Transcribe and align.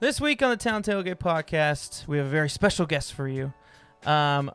This 0.00 0.20
week 0.20 0.44
on 0.44 0.50
the 0.50 0.56
Town 0.56 0.84
Tailgate 0.84 1.16
podcast, 1.16 2.06
we 2.06 2.18
have 2.18 2.26
a 2.26 2.30
very 2.30 2.48
special 2.48 2.86
guest 2.86 3.14
for 3.14 3.26
you. 3.26 3.52
Um, 4.06 4.52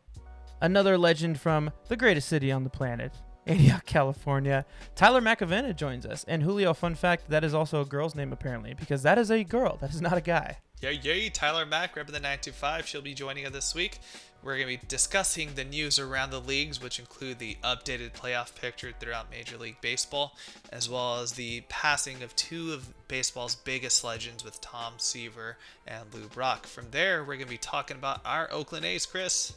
another 0.61 0.97
legend 0.97 1.37
from 1.37 1.69
the 1.89 1.97
greatest 1.97 2.29
city 2.29 2.49
on 2.49 2.63
the 2.63 2.69
planet, 2.69 3.11
Antioch, 3.45 3.85
California. 3.85 4.65
Tyler 4.95 5.19
McAvenna 5.19 5.75
joins 5.75 6.05
us. 6.05 6.23
And 6.29 6.43
Julio, 6.43 6.73
fun 6.73 6.95
fact, 6.95 7.29
that 7.29 7.43
is 7.43 7.53
also 7.53 7.81
a 7.81 7.85
girl's 7.85 8.15
name 8.15 8.31
apparently, 8.31 8.73
because 8.73 9.03
that 9.03 9.17
is 9.17 9.29
a 9.31 9.43
girl. 9.43 9.77
That 9.81 9.89
is 9.89 10.01
not 10.01 10.17
a 10.17 10.21
guy. 10.21 10.59
Yay, 10.81 10.99
yay, 11.03 11.29
Tyler 11.29 11.65
Mack, 11.65 11.97
of 11.97 12.07
the 12.07 12.13
925. 12.13 12.87
She'll 12.87 13.01
be 13.01 13.13
joining 13.13 13.45
us 13.45 13.51
this 13.51 13.75
week. 13.75 13.99
We're 14.43 14.57
going 14.57 14.77
to 14.77 14.81
be 14.81 14.87
discussing 14.89 15.51
the 15.55 15.63
news 15.63 15.97
around 15.97 16.31
the 16.31 16.41
leagues, 16.41 16.81
which 16.81 16.99
include 16.99 17.39
the 17.39 17.55
updated 17.63 18.11
playoff 18.11 18.53
picture 18.53 18.91
throughout 18.99 19.31
Major 19.31 19.57
League 19.57 19.79
Baseball, 19.79 20.35
as 20.69 20.89
well 20.89 21.21
as 21.21 21.31
the 21.31 21.61
passing 21.69 22.21
of 22.21 22.35
two 22.35 22.73
of 22.73 22.93
baseball's 23.07 23.55
biggest 23.55 24.03
legends 24.03 24.43
with 24.43 24.59
Tom 24.59 24.95
Seaver 24.97 25.55
and 25.87 26.13
Lou 26.13 26.27
Brock. 26.27 26.67
From 26.67 26.87
there, 26.91 27.21
we're 27.21 27.35
going 27.35 27.45
to 27.45 27.51
be 27.53 27.57
talking 27.57 27.95
about 27.95 28.19
our 28.25 28.51
Oakland 28.51 28.83
A's, 28.83 29.05
Chris. 29.05 29.53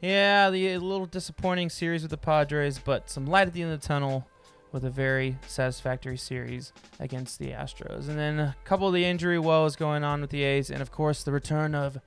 Yeah, 0.00 0.50
the 0.50 0.78
little 0.78 1.06
disappointing 1.06 1.70
series 1.70 2.02
with 2.02 2.12
the 2.12 2.16
Padres, 2.16 2.78
but 2.78 3.10
some 3.10 3.26
light 3.26 3.48
at 3.48 3.54
the 3.54 3.62
end 3.62 3.72
of 3.72 3.80
the 3.80 3.88
tunnel 3.88 4.28
with 4.70 4.84
a 4.84 4.90
very 4.90 5.36
satisfactory 5.48 6.16
series 6.16 6.72
against 7.00 7.40
the 7.40 7.48
Astros. 7.48 8.08
And 8.08 8.16
then 8.16 8.38
a 8.38 8.54
couple 8.64 8.86
of 8.86 8.94
the 8.94 9.04
injury 9.04 9.40
woes 9.40 9.74
going 9.74 10.04
on 10.04 10.20
with 10.20 10.30
the 10.30 10.44
A's, 10.44 10.70
and 10.70 10.80
of 10.80 10.92
course 10.92 11.24
the 11.24 11.32
return 11.32 11.74
of 11.74 11.98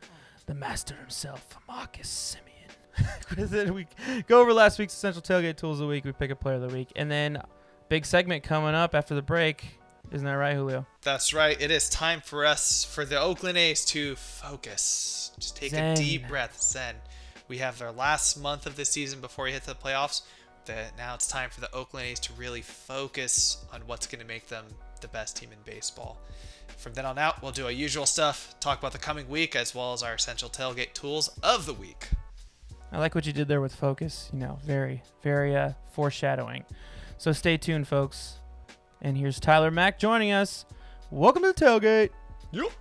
the 0.51 0.55
master 0.55 0.95
himself, 0.95 1.57
Marcus 1.65 2.35
Semien. 2.35 3.49
then 3.49 3.73
we 3.73 3.87
go 4.27 4.41
over 4.41 4.51
last 4.51 4.79
week's 4.79 4.91
essential 4.91 5.21
tailgate 5.21 5.55
tools 5.55 5.79
of 5.79 5.85
the 5.85 5.89
week. 5.89 6.03
We 6.03 6.11
pick 6.11 6.29
a 6.29 6.35
player 6.35 6.55
of 6.55 6.69
the 6.69 6.75
week, 6.75 6.91
and 6.97 7.09
then 7.09 7.41
big 7.87 8.05
segment 8.05 8.43
coming 8.43 8.75
up 8.75 8.93
after 8.93 9.15
the 9.15 9.21
break. 9.21 9.79
Isn't 10.11 10.25
that 10.25 10.33
right, 10.33 10.53
Julio? 10.53 10.85
That's 11.03 11.33
right. 11.33 11.55
It 11.61 11.71
is 11.71 11.87
time 11.87 12.19
for 12.19 12.45
us, 12.45 12.83
for 12.83 13.05
the 13.05 13.17
Oakland 13.17 13.57
A's, 13.57 13.85
to 13.85 14.17
focus. 14.17 15.31
Just 15.39 15.55
take 15.55 15.71
Zen. 15.71 15.93
a 15.93 15.95
deep 15.95 16.27
breath. 16.27 16.61
Zen. 16.61 16.95
We 17.47 17.59
have 17.59 17.80
their 17.80 17.93
last 17.93 18.38
month 18.38 18.65
of 18.65 18.75
the 18.75 18.83
season 18.83 19.21
before 19.21 19.45
we 19.45 19.53
hit 19.53 19.63
the 19.63 19.73
playoffs. 19.73 20.23
That 20.65 20.97
now 20.97 21.15
it's 21.15 21.27
time 21.27 21.49
for 21.49 21.61
the 21.61 21.73
Oakland 21.73 22.08
A's 22.08 22.19
to 22.19 22.33
really 22.33 22.61
focus 22.61 23.63
on 23.71 23.80
what's 23.86 24.05
going 24.05 24.19
to 24.19 24.27
make 24.27 24.49
them 24.49 24.65
the 24.99 25.08
best 25.08 25.38
team 25.38 25.52
in 25.53 25.59
baseball. 25.63 26.19
From 26.81 26.95
then 26.95 27.05
on 27.05 27.19
out, 27.19 27.43
we'll 27.43 27.51
do 27.51 27.65
our 27.65 27.71
usual 27.71 28.07
stuff, 28.07 28.55
talk 28.59 28.79
about 28.79 28.91
the 28.91 28.97
coming 28.97 29.29
week, 29.29 29.55
as 29.55 29.75
well 29.75 29.93
as 29.93 30.01
our 30.01 30.15
essential 30.15 30.49
tailgate 30.49 30.93
tools 30.93 31.27
of 31.43 31.67
the 31.67 31.75
week. 31.75 32.09
I 32.91 32.97
like 32.97 33.13
what 33.13 33.27
you 33.27 33.31
did 33.31 33.47
there 33.47 33.61
with 33.61 33.75
focus. 33.75 34.31
You 34.33 34.39
know, 34.39 34.57
very, 34.65 35.03
very 35.21 35.55
uh, 35.55 35.73
foreshadowing. 35.91 36.65
So 37.19 37.33
stay 37.33 37.57
tuned, 37.57 37.87
folks. 37.87 38.39
And 38.99 39.15
here's 39.15 39.39
Tyler 39.39 39.69
Mack 39.69 39.99
joining 39.99 40.31
us. 40.31 40.65
Welcome 41.11 41.43
to 41.43 41.53
the 41.53 41.65
tailgate. 41.65 42.09
Yep. 42.52 42.71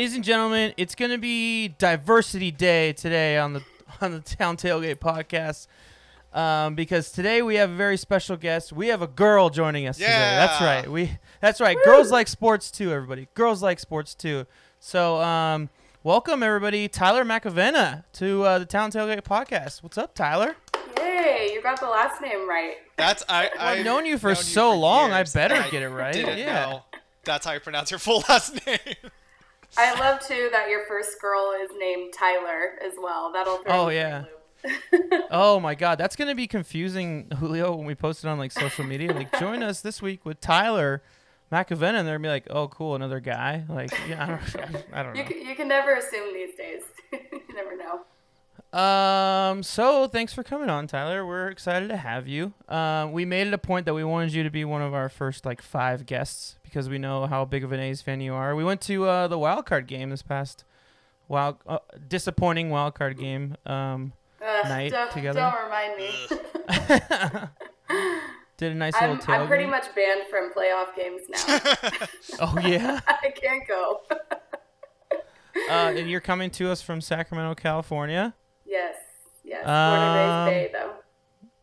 Ladies 0.00 0.14
and 0.14 0.24
gentlemen, 0.24 0.72
it's 0.78 0.94
going 0.94 1.10
to 1.10 1.18
be 1.18 1.68
Diversity 1.68 2.50
Day 2.50 2.94
today 2.94 3.36
on 3.36 3.52
the 3.52 3.62
on 4.00 4.12
the 4.12 4.20
Town 4.20 4.56
Tailgate 4.56 4.94
podcast. 4.96 5.66
Um, 6.32 6.74
because 6.74 7.10
today 7.12 7.42
we 7.42 7.56
have 7.56 7.68
a 7.68 7.74
very 7.74 7.98
special 7.98 8.38
guest. 8.38 8.72
We 8.72 8.88
have 8.88 9.02
a 9.02 9.06
girl 9.06 9.50
joining 9.50 9.86
us 9.86 9.98
today. 9.98 10.08
That's 10.08 10.58
right. 10.62 10.90
We 10.90 11.18
that's 11.42 11.60
right. 11.60 11.76
Girls 11.84 12.10
like 12.10 12.28
sports 12.28 12.70
too, 12.70 12.90
everybody. 12.90 13.28
Girls 13.34 13.62
like 13.62 13.78
sports 13.78 14.14
too. 14.14 14.46
So, 14.78 15.20
um, 15.20 15.68
welcome 16.02 16.42
everybody, 16.42 16.88
Tyler 16.88 17.26
McAvenna 17.26 18.04
to 18.14 18.42
uh, 18.44 18.58
the 18.58 18.64
Town 18.64 18.90
Tailgate 18.90 19.20
podcast. 19.20 19.82
What's 19.82 19.98
up, 19.98 20.14
Tyler? 20.14 20.56
Yay, 20.96 21.50
you 21.52 21.60
got 21.62 21.78
the 21.78 21.90
last 21.90 22.22
name 22.22 22.48
right. 22.48 22.76
That's 22.96 23.22
I. 23.28 23.50
I've 23.58 23.80
I've 23.80 23.84
known 23.84 24.06
you 24.06 24.16
for 24.16 24.34
so 24.34 24.74
long, 24.74 25.12
I 25.12 25.22
better 25.24 25.56
and 25.56 25.70
get 25.70 25.82
it 25.82 25.90
right. 25.90 26.14
Didn't 26.14 26.38
Yeah. 26.38 26.54
know 26.70 26.82
that's 27.22 27.44
how 27.44 27.52
you 27.52 27.60
pronounce 27.60 27.90
your 27.90 27.98
full 28.00 28.24
last 28.30 28.66
name. 28.66 28.78
I 29.76 29.98
love 29.98 30.20
too 30.20 30.48
that 30.52 30.68
your 30.68 30.84
first 30.86 31.20
girl 31.20 31.52
is 31.62 31.70
named 31.78 32.12
Tyler 32.12 32.78
as 32.84 32.92
well. 33.00 33.32
That'll 33.32 33.58
throw 33.58 33.72
Oh, 33.72 33.88
you 33.88 33.96
yeah. 33.98 34.24
Oh 35.30 35.58
my 35.60 35.74
god, 35.74 35.96
that's 35.98 36.16
gonna 36.16 36.34
be 36.34 36.46
confusing, 36.46 37.28
Julio, 37.38 37.74
when 37.74 37.86
we 37.86 37.94
post 37.94 38.24
it 38.24 38.28
on 38.28 38.38
like 38.38 38.52
social 38.52 38.84
media. 38.84 39.12
Like, 39.12 39.38
join 39.38 39.62
us 39.62 39.80
this 39.80 40.02
week 40.02 40.24
with 40.26 40.40
Tyler 40.40 41.02
McAvenna, 41.50 42.00
and 42.00 42.06
they're 42.08 42.18
gonna 42.18 42.20
be 42.20 42.28
like, 42.28 42.46
"Oh, 42.50 42.68
cool, 42.68 42.94
another 42.94 43.20
guy." 43.20 43.64
Like, 43.68 43.90
yeah, 44.08 44.22
I 44.22 44.26
don't, 44.66 44.84
I 44.92 45.02
don't 45.02 45.16
You 45.16 45.22
know. 45.22 45.28
can, 45.28 45.46
you 45.46 45.54
can 45.54 45.68
never 45.68 45.94
assume 45.94 46.34
these 46.34 46.54
days. 46.56 46.82
you 47.12 47.40
never 47.54 47.76
know. 47.76 48.02
Um, 48.78 49.62
so 49.64 50.06
thanks 50.06 50.32
for 50.32 50.42
coming 50.44 50.70
on, 50.70 50.86
Tyler. 50.86 51.26
We're 51.26 51.48
excited 51.48 51.88
to 51.88 51.96
have 51.96 52.28
you. 52.28 52.52
Uh, 52.68 53.08
we 53.10 53.24
made 53.24 53.46
it 53.48 53.54
a 53.54 53.58
point 53.58 53.86
that 53.86 53.94
we 53.94 54.04
wanted 54.04 54.32
you 54.32 54.42
to 54.44 54.50
be 54.50 54.64
one 54.64 54.82
of 54.82 54.94
our 54.94 55.08
first 55.08 55.44
like 55.44 55.60
five 55.62 56.06
guests 56.06 56.56
because 56.70 56.88
we 56.88 56.98
know 56.98 57.26
how 57.26 57.44
big 57.44 57.64
of 57.64 57.72
an 57.72 57.80
A's 57.80 58.00
fan 58.00 58.20
you 58.20 58.32
are. 58.34 58.54
We 58.54 58.64
went 58.64 58.80
to 58.82 59.04
uh, 59.06 59.28
the 59.28 59.38
wild 59.38 59.66
card 59.66 59.86
game 59.86 60.10
this 60.10 60.22
past 60.22 60.64
wild 61.28 61.56
uh, 61.66 61.78
disappointing 62.08 62.70
wild 62.70 62.94
card 62.94 63.18
game. 63.18 63.56
Um, 63.66 64.12
Ugh, 64.42 64.64
Night 64.68 64.92
don't, 64.92 65.10
together? 65.10 65.40
Don't 65.40 65.64
remind 65.64 65.96
me. 65.96 66.10
did 68.56 68.72
a 68.72 68.74
nice 68.74 68.94
I'm, 69.00 69.16
little 69.18 69.34
I'm 69.34 69.46
pretty 69.48 69.66
much 69.66 69.94
banned 69.94 70.22
from 70.30 70.52
playoff 70.52 70.94
games 70.96 71.22
now. 71.28 71.60
Oh 72.40 72.58
yeah. 72.62 73.00
I 73.06 73.30
can't 73.30 73.66
go. 73.66 74.00
uh, 75.10 75.70
and 75.70 76.08
you're 76.10 76.20
coming 76.20 76.50
to 76.52 76.70
us 76.70 76.80
from 76.82 77.00
Sacramento, 77.00 77.54
California. 77.54 78.34
yes, 78.64 78.94
yes. 79.44 79.64
Born 79.64 79.76
and 79.98 80.18
Um, 80.18 80.46
raised 80.48 80.72
Bay, 80.72 80.78
though. 80.78 80.92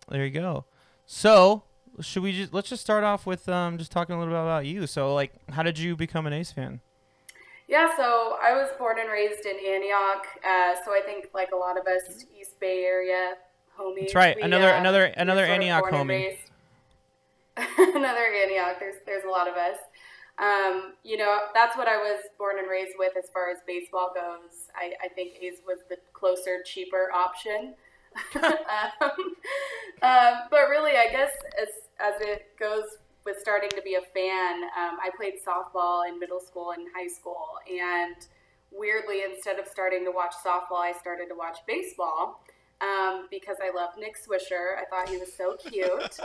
There 0.10 0.26
you 0.26 0.32
go. 0.32 0.66
So, 1.06 1.64
should 2.02 2.24
we 2.24 2.32
just 2.32 2.54
let's 2.54 2.70
just 2.70 2.82
start 2.82 3.04
off 3.04 3.26
with 3.26 3.48
um, 3.50 3.78
just 3.78 3.92
talking 3.92 4.16
a 4.16 4.20
little 4.20 4.34
bit 4.34 4.40
about 4.42 4.66
you. 4.66 4.88
So, 4.88 5.14
like, 5.14 5.32
how 5.50 5.64
did 5.64 5.80
you 5.80 5.96
become 5.96 6.26
an 6.28 6.34
A's 6.34 6.52
fan? 6.52 6.82
Yeah, 7.68 7.90
so 7.98 8.38
I 8.42 8.54
was 8.54 8.70
born 8.78 8.98
and 9.00 9.10
raised 9.10 9.46
in 9.46 9.58
Antioch. 9.58 10.26
Uh, 10.44 10.76
so 10.86 10.92
I 10.92 11.02
think 11.06 11.28
like 11.34 11.52
a 11.52 11.56
lot 11.58 11.78
of 11.78 11.86
us 11.86 12.26
East 12.40 12.60
Bay 12.60 12.84
area 12.84 13.34
homies. 13.78 14.00
That's 14.02 14.16
right. 14.16 14.36
we, 14.38 14.42
Another- 14.44 14.74
uh, 14.74 14.80
another- 14.80 15.06
another 15.18 15.46
Antioch 15.46 15.84
homie. 15.86 16.38
another 17.78 18.26
Antioch. 18.42 18.78
There's 18.80 18.96
there's 19.06 19.24
a 19.26 19.30
lot 19.30 19.48
of 19.48 19.56
us. 19.56 19.78
Um, 20.40 20.94
you 21.04 21.18
know, 21.18 21.36
that's 21.56 21.76
what 21.76 21.88
I 21.88 21.98
was 21.98 22.22
born 22.38 22.60
and 22.60 22.70
raised 22.70 22.94
with 23.00 23.14
as 23.18 23.28
far 23.32 23.50
as 23.50 23.58
baseball 23.66 24.12
goes. 24.14 24.70
I, 24.76 24.94
I 25.04 25.08
think 25.10 25.34
A's 25.42 25.62
was 25.66 25.80
the 25.90 25.98
closer, 26.14 26.62
cheaper 26.64 27.12
option. 27.12 27.74
um, 28.36 29.12
um, 30.04 30.34
but 30.52 30.70
really, 30.70 30.92
I 30.92 31.08
guess 31.12 31.32
as 31.60 31.70
as 32.00 32.22
it 32.22 32.58
goes 32.60 32.84
with 33.26 33.38
starting 33.40 33.70
to 33.72 33.82
be 33.82 33.96
a 33.96 34.02
fan, 34.02 34.64
um, 34.64 34.98
I 35.04 35.10
played 35.16 35.36
softball 35.46 36.08
in 36.08 36.20
middle 36.20 36.40
school 36.40 36.72
and 36.72 36.88
high 36.96 37.08
school, 37.08 37.46
and 37.70 38.16
weirdly, 38.72 39.24
instead 39.24 39.60
of 39.60 39.68
starting 39.68 40.06
to 40.06 40.12
watch 40.12 40.34
softball, 40.46 40.80
I 40.80 40.94
started 40.94 41.28
to 41.30 41.36
watch 41.36 41.58
baseball 41.68 42.42
um, 42.82 43.28
because 43.30 43.58
I 43.62 43.76
love 43.76 43.92
Nick 44.00 44.16
Swisher. 44.18 44.78
I 44.78 44.86
thought 44.90 45.10
he 45.10 45.18
was 45.18 45.34
so 45.34 45.58
cute, 45.58 46.20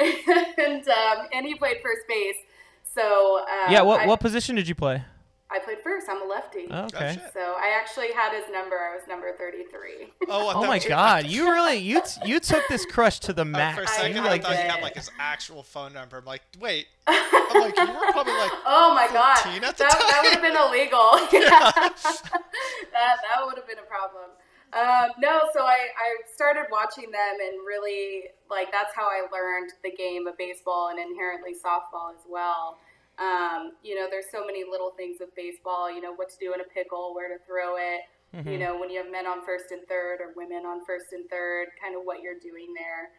and 0.58 0.88
um, 0.88 1.26
and 1.32 1.46
he 1.46 1.54
played 1.54 1.78
first 1.82 2.06
base. 2.08 2.36
So 2.82 3.40
um, 3.40 3.72
yeah. 3.72 3.82
What 3.82 4.00
I, 4.00 4.06
what 4.06 4.20
position 4.20 4.56
did 4.56 4.68
you 4.68 4.74
play? 4.74 5.04
I 5.50 5.58
played 5.60 5.78
first. 5.82 6.06
I'm 6.10 6.20
a 6.20 6.26
lefty. 6.26 6.66
Oh, 6.70 6.84
okay. 6.84 7.16
Gotcha. 7.16 7.30
So 7.32 7.40
I 7.40 7.72
actually 7.80 8.12
had 8.12 8.34
his 8.34 8.44
number. 8.52 8.76
I 8.76 8.94
was 8.94 9.02
number 9.08 9.32
33. 9.38 10.12
Oh, 10.28 10.52
Oh 10.54 10.66
my 10.66 10.76
you- 10.76 10.88
God! 10.88 11.26
You 11.26 11.50
really 11.50 11.76
you 11.78 12.02
t- 12.02 12.20
you 12.28 12.38
took 12.38 12.62
this 12.68 12.84
crush 12.84 13.18
to 13.20 13.32
the 13.32 13.42
Uh, 13.42 13.46
max. 13.46 13.76
for 13.76 13.82
a 13.84 13.88
I 13.88 13.92
second, 13.92 14.16
You 14.16 14.22
I, 14.22 14.28
like 14.28 14.42
thought 14.42 14.50
you 14.52 14.70
had 14.70 14.82
like 14.82 14.94
his 14.96 15.10
actual 15.18 15.62
phone 15.62 15.94
number. 15.94 16.18
I'm 16.18 16.24
like, 16.26 16.42
wait. 16.60 16.86
I'm 17.06 17.60
like, 17.62 17.74
you 17.76 17.86
were 17.86 18.12
probably 18.12 18.34
like, 18.34 18.52
Oh 18.66 18.92
my 18.94 19.08
god, 19.10 19.38
14 19.38 19.60
that, 19.62 19.70
at 19.70 19.76
the 19.78 19.84
that 19.84 20.20
would 20.22 20.32
have 20.34 20.42
been 20.42 20.56
illegal. 20.56 21.16
Yeah. 21.32 21.72
that 22.92 23.16
that 23.22 23.44
would 23.46 23.56
have 23.56 23.66
been 23.66 23.78
a 23.78 23.88
problem. 23.88 24.30
Um, 24.70 25.12
no, 25.18 25.40
so 25.54 25.62
I, 25.64 25.78
I 25.96 26.08
started 26.34 26.66
watching 26.70 27.10
them 27.10 27.36
and 27.40 27.66
really 27.66 28.24
like 28.50 28.70
that's 28.70 28.94
how 28.94 29.04
I 29.08 29.24
learned 29.32 29.72
the 29.82 29.90
game 29.90 30.26
of 30.26 30.36
baseball 30.36 30.90
and 30.90 30.98
inherently 30.98 31.52
softball 31.54 32.12
as 32.14 32.20
well. 32.28 32.76
Um, 33.18 33.72
you 33.82 33.94
know, 33.94 34.06
there's 34.10 34.30
so 34.30 34.46
many 34.46 34.64
little 34.64 34.90
things 34.96 35.18
with 35.20 35.34
baseball. 35.34 35.92
You 35.92 36.00
know, 36.00 36.14
what 36.14 36.30
to 36.30 36.36
do 36.40 36.54
in 36.54 36.60
a 36.60 36.68
pickle, 36.72 37.14
where 37.14 37.28
to 37.28 37.42
throw 37.44 37.76
it. 37.76 38.06
Mm-hmm. 38.34 38.48
You 38.48 38.58
know, 38.58 38.78
when 38.78 38.90
you 38.90 39.02
have 39.02 39.10
men 39.10 39.26
on 39.26 39.44
first 39.44 39.70
and 39.70 39.86
third 39.88 40.20
or 40.20 40.32
women 40.36 40.66
on 40.66 40.84
first 40.84 41.12
and 41.12 41.28
third, 41.30 41.68
kind 41.80 41.96
of 41.96 42.02
what 42.04 42.20
you're 42.20 42.38
doing 42.38 42.74
there. 42.76 43.10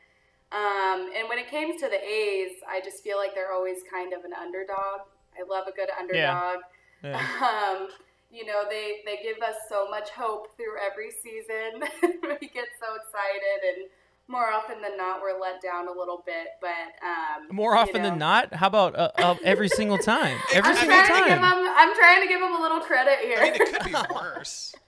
Um, 0.52 1.10
and 1.16 1.30
when 1.30 1.38
it 1.38 1.50
came 1.50 1.78
to 1.78 1.88
the 1.90 2.02
A's, 2.02 2.58
I 2.68 2.82
just 2.82 3.04
feel 3.04 3.18
like 3.18 3.36
they're 3.36 3.54
always 3.54 3.80
kind 3.92 4.14
of 4.14 4.24
an 4.26 4.34
underdog. 4.34 5.06
I 5.38 5.46
love 5.50 5.68
a 5.68 5.72
good 5.72 5.90
underdog. 5.98 6.62
Yeah. 6.62 6.66
Um, 7.02 7.88
you 8.30 8.46
know, 8.46 8.64
they 8.70 9.02
they 9.06 9.24
give 9.24 9.42
us 9.42 9.56
so 9.70 9.90
much 9.90 10.10
hope 10.10 10.56
through 10.58 10.78
every 10.78 11.10
season. 11.24 11.82
we 12.42 12.48
get 12.52 12.68
so 12.78 12.92
excited, 13.00 13.60
and 13.64 13.90
more 14.30 14.50
often 14.52 14.82
than 14.82 14.96
not, 14.96 15.22
we're 15.22 15.38
let 15.40 15.62
down 15.62 15.88
a 15.88 15.92
little 15.92 16.24
bit. 16.26 16.48
But 16.62 16.70
um, 17.06 17.54
More 17.56 17.76
often 17.76 18.02
know. 18.04 18.12
than 18.12 18.20
not, 18.20 18.54
how 18.54 18.68
about 18.68 18.96
uh, 18.98 19.12
uh, 19.18 19.36
every 19.44 19.68
single 19.68 19.98
time? 19.98 20.38
Every 20.54 20.70
I'm 20.72 20.78
single 20.78 20.98
trying 20.98 21.24
to 21.24 21.30
give 21.30 21.40
time. 21.40 21.64
them. 21.66 21.74
I'm 21.78 21.96
trying 21.96 22.22
to 22.22 22.28
give 22.28 22.40
them 22.40 22.56
a 22.56 22.62
little 22.62 22.80
credit 22.80 23.20
here. 23.20 23.40
I 23.40 23.44
mean, 23.52 23.56
it 23.56 23.74
could 23.74 23.86
be 23.86 23.96
worse. 24.16 24.76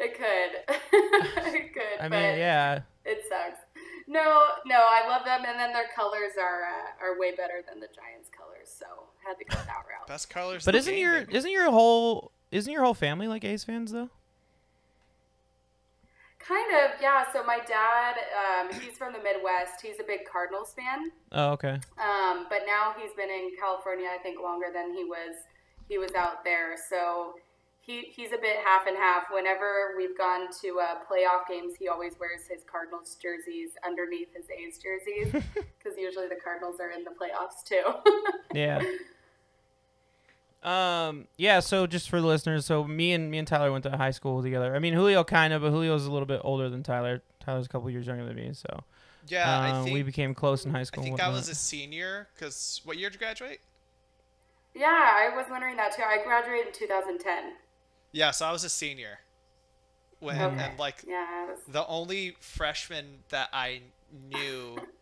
It 0.00 0.14
could. 0.16 0.76
it 1.56 1.74
could. 1.74 2.00
I 2.00 2.08
mean, 2.08 2.38
yeah. 2.38 2.82
It 3.04 3.22
sucks. 3.28 3.58
No, 4.06 4.44
no, 4.64 4.76
I 4.76 5.08
love 5.08 5.24
them, 5.24 5.40
and 5.44 5.58
then 5.58 5.72
their 5.72 5.88
colors 5.94 6.32
are 6.40 6.62
uh, 6.66 7.04
are 7.04 7.18
way 7.18 7.32
better 7.32 7.64
than 7.68 7.80
the 7.80 7.88
Giants' 7.88 8.30
colors, 8.30 8.68
so 8.72 8.86
had 9.26 9.34
to 9.38 9.44
go 9.44 9.56
that 9.56 9.66
route. 9.88 10.06
Best 10.06 10.30
colors. 10.30 10.64
But 10.64 10.76
isn't 10.76 10.94
game, 10.94 11.02
your 11.02 11.20
baby. 11.22 11.34
isn't 11.36 11.50
your 11.50 11.68
whole 11.72 12.30
isn't 12.52 12.72
your 12.72 12.84
whole 12.84 12.94
family 12.94 13.26
like 13.26 13.44
A's 13.44 13.64
fans 13.64 13.90
though? 13.90 14.08
Kind 16.48 16.70
of, 16.82 16.98
yeah. 17.02 17.30
So 17.30 17.44
my 17.44 17.58
dad, 17.68 18.14
um, 18.32 18.72
he's 18.80 18.96
from 18.96 19.12
the 19.12 19.18
Midwest. 19.18 19.82
He's 19.82 20.00
a 20.00 20.04
big 20.04 20.20
Cardinals 20.24 20.72
fan, 20.74 21.12
Oh, 21.32 21.50
okay. 21.52 21.78
um, 22.00 22.46
but 22.48 22.60
now 22.66 22.94
he's 22.98 23.12
been 23.14 23.28
in 23.28 23.50
California, 23.60 24.08
I 24.12 24.16
think, 24.22 24.40
longer 24.40 24.66
than 24.72 24.94
he 24.94 25.04
was 25.04 25.36
he 25.88 25.98
was 25.98 26.12
out 26.14 26.44
there. 26.44 26.74
So 26.88 27.34
he 27.80 28.10
he's 28.14 28.32
a 28.32 28.38
bit 28.38 28.56
half 28.64 28.86
and 28.86 28.96
half. 28.96 29.24
Whenever 29.30 29.92
we've 29.98 30.16
gone 30.16 30.48
to 30.62 30.80
uh, 30.80 30.94
playoff 31.10 31.46
games, 31.48 31.74
he 31.78 31.88
always 31.88 32.14
wears 32.18 32.46
his 32.50 32.62
Cardinals 32.70 33.16
jerseys 33.20 33.72
underneath 33.86 34.28
his 34.34 34.46
A's 34.50 34.78
jerseys 34.78 35.30
because 35.54 35.98
usually 35.98 36.28
the 36.28 36.40
Cardinals 36.42 36.80
are 36.80 36.90
in 36.90 37.04
the 37.04 37.10
playoffs 37.10 37.62
too. 37.62 37.84
Yeah. 38.54 38.82
Um. 40.62 41.28
Yeah. 41.36 41.60
So 41.60 41.86
just 41.86 42.10
for 42.10 42.20
the 42.20 42.26
listeners, 42.26 42.66
so 42.66 42.84
me 42.84 43.12
and 43.12 43.30
me 43.30 43.38
and 43.38 43.46
Tyler 43.46 43.70
went 43.70 43.84
to 43.84 43.96
high 43.96 44.10
school 44.10 44.42
together. 44.42 44.74
I 44.74 44.78
mean, 44.80 44.92
Julio 44.94 45.22
kind 45.24 45.52
of, 45.52 45.62
but 45.62 45.70
Julio's 45.70 46.06
a 46.06 46.10
little 46.12 46.26
bit 46.26 46.40
older 46.44 46.68
than 46.68 46.82
Tyler. 46.82 47.22
Tyler's 47.40 47.66
a 47.66 47.68
couple 47.68 47.88
years 47.90 48.06
younger 48.06 48.26
than 48.26 48.34
me, 48.36 48.50
so 48.52 48.84
Yeah, 49.28 49.58
I 49.60 49.70
um, 49.70 49.84
think 49.84 49.94
we 49.94 50.02
became 50.02 50.34
close 50.34 50.64
in 50.64 50.70
high 50.72 50.82
school. 50.82 51.02
and 51.04 51.16
think 51.16 51.20
I 51.22 51.30
was 51.30 51.48
a 51.48 51.54
senior. 51.54 52.28
Cause 52.38 52.80
what 52.84 52.98
year 52.98 53.08
did 53.08 53.14
you 53.14 53.18
graduate? 53.20 53.60
yeah, 54.74 54.86
I 55.30 55.34
was 55.34 55.46
wondering 55.50 55.76
that 55.76 55.94
too. 55.96 56.02
I 56.02 56.22
graduated 56.22 56.66
in 56.68 56.72
2010. 56.72 57.52
Yeah, 58.12 58.30
so 58.32 58.46
I 58.46 58.52
was 58.52 58.64
a 58.64 58.68
senior. 58.68 59.20
When 60.20 60.36
Okay. 60.40 60.56
and 60.62 60.78
like 60.78 61.04
Yeah, 61.06 61.46
was 61.46 61.58
the 61.68 61.86
only 61.86 62.36
freshman 62.40 63.20
that 63.30 63.48
I 63.52 63.82
knew 64.28 64.76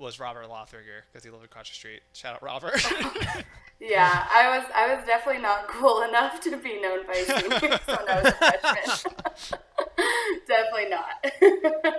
was 0.00 0.18
Robert 0.18 0.46
Lothringer 0.48 1.02
because 1.12 1.22
he 1.24 1.30
lived 1.30 1.44
across 1.44 1.68
the 1.68 1.74
street. 1.74 2.00
Shout 2.12 2.34
out 2.34 2.42
Robert. 2.42 2.74
Yeah, 3.82 4.26
I 4.30 4.58
was 4.58 4.68
I 4.76 4.94
was 4.94 5.06
definitely 5.06 5.40
not 5.40 5.66
cool 5.66 6.02
enough 6.02 6.38
to 6.42 6.54
be 6.58 6.78
known 6.82 7.06
by 7.06 7.14
seniors 7.14 7.62
when 7.62 8.08
I 8.08 8.20
was 8.20 8.26
a 8.26 8.58
freshman. 8.58 9.16
definitely 10.46 10.90
not. 10.90 11.94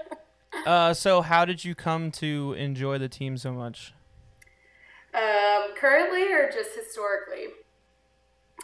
Uh. 0.65 0.93
So 0.93 1.21
how 1.21 1.43
did 1.45 1.65
you 1.65 1.73
come 1.73 2.11
to 2.11 2.53
enjoy 2.53 2.99
the 2.99 3.09
team 3.09 3.35
so 3.37 3.51
much? 3.51 3.93
um, 5.15 5.73
currently 5.75 6.31
or 6.31 6.51
just 6.51 6.75
historically? 6.75 7.47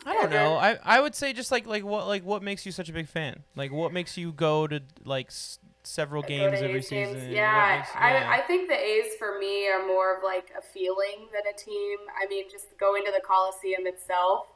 I 0.05 0.13
don't 0.13 0.29
know. 0.29 0.57
I 0.57 0.77
I 0.83 0.99
would 0.99 1.15
say 1.15 1.33
just 1.33 1.51
like 1.51 1.65
like 1.65 1.83
what 1.83 2.05
like 2.05 2.23
what 2.23 2.43
makes 2.43 2.65
you 2.67 2.71
such 2.71 2.87
a 2.89 2.93
big 2.93 3.07
fan? 3.07 3.43
Like 3.55 3.71
what 3.71 3.91
makes 3.93 4.15
you 4.15 4.31
go 4.31 4.67
to 4.67 4.81
like 5.05 5.27
s- 5.27 5.57
several 5.87 6.21
games 6.21 6.61
every 6.61 6.81
games. 6.81 6.87
season? 6.87 7.31
Yeah, 7.31 7.77
makes- 7.77 7.89
I, 7.95 8.39
I 8.39 8.41
think 8.41 8.69
the 8.69 8.77
A's 8.77 9.15
for 9.17 9.39
me 9.39 9.67
are 9.69 9.85
more 9.85 10.17
of 10.17 10.23
like 10.23 10.51
a 10.57 10.61
feeling 10.61 11.27
than 11.33 11.43
a 11.51 11.57
team. 11.57 11.97
I 12.21 12.27
mean, 12.27 12.45
just 12.51 12.77
going 12.77 13.03
to 13.05 13.11
the 13.11 13.21
Coliseum 13.21 13.87
itself. 13.87 14.47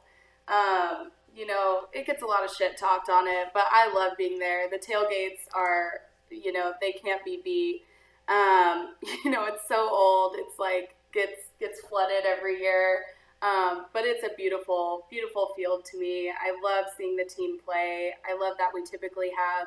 Um, 0.48 1.10
you 1.34 1.46
know, 1.46 1.82
it 1.92 2.06
gets 2.06 2.22
a 2.22 2.26
lot 2.26 2.44
of 2.44 2.50
shit 2.50 2.76
talked 2.76 3.08
on 3.08 3.26
it, 3.26 3.48
but 3.54 3.64
I 3.70 3.92
love 3.94 4.12
being 4.18 4.38
there. 4.38 4.68
The 4.68 4.78
tailgates 4.78 5.48
are, 5.54 6.00
you 6.30 6.52
know, 6.52 6.72
they 6.80 6.92
can't 6.92 7.24
be 7.24 7.40
beat. 7.42 7.82
Um, 8.28 8.94
you 9.24 9.30
know, 9.30 9.46
it's 9.46 9.66
so 9.66 9.88
old. 9.90 10.34
It's 10.36 10.58
like 10.58 10.94
gets 11.12 11.48
gets 11.58 11.80
flooded 11.88 12.24
every 12.26 12.60
year. 12.60 13.04
Um, 13.42 13.86
but 13.92 14.04
it's 14.04 14.22
a 14.22 14.30
beautiful, 14.36 15.06
beautiful 15.10 15.50
field 15.56 15.84
to 15.86 15.98
me. 15.98 16.30
I 16.30 16.52
love 16.62 16.92
seeing 16.96 17.16
the 17.16 17.24
team 17.24 17.58
play. 17.58 18.12
I 18.28 18.38
love 18.38 18.54
that 18.58 18.70
we 18.72 18.84
typically 18.84 19.30
have 19.36 19.66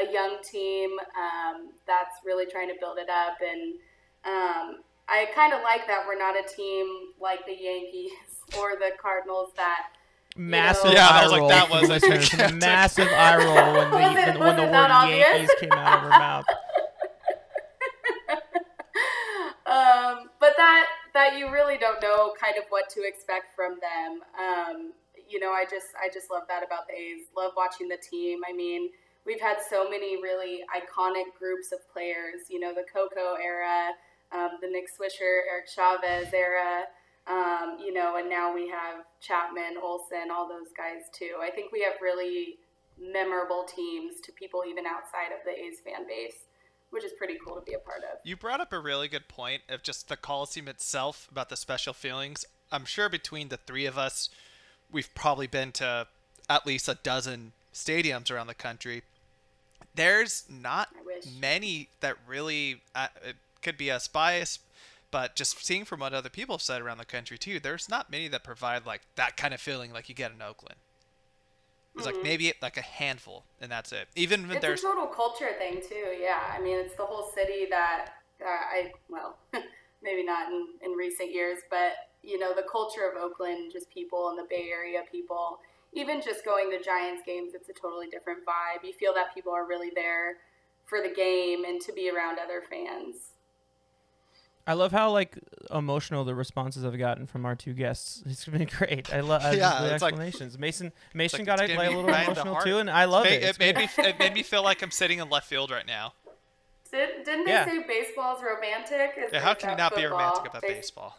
a 0.00 0.12
young 0.12 0.36
team 0.42 0.90
um, 1.16 1.70
that's 1.86 2.16
really 2.24 2.46
trying 2.46 2.68
to 2.68 2.74
build 2.80 2.98
it 2.98 3.08
up. 3.08 3.36
And 3.42 3.74
um, 4.24 4.82
I 5.08 5.26
kind 5.34 5.52
of 5.52 5.62
like 5.62 5.86
that 5.86 6.04
we're 6.06 6.18
not 6.18 6.34
a 6.36 6.46
team 6.54 6.86
like 7.20 7.44
the 7.46 7.56
Yankees 7.58 8.12
or 8.58 8.72
the 8.78 8.90
Cardinals 9.00 9.50
that. 9.56 9.86
massive 10.36 10.92
Yeah, 10.92 11.08
I 11.08 11.22
was 11.24 11.32
like, 11.32 11.48
that 11.48 11.70
was 11.70 11.88
listeners. 11.88 12.28
gigantic. 12.30 12.60
massive 12.60 13.08
eye 13.08 13.36
roll 13.36 13.54
when 13.74 13.90
the, 13.90 13.96
Was 13.96 14.28
it- 14.28 14.38
when, 14.38 14.56
the 14.56 14.62
word 14.64 14.90
obvious? 14.90 15.26
Yankees 15.28 15.50
came 15.60 15.72
out 15.72 15.98
of 15.98 16.02
her 16.04 16.08
mouth. 16.10 16.44
um, 19.66 20.30
but 20.40 20.54
that 20.56 20.86
that 21.14 21.36
you 21.38 21.50
really 21.50 21.78
don't 21.78 22.00
know 22.02 22.32
kind 22.40 22.56
of 22.58 22.64
what 22.68 22.88
to 22.90 23.02
expect 23.04 23.54
from 23.56 23.78
them. 23.80 24.20
Um, 24.38 24.92
you 25.28 25.40
know, 25.40 25.50
I 25.50 25.64
just 25.64 25.86
I 26.02 26.08
just 26.12 26.30
love 26.30 26.42
that 26.48 26.62
about 26.64 26.86
the 26.88 26.94
A's. 26.94 27.26
Love 27.36 27.52
watching 27.56 27.88
the 27.88 27.96
team. 27.98 28.40
I 28.48 28.52
mean, 28.54 28.90
we've 29.28 29.40
had 29.40 29.58
so 29.68 29.88
many 29.88 30.16
really 30.16 30.60
iconic 30.74 31.36
groups 31.38 31.70
of 31.70 31.80
players. 31.92 32.48
You 32.48 32.58
know, 32.58 32.72
the 32.74 32.84
Coco 32.90 33.36
era, 33.36 33.92
um, 34.32 34.58
the 34.62 34.68
Nick 34.68 34.86
Swisher, 34.88 35.44
Eric 35.48 35.68
Chavez 35.68 36.32
era. 36.32 36.84
Um, 37.28 37.76
you 37.78 37.92
know, 37.92 38.16
and 38.16 38.30
now 38.30 38.54
we 38.54 38.68
have 38.68 39.04
Chapman, 39.20 39.76
Olson, 39.82 40.30
all 40.32 40.48
those 40.48 40.72
guys 40.74 41.04
too. 41.12 41.36
I 41.42 41.50
think 41.50 41.72
we 41.72 41.82
have 41.82 42.00
really 42.00 42.56
memorable 42.98 43.64
teams 43.68 44.20
to 44.24 44.32
people 44.32 44.62
even 44.68 44.84
outside 44.86 45.30
of 45.30 45.44
the 45.44 45.52
A's 45.52 45.80
fan 45.84 46.06
base, 46.08 46.46
which 46.88 47.04
is 47.04 47.12
pretty 47.18 47.36
cool 47.44 47.56
to 47.56 47.60
be 47.60 47.74
a 47.74 47.78
part 47.78 47.98
of. 47.98 48.18
You 48.24 48.34
brought 48.34 48.62
up 48.62 48.72
a 48.72 48.78
really 48.78 49.08
good 49.08 49.28
point 49.28 49.60
of 49.68 49.82
just 49.82 50.08
the 50.08 50.16
Coliseum 50.16 50.68
itself 50.68 51.28
about 51.30 51.50
the 51.50 51.56
special 51.56 51.92
feelings. 51.92 52.46
I'm 52.72 52.86
sure 52.86 53.10
between 53.10 53.50
the 53.50 53.58
three 53.58 53.84
of 53.84 53.98
us, 53.98 54.30
we've 54.90 55.14
probably 55.14 55.46
been 55.46 55.72
to 55.72 56.06
at 56.48 56.66
least 56.66 56.88
a 56.88 56.94
dozen 56.94 57.52
stadiums 57.74 58.30
around 58.30 58.46
the 58.46 58.54
country. 58.54 59.02
There's 59.98 60.44
not 60.48 60.88
many 61.40 61.88
that 62.00 62.16
really, 62.26 62.82
uh, 62.94 63.08
it 63.24 63.36
could 63.62 63.76
be 63.76 63.90
us 63.90 64.06
biased, 64.06 64.60
but 65.10 65.34
just 65.34 65.64
seeing 65.64 65.84
from 65.84 66.00
what 66.00 66.14
other 66.14 66.28
people 66.28 66.54
have 66.54 66.62
said 66.62 66.80
around 66.80 66.98
the 66.98 67.04
country 67.04 67.36
too, 67.36 67.58
there's 67.58 67.88
not 67.88 68.10
many 68.10 68.28
that 68.28 68.44
provide 68.44 68.86
like 68.86 69.02
that 69.16 69.36
kind 69.36 69.52
of 69.52 69.60
feeling 69.60 69.92
like 69.92 70.08
you 70.08 70.14
get 70.14 70.32
in 70.32 70.40
Oakland. 70.40 70.76
There's 71.94 72.06
like 72.06 72.22
maybe 72.22 72.52
like 72.62 72.76
a 72.76 72.82
handful, 72.82 73.42
and 73.60 73.72
that's 73.72 73.90
it. 73.90 74.06
Even 74.14 74.42
when 74.42 74.58
It's 74.58 74.62
there's 74.62 74.84
a 74.84 74.86
total 74.86 75.06
culture 75.06 75.50
thing 75.58 75.82
too. 75.86 76.16
Yeah, 76.20 76.54
I 76.56 76.60
mean, 76.60 76.78
it's 76.78 76.94
the 76.94 77.04
whole 77.04 77.28
city 77.34 77.66
that 77.70 78.10
uh, 78.40 78.46
I 78.46 78.92
well, 79.08 79.36
maybe 80.02 80.22
not 80.22 80.48
in, 80.48 80.68
in 80.84 80.92
recent 80.92 81.32
years, 81.32 81.58
but 81.70 81.94
you 82.22 82.38
know, 82.38 82.54
the 82.54 82.64
culture 82.70 83.08
of 83.10 83.20
Oakland, 83.20 83.72
just 83.72 83.90
people 83.90 84.28
and 84.28 84.38
the 84.38 84.46
Bay 84.48 84.68
Area, 84.70 85.00
people, 85.10 85.58
even 85.92 86.20
just 86.22 86.44
going 86.44 86.70
to 86.70 86.82
Giants 86.82 87.22
games, 87.24 87.52
it's 87.54 87.68
a 87.68 87.72
totally 87.72 88.06
different 88.08 88.40
vibe. 88.46 88.84
You 88.86 88.92
feel 88.92 89.14
that 89.14 89.34
people 89.34 89.52
are 89.52 89.66
really 89.66 89.90
there 89.94 90.36
for 90.86 91.00
the 91.02 91.12
game 91.14 91.64
and 91.64 91.80
to 91.82 91.92
be 91.92 92.10
around 92.10 92.38
other 92.38 92.62
fans. 92.68 93.16
I 94.66 94.74
love 94.74 94.92
how 94.92 95.10
like 95.12 95.38
emotional 95.70 96.24
the 96.24 96.34
responses 96.34 96.84
I've 96.84 96.98
gotten 96.98 97.26
from 97.26 97.46
our 97.46 97.54
two 97.56 97.72
guests. 97.72 98.22
It's 98.26 98.44
been 98.44 98.66
great. 98.66 99.12
I 99.12 99.20
love 99.32 99.42
Yeah, 99.54 99.80
the 99.80 99.94
it's 99.94 100.02
like- 100.02 100.12
explanations. 100.12 100.58
Mason 100.58 100.92
Mason 101.14 101.40
like 101.40 101.46
got 101.46 101.60
it's 101.62 101.74
like, 101.74 101.88
a 101.88 101.90
little 101.96 102.04
right 102.10 102.26
emotional 102.28 102.56
too, 102.60 102.78
and 102.78 102.90
I 102.90 103.06
love 103.06 103.24
Ma- 103.24 103.30
it. 103.30 103.42
It 103.44 103.58
made 103.58 103.76
me 103.76 103.88
it 103.98 104.18
made 104.18 104.34
me 104.34 104.42
feel 104.42 104.62
like 104.62 104.82
I'm 104.82 104.90
sitting 104.90 105.20
in 105.20 105.30
left 105.30 105.46
field 105.48 105.70
right 105.70 105.86
now. 105.86 106.12
Did, 106.90 107.24
didn't 107.24 107.44
they 107.46 107.50
Yeah. 107.52 107.64
say 107.66 107.82
baseball's 107.86 108.42
romantic? 108.42 109.12
Is 109.18 109.32
Yeah, 109.32 109.40
how 109.40 109.54
can 109.54 109.70
you 109.70 109.76
that 109.76 109.82
not 109.92 109.94
be 109.96 110.04
romantic 110.04 110.46
about 110.50 110.62
Base- 110.62 110.72
baseball? 110.76 111.16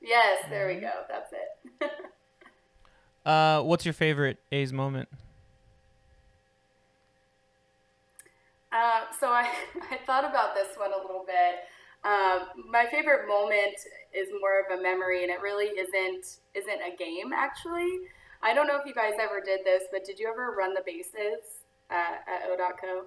Yes, 0.00 0.44
there 0.50 0.66
Mm-hmm. 0.68 0.74
we 0.76 0.80
go. 0.80 0.92
That's 1.08 1.32
it. 1.32 1.90
Uh, 3.28 3.62
what's 3.62 3.84
your 3.84 3.92
favorite 3.92 4.38
A's 4.52 4.72
moment? 4.72 5.08
Uh, 8.72 9.02
so 9.20 9.28
I, 9.28 9.52
I 9.90 9.98
thought 10.06 10.24
about 10.24 10.54
this 10.54 10.76
one 10.78 10.92
a 10.92 10.96
little 10.96 11.24
bit. 11.26 11.60
Um, 12.04 12.70
my 12.70 12.86
favorite 12.90 13.28
moment 13.28 13.76
is 14.14 14.28
more 14.40 14.60
of 14.60 14.78
a 14.78 14.82
memory, 14.82 15.24
and 15.24 15.32
it 15.32 15.42
really 15.42 15.66
isn't 15.66 16.38
isn't 16.54 16.80
a 16.80 16.96
game. 16.96 17.32
Actually, 17.34 17.88
I 18.42 18.54
don't 18.54 18.66
know 18.66 18.76
if 18.78 18.86
you 18.86 18.94
guys 18.94 19.14
ever 19.20 19.42
did 19.44 19.60
this, 19.64 19.84
but 19.92 20.04
did 20.04 20.18
you 20.18 20.28
ever 20.28 20.54
run 20.56 20.74
the 20.74 20.82
bases 20.86 21.64
uh, 21.90 22.16
at 22.26 22.48
O.co 22.50 23.04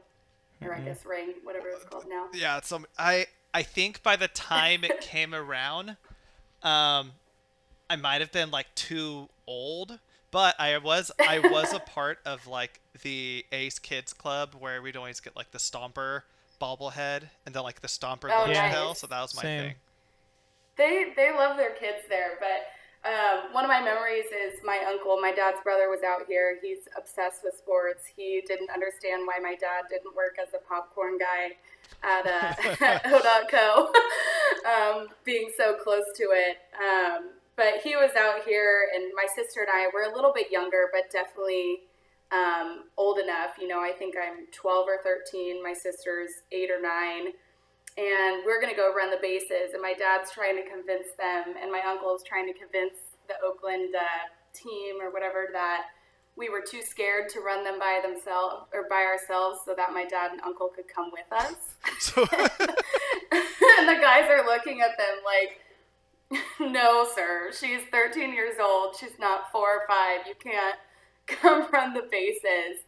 or 0.64 0.76
I 0.76 0.82
guess 0.82 1.06
Ring, 1.06 1.34
whatever 1.44 1.70
it's 1.70 1.86
called 1.86 2.06
now? 2.08 2.28
Yeah, 2.34 2.62
so 2.62 2.84
I 3.00 3.28
I 3.54 3.64
think 3.64 4.04
by 4.04 4.18
the 4.18 4.28
time 4.28 4.84
it 4.84 5.02
came 5.02 5.34
around, 5.34 5.98
um, 6.64 7.14
I 7.90 7.96
might 8.00 8.22
have 8.22 8.32
been 8.32 8.52
like 8.52 8.68
too 8.76 9.30
old, 9.48 10.00
but 10.32 10.60
I 10.60 10.78
was 10.78 11.12
I 11.26 11.40
was 11.40 11.74
a 11.74 11.80
part 11.82 12.20
of 12.26 12.48
like 12.48 12.82
the 13.04 13.46
A's 13.52 13.80
Kids 13.80 14.14
Club 14.14 14.56
where 14.56 14.82
we'd 14.82 14.96
always 14.98 15.20
get 15.20 15.36
like 15.36 15.52
the 15.52 15.58
Stomper 15.60 16.24
bobblehead 16.62 17.30
and 17.46 17.56
then 17.56 17.64
like 17.64 17.82
the 17.82 17.88
Stomper 17.88 18.36
Oh, 18.36 18.36
lunch 18.36 18.52
nice. 18.52 18.68
pail, 18.68 18.96
so 18.96 19.08
that 19.08 19.22
was 19.22 19.34
my 19.36 19.48
Same. 19.48 19.48
thing. 19.48 19.76
They 20.78 21.14
they 21.16 21.32
love 21.32 21.58
their 21.58 21.74
kids 21.76 22.04
there, 22.10 22.38
but 22.40 22.68
Um, 23.04 23.52
one 23.52 23.66
of 23.66 23.70
my 23.70 23.82
memories 23.82 24.26
is 24.30 24.54
my 24.64 24.78
uncle, 24.88 25.20
my 25.20 25.32
dad's 25.32 25.58
brother, 25.64 25.90
was 25.90 26.04
out 26.04 26.28
here. 26.28 26.60
He's 26.62 26.86
obsessed 26.96 27.42
with 27.44 27.56
sports. 27.58 28.06
He 28.16 28.44
didn't 28.48 28.70
understand 28.70 29.26
why 29.26 29.40
my 29.42 29.56
dad 29.56 29.86
didn't 29.90 30.16
work 30.16 30.38
as 30.40 30.54
a 30.54 30.60
popcorn 30.60 31.18
guy 31.18 31.58
at, 32.04 32.28
uh, 32.28 32.54
at 32.86 33.02
O.co, 33.12 33.92
um, 34.70 35.08
being 35.26 35.50
so 35.58 35.74
close 35.84 36.06
to 36.18 36.26
it. 36.32 36.58
Um, 36.78 37.32
but 37.56 37.82
he 37.84 37.96
was 37.96 38.12
out 38.18 38.44
here, 38.46 38.88
and 38.96 39.12
my 39.16 39.26
sister 39.36 39.62
and 39.62 39.70
I 39.74 39.88
were 39.94 40.12
a 40.12 40.16
little 40.16 40.34
bit 40.34 40.52
younger, 40.52 40.90
but 40.92 41.12
definitely 41.12 41.82
um, 42.32 42.86
old 42.98 43.20
enough. 43.20 43.60
You 43.60 43.68
know, 43.68 43.80
I 43.80 43.92
think 43.92 44.16
I'm 44.16 44.48
12 44.52 44.88
or 44.88 45.00
13. 45.04 45.62
My 45.62 45.74
sister's 45.74 46.32
eight 46.52 46.72
or 46.72 46.82
nine 46.82 47.34
and 47.98 48.44
we're 48.46 48.62
going 48.62 48.72
to 48.72 48.78
go 48.78 48.94
run 48.94 49.12
the 49.12 49.20
bases. 49.22 49.74
And 49.74 49.82
my 49.82 49.94
dad's 49.94 50.32
trying 50.32 50.56
to 50.56 50.64
convince 50.64 51.12
them, 51.18 51.56
and 51.62 51.72
my 51.72 51.82
uncle's 51.86 52.24
trying 52.24 52.48
to 52.52 52.58
convince 52.58 52.96
the 53.28 53.36
Oakland 53.46 53.96
uh, 53.96 54.32
team 54.54 55.02
or 55.02 55.12
whatever 55.12 55.50
that 55.54 55.84
we 56.38 56.50
were 56.50 56.62
too 56.62 56.82
scared 56.82 57.28
to 57.30 57.42
run 57.42 57.64
them 57.64 57.78
by 57.78 58.00
themselves 58.02 58.66
or 58.74 58.88
by 58.90 59.04
ourselves 59.04 59.60
so 59.66 59.76
that 59.76 59.92
my 59.94 60.06
dad 60.06 60.32
and 60.32 60.42
uncle 60.42 60.70
could 60.70 60.88
come 60.88 61.12
with 61.12 61.28
us. 61.32 61.76
and 62.18 63.88
the 63.88 64.00
guys 64.00 64.30
are 64.30 64.46
looking 64.46 64.80
at 64.82 64.98
them 64.98 65.20
like, 65.26 65.60
no, 66.60 67.08
sir, 67.16 67.52
she's 67.52 67.82
13 67.92 68.34
years 68.34 68.56
old. 68.62 68.96
She's 69.00 69.18
not 69.20 69.52
four 69.52 69.68
or 69.68 69.88
five. 69.88 70.28
You 70.28 70.36
can't 70.40 70.78
come 71.28 71.68
from 71.70 71.94
the 71.94 72.08
bases. 72.10 72.84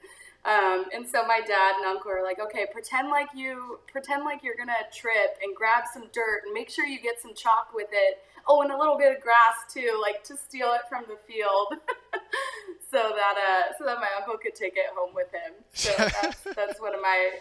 Um, 0.45 0.85
and 0.93 1.07
so 1.07 1.25
my 1.25 1.39
dad 1.39 1.75
and 1.77 1.85
uncle 1.85 2.12
are 2.12 2.21
like, 2.23 2.39
okay, 2.39 2.65
pretend 2.71 3.09
like 3.09 3.29
you 3.33 3.79
pretend 3.88 4.25
like 4.25 4.43
you're 4.43 4.57
gonna 4.57 4.83
trip 4.91 5.39
and 5.41 5.55
grab 5.55 5.83
some 5.93 6.09
dirt 6.12 6.43
and 6.43 6.53
make 6.53 6.69
sure 6.69 6.85
you 6.85 7.00
get 7.00 7.21
some 7.21 7.33
chalk 7.33 7.69
with 7.73 7.88
it. 7.93 8.19
Oh, 8.45 8.62
and 8.62 8.69
a 8.69 8.77
little 8.77 8.97
bit 8.97 9.15
of 9.15 9.23
grass 9.23 9.71
too, 9.71 9.97
like 10.01 10.21
to 10.25 10.35
steal 10.35 10.73
it 10.73 10.81
from 10.89 11.05
the 11.07 11.15
field, 11.31 11.79
so 12.91 13.15
that 13.15 13.35
uh, 13.39 13.71
so 13.79 13.85
that 13.85 14.00
my 14.00 14.09
uncle 14.19 14.35
could 14.35 14.53
take 14.53 14.73
it 14.75 14.91
home 14.93 15.15
with 15.15 15.31
him. 15.31 15.53
So 15.71 15.93
that's 15.97 16.43
that's 16.53 16.81
one 16.81 16.93
of 16.93 17.00
my 17.01 17.39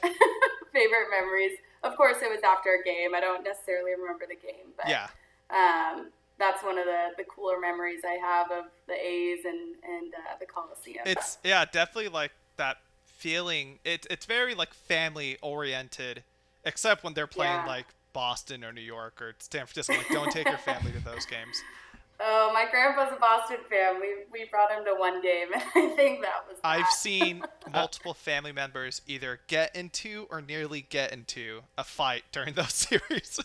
favorite 0.72 1.10
memories. 1.10 1.58
Of 1.82 1.96
course, 1.96 2.22
it 2.22 2.30
was 2.30 2.42
after 2.46 2.78
a 2.80 2.84
game. 2.84 3.16
I 3.16 3.20
don't 3.20 3.42
necessarily 3.42 3.98
remember 3.98 4.26
the 4.28 4.38
game, 4.38 4.70
but 4.76 4.88
yeah. 4.88 5.08
Um, 5.52 6.08
that's 6.38 6.64
one 6.64 6.78
of 6.78 6.86
the, 6.86 7.08
the 7.16 7.24
cooler 7.24 7.60
memories 7.60 8.00
I 8.04 8.14
have 8.14 8.50
of 8.50 8.64
the 8.88 8.94
A's 8.94 9.44
and 9.44 9.76
and 9.84 10.14
uh, 10.14 10.36
the 10.40 10.46
Coliseum. 10.46 11.02
It's 11.06 11.38
yeah, 11.44 11.64
definitely 11.64 12.08
like 12.08 12.32
that 12.56 12.78
feeling 13.22 13.78
it, 13.84 14.04
it's 14.10 14.26
very 14.26 14.52
like 14.52 14.74
family 14.74 15.38
oriented 15.42 16.24
except 16.64 17.04
when 17.04 17.14
they're 17.14 17.28
playing 17.28 17.52
yeah. 17.52 17.66
like 17.66 17.86
boston 18.12 18.64
or 18.64 18.72
new 18.72 18.80
york 18.80 19.22
or 19.22 19.32
san 19.38 19.64
francisco 19.64 19.94
like 19.94 20.08
don't 20.08 20.32
take 20.32 20.48
your 20.48 20.58
family 20.58 20.90
to 20.90 20.98
those 21.04 21.24
games 21.26 21.62
oh 22.20 22.50
my 22.52 22.66
grandpa's 22.68 23.16
a 23.16 23.20
boston 23.20 23.58
fan 23.70 24.00
we, 24.00 24.08
we 24.32 24.48
brought 24.50 24.72
him 24.72 24.84
to 24.84 24.92
one 24.98 25.22
game 25.22 25.46
and 25.54 25.62
i 25.76 25.94
think 25.94 26.20
that 26.20 26.44
was 26.48 26.56
that. 26.60 26.68
i've 26.68 26.88
seen 26.88 27.44
multiple 27.72 28.12
family 28.12 28.50
members 28.50 29.02
either 29.06 29.38
get 29.46 29.74
into 29.76 30.26
or 30.28 30.42
nearly 30.42 30.84
get 30.90 31.12
into 31.12 31.60
a 31.78 31.84
fight 31.84 32.24
during 32.32 32.54
those 32.54 32.74
series 32.74 33.38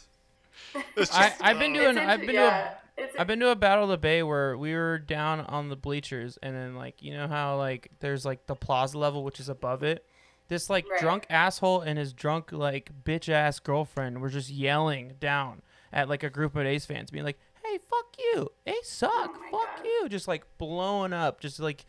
just, 0.98 1.14
I, 1.14 1.34
have 1.42 1.60
been 1.60 1.74
doing 1.74 1.98
i've 1.98 2.22
been 2.22 2.36
yeah. 2.36 2.62
doing 2.62 2.78
I've 3.18 3.28
been 3.28 3.40
to 3.42 3.50
a 3.50 3.56
Battle 3.56 3.84
of 3.84 3.90
the 3.90 3.98
Bay 3.98 4.24
where 4.24 4.58
we 4.58 4.74
were 4.74 4.98
down 4.98 5.42
on 5.42 5.70
the 5.70 5.76
bleachers, 5.76 6.40
and 6.42 6.56
then 6.56 6.76
like 6.76 7.02
you 7.04 7.14
know 7.14 7.28
how 7.28 7.58
like 7.58 7.92
there's 8.00 8.26
like 8.26 8.48
the 8.48 8.56
plaza 8.56 8.98
level 8.98 9.24
which 9.24 9.40
is 9.40 9.50
above 9.50 9.84
it. 9.84 10.06
This 10.48 10.70
like 10.70 10.90
right. 10.90 11.00
drunk 11.00 11.26
asshole 11.30 11.82
and 11.82 12.00
his 12.00 12.14
drunk 12.14 12.52
like 12.52 12.92
bitch 13.04 13.30
ass 13.30 13.60
girlfriend 13.60 14.20
were 14.20 14.30
just 14.30 14.50
yelling 14.50 15.14
down 15.20 15.62
at 15.94 16.10
like 16.10 16.24
a 16.24 16.30
group 16.30 16.56
of 16.56 16.66
A's 16.66 16.86
fans, 16.86 17.12
being 17.12 17.24
like, 17.26 17.40
"Hey, 17.64 17.78
fuck 17.78 18.16
you, 18.18 18.52
A's 18.66 18.76
oh 18.78 18.82
suck, 18.84 19.12
oh 19.14 19.52
fuck 19.52 19.78
God. 19.78 19.86
you," 19.86 20.10
just 20.10 20.28
like 20.28 20.46
blowing 20.58 21.14
up, 21.14 21.40
just 21.40 21.60
like 21.60 21.86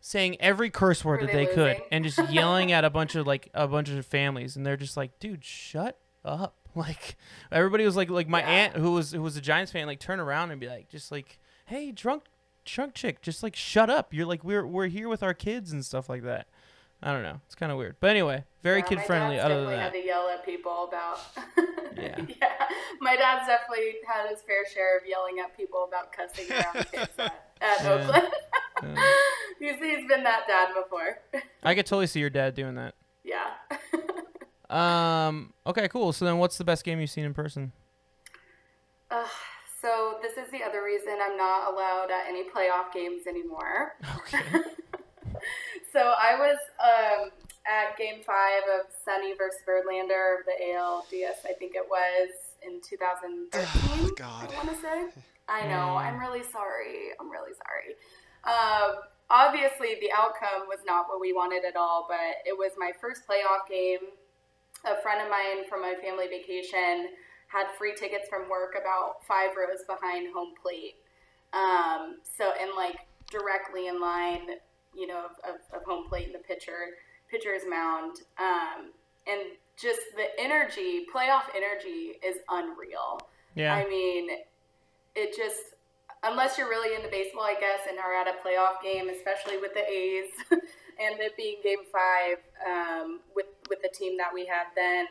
saying 0.00 0.40
every 0.40 0.70
curse 0.70 1.04
word 1.04 1.20
were 1.20 1.26
that 1.26 1.32
they, 1.34 1.46
they 1.46 1.54
could, 1.54 1.82
and 1.90 2.04
just 2.04 2.30
yelling 2.30 2.72
at 2.72 2.84
a 2.84 2.90
bunch 2.90 3.14
of 3.14 3.26
like 3.26 3.50
a 3.52 3.68
bunch 3.68 3.90
of 3.90 4.06
families, 4.06 4.56
and 4.56 4.64
they're 4.64 4.76
just 4.76 4.96
like, 4.96 5.18
"Dude, 5.18 5.44
shut 5.44 5.98
up." 6.24 6.63
Like 6.84 7.16
everybody 7.52 7.84
was 7.84 7.96
like 7.96 8.10
like 8.10 8.28
my 8.28 8.40
yeah. 8.40 8.48
aunt 8.48 8.76
who 8.76 8.92
was 8.92 9.12
who 9.12 9.22
was 9.22 9.36
a 9.36 9.40
Giants 9.40 9.70
fan 9.70 9.86
like 9.86 10.00
turn 10.00 10.18
around 10.18 10.50
and 10.50 10.60
be 10.60 10.68
like 10.68 10.88
just 10.88 11.12
like 11.12 11.38
hey 11.66 11.92
drunk 11.92 12.24
drunk 12.64 12.94
chick 12.94 13.22
just 13.22 13.44
like 13.44 13.54
shut 13.54 13.88
up 13.88 14.12
you're 14.12 14.26
like 14.26 14.42
we're 14.42 14.66
we're 14.66 14.88
here 14.88 15.08
with 15.08 15.22
our 15.22 15.34
kids 15.34 15.70
and 15.70 15.84
stuff 15.84 16.08
like 16.08 16.24
that. 16.24 16.48
I 17.04 17.12
don't 17.12 17.22
know. 17.22 17.38
It's 17.44 17.54
kind 17.54 17.70
of 17.70 17.76
weird. 17.76 17.96
But 18.00 18.10
anyway, 18.10 18.44
very 18.62 18.78
yeah, 18.78 18.86
kid 18.86 19.00
friendly. 19.02 19.38
Other 19.38 19.60
than 19.60 19.70
that, 19.70 19.78
had 19.78 19.92
to 19.92 20.04
yell 20.04 20.26
at 20.30 20.44
people 20.44 20.88
about. 20.88 21.18
yeah. 21.96 22.18
yeah. 22.40 22.66
My 23.00 23.14
dad's 23.14 23.46
definitely 23.46 23.96
had 24.06 24.30
his 24.30 24.40
fair 24.40 24.66
share 24.72 24.96
of 24.96 25.02
yelling 25.06 25.38
at 25.38 25.54
people 25.54 25.84
about 25.86 26.12
cussing 26.12 26.50
around 26.50 26.86
kids 26.90 27.12
at, 27.18 27.50
at 27.60 27.82
yeah. 27.82 27.90
Oakland. 27.90 28.98
he's, 29.58 29.76
he's 29.76 30.08
been 30.08 30.22
that 30.24 30.44
dad 30.48 30.70
before. 30.74 31.18
I 31.62 31.74
could 31.74 31.84
totally 31.84 32.06
see 32.06 32.20
your 32.20 32.30
dad 32.30 32.54
doing 32.54 32.74
that. 32.76 32.94
Yeah. 33.22 33.50
Um. 34.74 35.52
Okay. 35.66 35.88
Cool. 35.88 36.12
So 36.12 36.24
then, 36.24 36.38
what's 36.38 36.58
the 36.58 36.64
best 36.64 36.84
game 36.84 37.00
you've 37.00 37.10
seen 37.10 37.24
in 37.24 37.34
person? 37.34 37.72
Uh, 39.10 39.26
so 39.80 40.18
this 40.22 40.32
is 40.38 40.50
the 40.50 40.64
other 40.64 40.82
reason 40.82 41.18
I'm 41.22 41.36
not 41.36 41.72
allowed 41.72 42.10
at 42.10 42.26
any 42.28 42.42
playoff 42.48 42.92
games 42.92 43.26
anymore. 43.26 43.94
Okay. 44.18 44.40
so 45.92 46.14
I 46.16 46.38
was 46.38 46.56
um, 46.82 47.30
at 47.66 47.96
Game 47.98 48.22
Five 48.26 48.62
of 48.80 48.86
Sonny 49.04 49.34
versus 49.36 49.60
Verlander 49.68 50.40
of 50.40 50.46
the 50.46 50.56
ALDS. 50.64 51.44
I 51.44 51.52
think 51.58 51.74
it 51.74 51.84
was 51.88 52.30
in 52.62 52.80
2013. 52.80 53.50
Oh, 53.52 54.10
God. 54.16 54.50
I 54.50 54.56
want 54.56 54.70
to 54.70 54.80
say. 54.80 55.22
I 55.48 55.66
know. 55.68 55.96
I'm 55.96 56.18
really 56.18 56.42
sorry. 56.42 57.12
I'm 57.20 57.30
really 57.30 57.52
sorry. 57.52 57.94
Um, 58.44 59.04
obviously, 59.28 60.00
the 60.00 60.10
outcome 60.16 60.66
was 60.66 60.80
not 60.86 61.06
what 61.08 61.20
we 61.20 61.32
wanted 61.34 61.64
at 61.64 61.76
all, 61.76 62.06
but 62.08 62.40
it 62.46 62.56
was 62.56 62.72
my 62.78 62.92
first 63.00 63.22
playoff 63.28 63.68
game 63.68 64.08
a 64.84 65.00
friend 65.02 65.20
of 65.22 65.30
mine 65.30 65.68
from 65.68 65.80
my 65.80 65.94
family 66.02 66.26
vacation 66.28 67.08
had 67.48 67.66
free 67.78 67.94
tickets 67.94 68.28
from 68.28 68.48
work 68.48 68.74
about 68.80 69.24
five 69.26 69.50
rows 69.56 69.84
behind 69.86 70.32
home 70.34 70.54
plate. 70.60 70.96
Um, 71.52 72.16
so, 72.36 72.52
and 72.60 72.70
like 72.76 72.96
directly 73.30 73.88
in 73.88 74.00
line, 74.00 74.58
you 74.94 75.06
know, 75.06 75.24
of, 75.24 75.32
of, 75.48 75.60
of 75.80 75.84
home 75.84 76.08
plate 76.08 76.26
in 76.26 76.32
the 76.32 76.38
pitcher, 76.38 76.96
pitcher's 77.30 77.62
mound. 77.68 78.18
Um, 78.38 78.90
and 79.26 79.40
just 79.80 80.00
the 80.16 80.26
energy, 80.38 81.06
playoff 81.14 81.44
energy 81.54 82.18
is 82.26 82.38
unreal. 82.50 83.20
Yeah. 83.54 83.74
I 83.74 83.88
mean, 83.88 84.28
it 85.14 85.36
just, 85.36 85.74
unless 86.22 86.58
you're 86.58 86.68
really 86.68 86.94
into 86.94 87.08
baseball, 87.08 87.44
I 87.44 87.54
guess, 87.58 87.80
and 87.88 87.98
are 87.98 88.14
at 88.14 88.26
a 88.26 88.32
playoff 88.46 88.82
game, 88.82 89.08
especially 89.08 89.58
with 89.58 89.74
the 89.74 89.88
A's 89.88 90.30
and 91.00 91.20
it 91.20 91.36
being 91.36 91.56
game 91.62 91.84
five 91.92 92.38
um, 92.66 93.20
with 93.34 93.46
with 93.68 93.80
the 93.82 93.88
team 93.88 94.16
that 94.18 94.32
we 94.32 94.46
had 94.46 94.66
then, 94.76 95.06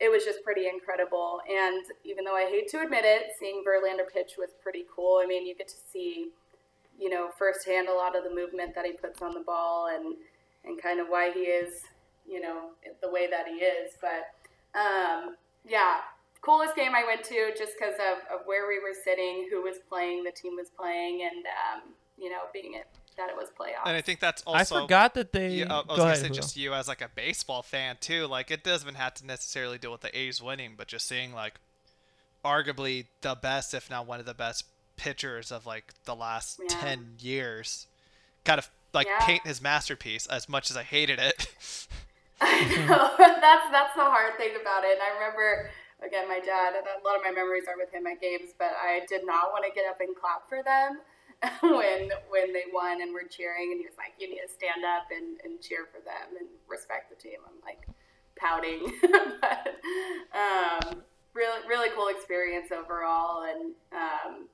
it 0.00 0.10
was 0.10 0.24
just 0.24 0.42
pretty 0.42 0.66
incredible. 0.68 1.40
And 1.48 1.84
even 2.04 2.24
though 2.24 2.36
I 2.36 2.48
hate 2.48 2.68
to 2.68 2.80
admit 2.80 3.04
it, 3.04 3.32
seeing 3.38 3.62
Verlander 3.66 4.10
pitch 4.12 4.32
was 4.38 4.50
pretty 4.62 4.84
cool. 4.94 5.20
I 5.22 5.26
mean, 5.26 5.46
you 5.46 5.54
get 5.54 5.68
to 5.68 5.80
see, 5.92 6.30
you 6.98 7.10
know, 7.10 7.30
firsthand 7.38 7.88
a 7.88 7.94
lot 7.94 8.16
of 8.16 8.24
the 8.24 8.34
movement 8.34 8.74
that 8.74 8.86
he 8.86 8.92
puts 8.92 9.20
on 9.20 9.34
the 9.34 9.40
ball 9.40 9.88
and 9.94 10.16
and 10.64 10.80
kind 10.80 11.00
of 11.00 11.06
why 11.08 11.30
he 11.32 11.40
is, 11.40 11.82
you 12.28 12.40
know, 12.40 12.70
the 13.02 13.10
way 13.10 13.28
that 13.30 13.46
he 13.46 13.64
is. 13.64 13.92
But 14.00 14.32
um, 14.78 15.36
yeah, 15.66 16.00
coolest 16.42 16.76
game 16.76 16.94
I 16.94 17.04
went 17.04 17.24
to 17.24 17.52
just 17.56 17.72
because 17.78 17.94
of, 17.94 18.40
of 18.40 18.46
where 18.46 18.66
we 18.68 18.78
were 18.78 18.96
sitting, 19.04 19.48
who 19.50 19.62
was 19.62 19.76
playing, 19.88 20.24
the 20.24 20.32
team 20.32 20.56
was 20.56 20.68
playing, 20.70 21.22
and 21.22 21.44
um, 21.46 21.92
you 22.18 22.30
know, 22.30 22.48
being 22.52 22.74
it 22.74 22.86
that 23.16 23.30
it 23.30 23.36
was 23.36 23.48
playoffs. 23.58 23.86
And 23.86 23.96
I 23.96 24.00
think 24.00 24.20
that's 24.20 24.42
also. 24.42 24.76
I 24.76 24.80
forgot 24.80 25.14
that 25.14 25.32
they. 25.32 25.50
Yeah, 25.50 25.72
I 25.72 25.76
was 25.78 25.86
gonna 25.88 26.02
ahead, 26.04 26.18
say 26.18 26.28
just 26.30 26.56
you 26.56 26.74
as 26.74 26.88
like 26.88 27.00
a 27.00 27.10
baseball 27.14 27.62
fan 27.62 27.96
too. 28.00 28.26
Like 28.26 28.50
it 28.50 28.64
doesn't 28.64 28.94
have 28.94 29.14
to 29.14 29.26
necessarily 29.26 29.78
deal 29.78 29.92
with 29.92 30.00
the 30.00 30.16
A's 30.16 30.42
winning, 30.42 30.74
but 30.76 30.88
just 30.88 31.06
seeing 31.06 31.32
like, 31.32 31.54
arguably 32.44 33.06
the 33.20 33.34
best, 33.34 33.74
if 33.74 33.90
not 33.90 34.06
one 34.06 34.20
of 34.20 34.26
the 34.26 34.34
best 34.34 34.64
pitchers 34.96 35.50
of 35.50 35.66
like 35.66 35.92
the 36.04 36.14
last 36.14 36.60
yeah. 36.62 36.76
ten 36.80 37.14
years, 37.18 37.86
kind 38.44 38.58
of 38.58 38.70
like 38.92 39.06
yeah. 39.06 39.24
paint 39.24 39.46
his 39.46 39.60
masterpiece. 39.60 40.26
As 40.26 40.48
much 40.48 40.70
as 40.70 40.76
I 40.76 40.82
hated 40.82 41.18
it. 41.18 41.46
I 42.40 42.64
know 42.88 43.10
that's 43.18 43.70
that's 43.70 43.94
the 43.94 44.04
hard 44.04 44.36
thing 44.38 44.52
about 44.60 44.84
it. 44.84 44.92
And 44.92 45.02
I 45.02 45.14
remember 45.14 45.70
again, 46.04 46.26
my 46.28 46.40
dad. 46.40 46.72
A 46.74 47.04
lot 47.06 47.16
of 47.16 47.22
my 47.22 47.30
memories 47.30 47.64
are 47.68 47.76
with 47.76 47.92
him 47.92 48.06
at 48.06 48.20
games, 48.20 48.50
but 48.58 48.72
I 48.80 49.02
did 49.08 49.26
not 49.26 49.52
want 49.52 49.64
to 49.66 49.70
get 49.74 49.84
up 49.88 50.00
and 50.00 50.16
clap 50.16 50.48
for 50.48 50.62
them 50.62 51.00
when 51.62 52.10
when 52.28 52.52
they 52.52 52.64
won 52.72 53.00
and 53.00 53.14
we're 53.14 53.28
cheering, 53.28 53.72
and 53.72 53.80
he 53.80 53.86
was 53.86 53.96
like, 53.96 54.12
"You 54.18 54.28
need 54.28 54.40
to 54.46 54.52
stand 54.52 54.84
up 54.84 55.08
and, 55.10 55.40
and 55.44 55.60
cheer 55.60 55.86
for 55.90 56.00
them 56.04 56.36
and 56.38 56.48
respect 56.68 57.10
the 57.10 57.16
team." 57.16 57.40
I'm 57.46 57.60
like 57.64 57.88
pouting, 58.36 58.92
but 59.40 59.80
um, 60.36 61.02
really 61.32 61.66
really 61.66 61.88
cool 61.96 62.08
experience 62.08 62.70
overall, 62.72 63.44
and 63.44 63.72
um, 63.92 64.48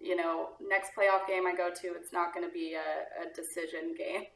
you 0.00 0.16
know, 0.16 0.48
next 0.68 0.92
playoff 0.96 1.26
game 1.28 1.46
I 1.46 1.54
go 1.54 1.70
to, 1.70 1.94
it's 1.94 2.12
not 2.12 2.34
going 2.34 2.46
to 2.46 2.52
be 2.52 2.74
a, 2.74 3.28
a 3.28 3.34
decision 3.34 3.94
game. 3.96 4.24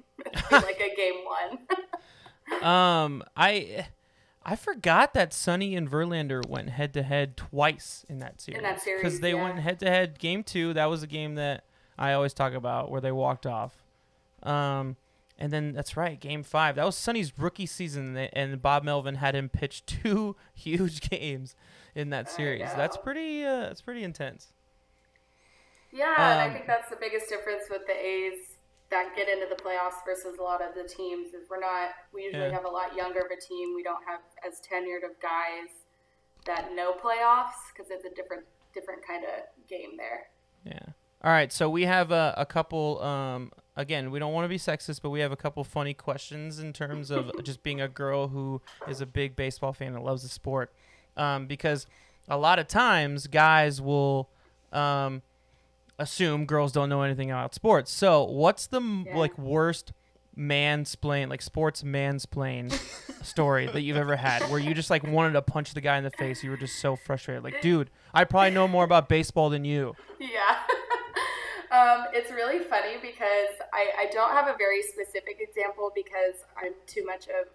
Like 0.50 0.81
a 0.81 0.95
game 0.97 1.25
one. 1.25 2.62
um, 2.62 3.23
I 3.37 3.87
I 4.45 4.57
forgot 4.57 5.12
that 5.15 5.35
Sonny 5.35 5.76
and 5.76 5.91
Verlander 5.91 6.49
went 6.49 6.71
head 6.71 6.95
to 6.95 7.03
head 7.03 7.37
twice 7.37 8.07
in 8.09 8.19
that 8.21 8.41
series. 8.41 8.59
In 8.59 8.62
that 8.62 8.81
because 8.85 9.21
they 9.21 9.33
yeah. 9.35 9.43
went 9.43 9.59
head 9.59 9.81
to 9.81 9.91
head. 9.91 10.19
Game 10.19 10.43
two, 10.43 10.73
that 10.75 10.87
was 10.87 11.03
a 11.03 11.07
game 11.07 11.35
that 11.35 11.65
I 11.99 12.12
always 12.12 12.35
talk 12.35 12.53
about 12.53 12.91
where 12.91 13.00
they 13.00 13.12
walked 13.12 13.47
off. 13.47 13.83
Um, 14.43 14.97
and 15.38 15.53
then 15.53 15.73
that's 15.73 15.97
right, 15.97 16.19
game 16.19 16.43
five. 16.43 16.76
That 16.76 16.85
was 16.87 16.97
Sonny's 16.97 17.38
rookie 17.38 17.67
season, 17.67 18.17
and 18.17 18.61
Bob 18.62 18.85
Melvin 18.85 19.17
had 19.17 19.35
him 19.35 19.49
pitch 19.49 19.85
two 19.87 20.37
huge 20.55 21.09
games 21.09 21.55
in 21.95 22.11
that 22.11 22.31
series. 22.31 22.69
That's 22.76 22.97
pretty. 22.97 23.45
Uh, 23.45 23.61
that's 23.61 23.83
pretty 23.83 24.03
intense. 24.05 24.53
Yeah, 25.93 26.15
and 26.19 26.41
I 26.41 26.47
Um, 26.47 26.53
think 26.53 26.67
that's 26.67 26.91
the 26.91 26.97
biggest 26.97 27.29
difference 27.29 27.65
with 27.71 27.87
the 27.87 27.95
A's 27.95 28.57
that 28.91 29.17
get 29.17 29.29
into 29.29 29.47
the 29.49 29.57
playoffs 29.61 30.05
versus 30.05 30.38
a 30.38 30.43
lot 30.43 30.62
of 30.62 30.75
the 30.75 30.85
teams 30.88 31.35
is 31.35 31.49
we're 31.50 31.61
not 31.61 31.91
we 32.12 32.25
usually 32.25 32.45
Yeah. 32.45 32.53
have 32.53 32.65
a 32.65 32.69
lot 32.71 32.95
younger 32.95 33.21
of 33.21 33.26
a 33.31 33.41
team. 33.41 33.75
We 33.75 33.83
don't 33.83 34.05
have 34.07 34.21
as 34.47 34.61
tenured 34.61 35.05
of 35.09 35.19
guys 35.21 35.71
that 36.45 36.73
know 36.75 36.93
playoffs 36.95 37.59
because 37.75 37.91
it's 37.91 38.05
a 38.05 38.15
different 38.15 38.45
different 38.75 39.05
kind 39.07 39.25
of 39.25 39.69
game 39.69 39.97
there. 39.97 40.29
Yeah. 40.65 40.93
All 41.26 41.33
right. 41.33 41.52
So 41.52 41.68
we 41.68 41.83
have 41.87 42.12
a, 42.12 42.33
a 42.37 42.47
couple. 42.47 43.02
Um, 43.02 43.50
again, 43.76 44.12
we 44.12 44.21
don't 44.21 44.33
want 44.33 44.45
to 44.45 44.49
be 44.49 44.59
sexist, 44.59 45.02
but 45.02 45.11
we 45.11 45.18
have 45.18 45.33
a 45.33 45.37
couple 45.37 45.64
funny 45.64 45.92
questions 45.92 46.61
in 46.61 46.73
terms 46.73 47.11
of 47.11 47.33
just 47.42 47.64
being 47.64 47.80
a 47.80 47.88
girl 47.88 48.28
who 48.28 48.62
is 48.88 49.00
a 49.00 49.06
big 49.06 49.35
baseball 49.35 49.73
fan 49.73 49.95
and 49.97 50.04
loves 50.04 50.23
the 50.23 50.28
sport. 50.28 50.73
Um, 51.16 51.47
because 51.49 51.88
a 52.28 52.38
lot 52.38 52.61
of 52.61 52.68
times 52.68 53.26
guys 53.26 53.80
will 53.80 54.30
um, 54.73 55.23
assume 55.99 56.47
girls 56.47 56.71
don't 56.71 56.88
know 56.88 57.02
anything 57.02 57.33
about 57.33 57.56
sports. 57.56 57.90
So 57.90 58.23
what's 58.23 58.68
the 58.68 58.80
Yeah. 58.80 59.16
like 59.16 59.37
worst 59.37 59.92
mansplain 60.38 61.30
like 61.30 61.40
sports 61.40 61.83
mansplain 61.83 62.71
story 63.25 63.66
that 63.68 63.80
you've 63.80 63.97
ever 63.97 64.16
had 64.16 64.42
where 64.50 64.61
you 64.61 64.75
just 64.75 64.90
like 64.90 65.02
wanted 65.02 65.33
to 65.33 65.40
punch 65.40 65.73
the 65.73 65.80
guy 65.80 65.97
in 65.97 66.04
the 66.04 66.11
face 66.11 66.45
you 66.45 66.50
were 66.50 66.59
just 66.59 66.78
so 66.78 66.95
frustrated 66.95 67.42
like 67.42 67.59
dude 67.62 67.88
i 68.12 68.23
probably 68.23 68.50
know 68.50 68.68
more 68.68 68.85
about 68.85 69.09
baseball 69.09 69.49
than 69.49 69.64
you 69.64 69.95
Yeah. 70.21 70.28
Um, 71.76 72.06
it's 72.12 72.30
really 72.30 72.64
funny 72.64 72.97
because 73.02 73.52
I, 73.73 74.06
I 74.06 74.11
don't 74.12 74.33
have 74.33 74.49
a 74.49 74.56
very 74.56 74.83
specific 74.83 75.38
example 75.40 75.92
because 75.95 76.40
I'm 76.56 76.73
too 76.87 77.04
much 77.04 77.28
of 77.28 77.49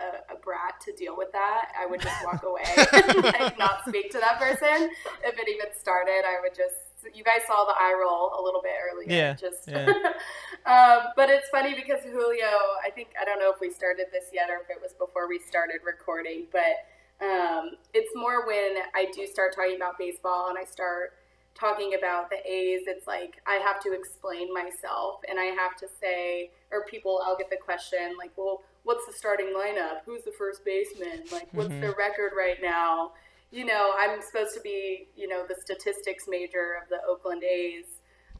a, 0.00 0.34
a 0.34 0.36
brat 0.38 0.80
to 0.86 0.92
deal 0.92 1.16
with 1.16 1.32
that. 1.32 1.72
I 1.78 1.86
would 1.86 2.00
just 2.00 2.24
walk 2.24 2.42
away 2.42 2.64
and 2.92 3.24
like, 3.24 3.58
not 3.58 3.84
speak 3.86 4.10
to 4.12 4.18
that 4.18 4.38
person. 4.38 4.90
If 5.24 5.38
it 5.38 5.48
even 5.48 5.66
started, 5.78 6.24
I 6.26 6.40
would 6.40 6.54
just. 6.54 6.74
You 7.14 7.24
guys 7.24 7.40
saw 7.46 7.64
the 7.64 7.72
eye 7.80 7.96
roll 7.98 8.28
a 8.38 8.42
little 8.44 8.60
bit 8.60 8.72
earlier. 8.76 9.08
Yeah, 9.08 9.32
Just. 9.32 9.66
yeah. 9.66 9.88
um, 10.66 11.08
but 11.16 11.30
it's 11.30 11.48
funny 11.48 11.74
because 11.74 12.04
Julio, 12.04 12.52
I 12.84 12.90
think 12.94 13.08
I 13.18 13.24
don't 13.24 13.38
know 13.38 13.50
if 13.50 13.58
we 13.58 13.70
started 13.70 14.08
this 14.12 14.24
yet 14.34 14.50
or 14.50 14.60
if 14.60 14.68
it 14.68 14.76
was 14.82 14.92
before 14.92 15.26
we 15.26 15.38
started 15.38 15.80
recording, 15.82 16.44
but 16.52 16.84
um, 17.24 17.76
it's 17.94 18.10
more 18.14 18.46
when 18.46 18.84
I 18.94 19.06
do 19.14 19.26
start 19.26 19.54
talking 19.56 19.76
about 19.76 19.96
baseball 19.98 20.50
and 20.50 20.58
I 20.58 20.64
start 20.64 21.14
talking 21.54 21.94
about 21.98 22.30
the 22.30 22.36
A's, 22.50 22.82
it's 22.86 23.06
like 23.06 23.40
I 23.46 23.54
have 23.54 23.80
to 23.80 23.92
explain 23.92 24.52
myself 24.52 25.20
and 25.28 25.38
I 25.38 25.44
have 25.46 25.76
to 25.76 25.88
say, 26.00 26.50
or 26.70 26.84
people, 26.84 27.20
I'll 27.24 27.36
get 27.36 27.50
the 27.50 27.56
question 27.56 28.16
like, 28.18 28.30
well, 28.36 28.62
what's 28.84 29.06
the 29.06 29.12
starting 29.12 29.48
lineup? 29.54 30.00
Who's 30.06 30.24
the 30.24 30.32
first 30.32 30.64
baseman? 30.64 31.24
Like, 31.30 31.48
what's 31.52 31.68
Mhm. 31.70 31.80
their 31.80 31.92
record 31.94 32.32
right 32.36 32.60
now? 32.62 33.12
You 33.50 33.64
know, 33.64 33.92
I'm 33.98 34.22
supposed 34.22 34.54
to 34.54 34.60
be, 34.60 35.08
you 35.16 35.26
know, 35.28 35.44
the 35.46 35.56
statistics 35.60 36.24
major 36.28 36.74
of 36.82 36.88
the 36.88 37.02
Oakland 37.04 37.44
A's. 37.44 37.86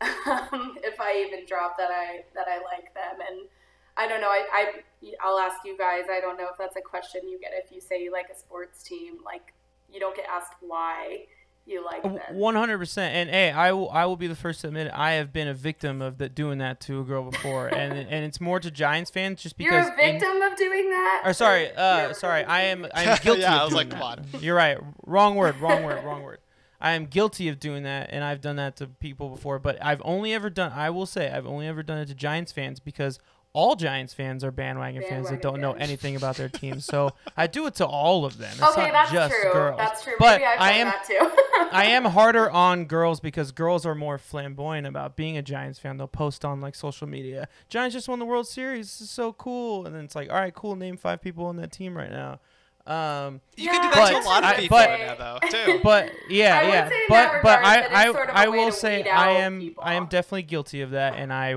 Um, 0.27 0.79
if 0.83 0.99
I 1.01 1.25
even 1.27 1.45
drop 1.47 1.77
that 1.77 1.91
I 1.91 2.25
that 2.35 2.47
I 2.49 2.57
like 2.63 2.95
them, 2.95 3.21
and 3.21 3.49
I 3.97 4.07
don't 4.09 4.21
know. 4.23 4.29
I, 4.31 4.47
I 4.53 4.83
I'll 5.21 5.39
ask 5.39 5.59
you 5.65 5.77
guys. 5.77 6.05
I 6.11 6.21
don't 6.21 6.39
know 6.39 6.49
if 6.51 6.57
that's 6.59 6.77
a 6.77 6.81
question 6.81 7.29
you 7.29 7.39
get 7.39 7.53
if 7.53 7.71
you 7.71 7.81
say 7.83 8.03
you 8.03 8.11
like 8.11 8.29
a 8.35 8.39
sports 8.39 8.83
team. 8.83 9.19
Like, 9.25 9.53
you 9.93 10.01
don't 10.01 10.17
get 10.17 10.27
asked 10.27 10.55
why 10.61 11.27
you 11.67 11.85
like 11.85 12.03
them. 12.03 12.19
One 12.33 12.55
hundred 12.57 12.79
percent. 12.79 13.15
And 13.15 13.31
hey, 13.31 13.51
I 13.51 13.73
will 13.73 13.91
I 13.91 14.05
will 14.07 14.17
be 14.17 14.27
the 14.27 14.35
first 14.35 14.61
to 14.63 14.69
admit 14.69 14.89
it, 14.89 14.93
I 14.95 15.13
have 15.13 15.33
been 15.33 15.47
a 15.49 15.55
victim 15.55 16.03
of 16.03 16.19
that 16.19 16.35
doing 16.35 16.59
that 16.59 16.81
to 16.83 17.01
a 17.01 17.05
girl 17.05 17.31
before, 17.31 17.69
and 17.75 17.93
and 17.93 18.25
it's 18.25 18.41
more 18.41 18.59
to 18.61 18.71
Giants 18.71 19.11
fans 19.11 19.43
just 19.43 19.57
because 19.57 19.87
You're 19.87 19.93
a 19.95 19.97
victim 19.97 20.43
of 20.43 20.57
doing 20.57 20.91
that. 20.91 21.23
or 21.25 21.33
sorry, 21.33 21.71
uh, 21.77 22.13
sorry. 22.13 22.45
I 22.45 22.63
am 22.63 22.87
I 22.95 23.05
am 23.05 23.19
guilty. 23.23 23.43
Yeah, 23.43 23.55
of 23.55 23.61
I 23.61 23.65
was 23.65 23.73
doing 23.75 23.89
like, 23.91 24.01
that. 24.23 24.33
come 24.33 24.41
You're 24.43 24.57
right. 24.57 24.79
Wrong 25.07 25.35
word. 25.37 25.57
Wrong 25.61 25.83
word. 25.85 26.05
Wrong 26.05 26.23
word. 26.23 26.39
I 26.81 26.93
am 26.93 27.05
guilty 27.07 27.49
of 27.49 27.61
doing 27.61 27.83
that, 27.83 28.09
and 28.11 28.25
I've 28.25 28.41
done 28.41 28.57
that 28.57 28.77
to 28.77 28.87
people 28.87 29.29
before. 29.29 29.59
But 29.59 29.85
I've 29.85 30.01
only 30.05 30.33
ever 30.33 30.49
done. 30.49 30.73
I 30.73 30.89
will 30.91 31.07
say 31.07 31.31
I've 31.31 31.47
only 31.47 31.67
ever 31.67 31.83
done 31.83 31.99
it 31.99 32.07
to 32.07 32.15
Giants 32.15 32.53
fans 32.53 32.81
because 32.81 33.19
all 33.53 33.75
Giants 33.75 34.15
fans 34.15 34.45
are 34.45 34.51
bandwagon, 34.53 35.03
fans 35.09 35.29
that 35.31 35.43
don't 35.43 35.61
know 35.61 35.73
anything 35.73 36.15
about 36.15 36.37
their 36.37 36.49
team. 36.49 36.79
So 36.81 37.11
I 37.37 37.47
do 37.49 37.67
it 37.67 37.75
to 37.77 37.87
all 37.87 38.25
of 38.25 38.39
them. 38.39 38.51
It's 38.53 38.63
Okay, 38.63 38.83
not 38.87 38.93
that's 38.93 39.13
just 39.13 39.35
true. 39.35 39.53
girls. 39.53 39.77
That's 39.79 40.03
true. 40.05 40.13
But 40.21 40.35
Maybe 40.41 40.45
I've 40.45 40.61
I 40.61 40.73
am 40.73 40.87
that 40.87 41.05
too. 41.05 41.31
I 41.73 41.85
am 41.87 42.05
harder 42.05 42.49
on 42.51 42.85
girls 42.85 43.19
because 43.21 43.51
girls 43.53 43.85
are 43.85 43.95
more 43.97 44.19
flamboyant 44.19 44.87
about 44.87 45.17
being 45.17 45.37
a 45.37 45.43
Giants 45.43 45.79
fan. 45.81 45.97
They'll 45.97 46.07
post 46.07 46.45
on 46.45 46.61
like 46.61 46.75
social 46.77 47.07
media, 47.09 47.49
Giants 47.69 47.95
just 47.95 48.09
won 48.09 48.19
the 48.21 48.25
World 48.25 48.47
Series. 48.47 48.87
This 48.87 49.01
is 49.03 49.11
so 49.11 49.33
cool. 49.33 49.85
And 49.85 49.95
then 49.97 50.05
it's 50.05 50.15
like, 50.15 50.31
all 50.31 50.37
right, 50.37 50.55
cool. 50.55 50.77
Name 50.77 50.97
five 50.97 51.21
people 51.21 51.47
on 51.47 51.57
that 51.57 51.73
team 51.73 51.97
right 51.97 52.11
now. 52.11 52.39
Um, 52.87 53.41
You 53.57 53.69
can 53.69 53.83
do 53.83 53.91
that 53.91 54.11
to 54.11 54.19
a 54.19 54.29
lot 54.29 54.43
of 54.43 54.51
I- 54.51 54.57
people 54.57 54.79
but- 54.79 54.89
right 54.89 55.01
now, 55.19 55.39
though, 55.41 55.49
too. 55.49 55.81
but 55.85 56.11
yeah, 56.29 56.63
yeah. 56.63 56.91
but 57.09 57.15
that 57.15 57.43
but 57.43 57.59
regard 57.59 57.85
I 57.93 58.03
I, 58.03 58.05
sort 58.13 58.29
of 58.31 58.35
a 58.35 58.39
I 58.39 58.49
will 58.49 58.73
say 58.73 59.05
I 59.09 59.31
am 59.33 59.61
people. 59.61 59.85
I 59.85 59.95
am 59.95 60.07
definitely 60.07 60.43
guilty 60.45 60.81
of 60.81 60.91
that, 60.93 61.15
and 61.17 61.33
I 61.33 61.57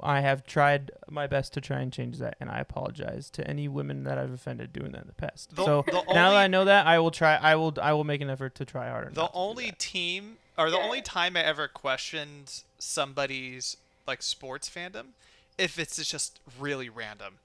I 0.00 0.20
have 0.20 0.46
tried 0.46 0.90
my 1.10 1.26
best 1.26 1.52
to 1.54 1.60
try 1.60 1.80
and 1.80 1.92
change 1.92 2.18
that, 2.18 2.36
and 2.40 2.48
I 2.50 2.58
apologize 2.60 3.30
to 3.30 3.46
any 3.48 3.66
women 3.68 4.04
that 4.04 4.16
I've 4.18 4.32
offended 4.32 4.72
doing 4.72 4.92
that 4.92 5.02
in 5.02 5.06
the 5.08 5.12
past. 5.14 5.54
The- 5.56 5.64
so 5.64 5.82
the 5.86 6.02
now 6.14 6.30
that 6.30 6.36
I 6.38 6.46
know 6.46 6.64
that, 6.66 6.86
I 6.86 6.98
will 6.98 7.10
try. 7.10 7.34
I 7.36 7.56
will 7.56 7.74
I 7.82 7.92
will 7.92 8.04
make 8.04 8.20
an 8.20 8.30
effort 8.30 8.54
to 8.56 8.64
try 8.64 8.88
harder. 8.88 9.10
The 9.10 9.22
not 9.22 9.26
to 9.28 9.32
do 9.32 9.38
only 9.38 9.72
team, 9.72 10.38
or 10.56 10.70
the 10.70 10.76
Yeah. 10.78 10.84
only 10.84 11.02
time 11.02 11.36
I 11.36 11.40
ever 11.42 11.66
questioned 11.68 12.62
somebody's 12.78 13.76
like 14.06 14.22
sports 14.22 14.70
fandom, 14.70 15.08
if 15.58 15.78
it's 15.78 15.96
just 16.08 16.40
really 16.58 16.88
random. 16.88 17.38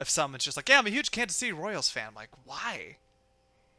If 0.00 0.08
someone's 0.10 0.44
just 0.44 0.56
like, 0.56 0.68
"Yeah, 0.68 0.78
I'm 0.78 0.86
a 0.86 0.90
huge 0.90 1.10
Kansas 1.10 1.36
City 1.36 1.52
Royals 1.52 1.90
fan," 1.90 2.08
I'm 2.08 2.14
like, 2.14 2.30
"Why?" 2.44 2.96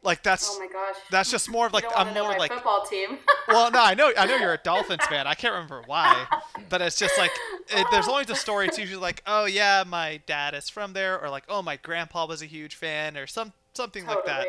Like 0.04 0.24
that's 0.24 0.50
oh 0.50 0.58
my 0.58 0.66
gosh. 0.66 0.96
that's 1.12 1.30
just 1.30 1.48
more 1.48 1.66
of 1.66 1.72
like 1.72 1.84
you 1.84 1.90
don't 1.90 2.08
I'm 2.08 2.14
more 2.14 2.36
like 2.36 2.52
football 2.52 2.84
team. 2.84 3.18
well, 3.48 3.70
no, 3.70 3.80
I 3.80 3.94
know, 3.94 4.12
I 4.18 4.26
know 4.26 4.36
you're 4.36 4.52
a 4.52 4.58
Dolphins 4.64 5.04
fan. 5.06 5.28
I 5.28 5.34
can't 5.34 5.52
remember 5.52 5.82
why, 5.86 6.26
but 6.68 6.82
it's 6.82 6.98
just 6.98 7.16
like 7.18 7.30
it, 7.68 7.86
there's 7.92 8.08
always 8.08 8.28
a 8.28 8.34
story. 8.34 8.66
It's 8.66 8.78
usually 8.78 9.00
like, 9.00 9.22
oh 9.28 9.44
yeah, 9.44 9.84
my 9.86 10.20
dad 10.26 10.54
is 10.54 10.68
from 10.68 10.92
there, 10.92 11.22
or 11.22 11.30
like, 11.30 11.44
oh 11.48 11.62
my 11.62 11.76
grandpa 11.76 12.26
was 12.26 12.42
a 12.42 12.46
huge 12.46 12.74
fan, 12.74 13.16
or 13.16 13.28
some 13.28 13.52
something 13.74 14.04
like 14.04 14.24
that. 14.26 14.46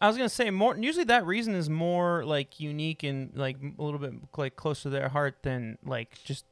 I 0.00 0.08
was 0.08 0.16
gonna 0.16 0.28
say 0.28 0.50
more. 0.50 0.76
Usually, 0.76 1.04
that 1.04 1.24
reason 1.24 1.54
is 1.54 1.70
more 1.70 2.24
like 2.24 2.58
unique 2.58 3.04
and 3.04 3.30
like 3.36 3.56
a 3.78 3.82
little 3.82 4.00
bit 4.00 4.12
like 4.36 4.56
close 4.56 4.82
to 4.82 4.90
their 4.90 5.08
heart 5.08 5.36
than 5.42 5.78
like 5.84 6.18
just 6.24 6.44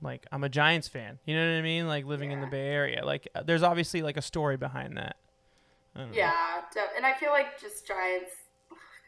like 0.00 0.26
I'm 0.30 0.44
a 0.44 0.48
Giants 0.48 0.86
fan. 0.86 1.18
You 1.26 1.34
know 1.34 1.50
what 1.50 1.58
I 1.58 1.62
mean? 1.62 1.88
Like 1.88 2.04
living 2.04 2.30
in 2.30 2.40
the 2.40 2.46
Bay 2.46 2.68
Area. 2.68 3.04
Like 3.04 3.26
uh, 3.34 3.42
there's 3.42 3.64
obviously 3.64 4.02
like 4.02 4.16
a 4.16 4.22
story 4.22 4.56
behind 4.56 4.96
that. 4.96 5.16
I 5.94 5.98
don't 6.00 6.10
know. 6.10 6.16
Yeah, 6.16 6.60
and 6.96 7.06
I 7.06 7.14
feel 7.14 7.30
like 7.30 7.60
just 7.60 7.86
Giants. 7.86 8.32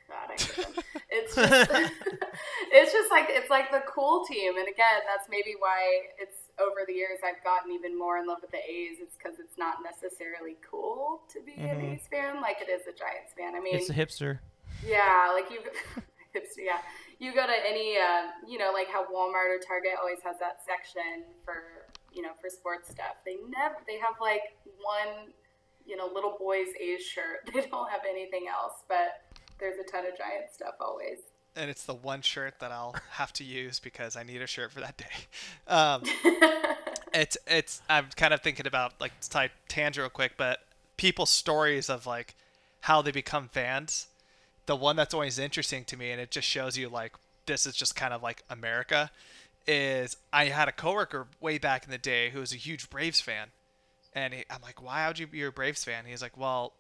God, 0.09 0.31
I 0.31 0.41
hate 0.41 0.57
them. 0.75 0.85
It's 1.11 1.35
just, 1.35 1.71
it's 2.71 2.93
just 2.93 3.11
like 3.11 3.27
it's 3.31 3.51
like 3.51 3.71
the 3.73 3.83
cool 3.89 4.25
team, 4.27 4.57
and 4.57 4.69
again, 4.69 5.03
that's 5.07 5.29
maybe 5.29 5.55
why 5.59 5.83
it's 6.21 6.37
over 6.61 6.87
the 6.87 6.93
years 6.95 7.19
I've 7.25 7.43
gotten 7.43 7.73
even 7.73 7.99
more 7.99 8.19
in 8.19 8.27
love 8.27 8.39
with 8.43 8.51
the 8.53 8.59
A's. 8.63 8.99
It's 9.01 9.17
because 9.17 9.39
it's 9.41 9.59
not 9.59 9.79
necessarily 9.83 10.57
cool 10.69 11.23
to 11.33 11.41
be 11.43 11.55
an 11.55 11.81
Mhm. 11.81 11.95
A's 11.97 12.07
fan 12.07 12.41
like 12.41 12.59
it 12.61 12.71
is 12.71 12.83
a 12.87 12.93
Giants 12.97 13.33
fan. 13.37 13.55
I 13.57 13.61
mean, 13.61 13.75
It's 13.77 13.91
a 13.91 13.95
hipster. 13.95 14.39
yeah, 14.87 15.31
like 15.35 15.51
you, 15.51 15.59
hipster, 16.35 16.63
yeah. 16.63 16.79
You 17.19 17.33
go 17.35 17.47
to 17.47 17.57
any, 17.67 17.97
uh, 17.97 18.31
you 18.47 18.59
know, 18.59 18.71
like 18.73 18.89
how 18.89 19.05
Walmart 19.07 19.51
or 19.51 19.59
Target 19.59 19.93
always 19.99 20.21
has 20.23 20.39
that 20.39 20.61
section 20.67 21.25
for, 21.45 21.89
you 22.13 22.23
know, 22.23 22.33
for 22.41 22.49
sports 22.51 22.91
stuff. 22.91 23.17
They 23.25 23.37
never, 23.49 23.77
they 23.89 23.99
have 23.99 24.15
like 24.21 24.55
one, 24.79 25.33
you 25.87 25.97
know, 25.97 26.11
little 26.13 26.37
boy's 26.39 26.69
A's 26.81 27.03
shirt. 27.03 27.49
They 27.55 27.63
don't 27.63 27.91
have 27.91 28.03
anything 28.09 28.47
else, 28.49 28.83
but 28.89 29.23
there's 29.59 29.79
a 29.79 29.91
ton 29.91 30.07
of 30.07 30.17
Giant 30.17 30.53
stuff 30.53 30.75
always. 30.81 31.19
And 31.55 31.71
it's 31.71 31.85
the 31.85 31.95
one 31.95 32.21
shirt 32.21 32.55
that 32.61 32.71
I'll 32.71 32.95
have 33.13 33.33
to 33.35 33.45
use 33.45 33.79
because 33.79 34.15
I 34.17 34.23
need 34.23 34.43
a 34.43 34.47
shirt 34.47 34.73
for 34.73 34.81
that 34.81 34.97
day. 34.97 35.05
Um, 35.69 36.03
it's 37.13 37.37
it's 37.49 37.83
I'm 37.89 38.07
kind 38.15 38.33
of 38.33 38.41
thinking 38.41 38.69
about 38.69 39.01
like 39.01 39.19
to 39.21 39.29
tie 39.29 39.51
tangent 39.69 40.03
real 40.03 40.11
quick, 40.11 40.33
but 40.37 40.61
people's 40.97 41.31
stories 41.31 41.91
of 41.91 42.07
like 42.07 42.37
how 42.83 43.03
they 43.03 43.11
become 43.11 43.49
fans. 43.49 44.07
The 44.67 44.77
one 44.77 44.95
that's 44.95 45.13
always 45.13 45.39
interesting 45.39 45.85
to 45.87 45.97
me, 45.97 46.13
and 46.13 46.21
it 46.21 46.31
just 46.31 46.47
shows 46.47 46.79
you 46.79 46.89
like 46.89 47.15
this 47.47 47.67
is 47.67 47.75
just 47.75 47.97
kind 47.97 48.15
of 48.15 48.23
like 48.23 48.45
America. 48.49 49.11
Is 49.67 50.17
I 50.33 50.47
had 50.47 50.69
a 50.69 50.73
coworker 50.73 51.27
way 51.41 51.59
back 51.59 51.85
in 51.85 51.91
the 51.91 51.99
day 51.99 52.31
who 52.31 52.39
was 52.39 52.53
a 52.53 52.57
huge 52.57 52.89
Braves 52.91 53.21
fan, 53.21 53.49
and 54.17 54.35
he, 54.35 54.45
I'm 54.51 54.63
like, 54.63 54.83
why 54.83 55.07
would 55.07 55.21
you 55.21 55.29
be 55.29 55.45
a 55.45 55.53
Braves 55.53 55.85
fan? 55.85 56.05
He's 56.07 56.23
like, 56.23 56.37
well, 56.37 56.73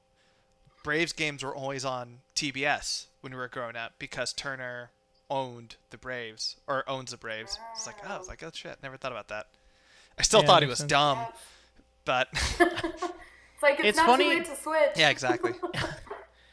Braves 0.83 1.13
games 1.13 1.45
were 1.45 1.55
always 1.55 1.85
on 1.85 2.19
TBS 2.35 3.07
when 3.21 3.33
we 3.33 3.39
were 3.39 3.47
growing 3.49 3.77
up 3.77 3.93
because 4.01 4.33
Turner 4.33 4.91
owned 5.31 5.77
the 5.91 5.99
Braves 5.99 6.57
or 6.67 6.83
owns 6.89 7.11
the 7.13 7.17
Braves. 7.17 7.59
It's 7.75 7.87
like, 7.87 7.97
oh, 8.09 8.15
I 8.15 8.19
was 8.19 8.27
like, 8.29 8.43
oh 8.43 8.51
shit, 8.53 8.77
never 8.83 8.97
thought 8.97 9.13
about 9.13 9.29
that. 9.29 9.47
I 10.19 10.23
still 10.23 10.41
Yeah, 10.41 10.47
thought 10.47 10.63
he 10.63 10.69
was 10.69 10.79
sense. 10.79 10.89
dumb, 10.91 11.19
but 12.05 12.29
It's 12.59 13.63
like 13.63 13.79
it's, 13.81 13.89
It's 13.91 13.97
not 13.97 14.07
funny- 14.07 14.25
too 14.25 14.31
late 14.31 14.45
to 14.47 14.57
switch. 14.57 14.91
Yeah, 14.97 15.11
exactly. 15.11 15.53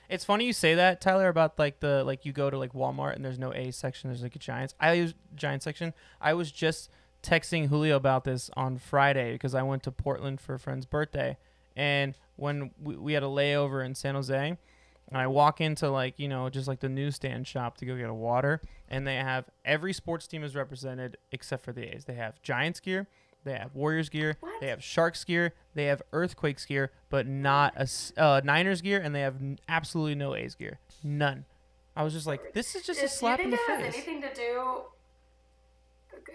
It's 0.10 0.26
funny 0.26 0.46
you 0.46 0.54
say 0.54 0.76
that, 0.76 1.02
Tyler, 1.02 1.28
about 1.28 1.58
like 1.58 1.80
the 1.80 2.04
like 2.04 2.24
you 2.24 2.34
go 2.34 2.50
to 2.50 2.58
like 2.58 2.74
Walmart 2.74 3.15
and 3.15 3.26
there's 3.26 3.39
no 3.39 3.52
A 3.54 3.72
section, 3.72 4.10
there's 4.12 4.22
like 4.22 4.36
a 4.36 4.39
Giants. 4.39 4.76
I 4.80 4.93
use 4.93 5.15
Giant 5.36 5.63
section. 5.63 5.91
I 6.22 6.34
was 6.36 6.52
just 6.52 6.91
texting 7.23 7.69
Julio 7.69 7.95
about 7.95 8.23
this 8.25 8.49
on 8.55 8.77
Friday 8.77 9.33
because 9.33 9.55
I 9.55 9.63
went 9.63 9.83
to 9.83 9.91
Portland 9.91 10.39
for 10.41 10.53
a 10.55 10.59
friend's 10.59 10.86
birthday, 10.86 11.38
and 11.75 12.15
when 12.36 12.71
we, 12.81 12.95
we 12.97 13.13
had 13.13 13.23
a 13.23 13.27
layover 13.27 13.83
in 13.86 13.95
San 13.95 14.15
Jose, 14.15 14.36
and 15.09 15.17
I 15.17 15.27
walk 15.27 15.62
into 15.62 15.89
like 15.89 16.19
you 16.19 16.27
know 16.27 16.49
just 16.49 16.67
like 16.67 16.79
the 16.81 16.89
newsstand 16.89 17.47
shop 17.47 17.77
to 17.77 17.86
go 17.86 17.95
get 17.95 18.09
a 18.09 18.13
water, 18.13 18.62
and 18.89 19.07
they 19.07 19.15
have 19.15 19.45
every 19.65 19.93
sports 19.93 20.27
team 20.27 20.43
is 20.43 20.55
represented 20.55 21.17
except 21.31 21.63
for 21.63 21.71
the 21.73 21.83
A's. 21.95 22.05
They 22.05 22.15
have 22.15 22.41
Giants 22.41 22.79
gear. 22.79 23.07
They 23.45 23.53
have 23.57 23.75
Warriors 23.75 24.07
gear. 24.07 24.38
What? 24.39 24.62
They 24.62 24.67
have 24.67 24.81
Sharks 24.81 25.25
gear. 25.25 25.53
They 25.73 25.86
have 25.86 26.01
Earthquakes 26.13 26.65
gear, 26.65 26.91
but 27.09 27.27
not 27.27 27.73
a 27.75 27.88
uh, 28.21 28.41
Niners 28.43 28.81
gear, 28.81 29.01
and 29.01 29.13
they 29.13 29.19
have 29.19 29.36
n- 29.36 29.59
absolutely 29.67 30.15
no 30.15 30.33
A's 30.33 30.55
gear. 30.55 30.79
None. 31.03 31.43
I 31.93 32.03
was 32.03 32.13
just 32.13 32.25
like, 32.25 32.53
this 32.53 32.73
is 32.73 32.83
just 32.86 33.01
a 33.01 33.05
Is- 33.05 33.12
slap 33.12 33.41
in 33.41 33.49
the 33.49 33.57
it 33.57 33.67
face. 33.67 33.93
anything 33.95 34.21
to 34.21 34.33
do? 34.33 34.83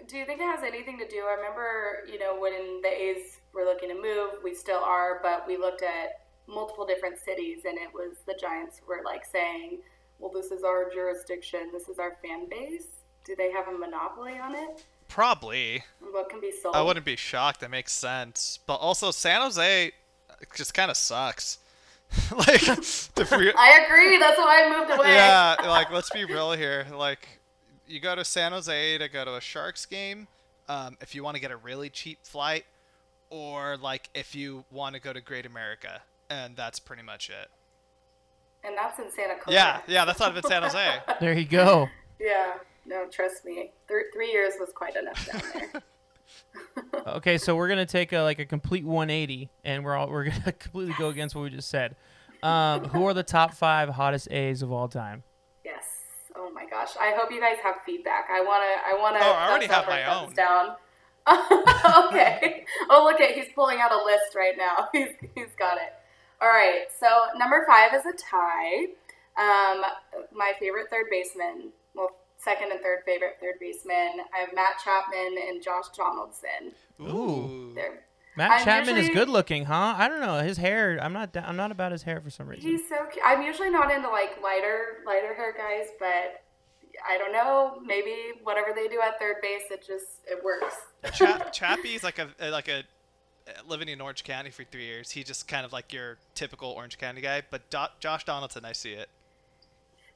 Do 0.07 0.17
you 0.17 0.25
think 0.25 0.39
it 0.39 0.45
has 0.45 0.63
anything 0.63 0.97
to 0.99 1.07
do? 1.07 1.23
I 1.29 1.33
remember, 1.33 2.03
you 2.11 2.19
know, 2.19 2.39
when 2.39 2.81
the 2.81 2.89
A's 2.89 3.39
were 3.53 3.63
looking 3.65 3.89
to 3.89 3.95
move, 3.95 4.43
we 4.43 4.53
still 4.53 4.79
are, 4.79 5.19
but 5.21 5.45
we 5.47 5.57
looked 5.57 5.83
at 5.83 6.21
multiple 6.47 6.85
different 6.85 7.17
cities, 7.17 7.59
and 7.65 7.77
it 7.77 7.89
was 7.93 8.17
the 8.25 8.37
Giants 8.39 8.81
were 8.87 9.01
like 9.05 9.25
saying, 9.25 9.81
"Well, 10.19 10.31
this 10.31 10.51
is 10.51 10.63
our 10.63 10.89
jurisdiction. 10.91 11.69
This 11.71 11.89
is 11.89 11.99
our 11.99 12.17
fan 12.23 12.47
base. 12.49 12.87
Do 13.25 13.35
they 13.35 13.51
have 13.51 13.67
a 13.67 13.71
monopoly 13.71 14.39
on 14.39 14.55
it? 14.55 14.85
Probably. 15.07 15.83
What 15.99 16.29
can 16.29 16.39
be 16.41 16.51
sold?" 16.51 16.75
I 16.75 16.81
wouldn't 16.81 17.05
be 17.05 17.15
shocked. 17.15 17.61
That 17.61 17.71
makes 17.71 17.91
sense. 17.93 18.59
But 18.65 18.75
also, 18.75 19.11
San 19.11 19.41
Jose 19.41 19.91
just 20.55 20.73
kind 20.73 20.89
of 20.89 20.97
sucks. 20.97 21.59
like, 22.35 22.61
we, 23.37 23.53
I 23.53 23.85
agree. 23.85 24.17
That's 24.17 24.37
why 24.37 24.63
I 24.65 24.79
moved 24.79 24.91
away. 24.91 25.13
yeah, 25.13 25.55
like 25.61 25.91
let's 25.91 26.09
be 26.09 26.25
real 26.25 26.53
here. 26.53 26.87
Like, 26.91 27.38
you 27.89 27.99
go 27.99 28.15
to 28.15 28.23
San 28.23 28.51
Jose 28.51 28.97
to 28.97 29.09
go 29.09 29.25
to 29.25 29.35
a 29.35 29.41
Sharks 29.41 29.85
game, 29.85 30.27
um, 30.67 30.97
if 31.01 31.15
you 31.15 31.23
want 31.23 31.35
to 31.35 31.41
get 31.41 31.51
a 31.51 31.57
really 31.57 31.89
cheap 31.89 32.19
flight, 32.23 32.65
or 33.29 33.77
like 33.77 34.09
if 34.13 34.35
you 34.35 34.63
want 34.71 34.95
to 34.95 35.01
go 35.01 35.11
to 35.11 35.21
Great 35.21 35.45
America, 35.45 36.01
and 36.29 36.55
that's 36.55 36.79
pretty 36.79 37.03
much 37.03 37.29
it. 37.29 37.49
And 38.63 38.77
that's 38.77 38.99
in 38.99 39.11
Santa 39.11 39.35
Clara. 39.39 39.59
Yeah, 39.59 39.81
yeah, 39.87 40.05
that's 40.05 40.19
not 40.19 40.31
even 40.31 40.43
San 40.43 40.63
Jose. 40.63 40.99
There 41.19 41.33
you 41.33 41.45
go. 41.45 41.89
Yeah. 42.19 42.53
No, 42.85 43.05
trust 43.07 43.45
me. 43.45 43.71
Th- 43.87 44.05
three 44.13 44.31
years 44.31 44.53
was 44.59 44.71
quite 44.73 44.95
enough 44.95 45.25
down 45.31 45.41
there. 45.53 47.03
okay, 47.15 47.37
so 47.37 47.55
we're 47.55 47.69
gonna 47.69 47.85
take 47.85 48.13
a, 48.13 48.21
like 48.21 48.39
a 48.39 48.45
complete 48.45 48.83
180, 48.85 49.49
and 49.63 49.83
we're 49.83 49.95
all 49.95 50.09
we're 50.09 50.25
gonna 50.25 50.51
completely 50.59 50.95
go 50.97 51.09
against 51.09 51.35
what 51.35 51.43
we 51.43 51.49
just 51.49 51.69
said. 51.69 51.95
Um, 52.41 52.85
who 52.85 53.05
are 53.05 53.13
the 53.13 53.23
top 53.23 53.53
five 53.53 53.89
hottest 53.89 54.31
A's 54.31 54.61
of 54.61 54.71
all 54.71 54.87
time? 54.87 55.23
Yes. 56.29 56.37
Oh 56.37 56.51
my 56.51 56.65
gosh. 56.65 56.89
I 56.99 57.13
hope 57.15 57.31
you 57.31 57.39
guys 57.39 57.57
have 57.63 57.75
feedback. 57.85 58.29
I 58.31 58.41
wanna. 58.41 58.65
I 58.85 58.97
wanna. 58.99 59.19
Oh, 59.21 59.31
I 59.33 59.49
already 59.49 59.67
have 59.67 59.87
my 59.87 60.03
thumbs 60.03 60.29
own. 60.29 60.35
Down. 60.35 60.75
okay. 62.07 62.65
Oh, 62.89 63.03
look 63.03 63.21
at 63.21 63.31
he's 63.31 63.51
pulling 63.53 63.79
out 63.79 63.91
a 63.91 64.03
list 64.03 64.35
right 64.35 64.55
now. 64.57 64.89
He's 64.93 65.09
he's 65.35 65.53
got 65.57 65.77
it. 65.77 65.93
All 66.41 66.47
right. 66.49 66.85
So 66.99 67.07
number 67.37 67.65
five 67.67 67.93
is 67.93 68.05
a 68.05 68.13
tie. 68.17 68.85
Um, 69.37 69.83
my 70.33 70.53
favorite 70.59 70.87
third 70.89 71.05
baseman. 71.11 71.71
Well, 71.93 72.15
second 72.37 72.71
and 72.71 72.81
third 72.81 72.99
favorite 73.05 73.37
third 73.39 73.55
baseman. 73.59 74.21
I 74.33 74.39
have 74.39 74.55
Matt 74.55 74.81
Chapman 74.83 75.35
and 75.47 75.61
Josh 75.61 75.89
Donaldson. 75.95 76.73
Ooh. 77.01 77.73
They're 77.75 78.03
Matt 78.39 78.51
I'm 78.51 78.65
Chapman 78.65 78.97
is 78.97 79.09
good 79.09 79.29
looking, 79.29 79.65
huh? 79.65 79.93
I 79.97 80.07
don't 80.07 80.19
know 80.21 80.39
his 80.39 80.57
hair. 80.57 80.97
I'm 81.01 81.13
not. 81.13 81.35
I'm 81.37 81.55
not 81.55 81.71
about 81.71 81.91
his 81.91 82.03
hair 82.03 82.19
for 82.21 82.29
some 82.29 82.47
reason. 82.47 82.69
He's 82.69 82.87
so 82.89 83.05
cute. 83.11 83.23
I'm 83.25 83.41
usually 83.43 83.69
not 83.69 83.91
into 83.91 84.09
like 84.09 84.41
lighter, 84.41 84.97
lighter 85.05 85.33
hair 85.35 85.53
guys, 85.55 85.89
but 85.99 86.43
I 87.07 87.17
don't 87.17 87.31
know. 87.31 87.79
Maybe 87.85 88.15
whatever 88.43 88.69
they 88.75 88.87
do 88.87 88.99
at 89.01 89.19
third 89.19 89.35
base, 89.41 89.63
it 89.71 89.85
just 89.85 90.05
it 90.27 90.43
works. 90.43 90.75
Cha- 91.17 91.49
Chappie's 91.51 92.03
like 92.03 92.19
a 92.19 92.29
like 92.49 92.67
a 92.67 92.83
living 93.67 93.89
in 93.89 93.99
Orange 94.01 94.23
County 94.23 94.49
for 94.49 94.63
three 94.63 94.85
years. 94.85 95.11
He 95.11 95.23
just 95.23 95.47
kind 95.47 95.65
of 95.65 95.71
like 95.73 95.91
your 95.93 96.17
typical 96.35 96.71
Orange 96.71 96.97
County 96.97 97.21
guy. 97.21 97.43
But 97.49 97.69
Do- 97.69 97.85
Josh 97.99 98.23
Donaldson, 98.25 98.65
I 98.65 98.71
see 98.73 98.91
it. 98.93 99.09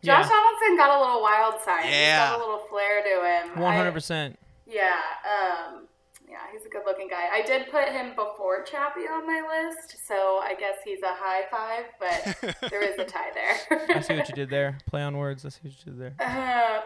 Josh 0.03 0.25
Yeah. 0.25 0.29
Donaldson 0.29 0.77
got 0.77 0.97
a 0.97 0.99
little 0.99 1.21
wild 1.21 1.61
side. 1.61 1.83
He's 1.85 1.93
Yeah. 1.93 2.29
got 2.29 2.37
a 2.37 2.41
little 2.41 2.59
flair 2.69 3.01
to 3.03 3.49
him. 3.55 3.63
Hundred 3.63 3.91
percent. 3.93 4.37
Yeah. 4.65 4.93
Um. 5.25 5.87
Yeah, 6.33 6.39
he's 6.51 6.65
a 6.65 6.69
good 6.69 6.81
looking 6.83 7.07
guy. 7.07 7.27
I 7.31 7.43
did 7.43 7.69
put 7.69 7.89
him 7.89 8.15
before 8.15 8.63
Chappie 8.63 9.01
on 9.01 9.27
my 9.27 9.43
list, 9.67 9.97
so 10.07 10.39
I 10.41 10.55
guess 10.59 10.77
he's 10.83 11.03
a 11.03 11.13
high 11.13 11.43
five, 11.51 11.85
but 11.99 12.59
there 12.71 12.81
is 12.81 12.97
a 12.97 13.05
tie 13.05 13.29
there. 13.35 13.87
I 13.95 14.01
see 14.01 14.15
what 14.15 14.27
you 14.27 14.33
did 14.33 14.49
there. 14.49 14.79
Play 14.87 15.03
on 15.03 15.15
words. 15.15 15.45
I 15.45 15.49
see 15.49 15.59
what 15.61 15.73
you 15.85 15.91
did 15.93 15.99
there. 15.99 16.15
Uh, 16.19 16.81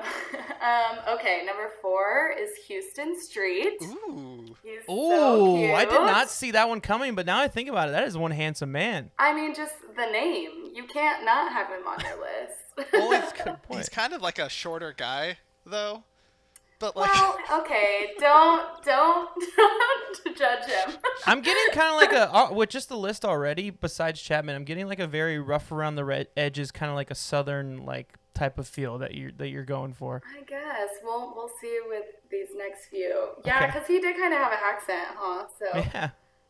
um, 0.65 1.15
okay, 1.17 1.43
number 1.45 1.69
four 1.81 2.33
is 2.37 2.49
Huston 2.67 3.17
Street. 3.21 3.77
Ooh. 3.83 4.53
He's 4.61 4.81
Oh, 4.89 5.11
so 5.11 5.55
cute. 5.59 5.71
I 5.75 5.85
did 5.85 5.93
not 5.93 6.29
see 6.29 6.51
that 6.51 6.67
one 6.67 6.81
coming, 6.81 7.15
but 7.15 7.25
now 7.25 7.39
I 7.39 7.47
think 7.47 7.69
about 7.69 7.87
it, 7.87 7.93
that 7.93 8.03
is 8.05 8.17
one 8.17 8.31
handsome 8.31 8.73
man. 8.73 9.11
I 9.17 9.33
mean, 9.33 9.55
just 9.55 9.75
the 9.95 10.07
name. 10.11 10.71
You 10.73 10.83
can't 10.87 11.23
not 11.23 11.53
have 11.53 11.67
him 11.67 11.87
on 11.87 12.01
your 12.01 12.19
list. 12.19 12.91
Well, 12.91 13.13
it's, 13.13 13.31
Good 13.43 13.63
point. 13.63 13.79
he's 13.79 13.87
kind 13.89 14.11
of 14.11 14.21
like 14.21 14.39
a 14.39 14.49
shorter 14.49 14.93
guy, 14.95 15.37
though. 15.65 16.03
But 16.79 16.95
like, 16.95 17.11
well, 17.11 17.37
okay. 17.61 18.11
Don't 18.19 18.83
don't 18.83 19.29
don't 19.57 20.37
judge 20.37 20.65
him. 20.69 20.95
I'm 21.25 21.41
getting 21.41 21.63
kind 21.73 21.89
of 21.89 21.95
like 21.95 22.11
a 22.13 22.33
uh, 22.35 22.53
with 22.53 22.69
just 22.69 22.89
the 22.89 22.97
list 22.97 23.25
already. 23.25 23.69
Besides 23.69 24.21
Chapman, 24.21 24.55
I'm 24.55 24.63
getting 24.63 24.87
like 24.87 24.99
a 24.99 25.07
very 25.07 25.39
rough 25.39 25.71
around 25.71 25.95
the 25.95 26.05
red 26.05 26.27
edges, 26.37 26.71
kind 26.71 26.89
of 26.89 26.95
like 26.95 27.09
a 27.11 27.15
southern 27.15 27.85
like 27.85 28.13
type 28.33 28.59
of 28.59 28.67
feel 28.67 28.99
that 28.99 29.15
you 29.15 29.29
are 29.29 29.31
that 29.37 29.49
you're 29.49 29.65
going 29.65 29.93
for. 29.93 30.21
I 30.37 30.43
guess 30.43 30.89
we'll 31.03 31.33
we'll 31.35 31.49
see 31.59 31.79
with 31.89 32.05
these 32.29 32.49
next 32.55 32.85
few. 32.89 33.29
Yeah, 33.45 33.57
Okay. 33.57 33.65
because 33.67 33.87
he 33.87 33.99
did 33.99 34.15
kind 34.15 34.33
of 34.33 34.39
have 34.39 34.51
an 34.51 34.59
accent, 34.63 35.07
huh? 35.15 35.45
So, 35.57 35.65
Yeah. 35.79 36.09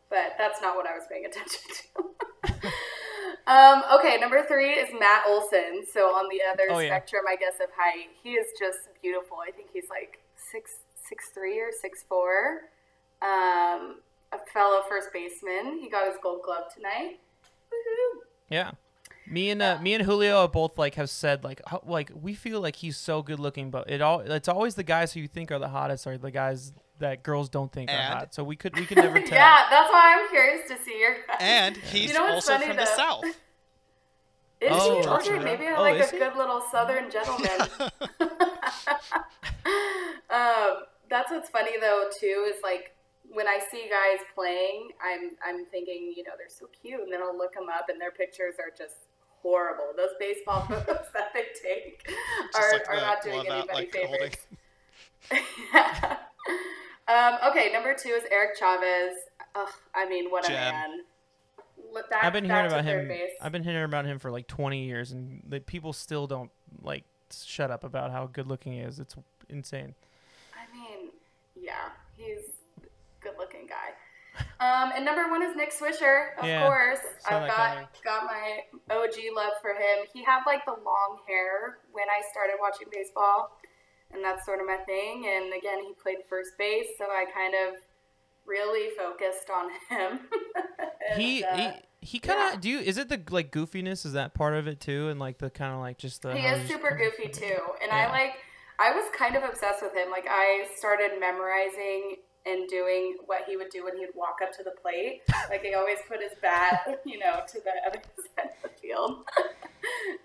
But 0.10 0.36
that's 0.38 0.62
not 0.62 0.76
what 0.76 0.86
I 0.88 0.93
was 0.96 1.04
paying 1.10 1.26
attention 1.26 1.62
to. 1.74 2.72
um, 3.52 3.84
okay, 4.00 4.17
number 4.20 4.43
three 4.48 4.72
is 4.72 4.89
Matt 5.00 5.24
Olson. 5.28 5.84
So 5.91 6.08
on 6.08 6.28
the 6.30 6.39
other 6.52 6.63
Oh, 6.72 6.80
yeah. 6.80 6.89
spectrum, 6.89 7.24
I 7.28 7.36
guess 7.36 7.56
of 7.63 7.70
height, 7.78 8.10
he 8.24 8.32
is 8.32 8.48
just 8.60 8.80
beautiful. 9.02 9.38
I 9.46 9.52
think 9.52 9.70
he's 9.74 9.89
like 9.89 10.20
six 10.52 10.72
six 11.08 11.30
three 11.34 11.60
or 11.60 11.70
six 11.72 12.04
four. 12.08 12.62
Um, 13.22 14.02
a 14.34 14.39
fellow 14.54 14.82
first 14.89 15.10
baseman. 15.13 15.80
He 15.82 15.89
got 15.89 16.08
his 16.08 16.17
Gold 16.22 16.41
Glove 16.43 16.65
tonight. 16.74 17.20
Woohoo! 17.72 18.20
Yeah. 18.50 18.72
Me 19.30 19.50
and 19.50 19.62
uh, 19.62 19.78
me 19.82 19.93
and 19.93 20.06
Julio 20.06 20.48
both 20.48 20.78
like 20.78 20.96
have 20.96 21.10
said 21.10 21.43
like 21.43 21.62
how, 21.67 21.82
like 21.86 22.12
we 22.13 22.34
feel 22.34 22.62
like 22.62 22.78
he's 22.78 22.96
so 22.98 23.22
good 23.22 23.39
looking, 23.39 23.70
but 23.72 23.89
it 23.89 24.02
all 24.02 24.20
it's 24.22 24.48
always 24.48 24.76
the 24.76 24.84
guys 24.84 25.13
who 25.13 25.20
you 25.20 25.28
think 25.28 25.52
are 25.52 25.60
the 25.60 25.67
hottest 25.70 26.08
are 26.08 26.17
the 26.17 26.32
guys 26.32 26.72
that 27.00 27.24
girls 27.24 27.50
don't 27.50 27.72
think 27.72 27.90
And- 27.92 28.14
are 28.14 28.18
hot. 28.20 28.34
So 28.34 28.44
we 28.44 28.56
could 28.56 28.76
we 28.76 28.86
could 28.86 28.98
never 29.08 29.20
tell. 29.20 29.38
yeah, 29.38 29.66
that's 29.70 29.92
why 29.92 30.16
I'm 30.20 30.30
curious 30.30 30.68
to 30.70 30.78
see 30.84 31.00
your 31.00 31.16
guys. 31.28 31.38
and 31.40 31.78
he's 31.78 32.10
You 32.12 32.18
know 32.20 32.28
also 32.34 32.54
funny, 32.54 32.68
from 32.68 32.78
the 32.78 32.86
south. 32.86 33.26
Is 34.60 34.70
Oh, 34.72 34.98
he? 34.98 35.04
Georgia. 35.04 35.34
Okay, 35.36 35.44
maybe 35.44 35.68
I 35.68 35.76
Oh, 35.76 35.82
like 35.84 36.00
a 36.02 36.08
he? 36.08 36.18
good 36.18 36.36
little 36.36 36.62
southern 36.72 37.12
gentleman. 37.16 37.50
um, 40.30 40.84
that's 41.10 41.32
what's 41.32 41.50
funny 41.50 41.78
though 41.80 42.10
too 42.20 42.46
is 42.54 42.62
like 42.64 42.94
when 43.30 43.48
I 43.48 43.60
see 43.70 43.90
guys 43.90 44.26
playing, 44.34 44.90
I'm 45.04 45.32
I'm 45.46 45.66
thinking 45.66 46.14
you 46.16 46.24
know 46.24 46.32
they're 46.38 46.48
so 46.50 46.66
cute, 46.82 47.02
and 47.02 47.12
then 47.12 47.22
I'll 47.22 47.38
look 47.38 47.54
them 47.54 47.68
up 47.70 47.90
and 47.90 48.00
their 48.02 48.12
pictures 48.12 48.56
are 48.60 48.72
just 48.76 48.96
horrible. 49.42 49.94
Those 49.96 50.12
baseball 50.20 50.62
photos 50.68 51.06
that 51.14 51.34
they 51.34 51.46
take 51.62 52.10
are, 52.56 52.72
like 52.72 52.90
are 52.90 52.96
the 52.96 53.02
not 53.02 53.22
doing 53.22 53.44
glove 53.46 53.70
out, 53.70 53.70
anybody 53.78 54.00
like, 54.00 54.06
holding. 54.08 54.32
favors. 55.30 56.18
Um, 57.08 57.38
okay, 57.50 57.72
number 57.72 57.94
two 57.94 58.10
is 58.10 58.24
Eric 58.32 58.58
Chavez. 58.58 59.14
Ugh, 59.56 59.68
I 59.96 60.08
mean, 60.08 60.30
what 60.30 60.46
a 60.46 60.50
Gem. 60.50 60.56
man. 60.56 61.00
Look, 61.94 62.10
Back, 62.10 62.24
I've 62.26 62.34
been 62.34 62.46
hearing 62.46 62.66
about 62.66 62.84
him. 62.84 63.08
Base. 63.08 63.32
I've 63.42 63.52
been 63.52 63.64
hearing 63.64 63.86
about 63.86 64.06
him 64.06 64.20
for 64.20 64.30
like 64.30 64.48
20 64.48 64.84
years, 64.86 65.12
and 65.12 65.42
the 65.48 65.60
people 65.60 65.94
still 65.94 66.28
don't 66.28 66.52
like 66.82 67.04
shut 67.46 67.72
up 67.72 67.84
about 67.84 68.12
how 68.12 68.28
good 68.28 68.48
looking 68.48 68.74
he 68.74 68.80
is. 68.80 69.00
It's 69.00 69.16
insane. 69.50 69.96
I 70.54 70.72
mean, 70.76 71.10
yeah, 71.56 71.90
he's 72.18 72.40
a 72.84 72.88
good 73.24 73.34
looking 73.38 73.68
guy. 73.68 73.94
Um, 74.60 74.92
and 74.96 75.04
number 75.06 75.28
one 75.30 75.42
is 75.42 75.56
Nick 75.56 75.72
Swisher, 75.74 76.38
of 76.38 76.46
Yeah, 76.46 76.64
course. 76.68 77.00
I've 77.28 77.48
got 77.48 77.74
coming. 77.74 77.88
got 78.04 78.24
my 78.26 78.60
OG 78.96 79.16
love 79.36 79.54
for 79.62 79.72
him. 79.72 80.06
He 80.14 80.24
had 80.24 80.42
like 80.46 80.64
the 80.66 80.76
long 80.86 81.20
hair 81.28 81.78
when 81.92 82.06
I 82.10 82.22
started 82.32 82.58
watching 82.62 82.88
baseball, 82.92 83.57
and 84.13 84.24
that's 84.24 84.46
sort 84.46 84.60
of 84.60 84.65
my 84.67 84.78
thing. 84.86 85.26
And 85.28 85.54
again, 85.54 85.84
he 85.84 85.93
played 86.02 86.17
first 86.30 86.52
base, 86.58 86.88
so 86.98 87.06
I 87.06 87.26
kind 87.34 87.54
of 87.67 87.76
really 88.46 88.89
focused 88.98 89.50
on 89.54 89.70
him. 89.89 90.20
And, 91.10 91.22
he 91.22 91.41
uh, 91.41 91.56
he 91.56 91.72
he 92.02 92.20
kind 92.20 92.38
of 92.50 92.54
yeah. 92.56 92.60
do 92.60 92.70
you 92.70 92.80
is 92.80 92.98
it 92.98 93.08
the 93.08 93.22
like 93.30 93.50
goofiness 93.50 94.06
is 94.06 94.12
that 94.12 94.34
part 94.34 94.56
of 94.56 94.67
it 94.67 94.82
too 94.82 95.08
and 95.08 95.22
like 95.22 95.38
the 95.38 95.50
kind 95.50 95.74
of 95.74 95.80
like 95.80 95.98
just 95.98 96.22
the 96.22 96.36
He 96.36 96.46
is 96.46 96.58
he's- 96.58 96.70
super 96.70 96.98
goofy 96.98 97.30
too, 97.30 97.58
and 97.82 97.88
Yeah. 97.89 98.08
I 98.08 98.12
like. 98.12 98.34
I 98.78 98.91
was 98.91 99.06
kind 99.17 99.36
of 99.38 99.43
obsessed 99.43 99.82
with 99.82 99.93
him. 99.96 100.12
Like 100.12 100.28
I 100.30 100.67
started 100.76 101.12
memorizing 101.20 102.17
and 102.46 102.67
doing 102.67 103.15
what 103.26 103.43
he 103.48 103.56
would 103.58 103.70
do 103.70 103.86
when 103.86 103.98
he'd 103.98 104.10
walk 104.15 104.39
up 104.43 104.52
to 104.58 104.63
the 104.63 104.72
plate. 104.82 105.22
like 105.50 105.63
he 105.63 105.74
always 105.74 105.98
put 106.10 106.22
his 106.22 106.34
bat, 106.41 107.00
you 107.06 107.17
know, 107.20 107.39
to 107.48 107.60
the 107.62 107.72
other 107.88 108.02
side 108.36 108.50
of 108.63 108.70
the 108.70 108.78
field. 108.82 109.24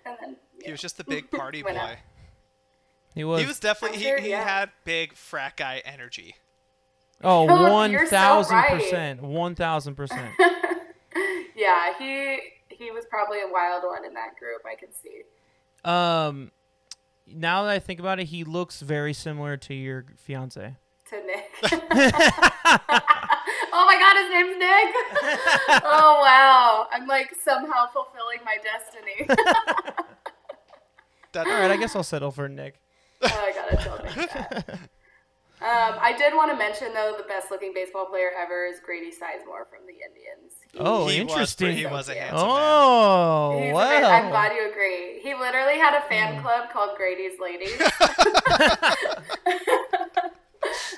and 0.05 0.17
then 0.21 0.35
He 0.63 0.69
was 0.71 0.81
just 0.81 0.97
the 0.97 1.03
big 1.05 1.31
party 1.31 1.63
boy. 1.63 1.97
Out. 3.13 3.17
He 3.17 3.23
was. 3.23 3.41
He 3.41 3.47
was 3.47 3.59
definitely 3.59 3.97
I'm 3.97 4.03
he, 4.03 4.09
sure, 4.09 4.19
he 4.19 4.29
yeah. 4.29 4.43
had 4.43 4.69
big 4.85 5.15
frat 5.15 5.57
guy 5.57 5.81
energy. 5.85 6.35
oh, 7.23 7.47
Oh, 7.49 7.55
one 7.71 7.91
you're 7.91 8.05
so 8.05 8.09
thousand 8.11 8.55
right. 8.55 8.69
percent. 8.71 9.21
One 9.21 9.55
thousand 9.55 9.95
percent. 9.95 10.31
yeah, 11.55 11.93
he 11.97 12.39
he 12.69 12.91
was 12.91 13.05
probably 13.09 13.39
a 13.41 13.47
wild 13.51 13.83
one 13.83 14.05
in 14.05 14.13
that 14.13 14.35
group. 14.37 14.61
I 14.65 14.75
can 14.75 14.89
see. 14.91 15.23
Um, 15.85 16.51
now 17.27 17.63
that 17.63 17.71
I 17.71 17.79
think 17.79 17.99
about 17.99 18.19
it, 18.19 18.25
he 18.25 18.43
looks 18.43 18.81
very 18.81 19.13
similar 19.13 19.57
to 19.57 19.73
your 19.73 20.05
fiance. 20.17 20.75
To 21.09 21.15
Nick. 21.25 21.49
oh 21.63 21.79
my 23.85 23.97
God, 23.99 24.15
his 24.21 24.29
name's 24.31 24.57
Nick. 24.57 24.93
oh 25.83 26.19
wow, 26.23 26.87
I'm 26.91 27.07
like 27.07 27.33
somehow 27.43 27.87
fulfilling 27.93 28.39
my 28.45 28.57
destiny. 28.63 29.27
That, 31.33 31.47
All 31.47 31.53
right, 31.53 31.71
I 31.71 31.77
guess 31.77 31.95
I'll 31.95 32.03
settle 32.03 32.31
for 32.31 32.47
Nick. 32.47 32.75
Oh, 33.23 33.39
I 33.39 33.51
gotta 33.53 33.77
tell 33.83 33.97
Nick 34.03 34.31
that. 34.33 34.79
Um, 35.61 35.97
I 36.01 36.13
did 36.17 36.33
want 36.33 36.51
to 36.51 36.57
mention 36.57 36.93
though 36.93 37.15
the 37.17 37.23
best 37.23 37.49
looking 37.49 37.71
baseball 37.73 38.05
player 38.07 38.31
ever 38.37 38.65
is 38.65 38.81
Grady 38.85 39.11
Sizemore 39.11 39.65
from 39.69 39.85
the 39.87 39.93
Indians. 39.93 40.53
He- 40.71 40.79
Oh, 40.79 41.07
he 41.07 41.17
interesting. 41.19 41.67
Was, 41.69 41.77
he 41.77 41.85
was 41.85 42.09
a 42.09 42.13
So 42.13 42.13
cute. 42.13 42.23
handsome 42.23 42.47
man. 42.49 42.57
Oh, 42.59 43.61
He's 43.63 43.73
wow. 43.73 43.87
great- 43.87 44.03
I'm 44.03 44.29
glad 44.29 44.53
you 44.55 44.69
agree. 44.69 45.19
He 45.21 45.33
literally 45.35 45.77
had 45.79 45.95
a 45.95 46.01
fan 46.09 46.41
club 46.41 46.69
called 46.71 46.97
Grady's 46.97 47.39
Ladies. 47.39 47.77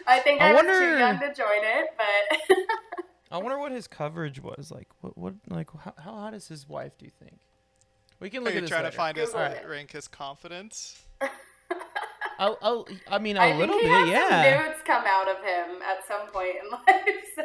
I 0.07 0.19
think 0.19 0.41
I 0.41 0.51
I, 0.51 0.53
was 0.53 0.61
too 0.63 0.97
young 0.97 1.19
to 1.19 1.33
join 1.33 1.63
it, 1.63 1.87
but 1.97 2.57
I 3.31 3.37
wonder 3.37 3.57
what 3.59 3.71
his 3.71 3.87
coverage 3.87 4.41
was 4.41 4.71
like. 4.71 4.87
What, 5.01 5.17
what, 5.17 5.33
like, 5.49 5.69
how, 5.79 5.93
how 5.97 6.11
hot 6.13 6.33
is 6.33 6.47
his 6.47 6.67
wife? 6.69 6.97
Do 6.97 7.05
you 7.05 7.11
think? 7.19 7.39
We 8.19 8.29
can 8.29 8.41
Are 8.41 8.45
look 8.45 8.53
you 8.53 8.59
at 8.59 8.61
this 8.61 8.69
trying 8.69 8.83
later. 8.83 8.91
to 8.91 8.97
find 8.97 9.17
his 9.17 9.29
Google 9.29 9.45
it. 9.45 9.65
rank 9.67 9.91
his 9.91 10.07
confidence? 10.07 11.01
I'll, 12.39 12.57
I'll, 12.61 12.87
I 13.09 13.17
mean, 13.19 13.37
a 13.37 13.41
I 13.41 13.47
think 13.49 13.59
little 13.59 13.77
he 13.79 13.85
bit, 13.85 13.91
had 13.91 14.07
yeah. 14.07 14.57
some 14.61 14.67
nudes 14.67 14.79
come 14.85 15.03
out 15.07 15.27
of 15.29 15.37
him 15.37 15.81
at 15.81 16.05
some 16.07 16.27
point 16.27 16.55
in 16.63 16.69
life. 16.71 17.25
So 17.35 17.43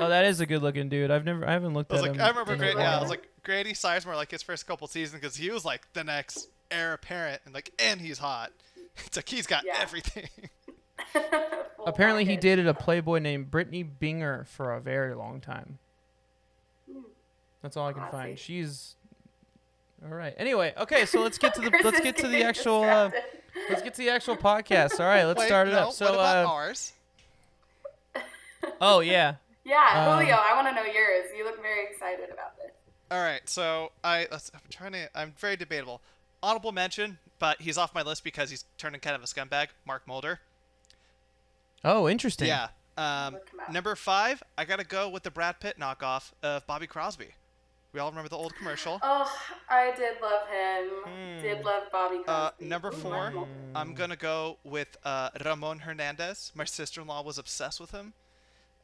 Oh, 0.00 0.08
that 0.08 0.24
is 0.24 0.40
a 0.40 0.46
good-looking 0.46 0.88
dude. 0.88 1.10
I've 1.10 1.24
never, 1.24 1.46
I 1.46 1.52
haven't 1.52 1.74
looked 1.74 1.92
I 1.92 1.96
at 1.96 2.02
like, 2.02 2.14
him. 2.14 2.20
I 2.20 2.28
remember 2.30 2.52
in 2.54 2.58
Grady. 2.58 2.78
Yeah, 2.78 2.96
I 2.96 3.00
was 3.00 3.10
like 3.10 3.28
Grady 3.44 3.72
Sizemore, 3.72 4.14
like 4.16 4.30
his 4.30 4.42
first 4.42 4.66
couple 4.66 4.86
seasons, 4.88 5.20
because 5.20 5.36
he 5.36 5.50
was 5.50 5.64
like 5.64 5.82
the 5.92 6.02
next 6.04 6.48
heir 6.70 6.94
apparent, 6.94 7.42
and 7.44 7.54
like, 7.54 7.70
and 7.78 8.00
he's 8.00 8.18
hot. 8.18 8.52
It's 9.06 9.16
like 9.16 9.28
he's 9.28 9.46
got 9.46 9.64
Yeah. 9.64 9.78
everything. 9.80 10.28
full 11.12 11.22
Apparently, 11.86 12.24
he 12.24 12.36
dated 12.36 12.66
a 12.66 12.74
playboy 12.74 13.18
named 13.18 13.50
Brittany 13.50 13.82
Binger 13.84 14.46
for 14.46 14.74
a 14.74 14.80
very 14.80 15.14
long 15.14 15.40
time. 15.40 15.78
That's 17.62 17.76
all 17.76 17.88
I 17.88 17.92
can 17.92 18.02
find. 18.02 18.10
Classy. 18.10 18.36
She's 18.36 18.96
all 20.04 20.14
right. 20.14 20.34
Anyway, 20.38 20.74
okay, 20.78 21.06
so 21.06 21.20
let's 21.22 21.38
get 21.38 21.54
to 21.54 21.60
the 21.60 21.70
let's 21.84 22.00
get 22.00 22.16
to 22.18 22.28
the 22.28 22.42
actual 22.42 22.82
uh, 22.82 23.08
distracted. 23.08 23.39
Let's 23.68 23.82
get 23.82 23.94
to 23.94 23.98
the 24.02 24.10
actual 24.10 24.36
podcast. 24.36 25.00
All 25.00 25.06
right, 25.06 25.24
let's 25.24 25.38
Wait, 25.40 25.46
start 25.46 25.68
it 25.68 25.72
no, 25.72 25.78
up. 25.88 25.92
So, 25.92 26.06
what 26.06 26.14
about 26.14 26.46
uh, 26.46 26.48
ours? 26.50 26.92
oh 28.80 29.00
yeah, 29.00 29.34
Yeah, 29.64 30.06
Um, 30.08 30.18
Julio, 30.18 30.36
I 30.36 30.54
want 30.54 30.68
to 30.68 30.74
know 30.74 30.84
yours. 30.84 31.26
You 31.36 31.44
look 31.44 31.60
very 31.62 31.84
excited 31.86 32.30
about 32.30 32.56
this. 32.56 32.70
All 33.10 33.18
right, 33.20 33.46
so 33.48 33.92
I 34.02 34.26
let's, 34.30 34.50
I'm 34.54 34.60
trying 34.70 34.92
to. 34.92 35.08
I'm 35.14 35.34
very 35.38 35.56
debatable. 35.56 36.00
Honorable 36.42 36.72
mention, 36.72 37.18
but 37.38 37.60
he's 37.60 37.76
off 37.76 37.94
my 37.94 38.02
list 38.02 38.24
because 38.24 38.50
he's 38.50 38.64
turning 38.78 39.00
kind 39.00 39.14
of 39.16 39.22
a 39.22 39.26
scumbag. 39.26 39.68
Mark 39.86 40.06
Mulder. 40.06 40.40
oh 41.84 42.08
interesting. 42.08 42.48
Yeah. 42.48 42.68
Um, 42.96 43.34
Look 43.34 43.48
him 43.50 43.60
up. 43.60 43.72
number 43.72 43.94
five, 43.94 44.42
I 44.58 44.64
gotta 44.64 44.84
go 44.84 45.08
with 45.08 45.22
the 45.22 45.30
Brad 45.30 45.58
Pitt 45.60 45.76
knockoff 45.78 46.32
of 46.42 46.66
Bobby 46.66 46.86
Crosby. 46.86 47.28
We 47.92 47.98
all 48.00 48.08
remember 48.10 48.28
the 48.28 48.36
old 48.36 48.54
commercial. 48.54 49.00
Oh, 49.02 49.32
I 49.68 49.92
did 49.96 50.16
love 50.22 50.48
him. 50.48 51.42
Did 51.42 51.64
love 51.64 51.84
Bobby 51.90 52.18
Hmm. 52.18 52.22
Uh, 52.30 52.50
number 52.60 52.92
four, 52.92 53.30
Mark 53.32 53.48
I'm 53.74 53.94
gonna 53.94 54.16
go 54.16 54.58
with 54.64 54.96
uh, 55.04 55.30
Ramon 55.44 55.80
Hernandez. 55.80 56.52
My 56.54 56.64
sister-in-law 56.64 57.22
was 57.22 57.38
obsessed 57.38 57.80
with 57.80 57.90
him, 57.90 58.12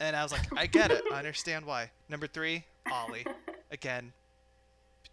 and 0.01 0.16
I 0.16 0.23
was 0.25 0.33
like, 0.33 0.47
I 0.57 0.66
get 0.66 0.90
it. 0.90 1.05
I 1.12 1.19
understand 1.19 1.66
why. 1.66 1.90
Number 2.09 2.27
three, 2.27 2.64
Ollie. 2.90 3.27
Again, 3.71 4.12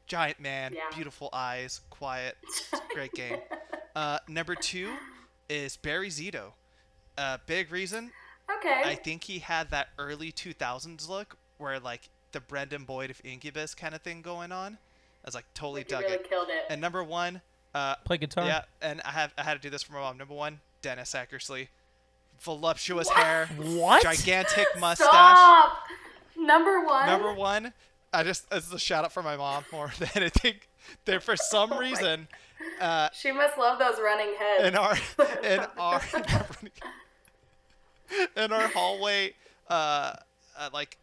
giant 0.08 0.40
man, 0.40 0.74
Yeah. 0.74 0.82
beautiful 0.96 1.30
eyes, 1.34 1.82
quiet, 1.90 2.36
great 2.94 3.14
game. 3.14 3.38
Uh, 3.96 4.20
number 4.28 4.56
two 4.56 4.96
is 5.50 5.78
Barry 5.78 6.10
Zito. 6.10 6.54
Uh, 7.18 7.38
big 7.46 7.72
reason, 7.72 8.12
Okay. 8.58 8.82
I 8.86 8.96
think 8.96 9.24
he 9.26 9.40
had 9.40 9.70
that 9.72 9.90
early 10.00 10.32
2000s 10.32 11.08
look 11.08 11.38
where 11.58 11.80
like 11.80 12.10
the 12.34 12.42
Brandon 12.42 12.84
Boyd 12.84 13.10
of 13.10 13.22
Incubus 13.24 13.74
kind 13.74 13.96
of 13.96 14.02
thing 14.02 14.22
going 14.22 14.52
on. 14.52 14.74
I 14.74 15.28
was 15.28 15.36
like 15.36 15.46
totally 15.54 15.82
Like, 15.82 15.90
you 15.92 15.96
dug 15.98 16.04
really 16.04 16.16
it. 16.16 16.30
killed 16.30 16.48
it. 16.50 16.66
And 16.70 16.82
number 16.82 17.04
one, 17.04 17.42
uh, 17.74 17.96
Play 18.06 18.18
guitar. 18.18 18.46
yeah, 18.46 18.64
and 18.82 19.02
I 19.06 19.12
have 19.12 19.34
I 19.38 19.44
had 19.44 19.54
to 19.54 19.60
do 19.60 19.70
this 19.70 19.82
for 19.84 19.94
my 19.94 20.00
mom. 20.02 20.18
Number 20.18 20.34
one, 20.34 20.60
Dennis 20.82 21.14
Eckersley, 21.14 21.70
voluptuous 22.42 23.08
What? 23.08 23.18
hair, 23.18 23.48
What? 23.58 24.04
gigantic 24.04 24.68
mustache. 24.80 25.08
Stop. 25.08 25.78
Number 26.38 26.84
one. 26.84 27.06
Number 27.08 27.34
one, 27.34 27.74
I 28.12 28.24
just 28.24 28.50
this 28.50 28.68
is 28.68 28.74
a 28.74 28.80
shout 28.80 29.06
out 29.06 29.14
for 29.14 29.24
my 29.24 29.38
mom 29.38 29.64
more 29.72 29.92
than 30.00 30.10
anything. 30.16 30.56
There 31.06 31.20
for 31.22 31.36
some 31.38 31.72
Oh 31.74 31.80
reason, 31.80 32.28
uh, 32.82 33.10
She 33.14 33.32
must 33.32 33.58
love 33.58 33.80
those 33.80 33.96
running 34.04 34.34
heads. 34.38 34.66
in 34.68 34.76
our 34.76 34.98
in 35.44 35.60
our 35.78 36.02
in 38.36 38.52
our 38.52 38.68
hallway 38.70 39.34
uh, 39.70 40.14
uh 40.58 40.70
like 40.74 40.98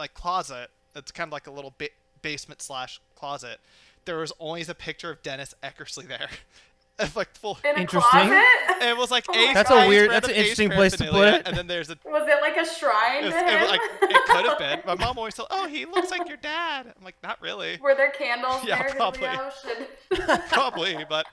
like 0.00 0.14
closet 0.14 0.70
it's 0.96 1.12
kind 1.12 1.28
of 1.28 1.32
like 1.32 1.46
a 1.46 1.50
little 1.50 1.72
ba- 1.78 1.88
basement 2.22 2.60
slash 2.60 3.00
closet 3.16 3.58
there 4.06 4.16
was 4.18 4.30
always 4.32 4.68
a 4.68 4.74
picture 4.74 5.10
of 5.10 5.22
dennis 5.22 5.54
eckersley 5.62 6.06
there 6.08 6.28
like 7.16 7.34
full 7.34 7.58
In 7.64 7.76
a 7.76 7.80
Interesting. 7.80 8.10
closet? 8.10 8.42
it 8.82 8.94
was 8.96 9.10
like 9.10 9.24
Oh 9.28 9.50
That's 9.54 9.70
a 9.70 9.88
weird- 9.88 10.10
that's 10.10 10.28
an 10.28 10.34
interesting 10.34 10.68
place 10.70 10.92
to 10.96 11.04
put 11.10 11.28
it. 11.32 11.42
and 11.46 11.56
then 11.56 11.66
there's 11.66 11.88
a 11.88 11.96
Was 12.04 12.28
it 12.28 12.42
like 12.42 12.58
a 12.58 12.66
shrine 12.68 13.24
it, 13.24 13.30
to 13.30 13.38
him? 13.38 13.60
was 13.62 13.70
like 13.70 13.80
it 14.02 14.24
could 14.26 14.44
have 14.44 14.58
been 14.58 14.80
my 14.84 14.94
mom 15.06 15.16
always 15.16 15.34
said, 15.34 15.46
oh 15.50 15.66
he 15.66 15.86
looks 15.86 16.10
like 16.10 16.28
your 16.28 16.36
dad 16.36 16.92
i'm 16.98 17.02
like 17.04 17.16
not 17.22 17.40
really 17.40 17.78
Were 17.82 17.94
there 17.94 18.10
candles 18.10 18.64
Yeah, 18.66 18.82
there, 18.82 18.94
probably. 18.96 19.28
Julio? 19.28 20.38
Probably 20.48 21.04
but 21.08 21.24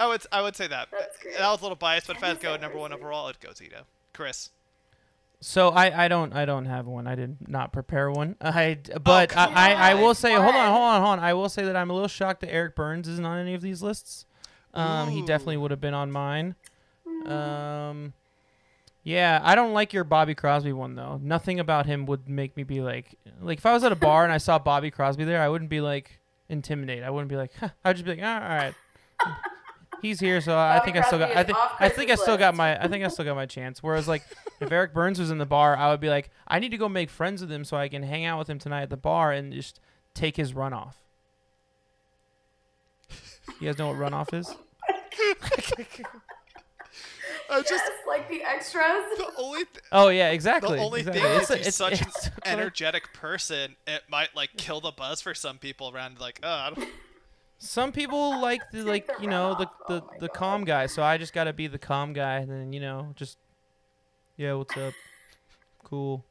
i 0.00 0.06
would 0.06 0.22
i 0.32 0.40
would 0.40 0.56
say 0.56 0.66
that 0.66 0.88
That's 0.90 1.18
great. 1.18 1.36
that 1.36 1.50
was 1.50 1.60
a 1.60 1.64
little 1.64 1.76
biased 1.76 2.06
but 2.06 2.16
if 2.16 2.22
i 2.24 2.28
had 2.28 2.36
to 2.38 2.42
go 2.42 2.56
number 2.56 2.78
one 2.78 2.92
overall 2.94 3.28
it'd 3.28 3.40
go 3.40 3.50
zito 3.50 3.82
chris 4.14 4.48
So 5.40 5.68
I, 5.68 6.04
I 6.04 6.08
don't 6.08 6.32
I 6.32 6.44
don't 6.44 6.64
have 6.64 6.86
one. 6.86 7.06
I 7.06 7.14
did 7.14 7.48
not 7.48 7.72
prepare 7.72 8.10
one. 8.10 8.36
I 8.40 8.78
but 9.02 9.30
come 9.30 9.52
I, 9.54 9.74
I, 9.74 9.90
I 9.90 9.94
will 9.94 10.14
say 10.14 10.32
hold 10.32 10.54
on 10.54 10.70
hold 10.70 10.82
on 10.82 11.02
hold 11.02 11.18
on. 11.18 11.20
I 11.20 11.34
will 11.34 11.48
say 11.48 11.64
that 11.64 11.76
I'm 11.76 11.90
a 11.90 11.92
little 11.92 12.08
shocked 12.08 12.40
that 12.40 12.52
Eric 12.52 12.74
Byrnes 12.74 13.06
isn't 13.08 13.24
on 13.24 13.38
any 13.38 13.54
of 13.54 13.60
these 13.60 13.82
lists. 13.82 14.26
Um, 14.72 15.08
he 15.08 15.22
definitely 15.22 15.56
would 15.56 15.70
have 15.70 15.80
been 15.80 15.94
on 15.94 16.10
mine. 16.12 16.54
Um, 17.24 18.12
yeah, 19.02 19.40
I 19.42 19.54
don't 19.54 19.72
like 19.72 19.92
your 19.92 20.04
Bobby 20.04 20.34
Crosby 20.34 20.72
one 20.72 20.94
though. 20.96 21.20
Nothing 21.22 21.60
about 21.60 21.86
him 21.86 22.06
would 22.06 22.28
make 22.28 22.56
me 22.56 22.62
be 22.62 22.80
like 22.80 23.14
like 23.40 23.58
if 23.58 23.66
I 23.66 23.72
was 23.72 23.84
at 23.84 23.92
a 23.92 23.96
bar 23.96 24.24
and 24.24 24.32
I 24.32 24.38
saw 24.38 24.58
Bobby 24.58 24.90
Crosby 24.90 25.24
there, 25.24 25.40
I 25.40 25.48
wouldn't 25.48 25.70
be 25.70 25.80
like 25.80 26.18
intimidated. 26.48 27.04
I 27.04 27.10
wouldn't 27.10 27.30
be 27.30 27.36
like 27.36 27.52
huh. 27.58 27.68
I'd 27.84 27.96
just 27.96 28.04
be 28.04 28.16
like 28.16 28.22
all 28.22 28.40
right. 28.40 28.74
He's 30.02 30.20
here, 30.20 30.40
so 30.40 30.56
I 30.56 30.78
Bobby 30.78 30.92
think 30.92 31.04
I 31.04 31.06
still 31.06 31.18
got. 31.18 31.36
I 31.36 31.42
think 31.42 31.58
I 31.80 31.88
think 31.88 32.10
I 32.10 32.14
still 32.16 32.36
got 32.36 32.54
my. 32.54 32.76
I 32.82 32.86
think 32.88 33.04
I 33.04 33.08
still 33.08 33.24
got 33.24 33.34
my 33.34 33.46
chance. 33.46 33.82
Whereas 33.82 34.06
like, 34.06 34.22
if 34.60 34.70
Eric 34.72 34.92
Byrnes 34.94 35.18
was 35.18 35.30
in 35.30 35.38
the 35.38 35.46
bar, 35.46 35.76
I 35.76 35.90
would 35.90 36.00
be 36.00 36.08
like, 36.08 36.30
I 36.46 36.58
need 36.58 36.70
to 36.70 36.76
go 36.76 36.88
make 36.88 37.10
friends 37.10 37.40
with 37.40 37.50
him 37.50 37.64
so 37.64 37.76
I 37.76 37.88
can 37.88 38.02
hang 38.02 38.24
out 38.24 38.38
with 38.38 38.48
him 38.50 38.58
tonight 38.58 38.82
at 38.82 38.90
the 38.90 38.96
bar 38.96 39.32
and 39.32 39.52
just 39.52 39.80
take 40.14 40.36
his 40.36 40.52
runoff. 40.52 40.94
You 43.60 43.68
guys 43.68 43.78
know 43.78 43.88
what 43.88 43.96
runoff 43.96 44.34
is? 44.34 44.54
I 47.48 47.60
just 47.62 47.70
Yes, 47.70 47.90
like 48.08 48.28
the 48.28 48.42
extras. 48.42 48.82
the 49.18 49.30
only 49.38 49.64
th- 49.64 49.84
Oh 49.92 50.08
yeah, 50.08 50.30
exactly. 50.30 50.78
the 50.78 50.82
only 50.84 51.00
exactly. 51.00 51.22
thing 51.22 51.30
is 51.32 51.42
It's 51.42 51.50
a- 51.50 51.56
he's 51.58 51.66
it's- 51.68 51.76
such 51.76 52.00
an 52.02 52.08
it's- 52.08 52.30
energetic 52.44 53.12
person. 53.12 53.76
It 53.86 54.02
might 54.08 54.34
like 54.34 54.50
kill 54.56 54.80
the 54.80 54.90
buzz 54.90 55.20
for 55.20 55.32
some 55.32 55.58
people 55.58 55.92
around. 55.94 56.18
Like, 56.18 56.40
oh, 56.42 56.48
I 56.48 56.70
don't, 56.74 56.88
Some 57.58 57.92
people 57.92 58.40
like 58.40 58.60
the 58.72 58.82
like 58.84 59.08
you 59.20 59.28
know 59.28 59.54
the 59.54 59.66
the, 59.88 60.02
Oh 60.02 60.10
the 60.20 60.28
God. 60.28 60.34
calm 60.34 60.64
guy, 60.64 60.86
so 60.86 61.02
I 61.02 61.16
just 61.18 61.32
got 61.32 61.44
to 61.44 61.52
be 61.52 61.66
the 61.66 61.78
calm 61.78 62.12
guy, 62.12 62.36
and 62.38 62.50
then 62.50 62.72
you 62.72 62.80
know 62.80 63.12
just 63.16 63.38
yeah, 64.36 64.52
what's 64.54 64.76
up? 64.76 64.92
Cool, 65.84 66.24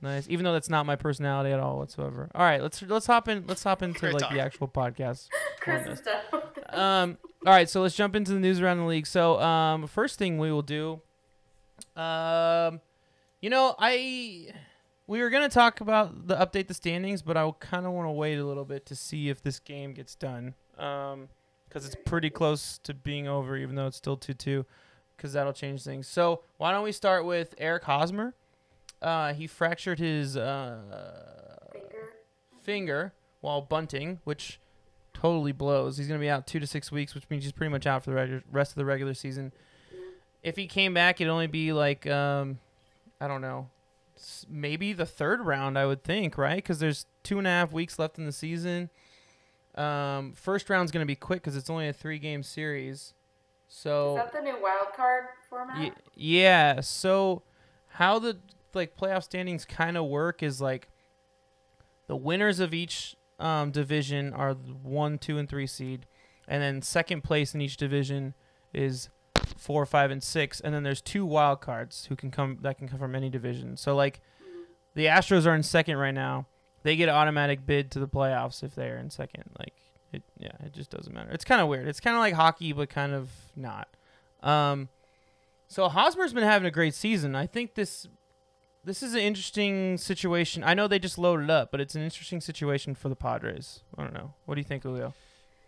nice. 0.00 0.26
Even 0.30 0.44
though 0.44 0.52
that's 0.52 0.70
not 0.70 0.86
my 0.86 0.96
personality 0.96 1.50
at 1.50 1.60
all 1.60 1.76
whatsoever. 1.78 2.30
All 2.34 2.42
right, 2.44 2.62
let's 2.62 2.80
let's 2.82 3.06
hop 3.06 3.28
in. 3.28 3.44
Let's 3.46 3.62
hop 3.64 3.82
into 3.82 4.00
Great 4.00 4.14
like 4.14 4.22
talk. 4.22 4.32
the 4.32 4.40
actual 4.40 4.68
podcast. 4.68 5.28
Chris 5.60 5.84
on 5.86 5.92
is 5.92 6.00
this. 6.00 6.06
done 6.06 6.22
with 6.32 6.58
it. 6.58 6.74
um 6.78 7.18
all 7.46 7.52
right 7.52 7.68
so 7.68 7.82
let's 7.82 7.94
jump 7.96 8.14
into 8.16 8.32
the 8.32 8.38
news 8.40 8.60
around 8.60 8.78
the 8.78 8.84
league 8.84 9.06
so 9.06 9.38
um 9.40 9.86
first 9.88 10.16
thing 10.18 10.38
we 10.38 10.50
will 10.50 10.62
do 10.62 11.00
um 11.96 12.80
you 13.40 13.50
know 13.50 13.74
i 13.78 14.46
we 15.06 15.20
were 15.20 15.28
going 15.30 15.42
to 15.48 15.52
talk 15.52 15.80
about 15.80 16.26
the 16.28 16.36
update 16.36 16.68
the 16.68 16.74
standings 16.74 17.20
but 17.22 17.36
i 17.36 17.48
kind 17.60 17.84
of 17.86 17.92
want 17.92 18.06
to 18.06 18.10
wait 18.12 18.38
a 18.38 18.44
little 18.44 18.64
bit 18.64 18.86
to 18.86 18.94
see 18.96 19.28
if 19.28 19.42
this 19.42 19.58
game 19.58 19.92
gets 19.92 20.14
done 20.14 20.54
um 20.78 21.28
because 21.68 21.86
it's 21.86 21.96
pretty 22.04 22.28
close 22.28 22.78
to 22.82 22.92
being 22.92 23.26
over 23.26 23.56
even 23.56 23.76
though 23.76 23.86
it's 23.86 23.96
still 23.96 24.16
2-2 24.16 24.64
because 25.16 25.32
that'll 25.32 25.52
change 25.54 25.82
things. 25.82 26.06
So 26.06 26.42
why 26.58 26.70
don't 26.70 26.82
we 26.84 26.92
start 26.92 27.24
with 27.24 27.54
Eric 27.56 27.84
Hosmer? 27.84 28.34
Uh, 29.00 29.32
he 29.32 29.46
fractured 29.46 29.98
his 29.98 30.36
uh, 30.36 31.56
Finger. 31.72 32.12
finger 32.62 33.12
while 33.40 33.60
bunting, 33.62 34.20
which 34.24 34.60
totally 35.14 35.52
blows. 35.52 35.96
He's 35.96 36.08
going 36.08 36.20
to 36.20 36.24
be 36.24 36.28
out 36.30 36.46
two 36.46 36.60
to 36.60 36.66
six 36.66 36.92
weeks, 36.92 37.14
which 37.14 37.24
means 37.30 37.44
he's 37.44 37.52
pretty 37.52 37.70
much 37.70 37.86
out 37.86 38.04
for 38.04 38.10
the 38.10 38.16
regu- 38.16 38.42
rest 38.52 38.72
of 38.72 38.76
the 38.76 38.84
regular 38.84 39.14
season. 39.14 39.52
If 40.42 40.56
he 40.56 40.66
came 40.66 40.92
back, 40.92 41.20
it'd 41.20 41.30
only 41.30 41.46
be 41.46 41.72
like, 41.72 42.06
um, 42.06 42.58
I 43.20 43.28
don't 43.28 43.40
know, 43.40 43.70
maybe 44.48 44.92
the 44.92 45.06
third 45.06 45.40
round, 45.40 45.78
I 45.78 45.86
would 45.86 46.02
think, 46.04 46.36
right? 46.36 46.56
Because 46.56 46.80
there's 46.80 47.06
two 47.22 47.38
and 47.38 47.46
a 47.46 47.50
half 47.50 47.72
weeks 47.72 47.98
left 47.98 48.18
in 48.18 48.26
the 48.26 48.32
season. 48.32 48.90
Um, 49.74 50.32
first 50.34 50.68
round's 50.68 50.92
going 50.92 51.02
to 51.02 51.06
be 51.06 51.16
quick 51.16 51.42
because 51.42 51.56
it's 51.56 51.70
only 51.70 51.88
a 51.88 51.92
three 51.92 52.18
game 52.18 52.42
series. 52.42 53.14
So 53.68 54.16
Is 54.18 54.24
that 54.24 54.32
the 54.32 54.42
new 54.42 54.60
wild 54.62 54.92
card 54.94 55.24
format? 55.48 55.80
Ye- 55.80 55.92
yeah. 56.42 56.80
So 56.80 57.42
how 57.88 58.18
the 58.18 58.38
like 58.74 58.96
playoff 58.96 59.22
standings 59.24 59.64
kind 59.64 59.96
of 59.96 60.06
work 60.06 60.42
is 60.42 60.60
like 60.60 60.88
the 62.06 62.16
winners 62.16 62.60
of 62.60 62.74
each 62.74 63.16
um, 63.38 63.70
division 63.70 64.32
are 64.34 64.52
one, 64.52 65.18
two, 65.18 65.38
and 65.38 65.48
three 65.48 65.66
seed, 65.66 66.06
and 66.46 66.62
then 66.62 66.82
second 66.82 67.22
place 67.24 67.54
in 67.54 67.60
each 67.60 67.76
division 67.76 68.34
is 68.74 69.08
four, 69.56 69.86
five, 69.86 70.10
and 70.10 70.22
six, 70.22 70.60
and 70.60 70.74
then 70.74 70.82
there's 70.82 71.00
two 71.00 71.24
wild 71.24 71.60
cards 71.60 72.06
who 72.06 72.16
can 72.16 72.30
come 72.30 72.58
that 72.60 72.78
can 72.78 72.88
come 72.88 72.98
from 72.98 73.14
any 73.14 73.30
division. 73.30 73.76
So 73.76 73.94
like 73.96 74.20
the 74.94 75.06
Astros 75.06 75.46
are 75.46 75.54
in 75.54 75.62
second 75.62 75.96
right 75.96 76.14
now. 76.14 76.46
They 76.82 76.96
get 76.96 77.08
an 77.08 77.14
automatic 77.14 77.64
bid 77.66 77.90
to 77.92 77.98
the 78.00 78.08
playoffs 78.08 78.62
if 78.62 78.74
they're 78.74 78.98
in 78.98 79.10
second. 79.10 79.44
Like 79.58 79.72
it, 80.12 80.22
yeah, 80.38 80.50
it 80.64 80.72
just 80.72 80.90
doesn't 80.90 81.12
matter. 81.14 81.30
It's 81.30 81.44
kind 81.44 81.60
of 81.60 81.68
weird. 81.68 81.86
It's 81.88 82.00
kind 82.00 82.16
of 82.16 82.20
like 82.20 82.34
hockey, 82.34 82.72
but 82.72 82.88
kind 82.90 83.12
of 83.12 83.30
not. 83.56 83.88
Um, 84.42 84.88
so 85.68 85.88
Hosmer's 85.88 86.32
been 86.32 86.42
having 86.44 86.66
a 86.66 86.70
great 86.72 86.94
season. 86.94 87.34
I 87.34 87.46
think 87.46 87.74
this 87.74 88.06
this 88.84 89.02
is 89.02 89.14
an 89.14 89.20
interesting 89.20 89.96
situation. 89.96 90.64
I 90.64 90.74
know 90.74 90.88
they 90.88 90.98
just 90.98 91.16
loaded 91.18 91.50
up, 91.50 91.70
but 91.70 91.80
it's 91.80 91.94
an 91.94 92.02
interesting 92.02 92.40
situation 92.40 92.94
for 92.94 93.08
the 93.08 93.14
Padres. 93.16 93.80
I 93.96 94.02
don't 94.02 94.12
know. 94.12 94.34
What 94.44 94.56
do 94.56 94.60
you 94.60 94.64
think, 94.66 94.82
Julio? 94.82 95.14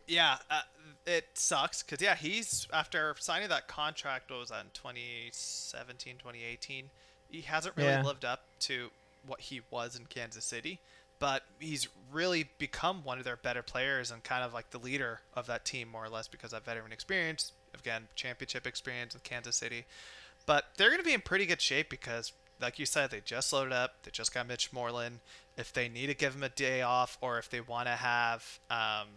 Yeah, 0.08 0.38
uh, 0.50 0.62
it 1.06 1.26
sucks 1.34 1.82
because 1.82 2.02
yeah, 2.02 2.16
he's 2.16 2.66
after 2.72 3.14
signing 3.20 3.48
that 3.50 3.68
contract. 3.68 4.30
What 4.30 4.40
was 4.40 4.48
that 4.50 4.64
in 4.64 4.70
2017, 4.74 6.14
2018? 6.18 6.90
He 7.30 7.40
hasn't 7.42 7.76
really 7.76 7.88
Yeah. 7.88 8.02
lived 8.02 8.24
up 8.24 8.40
to 8.60 8.90
what 9.26 9.40
he 9.40 9.62
was 9.70 9.96
in 9.96 10.06
Kansas 10.06 10.44
City, 10.44 10.80
but 11.24 11.42
he's 11.58 11.88
really 12.12 12.50
become 12.58 13.02
one 13.02 13.16
of 13.16 13.24
their 13.24 13.38
better 13.38 13.62
players 13.62 14.10
and 14.10 14.22
kind 14.22 14.44
of 14.44 14.52
like 14.52 14.68
the 14.68 14.78
leader 14.78 15.20
of 15.32 15.46
that 15.46 15.64
team 15.64 15.88
more 15.88 16.04
or 16.04 16.10
less 16.10 16.28
because 16.28 16.52
of 16.52 16.62
veteran 16.66 16.92
experience. 16.92 17.52
Again, 17.72 18.08
championship 18.14 18.66
experience 18.66 19.14
with 19.14 19.22
Kansas 19.22 19.56
City, 19.56 19.86
but 20.44 20.64
they're 20.76 20.90
going 20.90 21.00
to 21.00 21.04
be 21.04 21.14
in 21.14 21.22
pretty 21.22 21.46
good 21.46 21.62
shape 21.62 21.88
because. 21.88 22.32
Like 22.60 22.78
you 22.78 22.86
said, 22.86 23.10
they 23.10 23.20
just 23.20 23.52
loaded 23.52 23.72
up. 23.72 24.04
They 24.04 24.12
just 24.12 24.32
got 24.32 24.46
Mitch 24.46 24.72
Moreland. 24.72 25.18
If 25.58 25.72
they 25.72 25.88
need 25.88 26.06
to 26.06 26.14
give 26.14 26.36
him 26.36 26.44
a 26.44 26.48
day 26.48 26.82
off, 26.82 27.18
or 27.20 27.36
if 27.38 27.50
they 27.50 27.60
want 27.60 27.88
to 27.88 27.94
have 27.94 28.60
um, 28.70 29.08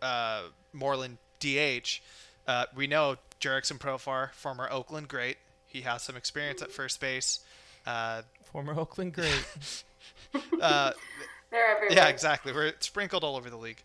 uh, 0.00 0.42
Moreland 0.72 1.18
DH. 1.40 2.00
Uh, 2.46 2.66
we 2.74 2.86
know 2.86 3.16
Jurickson 3.40 3.78
Profar, 3.78 4.30
former 4.32 4.68
Oakland 4.70 5.08
great. 5.08 5.38
He 5.66 5.80
has 5.80 6.04
some 6.04 6.16
experience 6.16 6.62
at 6.62 6.70
first 6.70 7.00
base. 7.00 7.40
Uh, 7.84 8.22
Former 8.44 8.78
Oakland 8.78 9.12
great. 9.12 9.44
uh, 10.60 10.92
They're 11.50 11.76
everywhere. 11.76 11.96
yeah, 11.96 12.08
exactly. 12.08 12.52
We're 12.52 12.72
sprinkled 12.80 13.24
all 13.24 13.36
over 13.36 13.48
the 13.48 13.56
league. 13.56 13.82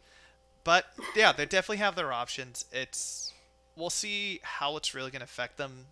But 0.64 0.86
yeah, 1.16 1.32
they 1.32 1.46
definitely 1.46 1.78
have 1.78 1.96
their 1.96 2.12
options. 2.12 2.66
It's 2.72 3.34
we'll 3.76 3.90
see 3.90 4.40
how 4.44 4.78
it's 4.78 4.94
really 4.94 5.12
going 5.12 5.22
to 5.22 5.26
affect 5.26 5.58
them 5.58 5.88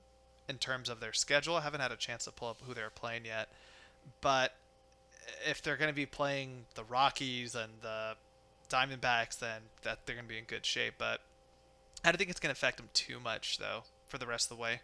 in 0.48 0.58
terms 0.58 0.90
of 0.90 1.00
their 1.00 1.14
schedule. 1.14 1.56
I 1.56 1.62
haven't 1.62 1.82
had 1.82 1.92
a 1.92 1.96
chance 1.96 2.26
to 2.26 2.32
pull 2.32 2.50
up 2.50 2.62
who 2.66 2.74
they're 2.74 2.90
playing 2.90 3.26
yet, 3.26 3.50
but 4.22 4.56
if 5.48 5.62
they're 5.62 5.78
going 5.78 5.90
to 5.90 5.96
be 5.96 6.06
playing 6.06 6.66
the 6.76 6.84
Rockies 6.84 7.56
and 7.56 7.74
the 7.82 8.16
Diamondbacks, 8.70 9.40
then 9.40 9.62
that 9.84 10.06
they're 10.06 10.16
going 10.16 10.26
to 10.26 10.30
be 10.30 10.38
in 10.38 10.46
good 10.46 10.66
shape. 10.66 10.96
But 10.98 11.22
I 12.04 12.12
don't 12.12 12.18
think 12.18 12.30
it's 12.30 12.40
going 12.40 12.54
to 12.54 12.58
affect 12.58 12.78
them 12.78 12.90
too 12.94 13.20
much 13.20 13.58
though 13.58 13.84
for 14.08 14.18
the 14.18 14.28
rest 14.28 14.52
of 14.52 14.58
the 14.58 14.62
way. 14.62 14.82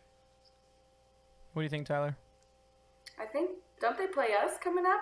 what 1.54 1.62
do 1.62 1.64
you 1.64 1.70
think, 1.70 1.88
Tyler? 1.88 2.16
I 3.20 3.26
think 3.26 3.52
don't 3.80 3.98
they 3.98 4.08
play 4.08 4.30
us 4.44 4.58
coming 4.62 4.86
up 4.86 5.02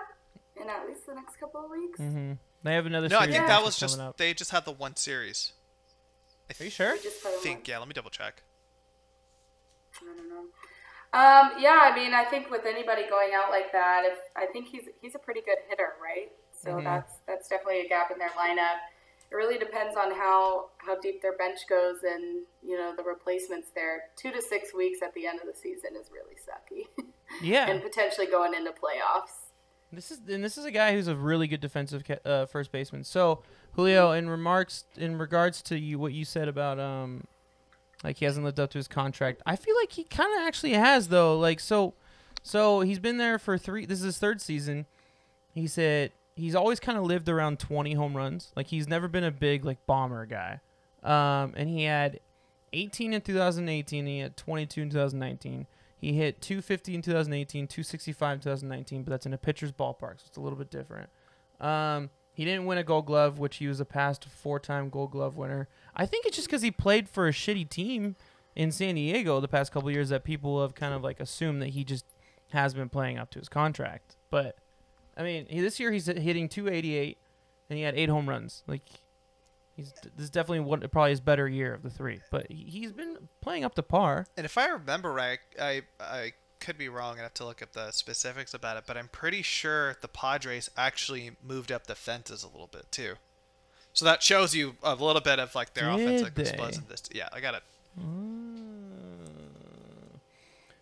in 0.60 0.68
at 0.70 0.86
least 0.86 1.06
the 1.06 1.14
next 1.14 1.36
couple 1.38 1.64
of 1.64 1.70
weeks? 1.70 1.98
Mm-hmm. 2.00 2.32
They 2.62 2.74
have 2.74 2.86
another. 2.86 3.08
No, 3.08 3.18
I 3.18 3.30
think 3.30 3.46
that 3.46 3.62
was 3.62 3.78
just 3.78 3.96
coming 3.96 4.08
up. 4.08 4.16
they 4.16 4.32
just 4.34 4.50
had 4.50 4.64
the 4.64 4.72
one 4.72 4.96
series. 4.96 5.52
I 6.50 6.54
Are 6.60 6.64
you 6.64 6.70
sure? 6.70 6.92
We 6.94 7.00
just 7.00 7.20
think 7.42 7.58
once. 7.60 7.68
yeah. 7.68 7.78
Let 7.78 7.88
me 7.88 7.94
double 7.94 8.10
check. 8.10 8.42
I 10.00 10.04
don't 10.16 10.28
know. 10.28 10.44
Um, 11.12 11.52
yeah, 11.62 11.78
I 11.90 11.94
mean, 11.94 12.12
I 12.12 12.24
think 12.24 12.50
with 12.50 12.66
anybody 12.66 13.02
going 13.08 13.30
out 13.34 13.50
like 13.50 13.70
that, 13.72 14.02
if 14.04 14.18
I 14.36 14.46
think 14.46 14.66
he's 14.68 14.82
he's 15.00 15.14
a 15.14 15.18
pretty 15.18 15.40
good 15.42 15.58
hitter, 15.68 15.94
right? 16.02 16.32
So 16.52 16.72
Mhm. 16.72 16.84
that's 16.84 17.12
that's 17.26 17.48
definitely 17.48 17.80
a 17.82 17.88
gap 17.88 18.10
in 18.10 18.18
their 18.18 18.30
lineup. 18.30 18.78
It 19.30 19.34
really 19.36 19.58
depends 19.58 19.96
on 19.96 20.10
how 20.12 20.70
how 20.78 20.98
deep 21.00 21.22
their 21.22 21.36
bench 21.36 21.60
goes 21.68 22.02
and 22.02 22.44
you 22.62 22.76
know 22.76 22.94
the 22.96 23.02
replacements 23.04 23.68
there. 23.74 24.04
Two 24.16 24.32
to 24.32 24.42
six 24.42 24.74
weeks 24.74 25.02
at 25.02 25.14
the 25.14 25.26
end 25.26 25.40
of 25.40 25.46
the 25.46 25.54
season 25.54 25.90
is 26.00 26.10
really 26.10 26.34
sucky, 26.36 26.88
Yeah. 27.42 27.68
and 27.70 27.80
potentially 27.82 28.26
going 28.26 28.54
into 28.54 28.72
playoffs. 28.72 29.43
This 29.94 30.10
is 30.10 30.20
and 30.28 30.42
this 30.42 30.58
is 30.58 30.64
a 30.64 30.70
guy 30.70 30.92
who's 30.92 31.08
a 31.08 31.16
really 31.16 31.46
good 31.46 31.60
defensive 31.60 32.04
ca- 32.04 32.20
uh, 32.24 32.46
first 32.46 32.72
baseman. 32.72 33.04
So 33.04 33.42
Julio, 33.72 34.12
in 34.12 34.28
remarks 34.28 34.84
in 34.96 35.18
regards 35.18 35.62
to 35.62 35.78
you, 35.78 35.98
what 35.98 36.12
you 36.12 36.24
said 36.24 36.48
about 36.48 36.78
um, 36.78 37.24
like 38.02 38.18
he 38.18 38.24
hasn't 38.24 38.44
lived 38.44 38.60
up 38.60 38.70
to 38.70 38.78
his 38.78 38.88
contract. 38.88 39.42
I 39.46 39.56
feel 39.56 39.74
like 39.76 39.92
he 39.92 40.04
kind 40.04 40.32
of 40.38 40.46
actually 40.46 40.72
has 40.72 41.08
though. 41.08 41.38
Like 41.38 41.58
so, 41.58 41.94
so 42.42 42.80
he's 42.80 42.98
been 42.98 43.16
there 43.16 43.38
for 43.38 43.56
three. 43.56 43.86
This 43.86 43.98
is 44.00 44.04
his 44.04 44.18
third 44.18 44.40
season. 44.40 44.86
He 45.54 45.66
said 45.66 46.12
he's 46.36 46.54
always 46.54 46.80
kind 46.80 46.98
of 46.98 47.04
lived 47.04 47.28
around 47.28 47.58
20 47.58 47.94
home 47.94 48.16
runs. 48.16 48.52
Like 48.54 48.68
he's 48.68 48.88
never 48.88 49.08
been 49.08 49.24
a 49.24 49.30
big 49.30 49.64
like 49.64 49.84
bomber 49.86 50.26
guy. 50.26 50.60
Um, 51.02 51.54
and 51.56 51.68
he 51.68 51.84
had 51.84 52.20
18 52.72 53.14
in 53.14 53.20
2018. 53.20 54.06
He 54.06 54.18
had 54.18 54.36
22 54.36 54.82
in 54.82 54.90
2019. 54.90 55.66
He 56.04 56.12
hit 56.12 56.42
250 56.42 56.96
in 56.96 57.00
2018, 57.00 57.66
265 57.66 58.34
in 58.34 58.40
2019, 58.40 59.04
but 59.04 59.10
that's 59.10 59.24
in 59.24 59.32
a 59.32 59.38
pitcher's 59.38 59.72
ballpark, 59.72 60.20
so 60.20 60.24
it's 60.26 60.36
a 60.36 60.40
little 60.40 60.58
bit 60.58 60.70
different. 60.70 61.08
Um, 61.62 62.10
he 62.34 62.44
didn't 62.44 62.66
win 62.66 62.76
a 62.76 62.84
Gold 62.84 63.06
Glove, 63.06 63.38
which 63.38 63.56
he 63.56 63.66
was 63.66 63.80
a 63.80 63.86
past 63.86 64.26
four-time 64.26 64.90
Gold 64.90 65.12
Glove 65.12 65.38
winner. 65.38 65.66
I 65.96 66.04
think 66.04 66.26
it's 66.26 66.36
just 66.36 66.46
because 66.46 66.60
he 66.60 66.70
played 66.70 67.08
for 67.08 67.26
a 67.26 67.32
shitty 67.32 67.70
team 67.70 68.16
in 68.54 68.70
San 68.70 68.96
Diego 68.96 69.40
the 69.40 69.48
past 69.48 69.72
couple 69.72 69.90
years 69.90 70.10
that 70.10 70.24
people 70.24 70.60
have 70.60 70.74
kind 70.74 70.92
of 70.92 71.02
like 71.02 71.20
assumed 71.20 71.62
that 71.62 71.70
he 71.70 71.84
just 71.84 72.04
has 72.50 72.74
been 72.74 72.90
playing 72.90 73.16
up 73.16 73.30
to 73.30 73.38
his 73.38 73.48
contract. 73.48 74.16
But 74.28 74.58
I 75.16 75.22
mean, 75.22 75.46
he, 75.48 75.62
this 75.62 75.80
year 75.80 75.90
he's 75.90 76.04
hitting 76.04 76.50
288, 76.50 77.16
and 77.70 77.78
he 77.78 77.82
had 77.82 77.94
eight 77.94 78.10
home 78.10 78.28
runs. 78.28 78.62
Like 78.66 78.82
he's 79.76 79.92
this 80.16 80.24
is 80.24 80.30
definitely 80.30 80.60
what 80.60 80.90
probably 80.90 81.10
his 81.10 81.20
better 81.20 81.48
year 81.48 81.74
of 81.74 81.82
the 81.82 81.90
three. 81.90 82.20
But 82.30 82.50
he, 82.50 82.64
he's 82.64 82.92
been 82.92 83.28
playing 83.40 83.64
up 83.64 83.74
to 83.76 83.82
par. 83.82 84.26
And 84.36 84.44
if 84.44 84.58
I 84.58 84.66
remember 84.68 85.12
right, 85.12 85.38
I 85.60 85.82
I 86.00 86.32
could 86.60 86.78
be 86.78 86.88
wrong. 86.88 87.18
I 87.18 87.22
have 87.22 87.34
to 87.34 87.44
look 87.44 87.62
up 87.62 87.72
the 87.72 87.90
specifics 87.90 88.54
about 88.54 88.76
it, 88.78 88.84
but 88.86 88.96
I'm 88.96 89.08
pretty 89.08 89.42
sure 89.42 89.96
the 90.00 90.08
Padres 90.08 90.70
actually 90.76 91.32
moved 91.42 91.70
up 91.70 91.86
the 91.86 91.94
fences 91.94 92.42
a 92.42 92.48
little 92.48 92.68
bit 92.68 92.86
too. 92.90 93.14
So 93.92 94.04
that 94.06 94.22
shows 94.22 94.54
you 94.54 94.76
a 94.82 94.94
little 94.94 95.20
bit 95.20 95.38
of 95.38 95.54
like 95.54 95.74
their 95.74 95.90
Did 95.94 96.00
offensive 96.08 96.34
they? 96.34 96.42
explosiveness. 96.42 97.02
Yeah, 97.12 97.28
I 97.32 97.40
got 97.40 97.54
it. 97.54 97.62
Mm. 98.00 98.54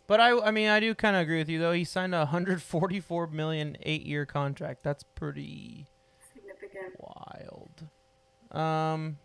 But 0.07 0.20
I, 0.20 0.38
I 0.40 0.50
mean, 0.50 0.68
I 0.68 0.81
do 0.81 0.94
kind 0.94 1.16
of 1.16 1.22
agree 1.22 1.38
with 1.38 1.48
you 1.48 1.59
though. 1.59 1.72
He 1.72 1.85
signed 1.85 2.14
a 2.14 2.18
144 2.18 3.28
million 3.28 3.76
eight-year 3.83 4.26
contract. 4.26 4.83
That's 4.83 5.02
pretty 5.02 5.87
Significant. 6.35 6.94
wild. 6.98 7.62
Um, 8.52 9.18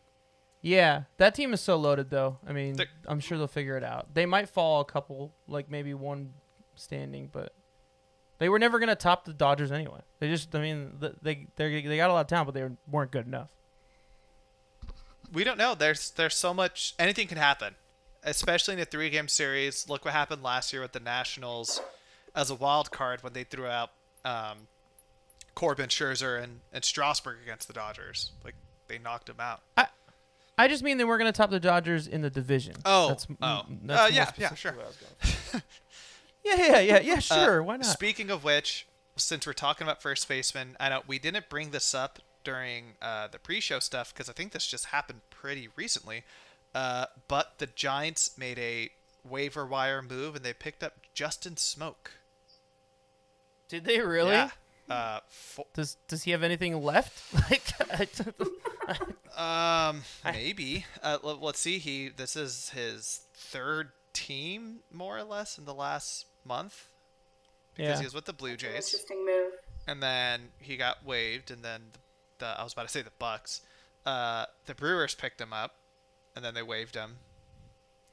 yeah, 0.62 1.04
that 1.18 1.36
team 1.36 1.54
is 1.54 1.62
so 1.62 1.76
loaded 1.78 2.10
though. 2.10 2.40
I 2.48 2.54
mean, 2.54 2.76
They're- 2.76 2.88
I'm 3.08 3.20
sure 3.20 3.38
they'll 3.38 3.48
figure 3.48 3.78
it 3.78 3.84
out. 3.84 4.14
They 4.14 4.26
might 4.26 4.50
fall 4.50 4.82
a 4.82 4.86
couple, 4.86 5.34
like 5.48 5.70
maybe 5.70 5.94
one 5.94 6.34
standing, 6.76 7.30
but 7.32 7.54
they 8.40 8.50
were 8.50 8.60
never 8.60 8.80
gonna 8.80 8.96
top 8.96 9.26
the 9.26 9.34
Dodgers 9.34 9.72
anyway. 9.72 10.02
They 10.20 10.30
just, 10.30 10.54
I 10.56 10.62
mean, 10.62 10.98
they 11.22 11.48
they 11.58 11.82
they 11.82 11.98
got 11.98 12.10
a 12.10 12.14
lot 12.14 12.22
of 12.22 12.28
talent, 12.28 12.48
but 12.48 12.54
they 12.54 12.68
weren't 12.90 13.12
good 13.12 13.28
enough. 13.28 13.50
We 15.32 15.44
don't 15.44 15.58
know. 15.58 15.76
There's 15.76 16.12
there's 16.12 16.36
so 16.36 16.54
much. 16.54 16.96
Anything 16.98 17.28
can 17.28 17.38
happen, 17.38 17.76
especially 18.24 18.76
in 18.76 18.80
a 18.80 18.86
three 18.86 19.10
game 19.10 19.28
series. 19.28 19.90
Look 19.90 20.06
what 20.06 20.14
happened 20.14 20.42
last 20.44 20.72
year 20.72 20.82
with 20.82 20.94
the 20.94 21.00
Nationals 21.02 21.82
as 22.36 22.50
a 22.50 22.56
wild 22.56 22.92
card 22.92 23.24
when 23.24 23.34
they 23.34 23.44
threw 23.44 23.68
out 23.68 23.92
um, 24.24 24.68
Corbin, 25.54 25.90
Scherzer, 25.90 26.42
and 26.42 26.62
and 26.72 26.84
Strasburg 26.86 27.38
against 27.44 27.68
the 27.68 27.74
Dodgers. 27.74 28.32
Like 28.44 28.56
they 28.88 28.98
knocked 28.98 29.28
them 29.28 29.40
out. 29.40 29.62
I 29.76 29.88
I 30.58 30.68
just 30.68 30.84
mean 30.84 30.98
they 30.98 31.04
weren't 31.04 31.20
gonna 31.20 31.32
top 31.32 31.50
the 31.52 31.60
Dodgers 31.60 32.08
in 32.08 32.22
the 32.22 32.30
division. 32.30 32.76
Oh, 32.86 33.10
that's, 33.10 33.28
oh. 33.42 33.66
mm, 33.70 33.90
Uh, 33.90 34.10
yeah, 34.12 34.32
yeah, 34.38 34.54
sure. 34.56 34.72
where 34.74 34.86
I 34.86 34.88
was 34.88 34.98
going. 34.98 35.64
yeah, 36.44 36.56
yeah, 36.56 36.80
yeah, 36.80 37.00
yeah. 37.00 37.14
Uh, 37.16 37.20
Sure, 37.20 37.64
why 37.64 37.78
not? 37.78 37.86
Speaking 37.86 38.32
of 38.32 38.44
which, 38.44 38.88
since 39.16 39.46
we're 39.46 39.54
talking 39.54 39.86
about 39.86 40.02
first 40.02 40.28
baseman, 40.28 40.76
I 40.80 40.90
know 40.90 41.04
we 41.06 41.20
didn't 41.20 41.50
bring 41.50 41.72
this 41.72 41.94
up 41.94 42.20
during 42.44 42.94
uh, 43.02 43.28
the 43.28 43.40
pre-show 43.40 43.80
stuff 43.80 44.14
because 44.14 44.30
I 44.30 44.34
think 44.34 44.52
this 44.54 44.66
just 44.66 44.86
happened 44.86 45.22
pretty 45.30 45.68
recently. 45.76 46.24
Uh, 46.74 47.06
but 47.28 47.60
the 47.60 47.68
Giants 47.68 48.38
made 48.38 48.58
a 48.60 48.90
waiver 49.28 49.66
wire 49.66 50.02
move, 50.02 50.36
and 50.36 50.44
they 50.46 50.54
picked 50.54 50.84
up 50.84 50.94
Justin 51.14 51.56
Smoak. 51.56 52.12
Did 53.68 53.84
they 53.86 54.00
really? 54.00 54.32
Yeah. 54.32 54.52
Uh, 54.90 55.20
fo- 55.28 55.68
Does 55.74 55.98
Does 56.08 56.24
he 56.24 56.32
have 56.32 56.44
anything 56.44 56.82
left? 56.82 57.22
like, 57.50 57.74
um, 59.38 60.04
maybe. 60.26 60.86
Uh, 61.04 61.18
l- 61.24 61.40
let's 61.42 61.60
see. 61.60 61.78
He 61.78 62.10
this 62.10 62.36
is 62.36 62.70
his 62.70 63.22
third 63.34 63.90
team, 64.14 64.78
more 64.92 65.18
or 65.18 65.24
less, 65.24 65.58
in 65.58 65.66
the 65.66 65.74
last 65.74 66.26
month. 66.46 66.88
Because 67.76 67.90
Yeah. 67.92 67.98
he 68.00 68.06
was 68.06 68.14
with 68.14 68.26
the 68.26 68.34
Blue 68.34 68.56
Jays. 68.58 68.74
Interesting 68.94 69.26
move. 69.26 69.52
and 69.88 70.02
then 70.02 70.50
he 70.60 70.78
got 70.78 71.06
waived, 71.06 71.52
and 71.52 71.64
then 71.64 71.82
the, 72.40 72.46
I 72.48 72.64
was 72.64 72.74
about 72.74 72.84
to 72.88 72.90
say 72.92 73.02
the 73.02 73.12
Bucks, 73.20 73.62
uh, 74.06 74.46
the 74.66 74.74
Brewers 74.74 75.14
picked 75.16 75.40
him 75.40 75.54
up, 75.54 75.76
and 76.36 76.44
then 76.44 76.54
they 76.56 76.64
waived 76.64 76.96
him, 76.96 77.18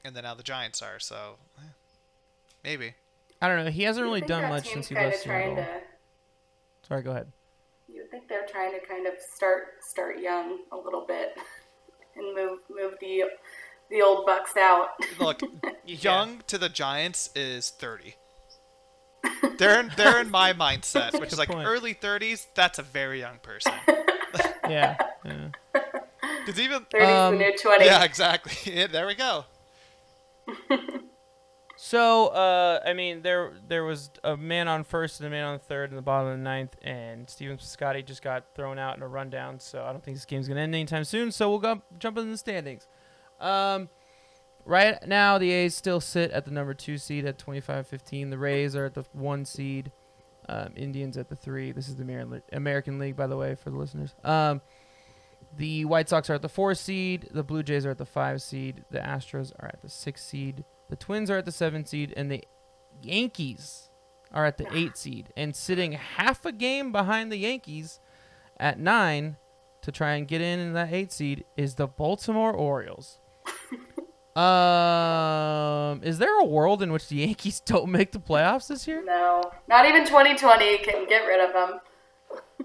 and 0.03 0.15
then 0.15 0.23
now 0.23 0.35
the 0.35 0.43
Giants 0.43 0.81
are. 0.81 0.99
So 0.99 1.37
eh, 1.57 1.61
maybe 2.63 2.93
I 3.41 3.47
don't 3.47 3.63
know. 3.65 3.71
He 3.71 3.83
hasn't 3.83 4.03
really 4.05 4.21
done 4.21 4.49
much 4.49 4.69
since 4.69 4.87
he 4.89 4.95
left 4.95 5.17
Seattle. 5.23 5.55
to- 5.55 5.67
Sorry, 6.87 7.01
go 7.01 7.11
ahead. 7.11 7.31
You 7.87 8.01
would 8.01 8.11
think 8.11 8.27
they're 8.27 8.45
trying 8.47 8.73
to 8.79 8.85
kind 8.85 9.07
of 9.07 9.13
start 9.19 9.63
start 9.81 10.19
young 10.19 10.59
a 10.71 10.77
little 10.77 11.05
bit 11.07 11.37
and 12.15 12.35
move 12.35 12.59
move 12.69 12.95
the 13.01 13.23
the 13.89 14.01
old 14.01 14.25
bucks 14.25 14.57
out. 14.57 14.89
look, 15.19 15.41
young 15.85 16.41
to 16.47 16.57
the 16.57 16.69
Giants 16.69 17.29
is 17.35 17.69
thirty. 17.69 18.15
They're 19.57 19.79
in, 19.79 19.91
they're 19.97 20.21
in 20.21 20.29
my 20.29 20.53
mindset, 20.53 21.19
which 21.19 21.33
is 21.33 21.39
like 21.39 21.49
point. 21.49 21.67
early 21.67 21.93
thirties. 21.93 22.47
That's 22.55 22.77
a 22.79 22.83
very 22.83 23.19
young 23.19 23.39
person. 23.41 23.73
Yeah. 24.67 24.97
yeah. 25.23 25.49
Because 26.43 26.59
even 26.59 26.85
30's 26.85 27.03
Um, 27.05 27.37
the 27.37 27.45
new 27.45 27.57
20. 27.57 27.85
yeah, 27.85 28.03
exactly. 28.03 28.73
Yeah, 28.73 28.87
there 28.87 29.05
we 29.05 29.13
go. 29.13 29.45
So, 31.87 32.29
uh, 32.29 32.79
I 32.83 32.93
mean, 32.93 33.21
there 33.21 33.53
there 33.67 33.83
was 33.83 34.09
a 34.23 34.35
man 34.35 34.67
on 34.67 34.83
first 34.83 35.19
and 35.19 35.27
a 35.27 35.29
man 35.29 35.45
on 35.45 35.59
third 35.59 35.91
in 35.91 35.95
the 35.95 36.01
bottom 36.01 36.31
of 36.31 36.37
the 36.39 36.43
ninth, 36.43 36.75
and 36.81 37.29
Steven 37.29 37.59
Scotty 37.59 38.01
just 38.01 38.23
got 38.23 38.55
thrown 38.55 38.79
out 38.79 38.97
in 38.97 39.03
a 39.03 39.07
rundown. 39.07 39.59
So 39.59 39.83
I 39.83 39.91
don't 39.91 40.03
think 40.03 40.17
this 40.17 40.25
game's 40.25 40.47
gonna 40.47 40.61
end 40.61 40.73
anytime 40.73 41.03
soon. 41.03 41.31
So 41.31 41.47
we'll 41.47 41.59
go 41.59 41.83
jump 41.99 42.17
in 42.17 42.31
the 42.31 42.39
standings. 42.39 42.87
Um, 43.39 43.89
right 44.65 44.97
now, 45.07 45.37
the 45.37 45.51
A's 45.51 45.75
still 45.75 46.01
sit 46.01 46.31
at 46.31 46.45
the 46.45 46.49
number 46.49 46.73
two 46.73 46.97
seed 46.97 47.23
at 47.23 47.37
25-15. 47.37 48.31
The 48.31 48.39
Rays 48.39 48.75
are 48.75 48.85
at 48.85 48.95
the 48.95 49.05
one 49.13 49.45
seed. 49.45 49.91
Um, 50.49 50.73
Indians 50.75 51.17
at 51.17 51.29
the 51.29 51.35
three. 51.35 51.71
This 51.71 51.87
is 51.87 51.97
the 51.97 52.41
American 52.51 52.97
League, 52.97 53.15
by 53.15 53.27
the 53.27 53.37
way, 53.37 53.53
for 53.53 53.69
the 53.69 53.77
listeners. 53.77 54.15
Um, 54.23 54.59
the 55.55 55.85
White 55.85 56.09
Sox 56.09 56.31
are 56.31 56.33
at 56.33 56.41
the 56.41 56.49
four 56.49 56.73
seed. 56.73 57.29
The 57.31 57.43
Blue 57.43 57.61
Jays 57.61 57.85
are 57.85 57.91
at 57.91 57.99
the 57.99 58.07
five 58.07 58.41
seed. 58.41 58.85
The 58.89 58.97
Astros 59.01 59.51
are 59.59 59.67
at 59.67 59.83
the 59.83 59.89
six 59.89 60.23
seed. 60.25 60.65
The 60.89 60.95
Twins 60.95 61.29
are 61.29 61.37
at 61.37 61.45
the 61.45 61.51
seven 61.51 61.85
seed, 61.85 62.13
and 62.15 62.31
the 62.31 62.43
Yankees 63.01 63.89
are 64.31 64.45
at 64.45 64.57
the 64.57 64.67
eight 64.75 64.97
seed. 64.97 65.29
And 65.35 65.55
sitting 65.55 65.93
half 65.93 66.45
a 66.45 66.51
game 66.51 66.91
behind 66.91 67.31
the 67.31 67.37
Yankees 67.37 67.99
at 68.57 68.79
nine 68.79 69.37
to 69.81 69.91
try 69.91 70.13
and 70.13 70.27
get 70.27 70.41
in 70.41 70.59
in 70.59 70.73
that 70.73 70.91
eight 70.91 71.11
seed 71.11 71.45
is 71.55 71.75
the 71.75 71.87
Baltimore 71.87 72.53
Orioles. 72.53 73.19
um, 74.35 76.01
is 76.03 76.17
there 76.17 76.39
a 76.39 76.45
world 76.45 76.81
in 76.81 76.91
which 76.91 77.07
the 77.07 77.17
Yankees 77.17 77.59
don't 77.65 77.89
make 77.89 78.11
the 78.11 78.19
playoffs 78.19 78.67
this 78.67 78.87
year? 78.87 79.03
No, 79.05 79.43
not 79.67 79.85
even 79.85 80.05
2020 80.05 80.79
can 80.79 81.07
get 81.07 81.25
rid 81.25 81.39
of 81.39 81.53
them. 81.53 81.79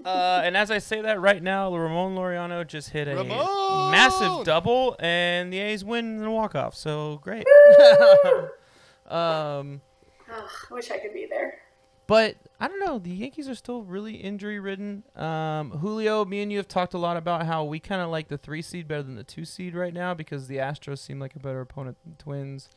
Uh, 0.05 0.41
and 0.43 0.57
as 0.57 0.71
I 0.71 0.79
say 0.79 1.01
that 1.01 1.21
right 1.21 1.43
now, 1.43 1.75
Ramon 1.75 2.15
Laureano 2.15 2.65
just 2.65 2.89
hit 2.89 3.07
a 3.07 3.15
Ramon! 3.15 3.91
massive 3.91 4.43
double, 4.45 4.95
and 4.99 5.53
the 5.53 5.59
A's 5.59 5.83
win 5.85 6.17
in 6.17 6.23
a 6.23 6.31
walk 6.31 6.55
off. 6.55 6.75
So 6.75 7.19
great. 7.21 7.45
um, 9.07 9.81
Ugh, 10.31 10.49
I 10.69 10.73
wish 10.73 10.89
I 10.91 10.97
could 10.97 11.13
be 11.13 11.27
there. 11.29 11.59
but 12.07 12.35
I 12.59 12.67
don't 12.67 12.79
know. 12.79 12.99
The 12.99 13.09
Yankees 13.11 13.47
are 13.49 13.55
still 13.55 13.83
really 13.83 14.15
injury 14.15 14.59
ridden. 14.59 15.03
Um, 15.15 15.71
Julio, 15.71 16.25
me 16.25 16.41
and 16.41 16.51
you 16.51 16.57
have 16.57 16.67
talked 16.67 16.93
a 16.93 16.97
lot 16.97 17.17
about 17.17 17.45
how 17.45 17.63
we 17.63 17.79
kind 17.79 18.01
of 18.01 18.09
like 18.09 18.27
the 18.27 18.37
three 18.37 18.61
seed 18.61 18.87
better 18.87 19.03
than 19.03 19.15
the 19.15 19.23
two 19.23 19.45
seed 19.45 19.75
right 19.75 19.93
now 19.93 20.13
because 20.13 20.47
the 20.47 20.57
Astros 20.57 20.99
seem 20.99 21.19
like 21.19 21.35
a 21.35 21.39
better 21.39 21.61
opponent 21.61 21.97
than 22.03 22.15
the 22.17 22.23
Twins. 22.23 22.69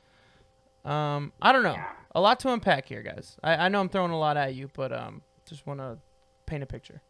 Um, 0.85 1.33
I 1.41 1.53
don't 1.53 1.63
know. 1.63 1.73
Yeah. 1.75 1.89
A 2.15 2.21
lot 2.21 2.39
to 2.41 2.53
unpack 2.53 2.87
here, 2.87 3.03
guys. 3.03 3.37
I, 3.43 3.55
I 3.57 3.69
know 3.69 3.81
I'm 3.81 3.89
throwing 3.89 4.11
a 4.11 4.19
lot 4.19 4.37
at 4.37 4.55
you, 4.55 4.69
but 4.75 4.93
um, 4.93 5.23
just 5.49 5.67
want 5.67 5.81
to 5.81 5.99
paint 6.47 6.63
a 6.63 6.67
picture. 6.67 7.01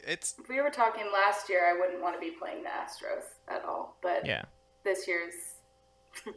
It's 0.00 0.34
If 0.38 0.48
we 0.48 0.60
were 0.60 0.70
talking 0.70 1.04
last 1.12 1.48
year, 1.48 1.64
I 1.68 1.78
wouldn't 1.78 2.02
want 2.02 2.14
to 2.16 2.20
be 2.20 2.32
playing 2.36 2.64
the 2.64 2.68
Astros 2.70 3.24
at 3.48 3.64
all. 3.64 3.96
But 4.02 4.26
Yeah. 4.26 4.42
this 4.84 5.06
year's 5.06 5.34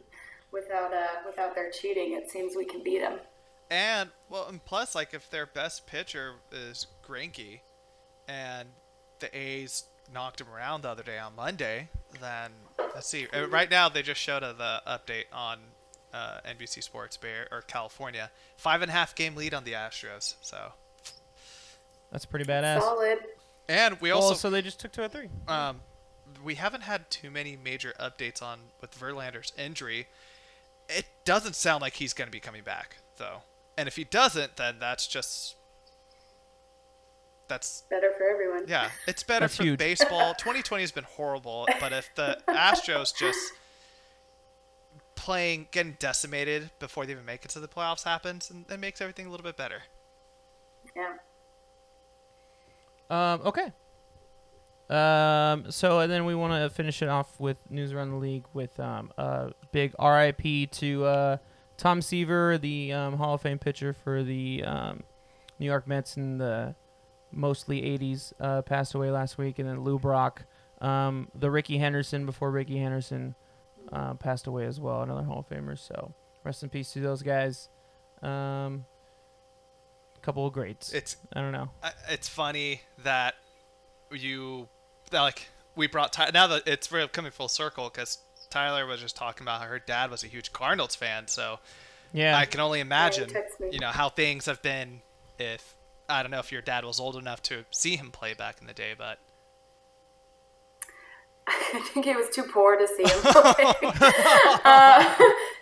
without 0.52 0.92
uh 0.94 1.22
without 1.26 1.54
their 1.54 1.70
cheating, 1.70 2.12
it 2.14 2.30
seems 2.30 2.54
we 2.56 2.64
can 2.64 2.82
beat 2.82 3.00
them. 3.00 3.18
And 3.70 4.10
well, 4.28 4.46
and 4.46 4.64
plus, 4.64 4.94
like 4.94 5.12
if 5.14 5.28
their 5.30 5.46
best 5.46 5.86
pitcher 5.86 6.34
is 6.52 6.86
Greinke, 7.06 7.60
and 8.28 8.68
the 9.18 9.36
A's 9.36 9.84
knocked 10.12 10.40
him 10.40 10.46
around 10.54 10.82
the 10.82 10.88
other 10.90 11.02
day 11.02 11.18
on 11.18 11.34
Monday, 11.34 11.88
then 12.20 12.52
let's 12.94 13.08
see. 13.10 13.26
Uh, 13.32 13.48
Right 13.48 13.68
now, 13.70 13.88
they 13.88 14.02
just 14.02 14.20
showed 14.20 14.44
uh, 14.44 14.52
the 14.52 14.82
update 14.86 15.24
on 15.32 15.58
uh, 16.14 16.38
NBC 16.48 16.80
Sports 16.84 17.16
Bay 17.16 17.34
or 17.50 17.62
California, 17.62 18.30
five 18.56 18.82
and 18.82 18.90
a 18.90 18.94
half 18.94 19.16
game 19.16 19.34
lead 19.34 19.52
on 19.52 19.64
the 19.64 19.72
Astros. 19.72 20.36
So, 20.42 20.72
That's 22.16 22.24
pretty 22.24 22.46
badass. 22.46 22.80
Solid. 22.80 23.18
and 23.68 24.00
we 24.00 24.10
well, 24.10 24.22
also 24.22 24.34
so 24.36 24.48
they 24.48 24.62
just 24.62 24.80
took 24.80 24.90
two 24.90 25.02
or 25.02 25.08
three. 25.08 25.28
um, 25.48 25.82
we 26.42 26.54
haven't 26.54 26.80
had 26.80 27.10
too 27.10 27.30
many 27.30 27.58
major 27.62 27.92
updates 28.00 28.40
on 28.40 28.58
with 28.80 28.98
Verlander's 28.98 29.52
injury. 29.58 30.06
It 30.88 31.04
doesn't 31.26 31.56
sound 31.56 31.82
like 31.82 31.92
he's 31.92 32.14
going 32.14 32.26
to 32.26 32.32
be 32.32 32.40
coming 32.40 32.62
back 32.62 32.96
though. 33.18 33.42
And 33.76 33.86
if 33.86 33.96
he 33.96 34.04
doesn't, 34.04 34.56
then 34.56 34.76
that's 34.80 35.06
just 35.06 35.56
that's 37.48 37.82
Better 37.90 38.12
for 38.16 38.26
everyone. 38.30 38.64
yeah, 38.66 38.88
it's 39.06 39.22
better 39.22 39.40
That's 39.40 39.56
for 39.58 39.64
huge. 39.64 39.78
baseball. 39.78 40.32
2020 40.38 40.82
has 40.82 40.92
been 40.92 41.04
horrible, 41.04 41.68
but 41.80 41.92
if 41.92 42.08
the 42.14 42.38
Astros 42.48 43.14
just 43.14 43.38
playing 45.16 45.68
getting 45.70 45.98
decimated 45.98 46.70
before 46.78 47.04
they 47.04 47.12
even 47.12 47.26
make 47.26 47.44
it 47.44 47.50
to 47.50 47.60
the 47.60 47.68
playoffs 47.68 48.04
happens, 48.04 48.50
and 48.50 48.64
it 48.70 48.80
makes 48.80 49.02
everything 49.02 49.26
a 49.26 49.30
little 49.30 49.44
bit 49.44 49.58
better. 49.58 49.82
Yeah. 50.96 51.12
Um, 53.10 53.40
okay. 53.44 53.72
Um, 54.88 55.70
so 55.70 55.98
and 56.00 56.10
then 56.10 56.24
we 56.26 56.34
want 56.34 56.52
to 56.52 56.70
finish 56.70 57.02
it 57.02 57.08
off 57.08 57.40
with 57.40 57.56
news 57.70 57.92
around 57.92 58.10
the 58.10 58.16
league 58.16 58.44
with 58.52 58.78
um, 58.78 59.10
a 59.18 59.50
big 59.72 59.94
RIP 60.00 60.70
to 60.72 61.04
uh, 61.04 61.36
Tom 61.76 62.00
Seaver, 62.00 62.58
the 62.58 62.92
um, 62.92 63.14
Hall 63.14 63.34
of 63.34 63.42
Fame 63.42 63.58
pitcher 63.58 63.92
for 63.92 64.22
the 64.22 64.62
um, 64.64 65.02
New 65.58 65.66
York 65.66 65.86
Mets 65.88 66.16
in 66.16 66.38
the 66.38 66.74
mostly 67.32 67.82
80s, 67.82 68.32
uh, 68.40 68.62
passed 68.62 68.94
away 68.94 69.10
last 69.10 69.38
week, 69.38 69.58
and 69.58 69.68
then 69.68 69.82
Lou 69.82 69.98
Brock, 69.98 70.44
um, 70.80 71.28
the 71.34 71.50
Rickey 71.50 71.78
Henderson 71.78 72.24
before 72.24 72.50
Rickey 72.50 72.78
Henderson 72.78 73.34
uh, 73.92 74.14
passed 74.14 74.46
away 74.46 74.66
as 74.66 74.80
well, 74.80 75.02
another 75.02 75.22
Hall 75.22 75.40
of 75.40 75.48
Famer. 75.48 75.78
So 75.78 76.14
rest 76.44 76.62
in 76.62 76.68
peace 76.68 76.92
to 76.92 77.00
those 77.00 77.22
guys. 77.22 77.68
Um, 78.22 78.84
couple 80.26 80.46
of 80.46 80.52
greats. 80.52 80.92
It's 80.92 81.16
I 81.32 81.40
don't 81.40 81.52
know. 81.52 81.70
It's 82.10 82.28
funny 82.28 82.82
that 83.04 83.34
you 84.10 84.68
that, 85.10 85.22
like 85.22 85.48
we 85.76 85.86
brought 85.86 86.12
Ty- 86.12 86.30
now 86.34 86.48
that 86.48 86.64
it's 86.66 86.90
real 86.92 87.08
coming 87.08 87.30
full 87.32 87.48
circle 87.48 87.88
because 87.88 88.18
Tyler 88.50 88.84
was 88.86 89.00
just 89.00 89.16
talking 89.16 89.44
about 89.44 89.60
how 89.62 89.68
her 89.68 89.78
dad 89.78 90.10
was 90.10 90.24
a 90.24 90.26
huge 90.26 90.52
Cardinals 90.52 90.94
fan, 90.96 91.28
so 91.28 91.60
Yeah. 92.12 92.36
I 92.36 92.44
can 92.44 92.60
only 92.60 92.80
imagine 92.80 93.28
text 93.28 93.60
me. 93.60 93.68
you 93.72 93.78
know 93.78 93.90
how 93.90 94.08
things 94.08 94.46
have 94.46 94.60
been 94.62 95.00
if 95.38 95.74
I 96.08 96.22
don't 96.22 96.30
know 96.30 96.38
if 96.40 96.52
your 96.52 96.62
dad 96.62 96.84
was 96.84 97.00
old 97.00 97.16
enough 97.16 97.42
to 97.44 97.64
see 97.70 97.96
him 97.96 98.10
play 98.10 98.34
back 98.34 98.60
in 98.60 98.66
the 98.66 98.74
day, 98.74 98.94
but 98.96 99.18
I 101.48 101.80
think 101.92 102.06
he 102.06 102.14
was 102.16 102.28
too 102.34 102.42
poor 102.44 102.76
to 102.76 102.88
see 102.88 103.02
him 103.04 103.20
play. 103.22 104.00
uh, 104.64 105.14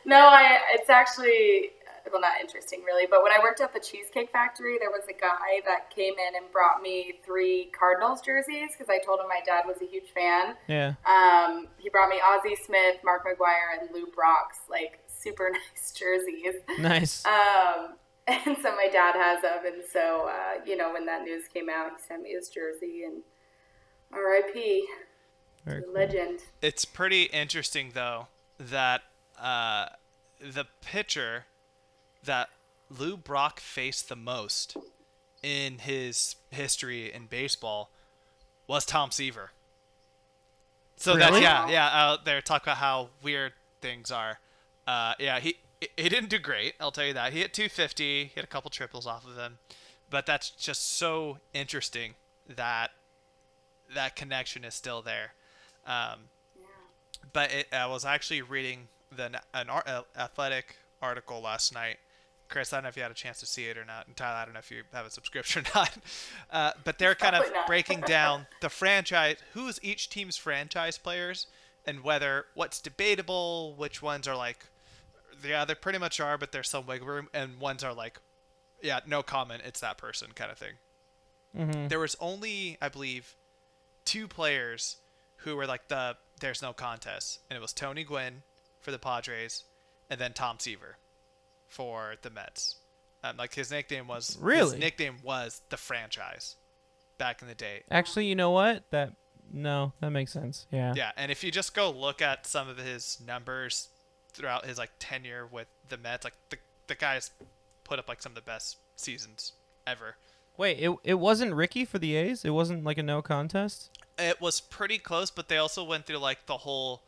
no, 0.06 0.16
I. 0.16 0.58
It's 0.72 0.88
actually 0.88 1.72
well, 2.14 2.20
not 2.20 2.40
interesting 2.40 2.82
really. 2.84 3.06
But 3.10 3.22
when 3.22 3.32
I 3.32 3.38
worked 3.42 3.60
at 3.60 3.74
the 3.74 3.80
Cheesecake 3.80 4.30
Factory, 4.30 4.78
there 4.78 4.90
was 4.90 5.02
a 5.08 5.12
guy 5.12 5.60
that 5.66 5.90
came 5.90 6.14
in 6.14 6.36
and 6.36 6.50
brought 6.52 6.80
me 6.80 7.14
three 7.24 7.70
Cardinals 7.76 8.20
jerseys 8.20 8.70
because 8.72 8.88
I 8.88 8.98
told 9.04 9.18
him 9.20 9.26
my 9.28 9.40
dad 9.44 9.64
was 9.66 9.76
a 9.82 9.86
huge 9.86 10.10
fan. 10.14 10.54
yeah. 10.68 10.94
Um, 11.04 11.66
he 11.78 11.90
brought 11.90 12.08
me 12.08 12.16
Ozzie 12.24 12.56
Smith, 12.64 12.96
Mark 13.04 13.26
McGwire, 13.26 13.80
and 13.80 13.90
Lou 13.92 14.06
Brock's 14.14 14.58
like 14.70 15.00
super 15.08 15.50
nice 15.52 15.92
jerseys. 15.92 16.54
Nice. 16.78 17.24
Um, 17.26 17.96
and 18.26 18.56
so 18.62 18.74
my 18.76 18.88
dad 18.90 19.14
has 19.16 19.42
them, 19.42 19.66
and 19.66 19.82
so 19.92 20.28
uh, 20.28 20.60
you 20.64 20.76
know 20.76 20.92
when 20.92 21.04
that 21.06 21.22
news 21.22 21.48
came 21.52 21.68
out, 21.68 21.90
he 21.96 22.02
sent 22.06 22.22
me 22.22 22.30
his 22.30 22.48
jersey 22.48 23.02
and 23.04 23.22
R.I.P. 24.12 24.86
Cool. 25.66 25.80
legend. 25.94 26.40
it's 26.60 26.84
pretty 26.84 27.22
interesting 27.24 27.92
though 27.94 28.28
that 28.58 29.00
uh, 29.40 29.86
the 30.40 30.66
pitcher 30.82 31.46
that 32.24 32.48
Lou 32.90 33.16
Brock 33.16 33.60
faced 33.60 34.08
the 34.08 34.16
most 34.16 34.76
in 35.42 35.78
his 35.78 36.36
history 36.50 37.12
in 37.12 37.26
baseball 37.26 37.90
was 38.66 38.84
Tom 38.86 39.10
Seaver. 39.10 39.50
So 40.96 41.16
that's 41.16 41.30
Really? 41.32 41.42
yeah, 41.42 41.68
yeah. 41.68 41.90
Out 41.92 42.24
there 42.24 42.40
talk 42.40 42.62
about 42.62 42.78
how 42.78 43.10
weird 43.22 43.52
things 43.80 44.10
are. 44.10 44.38
Uh, 44.86 45.14
yeah, 45.18 45.40
he 45.40 45.56
he 45.96 46.08
didn't 46.08 46.30
do 46.30 46.38
great. 46.38 46.74
I'll 46.80 46.92
tell 46.92 47.04
you 47.04 47.12
that. 47.14 47.32
He 47.32 47.40
hit 47.40 47.52
250. 47.52 48.24
He 48.26 48.30
had 48.34 48.44
a 48.44 48.46
couple 48.46 48.70
triples 48.70 49.06
off 49.06 49.26
of 49.26 49.36
him, 49.36 49.58
but 50.08 50.24
that's 50.24 50.50
just 50.50 50.96
so 50.96 51.38
interesting 51.52 52.14
that 52.48 52.92
that 53.94 54.16
connection 54.16 54.64
is 54.64 54.74
still 54.74 55.02
there. 55.02 55.34
Um, 55.86 56.20
but 57.32 57.52
it, 57.52 57.66
I 57.72 57.86
was 57.86 58.04
actually 58.04 58.40
reading 58.42 58.88
the 59.14 59.40
an 59.52 59.68
ar- 59.68 59.84
uh, 59.86 60.02
athletic 60.16 60.76
article 61.02 61.40
last 61.42 61.74
night. 61.74 61.96
Chris, 62.48 62.72
I 62.72 62.76
don't 62.76 62.84
know 62.84 62.88
if 62.88 62.96
you 62.96 63.02
had 63.02 63.10
a 63.10 63.14
chance 63.14 63.40
to 63.40 63.46
see 63.46 63.64
it 63.66 63.76
or 63.76 63.84
not. 63.84 64.06
And 64.06 64.16
Tyler, 64.16 64.36
I 64.36 64.44
don't 64.44 64.54
know 64.54 64.60
if 64.60 64.70
you 64.70 64.82
have 64.92 65.06
a 65.06 65.10
subscription 65.10 65.64
or 65.64 65.70
not. 65.74 65.96
Uh, 66.50 66.72
but 66.84 66.98
they're 66.98 67.14
kind 67.14 67.34
of 67.34 67.42
Probably 67.42 67.58
not. 67.58 67.66
breaking 67.66 68.00
down 68.06 68.46
the 68.60 68.68
franchise, 68.68 69.36
who's 69.54 69.78
each 69.82 70.10
team's 70.10 70.36
franchise 70.36 70.98
players, 70.98 71.46
and 71.86 72.02
whether 72.02 72.46
what's 72.54 72.80
debatable, 72.80 73.74
which 73.76 74.02
ones 74.02 74.28
are 74.28 74.36
like, 74.36 74.66
yeah, 75.44 75.64
they 75.64 75.74
pretty 75.74 75.98
much 75.98 76.20
are, 76.20 76.38
but 76.38 76.52
there's 76.52 76.68
some 76.68 76.86
wiggle 76.86 77.06
room, 77.06 77.28
and 77.34 77.58
ones 77.58 77.82
are 77.82 77.92
like, 77.92 78.20
yeah, 78.82 79.00
no 79.06 79.22
comment, 79.22 79.62
it's 79.64 79.80
that 79.80 79.98
person 79.98 80.28
kind 80.34 80.50
of 80.50 80.58
thing. 80.58 80.74
Mm-hmm. 81.56 81.88
There 81.88 81.98
was 81.98 82.16
only, 82.20 82.78
I 82.80 82.88
believe, 82.88 83.36
two 84.04 84.28
players 84.28 84.96
who 85.38 85.56
were 85.56 85.66
like 85.66 85.88
the 85.88 86.16
there's 86.40 86.62
no 86.62 86.72
contest, 86.72 87.40
and 87.48 87.56
it 87.56 87.60
was 87.60 87.72
Tony 87.72 88.04
Gwynn 88.04 88.42
for 88.80 88.90
the 88.90 88.98
Padres, 88.98 89.64
and 90.10 90.20
then 90.20 90.32
Tom 90.32 90.58
Seaver 90.58 90.98
for 91.74 92.14
the 92.22 92.30
Mets. 92.30 92.76
Um, 93.22 93.36
like 93.36 93.54
his 93.54 93.70
nickname 93.70 94.06
was 94.06 94.36
Really? 94.40 94.72
his 94.72 94.78
nickname 94.80 95.16
was 95.22 95.62
the 95.70 95.76
franchise 95.76 96.56
back 97.18 97.42
in 97.42 97.48
the 97.48 97.54
day. 97.54 97.82
Actually, 97.90 98.26
you 98.26 98.34
know 98.34 98.50
what? 98.50 98.84
That 98.90 99.12
no, 99.52 99.92
that 100.00 100.10
makes 100.10 100.32
sense. 100.32 100.66
Yeah. 100.70 100.94
Yeah, 100.96 101.12
and 101.16 101.30
if 101.32 101.42
you 101.44 101.50
just 101.50 101.74
go 101.74 101.90
look 101.90 102.20
at 102.22 102.46
some 102.46 102.68
of 102.68 102.76
his 102.78 103.18
numbers 103.26 103.88
throughout 104.32 104.66
his 104.66 104.78
like 104.78 104.90
tenure 104.98 105.46
with 105.50 105.68
the 105.88 105.96
Mets, 105.96 106.24
like 106.24 106.34
the 106.50 106.58
the 106.86 106.94
guy's 106.94 107.30
put 107.84 107.98
up 107.98 108.08
like 108.08 108.20
some 108.22 108.30
of 108.32 108.36
the 108.36 108.42
best 108.42 108.76
seasons 108.96 109.52
ever. 109.86 110.16
Wait, 110.56 110.78
it 110.78 110.94
it 111.02 111.14
wasn't 111.14 111.54
Rickey 111.54 111.84
for 111.84 111.98
the 111.98 112.14
A's. 112.16 112.44
It 112.44 112.50
wasn't 112.50 112.84
like 112.84 112.98
a 112.98 113.02
no 113.02 113.22
contest. 113.22 113.90
it 114.18 114.40
was 114.40 114.60
pretty 114.60 114.98
close, 114.98 115.30
but 115.30 115.48
they 115.48 115.56
also 115.56 115.82
went 115.82 116.04
through 116.06 116.18
like 116.18 116.46
the 116.46 116.58
whole 116.58 117.02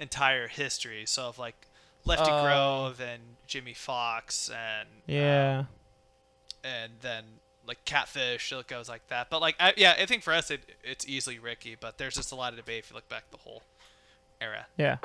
entire 0.00 0.48
history. 0.48 1.04
So 1.06 1.28
of 1.28 1.38
like 1.38 1.68
Lefty 2.04 2.30
Oh. 2.30 2.42
Grove 2.42 3.00
and 3.00 3.22
Jimmie 3.46 3.74
Foxx 3.74 4.50
and 4.50 4.88
Yeah. 5.06 5.64
and 6.64 6.92
then 7.00 7.24
like 7.66 7.84
Catfish, 7.84 8.52
it 8.52 8.66
goes 8.66 8.88
like 8.88 9.06
that. 9.08 9.30
But 9.30 9.40
like 9.40 9.54
I, 9.60 9.72
yeah, 9.76 9.94
I 9.98 10.06
think 10.06 10.22
for 10.22 10.32
us 10.32 10.50
it 10.50 10.60
it's 10.82 11.06
easily 11.06 11.38
Rickey, 11.38 11.76
but 11.78 11.98
there's 11.98 12.14
just 12.14 12.32
a 12.32 12.34
lot 12.34 12.52
of 12.52 12.58
debate 12.58 12.80
if 12.84 12.90
you 12.90 12.96
look 12.96 13.08
back 13.08 13.30
the 13.30 13.36
whole 13.38 13.62
era. 14.40 14.66
Yeah. 14.76 14.96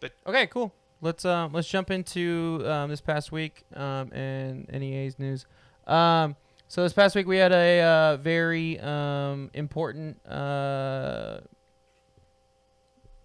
But- 0.00 0.12
okay, 0.26 0.46
cool. 0.46 0.72
Let's 1.02 1.24
um 1.26 1.52
let's 1.52 1.68
jump 1.68 1.90
into 1.90 2.62
um, 2.66 2.88
this 2.88 3.00
past 3.02 3.30
week 3.32 3.64
um 3.74 4.12
and 4.12 4.66
NEA's 4.72 5.18
news. 5.18 5.44
Um, 5.86 6.36
so 6.68 6.82
this 6.82 6.92
past 6.94 7.14
week 7.14 7.26
we 7.26 7.36
had 7.36 7.52
a 7.52 7.80
uh, 7.82 8.16
very 8.16 8.80
um 8.80 9.50
important 9.52 10.24
uh 10.26 11.40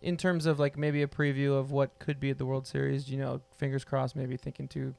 in 0.02 0.18
terms 0.18 0.46
of 0.46 0.60
like 0.60 0.78
maybe 0.78 1.02
a 1.02 1.08
preview 1.08 1.58
of 1.58 1.72
what 1.72 1.98
could 2.00 2.20
be 2.20 2.30
at 2.30 2.38
the 2.38 2.46
World 2.46 2.68
Series. 2.68 3.10
You 3.10 3.18
know, 3.18 3.42
fingers 3.58 3.84
crossed. 3.84 4.16
Maybe 4.16 4.38
thinking 4.38 4.68
to, 4.70 4.96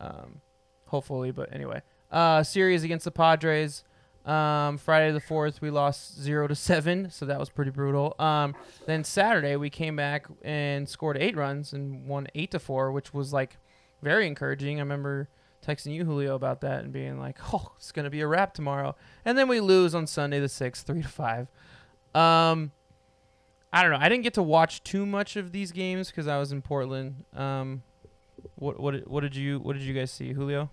um, 0.00 0.40
hopefully. 0.86 1.30
But 1.30 1.52
anyway, 1.52 1.82
uh, 2.10 2.42
series 2.42 2.84
against 2.84 3.04
the 3.04 3.10
Padres. 3.10 3.84
Um, 4.24 4.76
Friday 4.78 5.12
the 5.12 5.20
fourth, 5.20 5.60
we 5.60 5.70
lost 5.70 6.20
zero 6.20 6.48
to 6.48 6.54
seven, 6.56 7.10
so 7.10 7.26
that 7.26 7.38
was 7.38 7.48
pretty 7.48 7.70
brutal. 7.70 8.16
Um, 8.18 8.56
then 8.84 9.04
Saturday 9.04 9.54
we 9.54 9.70
came 9.70 9.94
back 9.94 10.26
and 10.42 10.88
scored 10.88 11.16
eight 11.16 11.36
runs 11.36 11.72
and 11.72 12.08
won 12.08 12.26
eight 12.34 12.50
to 12.50 12.58
four, 12.58 12.90
which 12.90 13.14
was 13.14 13.32
like 13.32 13.56
very 14.02 14.26
encouraging. 14.26 14.78
I 14.78 14.80
remember 14.80 15.28
texting 15.64 15.94
you 15.94 16.04
Julio 16.04 16.34
about 16.34 16.60
that 16.62 16.82
and 16.82 16.92
being 16.92 17.20
like, 17.20 17.38
"Oh, 17.54 17.72
it's 17.76 17.92
gonna 17.92 18.10
be 18.10 18.20
a 18.20 18.26
wrap 18.26 18.52
tomorrow." 18.52 18.96
And 19.24 19.38
then 19.38 19.46
we 19.46 19.60
lose 19.60 19.94
on 19.94 20.08
Sunday 20.08 20.40
the 20.40 20.48
sixth, 20.48 20.86
three 20.86 21.02
to 21.02 21.08
five. 21.08 21.46
Um, 22.12 22.72
I 23.76 23.82
don't 23.82 23.90
know. 23.90 23.98
I 24.00 24.08
didn't 24.08 24.24
get 24.24 24.34
to 24.34 24.42
watch 24.42 24.82
too 24.84 25.04
much 25.04 25.36
of 25.36 25.52
these 25.52 25.70
games 25.70 26.08
because 26.08 26.26
I 26.26 26.38
was 26.38 26.50
in 26.52 26.62
Portland. 26.62 27.24
Um, 27.34 27.82
what 28.54 28.80
what 28.80 28.92
did- 28.92 29.06
what 29.06 29.20
did 29.20 29.36
you 29.36 29.58
what 29.58 29.74
did 29.74 29.82
you 29.82 29.92
guys 29.92 30.10
see, 30.10 30.32
Julio? 30.32 30.70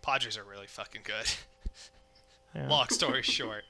Padres 0.00 0.38
are 0.38 0.44
really 0.44 0.66
fucking 0.66 1.02
good. 1.04 1.26
Yeah. 2.54 2.68
Long 2.68 2.88
story 2.88 3.22
short, 3.22 3.64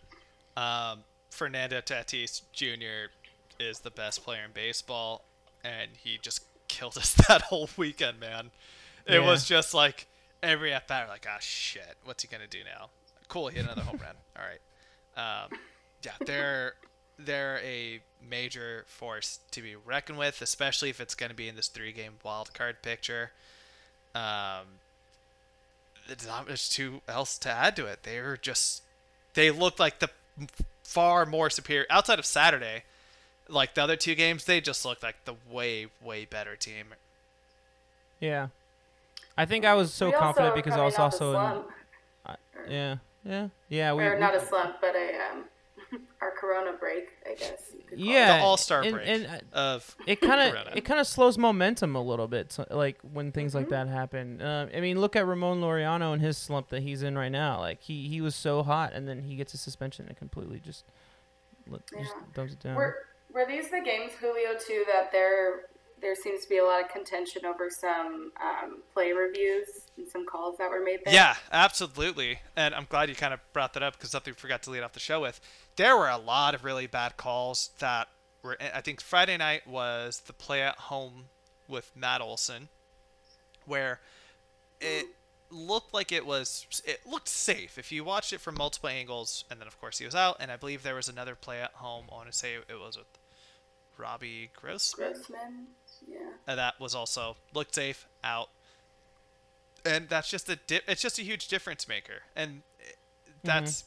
um, 0.56 1.02
Fernando 1.30 1.80
Tatis 1.80 2.42
Jr. 2.52 3.10
is 3.58 3.80
the 3.80 3.90
best 3.90 4.22
player 4.24 4.44
in 4.44 4.52
baseball, 4.52 5.24
and 5.64 5.90
he 5.98 6.20
just 6.22 6.44
killed 6.68 6.96
us 7.02 7.14
that 7.26 7.42
whole 7.42 7.68
weekend, 7.76 8.20
man. 8.20 8.52
It 9.04 9.14
Yeah. 9.14 9.26
was 9.26 9.44
just 9.44 9.74
like 9.74 10.06
every 10.40 10.72
at 10.72 10.86
bat, 10.86 11.08
like, 11.08 11.26
ah, 11.28 11.38
shit, 11.40 11.96
what's 12.04 12.22
he 12.22 12.28
gonna 12.28 12.46
do 12.46 12.60
now? 12.64 12.90
Cool, 13.26 13.48
he 13.48 13.56
hit 13.56 13.64
another 13.64 13.82
home 13.82 13.98
run. 14.00 14.14
All 14.38 14.44
right, 14.46 15.42
um, 15.44 15.58
yeah, 16.04 16.12
they're 16.24 16.74
they're 17.18 17.58
a 17.64 18.00
major 18.28 18.84
force 18.86 19.38
to 19.52 19.62
be 19.62 19.74
reckoned 19.76 20.18
with, 20.18 20.42
especially 20.42 20.90
if 20.90 21.00
it's 21.00 21.14
gonna 21.14 21.34
be 21.34 21.48
in 21.48 21.56
this 21.56 21.68
three-game 21.68 22.14
wild 22.24 22.52
card 22.54 22.82
picture. 22.82 23.30
Um, 24.14 24.80
it's 26.08 26.26
not 26.26 26.48
much 26.48 26.70
too 26.70 27.00
else 27.08 27.38
to 27.38 27.50
add 27.50 27.76
to 27.76 27.86
it. 27.86 28.02
They 28.02 28.18
are 28.18 28.36
just 28.36 28.82
they 29.34 29.50
look 29.50 29.78
like 29.78 29.98
the 29.98 30.08
far 30.82 31.26
more 31.26 31.50
superior 31.50 31.86
outside 31.90 32.18
of 32.18 32.26
Saturday. 32.26 32.84
Like 33.48 33.74
the 33.74 33.82
other 33.82 33.96
two 33.96 34.14
games, 34.14 34.44
they 34.44 34.60
just 34.60 34.84
look 34.84 35.02
like 35.02 35.24
the 35.24 35.34
way 35.50 35.86
way 36.02 36.24
better 36.24 36.56
team. 36.56 36.86
Yeah. 38.20 38.48
I 39.36 39.44
think 39.44 39.64
I 39.64 39.74
was 39.74 39.92
so 39.92 40.06
We 40.06 40.12
confident 40.12 40.54
because 40.54 40.74
I 40.74 40.84
was 40.84 40.98
also 40.98 41.28
in, 41.28 41.34
slump, 41.34 41.66
yeah 42.68 42.96
yeah 43.24 43.48
yeah 43.68 43.92
we, 43.92 44.02
or 44.04 44.14
we- 44.14 44.20
not 44.20 44.34
a 44.34 44.44
slump, 44.44 44.76
but 44.80 44.94
a 44.96 45.30
um, 45.30 45.44
our 46.20 46.30
Corona 46.32 46.72
break, 46.78 47.08
I 47.24 47.34
guess. 47.34 47.72
you 47.72 47.80
it. 47.92 47.98
yeah 47.98 48.38
The 48.38 48.44
All-Star 48.44 48.82
and- 48.82 48.92
break. 48.92 49.08
and, 49.08 49.26
uh, 49.26 49.56
Of 49.58 49.96
it 50.06 50.20
kind 50.20 50.40
of 50.56 50.68
it 50.76 50.84
kind 50.84 51.00
of 51.00 51.06
slows 51.06 51.38
momentum 51.38 51.94
a 51.96 52.02
little 52.02 52.26
bit 52.28 52.52
so, 52.52 52.66
like 52.70 52.98
when 53.12 53.32
things 53.32 53.54
like 53.54 53.66
Mhm. 53.66 53.70
that 53.70 53.88
happen 53.88 54.40
uh, 54.42 54.68
i 54.74 54.80
mean 54.80 55.00
look 55.00 55.14
at 55.16 55.26
ramon 55.26 55.60
laureano 55.60 56.12
and 56.12 56.20
his 56.22 56.36
slump 56.36 56.68
that 56.70 56.82
he's 56.82 57.02
in 57.02 57.16
right 57.16 57.30
now 57.32 57.60
like 57.60 57.80
he 57.82 58.08
he 58.08 58.20
was 58.20 58.34
so 58.34 58.62
hot 58.62 58.92
and 58.92 59.06
then 59.08 59.22
he 59.22 59.36
gets 59.36 59.54
a 59.54 59.58
suspension 59.58 60.06
and 60.08 60.16
completely 60.16 60.58
just 60.60 60.84
just 61.70 61.92
Yeah. 61.94 62.22
dumps 62.34 62.52
it 62.54 62.60
down 62.60 62.74
Were 62.76 62.96
were 63.32 63.44
these 63.46 63.68
the 63.70 63.80
games, 63.80 64.12
Julio, 64.20 64.56
too, 64.58 64.84
that 64.86 65.12
there 65.12 65.66
there 66.00 66.14
seems 66.14 66.42
to 66.42 66.48
be 66.48 66.58
a 66.58 66.64
lot 66.64 66.82
of 66.82 66.88
contention 66.90 67.44
over 67.44 67.68
some 67.70 68.32
um, 68.42 68.82
play 68.92 69.12
reviews 69.12 69.66
and 69.96 70.06
some 70.06 70.26
calls 70.26 70.58
that 70.58 70.70
were 70.70 70.82
made 70.82 71.00
there? 71.04 71.14
yeah, 71.14 71.36
absolutely. 71.50 72.40
And 72.56 72.74
I'm 72.74 72.86
glad 72.88 73.08
you 73.08 73.14
kind 73.14 73.32
of 73.32 73.40
brought 73.52 73.72
that 73.74 73.82
up 73.82 73.94
because 73.94 74.10
something 74.10 74.32
we 74.32 74.36
forgot 74.36 74.62
to 74.64 74.70
lead 74.70 74.82
off 74.82 74.92
the 74.92 75.00
show 75.00 75.20
with. 75.20 75.40
There 75.76 75.96
were 75.96 76.08
a 76.08 76.18
lot 76.18 76.54
of 76.54 76.64
really 76.64 76.86
bad 76.86 77.16
calls 77.16 77.70
that 77.78 78.08
were. 78.42 78.56
I 78.60 78.80
think 78.80 79.00
Friday 79.00 79.36
night 79.36 79.66
was 79.66 80.20
the 80.26 80.32
play 80.32 80.62
at 80.62 80.76
home 80.76 81.26
with 81.68 81.90
Matt 81.96 82.20
Olson, 82.20 82.68
where 83.64 84.00
it 84.80 85.06
looked 85.50 85.94
like 85.94 86.12
it 86.12 86.26
was 86.26 86.66
it 86.84 87.00
looked 87.06 87.28
safe 87.28 87.78
if 87.78 87.92
you 87.92 88.02
watched 88.02 88.32
it 88.32 88.40
from 88.40 88.56
multiple 88.56 88.88
angles 88.88 89.44
and 89.50 89.60
then 89.60 89.68
of 89.68 89.80
course 89.80 89.98
he 89.98 90.04
was 90.04 90.14
out 90.14 90.36
and 90.40 90.50
i 90.50 90.56
believe 90.56 90.82
there 90.82 90.96
was 90.96 91.08
another 91.08 91.36
play 91.36 91.60
at 91.60 91.70
home 91.74 92.04
i 92.10 92.14
want 92.16 92.30
to 92.30 92.36
say 92.36 92.54
it 92.54 92.80
was 92.80 92.96
with 92.96 93.06
robbie 93.96 94.50
grossman 94.60 95.12
Grossman. 95.12 95.66
Yeah. 96.06 96.18
and 96.46 96.58
that 96.58 96.78
was 96.80 96.94
also 96.94 97.36
looked 97.54 97.74
safe 97.74 98.06
out. 98.22 98.48
And 99.84 100.08
that's 100.08 100.28
just 100.28 100.48
a 100.48 100.56
di- 100.56 100.80
it's 100.88 101.02
just 101.02 101.18
a 101.18 101.22
huge 101.22 101.48
difference 101.48 101.86
maker. 101.88 102.22
And 102.34 102.62
it- 102.80 102.96
that's 103.44 103.84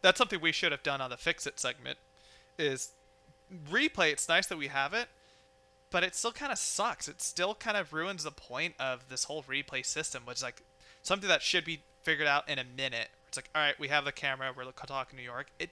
that's 0.00 0.18
something 0.18 0.40
we 0.40 0.52
should 0.52 0.72
have 0.72 0.82
done 0.82 1.00
on 1.00 1.10
the 1.10 1.16
fix 1.16 1.46
it 1.46 1.60
segment 1.60 1.98
is 2.58 2.90
replay 3.70 4.10
it's 4.12 4.28
nice 4.28 4.46
that 4.46 4.56
we 4.56 4.68
have 4.68 4.94
it 4.94 5.08
but 5.90 6.02
it 6.02 6.14
still 6.14 6.32
kind 6.32 6.50
of 6.50 6.56
sucks. 6.58 7.06
It 7.06 7.20
still 7.20 7.54
kind 7.54 7.76
of 7.76 7.92
ruins 7.92 8.24
the 8.24 8.30
point 8.30 8.74
of 8.80 9.10
this 9.10 9.24
whole 9.24 9.42
replay 9.42 9.84
system 9.84 10.22
which 10.24 10.38
is 10.38 10.42
like 10.42 10.62
something 11.02 11.28
that 11.28 11.42
should 11.42 11.64
be 11.66 11.82
figured 12.02 12.26
out 12.26 12.48
in 12.48 12.58
a 12.58 12.64
minute. 12.64 13.08
It's 13.28 13.36
like 13.36 13.50
all 13.54 13.60
right 13.60 13.78
we 13.78 13.88
have 13.88 14.04
the 14.06 14.12
camera 14.12 14.50
we're 14.56 14.64
talking 14.72 15.18
new 15.18 15.22
york. 15.22 15.48
It 15.58 15.70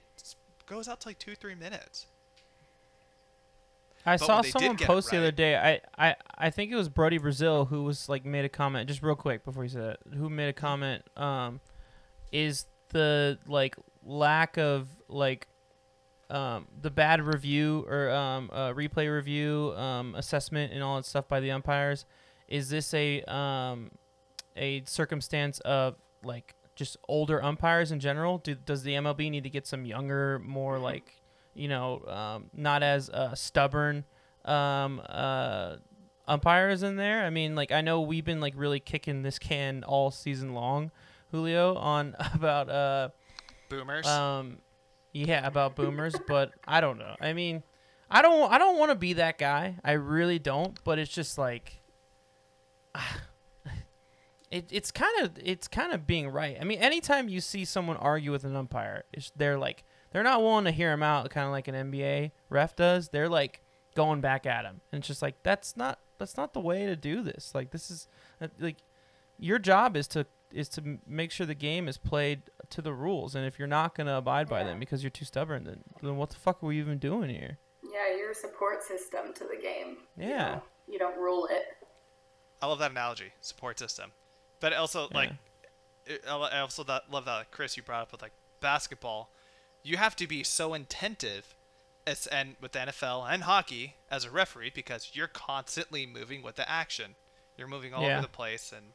goes 0.67 0.87
out 0.87 1.01
to 1.01 1.07
like 1.09 1.17
two 1.17 1.33
three 1.35 1.55
minutes 1.55 2.05
I 4.05 4.17
But 4.17 4.25
saw 4.25 4.35
when 4.35 4.41
they 4.43 4.47
did 4.47 4.51
someone 4.51 4.77
post 4.77 5.11
the 5.11 5.17
other 5.17 5.31
day. 5.31 5.55
I, 5.55 6.09
I, 6.09 6.15
I 6.37 6.49
think 6.49 6.71
it 6.71 6.75
was 6.75 6.89
Brodie 6.89 7.19
Brazil 7.19 7.65
who 7.65 7.83
was 7.83 8.09
like 8.09 8.25
made 8.25 8.45
a 8.45 8.49
comment 8.49 8.87
just 8.87 9.03
real 9.03 9.15
quick 9.15 9.45
before 9.45 9.63
you 9.63 9.69
said 9.69 9.83
it. 9.83 9.99
Who 10.15 10.29
made 10.29 10.49
a 10.49 10.53
comment? 10.53 11.03
Um, 11.15 11.61
is 12.31 12.65
the 12.89 13.37
like 13.47 13.75
lack 14.03 14.57
of 14.57 14.87
like 15.07 15.47
um 16.29 16.67
the 16.81 16.89
bad 16.89 17.21
review 17.21 17.85
or 17.89 18.09
um 18.09 18.49
uh, 18.53 18.71
replay 18.71 19.13
review 19.13 19.73
um 19.75 20.15
assessment 20.15 20.71
and 20.71 20.81
all 20.81 20.95
that 20.95 21.05
stuff 21.05 21.27
by 21.27 21.39
the 21.39 21.51
umpires? 21.51 22.05
Is 22.47 22.69
this 22.69 22.93
a 22.93 23.21
um 23.23 23.91
a 24.55 24.83
circumstance 24.85 25.59
of 25.59 25.95
like 26.23 26.55
just 26.75 26.97
older 27.07 27.43
umpires 27.43 27.91
in 27.91 27.99
general? 27.99 28.39
Do, 28.39 28.55
does 28.55 28.83
the 28.83 28.93
MLB 28.93 29.29
need 29.29 29.43
to 29.43 29.49
get 29.49 29.67
some 29.67 29.85
younger, 29.85 30.39
more 30.39 30.79
like 30.79 31.20
you 31.53 31.67
know, 31.67 32.03
um, 32.07 32.45
not 32.53 32.83
as 32.83 33.09
uh, 33.09 33.35
stubborn 33.35 34.05
um, 34.45 35.01
uh, 35.07 35.75
umpires 36.27 36.83
in 36.83 36.95
there. 36.95 37.25
I 37.25 37.29
mean, 37.29 37.55
like 37.55 37.71
I 37.71 37.81
know 37.81 38.01
we've 38.01 38.25
been 38.25 38.39
like 38.39 38.53
really 38.55 38.79
kicking 38.79 39.21
this 39.21 39.39
can 39.39 39.83
all 39.83 40.11
season 40.11 40.53
long, 40.53 40.91
Julio, 41.31 41.75
on 41.75 42.15
about 42.33 42.69
uh 42.69 43.09
Boomers. 43.69 44.07
um 44.07 44.57
yeah, 45.13 45.45
about 45.45 45.75
boomers, 45.75 46.15
but 46.27 46.51
I 46.65 46.79
don't 46.79 46.97
know. 46.97 47.15
I 47.19 47.33
mean, 47.33 47.63
I 48.09 48.21
don't 48.21 48.51
I 48.51 48.57
don't 48.57 48.77
want 48.77 48.91
to 48.91 48.95
be 48.95 49.13
that 49.13 49.37
guy. 49.37 49.75
I 49.83 49.93
really 49.93 50.39
don't, 50.39 50.81
but 50.83 50.99
it's 50.99 51.11
just 51.11 51.37
like 51.37 51.81
it, 54.51 54.67
it's 54.71 54.91
kind 54.91 55.21
of 55.21 55.31
it's 55.43 55.67
kind 55.67 55.93
of 55.93 56.07
being 56.07 56.29
right. 56.29 56.57
I 56.59 56.63
mean, 56.63 56.79
anytime 56.79 57.29
you 57.29 57.41
see 57.41 57.65
someone 57.65 57.97
argue 57.97 58.31
with 58.31 58.43
an 58.43 58.55
umpire, 58.55 59.03
it's, 59.13 59.31
they're 59.35 59.57
like 59.57 59.83
they're 60.11 60.23
not 60.23 60.41
willing 60.41 60.65
to 60.65 60.71
hear 60.71 60.91
him 60.91 61.03
out, 61.03 61.29
kind 61.29 61.45
of 61.45 61.51
like 61.51 61.67
an 61.67 61.75
NBA 61.75 62.31
ref 62.49 62.75
does. 62.75 63.09
They're 63.09 63.29
like 63.29 63.61
going 63.95 64.21
back 64.21 64.45
at 64.45 64.65
him, 64.65 64.81
and 64.91 64.99
it's 64.99 65.07
just 65.07 65.21
like 65.21 65.35
that's 65.43 65.75
not 65.77 65.99
that's 66.17 66.37
not 66.37 66.53
the 66.53 66.59
way 66.59 66.85
to 66.85 66.95
do 66.95 67.21
this. 67.21 67.53
Like 67.55 67.71
this 67.71 67.89
is 67.91 68.07
uh, 68.41 68.47
like 68.59 68.77
your 69.39 69.59
job 69.59 69.95
is 69.97 70.07
to 70.09 70.25
is 70.51 70.67
to 70.69 70.99
make 71.07 71.31
sure 71.31 71.45
the 71.45 71.55
game 71.55 71.87
is 71.87 71.97
played 71.97 72.41
to 72.69 72.81
the 72.81 72.93
rules, 72.93 73.35
and 73.35 73.45
if 73.45 73.57
you're 73.57 73.67
not 73.67 73.95
gonna 73.95 74.17
abide 74.17 74.47
by 74.49 74.63
them 74.63 74.79
because 74.79 75.01
you're 75.03 75.09
too 75.09 75.25
stubborn, 75.25 75.63
then 75.63 75.83
then 76.01 76.17
what 76.17 76.29
the 76.29 76.35
fuck 76.35 76.61
are 76.63 76.67
we 76.67 76.77
even 76.79 76.97
doing 76.97 77.29
here? 77.29 77.57
Yeah, 77.83 78.15
you're 78.17 78.31
a 78.31 78.35
support 78.35 78.83
system 78.83 79.33
to 79.33 79.43
the 79.45 79.57
game. 79.61 79.97
Yeah. 80.17 80.49
don't- 80.51 80.63
You 80.87 80.99
don't 80.99 81.17
rule 81.17 81.47
it. 81.51 81.63
I 82.61 82.67
love 82.67 82.79
that 82.79 82.91
analogy, 82.91 83.31
support 83.41 83.79
system. 83.79 84.11
But 84.59 84.73
also, 84.73 85.07
like, 85.13 85.31
I 86.29 86.35
I 86.35 86.59
also 86.59 86.83
that, 86.83 87.03
love 87.11 87.25
that, 87.25 87.51
Chris, 87.51 87.75
you 87.75 87.83
brought 87.83 88.03
up 88.03 88.11
with 88.11 88.21
like 88.21 88.33
basketball. 88.59 89.31
You 89.83 89.97
have 89.97 90.15
to 90.17 90.27
be 90.27 90.43
so 90.43 90.73
attentive, 90.73 91.55
as 92.05 92.27
and 92.27 92.55
with 92.61 92.71
the 92.73 92.79
NFL 92.79 93.31
and 93.31 93.43
hockey 93.43 93.95
as 94.09 94.25
a 94.25 94.31
referee 94.31 94.71
because 94.73 95.11
you're 95.13 95.27
constantly 95.27 96.05
moving 96.05 96.41
with 96.41 96.55
the 96.55 96.69
action. 96.69 97.15
You're 97.57 97.67
moving 97.67 97.93
all 97.93 98.03
Yeah. 98.03 98.13
over 98.13 98.21
the 98.23 98.27
place, 98.27 98.71
and 98.71 98.93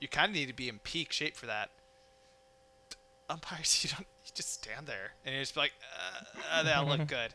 you 0.00 0.08
kind 0.08 0.30
of 0.30 0.34
need 0.34 0.46
to 0.46 0.54
be 0.54 0.68
in 0.68 0.78
peak 0.80 1.12
shape 1.12 1.36
for 1.36 1.46
that. 1.46 1.70
Umpires, 3.28 3.82
you 3.84 3.90
don't. 3.90 4.06
You 4.24 4.32
just 4.34 4.52
stand 4.54 4.86
there 4.86 5.12
and 5.24 5.34
you're 5.34 5.42
just 5.42 5.56
like, 5.56 5.72
uh, 5.96 6.24
uh, 6.52 6.62
"That 6.64 6.86
look 6.86 7.06
good." 7.08 7.34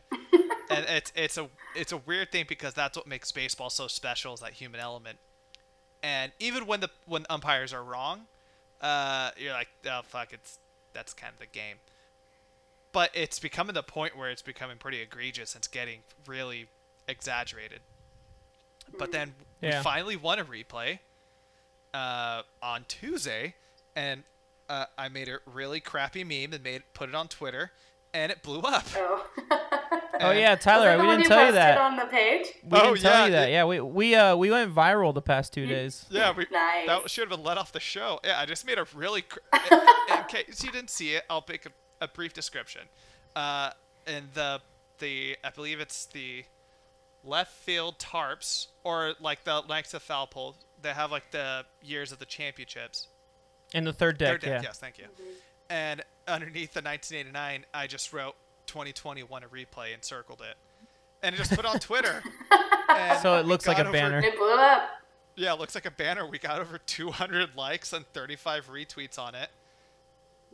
and 0.70 0.84
it's 0.88 1.12
it's 1.14 1.38
a 1.38 1.48
it's 1.74 1.92
a 1.92 1.96
weird 1.98 2.30
thing 2.32 2.44
because 2.48 2.74
that's 2.74 2.96
what 2.96 3.06
makes 3.06 3.30
baseball 3.32 3.70
so 3.70 3.86
special 3.88 4.34
is 4.34 4.40
that 4.40 4.52
human 4.52 4.80
element. 4.80 5.18
And 6.02 6.32
even 6.38 6.66
when 6.66 6.80
the 6.80 6.90
when 7.06 7.24
umpires 7.30 7.72
are 7.72 7.82
wrong, 7.82 8.26
uh, 8.80 9.30
you're 9.38 9.52
like, 9.52 9.68
oh 9.90 10.00
fuck, 10.04 10.32
it's 10.32 10.58
that's 10.92 11.12
kind 11.14 11.32
of 11.32 11.38
the 11.38 11.46
game. 11.46 11.76
But 12.96 13.10
it's 13.12 13.38
becoming 13.38 13.74
the 13.74 13.82
point 13.82 14.16
where 14.16 14.30
it's 14.30 14.40
becoming 14.40 14.78
pretty 14.78 15.02
egregious. 15.02 15.54
It's 15.54 15.68
getting 15.68 15.98
really 16.26 16.68
exaggerated. 17.06 17.80
But 18.98 19.12
then 19.12 19.34
Yeah. 19.60 19.80
we 19.80 19.84
finally 19.84 20.16
won 20.16 20.38
a 20.38 20.46
replay 20.46 21.00
uh, 21.92 22.40
on 22.62 22.86
Tuesday, 22.88 23.54
and 23.94 24.22
uh, 24.70 24.86
I 24.96 25.10
made 25.10 25.28
a 25.28 25.40
really 25.44 25.78
crappy 25.78 26.24
meme 26.24 26.54
and 26.54 26.64
made 26.64 26.84
put 26.94 27.10
it 27.10 27.14
on 27.14 27.28
Twitter, 27.28 27.72
and 28.14 28.32
it 28.32 28.42
blew 28.42 28.60
up. 28.60 28.86
Oh. 28.96 29.26
Oh 30.18 30.30
yeah, 30.30 30.54
Tyler, 30.54 30.96
we 30.98 31.04
didn't 31.06 31.24
you 31.24 31.28
tell 31.28 31.44
you 31.44 31.52
that. 31.52 31.76
on 31.76 31.96
the 31.96 32.06
page? 32.06 32.46
We 32.64 32.78
Oh, 32.78 32.94
didn't 32.94 33.00
tell 33.02 33.12
yeah, 33.12 33.24
you 33.26 33.30
that. 33.32 33.48
it- 33.50 33.52
Yeah, 33.52 33.64
we 33.66 33.80
we 33.82 34.14
uh 34.14 34.34
we 34.34 34.50
went 34.50 34.74
viral 34.74 35.12
the 35.12 35.20
past 35.20 35.52
two 35.52 35.66
days. 35.66 36.06
Yeah, 36.08 36.32
we, 36.34 36.46
Nice. 36.50 36.86
that 36.86 37.10
should 37.10 37.28
have 37.28 37.36
been 37.36 37.44
let 37.44 37.58
off 37.58 37.70
the 37.72 37.80
show. 37.80 38.18
Yeah, 38.24 38.40
I 38.40 38.46
just 38.46 38.64
made 38.66 38.78
a 38.78 38.86
really. 38.94 39.20
Cr- 39.20 39.40
in, 39.70 39.78
in 40.16 40.24
case 40.24 40.64
you 40.64 40.72
didn't 40.72 40.88
see 40.88 41.10
it, 41.16 41.24
I'll 41.28 41.44
make 41.46 41.66
a, 41.66 41.68
a 42.00 42.08
brief 42.08 42.32
description. 42.32 42.82
Uh, 43.34 43.70
and 44.06 44.26
the 44.34 44.60
the 44.98 45.36
I 45.44 45.50
believe 45.50 45.80
it's 45.80 46.06
the 46.06 46.44
left 47.24 47.52
field 47.54 47.98
tarps 47.98 48.68
or 48.84 49.14
like 49.20 49.44
the 49.44 49.60
lengths 49.68 49.94
of 49.94 50.02
foul 50.02 50.26
pole. 50.26 50.56
They 50.82 50.90
have 50.90 51.10
like 51.10 51.30
the 51.32 51.64
years 51.82 52.12
of 52.12 52.18
the 52.18 52.26
championships. 52.26 53.08
In 53.74 53.84
the 53.84 53.92
third 53.92 54.16
deck, 54.18 54.32
Third 54.34 54.40
deck, 54.42 54.62
yeah. 54.62 54.68
yes, 54.68 54.78
thank 54.78 54.96
you. 54.98 55.06
And 55.68 56.02
underneath 56.28 56.72
the 56.72 56.80
1989, 56.82 57.64
I 57.74 57.86
just 57.88 58.12
wrote 58.12 58.36
2021 58.66 59.42
a 59.42 59.48
replay 59.48 59.92
and 59.92 60.04
circled 60.04 60.40
it, 60.40 60.56
and 61.22 61.34
I 61.34 61.38
just 61.38 61.50
put 61.50 61.60
it 61.60 61.66
on 61.66 61.78
Twitter. 61.78 62.22
So 63.20 63.38
it 63.38 63.44
looks 63.44 63.66
like 63.66 63.76
a 63.78 63.82
over- 63.82 63.92
banner. 63.92 64.20
It 64.20 64.38
blew 64.38 64.54
up. 64.54 64.88
yeah, 65.34 65.52
it 65.52 65.58
looks 65.58 65.74
like 65.74 65.84
a 65.84 65.90
banner. 65.90 66.26
We 66.26 66.38
got 66.38 66.60
over 66.60 66.78
200 66.78 67.54
likes 67.54 67.92
and 67.92 68.06
35 68.14 68.70
retweets 68.70 69.18
on 69.18 69.34
it. 69.34 69.50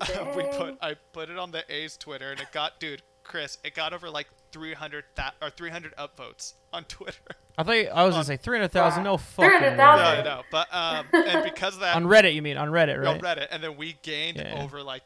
we 0.36 0.42
put 0.44 0.76
I 0.80 0.94
put 1.12 1.30
it 1.30 1.38
on 1.38 1.50
the 1.50 1.64
A's 1.72 1.96
Twitter 1.96 2.30
and 2.32 2.40
it 2.40 2.53
got 2.53 2.78
dude 2.80 3.03
Chris, 3.24 3.59
it 3.62 3.74
got 3.74 3.92
over 3.92 4.11
like 4.11 4.26
300 4.50 5.05
that 5.14 5.34
or 5.40 5.48
300 5.50 5.94
upvotes 5.96 6.55
on 6.72 6.84
Twitter. 6.84 7.20
I 7.57 7.62
thought 7.62 7.72
you- 7.72 7.88
I 7.88 8.03
was 8.05 8.14
gonna 8.14 8.24
say 8.24 8.36
three 8.36 8.57
hundred 8.59 8.72
thousand. 8.72 9.05
No 9.05 9.12
Wow. 9.12 9.16
fucking. 9.18 9.50
300,000. 9.59 9.78
yeah, 9.78 10.12
way. 10.12 10.18
I 10.20 10.22
know. 10.24 10.42
But 10.50 10.74
um 10.74 11.07
and 11.28 11.44
because 11.44 11.74
of 11.74 11.80
that 11.80 11.94
On 11.96 12.05
Reddit, 12.05 12.34
you 12.34 12.42
mean 12.42 12.57
on 12.57 12.68
Reddit, 12.68 12.98
right 12.98 13.07
on 13.07 13.20
right? 13.20 13.38
Reddit 13.38 13.48
and 13.50 13.62
then 13.62 13.76
we 13.76 13.96
gained 14.03 14.38
Yeah. 14.38 14.62
over 14.62 14.82
like 14.82 15.05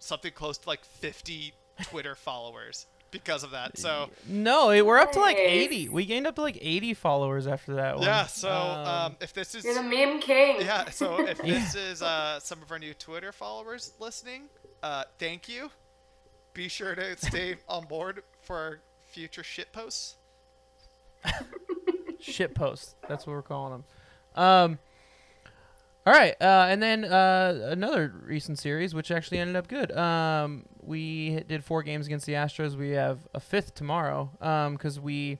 something 0.00 0.32
close 0.32 0.58
to 0.58 0.68
like 0.68 0.84
50 0.84 1.52
Twitter 1.84 2.14
followers 2.14 2.86
because 3.12 3.44
of 3.44 3.52
that. 3.52 3.78
So 3.78 4.10
No, 4.26 4.66
we're 4.84 4.98
up 4.98 5.12
to 5.12 5.20
like 5.20 5.36
eighty. 5.36 5.88
We 5.88 6.04
gained 6.04 6.26
up 6.26 6.34
to 6.34 6.40
like 6.42 6.58
eighty 6.60 6.92
followers 6.94 7.46
after 7.46 7.74
that 7.74 7.94
one. 7.98 8.04
yeah, 8.04 8.26
so 8.26 8.50
um, 8.50 9.14
if 9.20 9.32
this 9.32 9.54
is 9.54 9.64
You're 9.64 9.74
the 9.74 9.82
meme 9.84 10.18
king. 10.20 10.56
Yeah, 10.62 10.90
so 10.90 11.20
if 11.28 11.38
Yeah. 11.44 11.54
this 11.60 11.76
is 11.76 12.02
uh, 12.02 12.40
some 12.40 12.60
of 12.60 12.72
our 12.72 12.80
new 12.80 12.94
Twitter 12.94 13.30
followers 13.30 13.92
listening, 14.00 14.48
uh, 14.82 15.04
thank 15.20 15.48
you. 15.48 15.70
Be 16.54 16.66
sure 16.68 16.96
to 16.96 17.16
stay 17.16 17.54
on 17.68 17.84
board 17.86 18.24
for 18.40 18.56
our 18.56 18.80
future 19.12 19.44
shit 19.44 19.72
posts. 19.72 20.16
shit 22.20 22.54
posts. 22.54 22.94
That's 23.08 23.26
what 23.26 23.32
we're 23.34 23.42
calling 23.42 23.72
them. 24.34 24.42
Um. 24.42 24.78
All 26.04 26.12
right, 26.12 26.34
uh, 26.40 26.66
and 26.68 26.82
then 26.82 27.04
uh, 27.04 27.68
another 27.70 28.12
recent 28.26 28.58
series, 28.58 28.92
which 28.92 29.12
actually 29.12 29.38
ended 29.38 29.54
up 29.54 29.68
good. 29.68 29.92
Um, 29.96 30.64
we 30.82 31.40
did 31.48 31.64
four 31.64 31.82
games 31.82 32.06
against 32.06 32.26
the 32.26 32.32
Astros. 32.32 32.76
We 32.76 32.90
have 32.90 33.20
a 33.32 33.40
fifth 33.40 33.74
tomorrow 33.74 34.30
because 34.72 34.98
we 34.98 35.38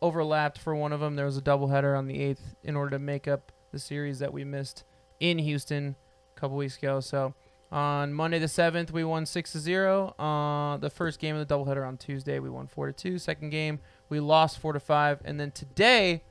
overlapped 0.00 0.58
for 0.58 0.74
one 0.74 0.92
of 0.92 1.00
them. 1.00 1.16
There 1.16 1.26
was 1.26 1.36
a 1.36 1.42
doubleheader 1.42 1.96
on 1.96 2.06
the 2.06 2.20
eighth 2.20 2.54
in 2.62 2.76
order 2.76 2.90
to 2.90 2.98
make 2.98 3.26
up 3.26 3.52
the 3.72 3.78
series 3.78 4.18
that 4.20 4.32
we 4.32 4.44
missed 4.44 4.84
in 5.20 5.38
Houston 5.38 5.96
a 6.36 6.40
couple 6.40 6.56
weeks 6.56 6.76
ago. 6.76 7.00
So 7.00 7.34
on 7.70 8.12
Monday 8.12 8.38
the 8.38 8.48
seventh, 8.48 8.92
we 8.92 9.04
won 9.04 9.26
six 9.26 9.52
to 9.52 9.58
zero. 9.58 10.14
Uh, 10.18 10.76
the 10.78 10.90
first 10.90 11.18
game 11.18 11.36
of 11.36 11.46
the 11.46 11.54
doubleheader 11.54 11.86
on 11.86 11.96
Tuesday, 11.96 12.38
we 12.38 12.48
won 12.48 12.66
four 12.66 12.86
to 12.86 12.92
two. 12.92 13.18
Second 13.18 13.50
game, 13.50 13.80
we 14.08 14.20
lost 14.20 14.58
four 14.58 14.72
to 14.72 14.80
five, 14.80 15.20
and 15.24 15.38
then 15.38 15.50
today 15.50 16.22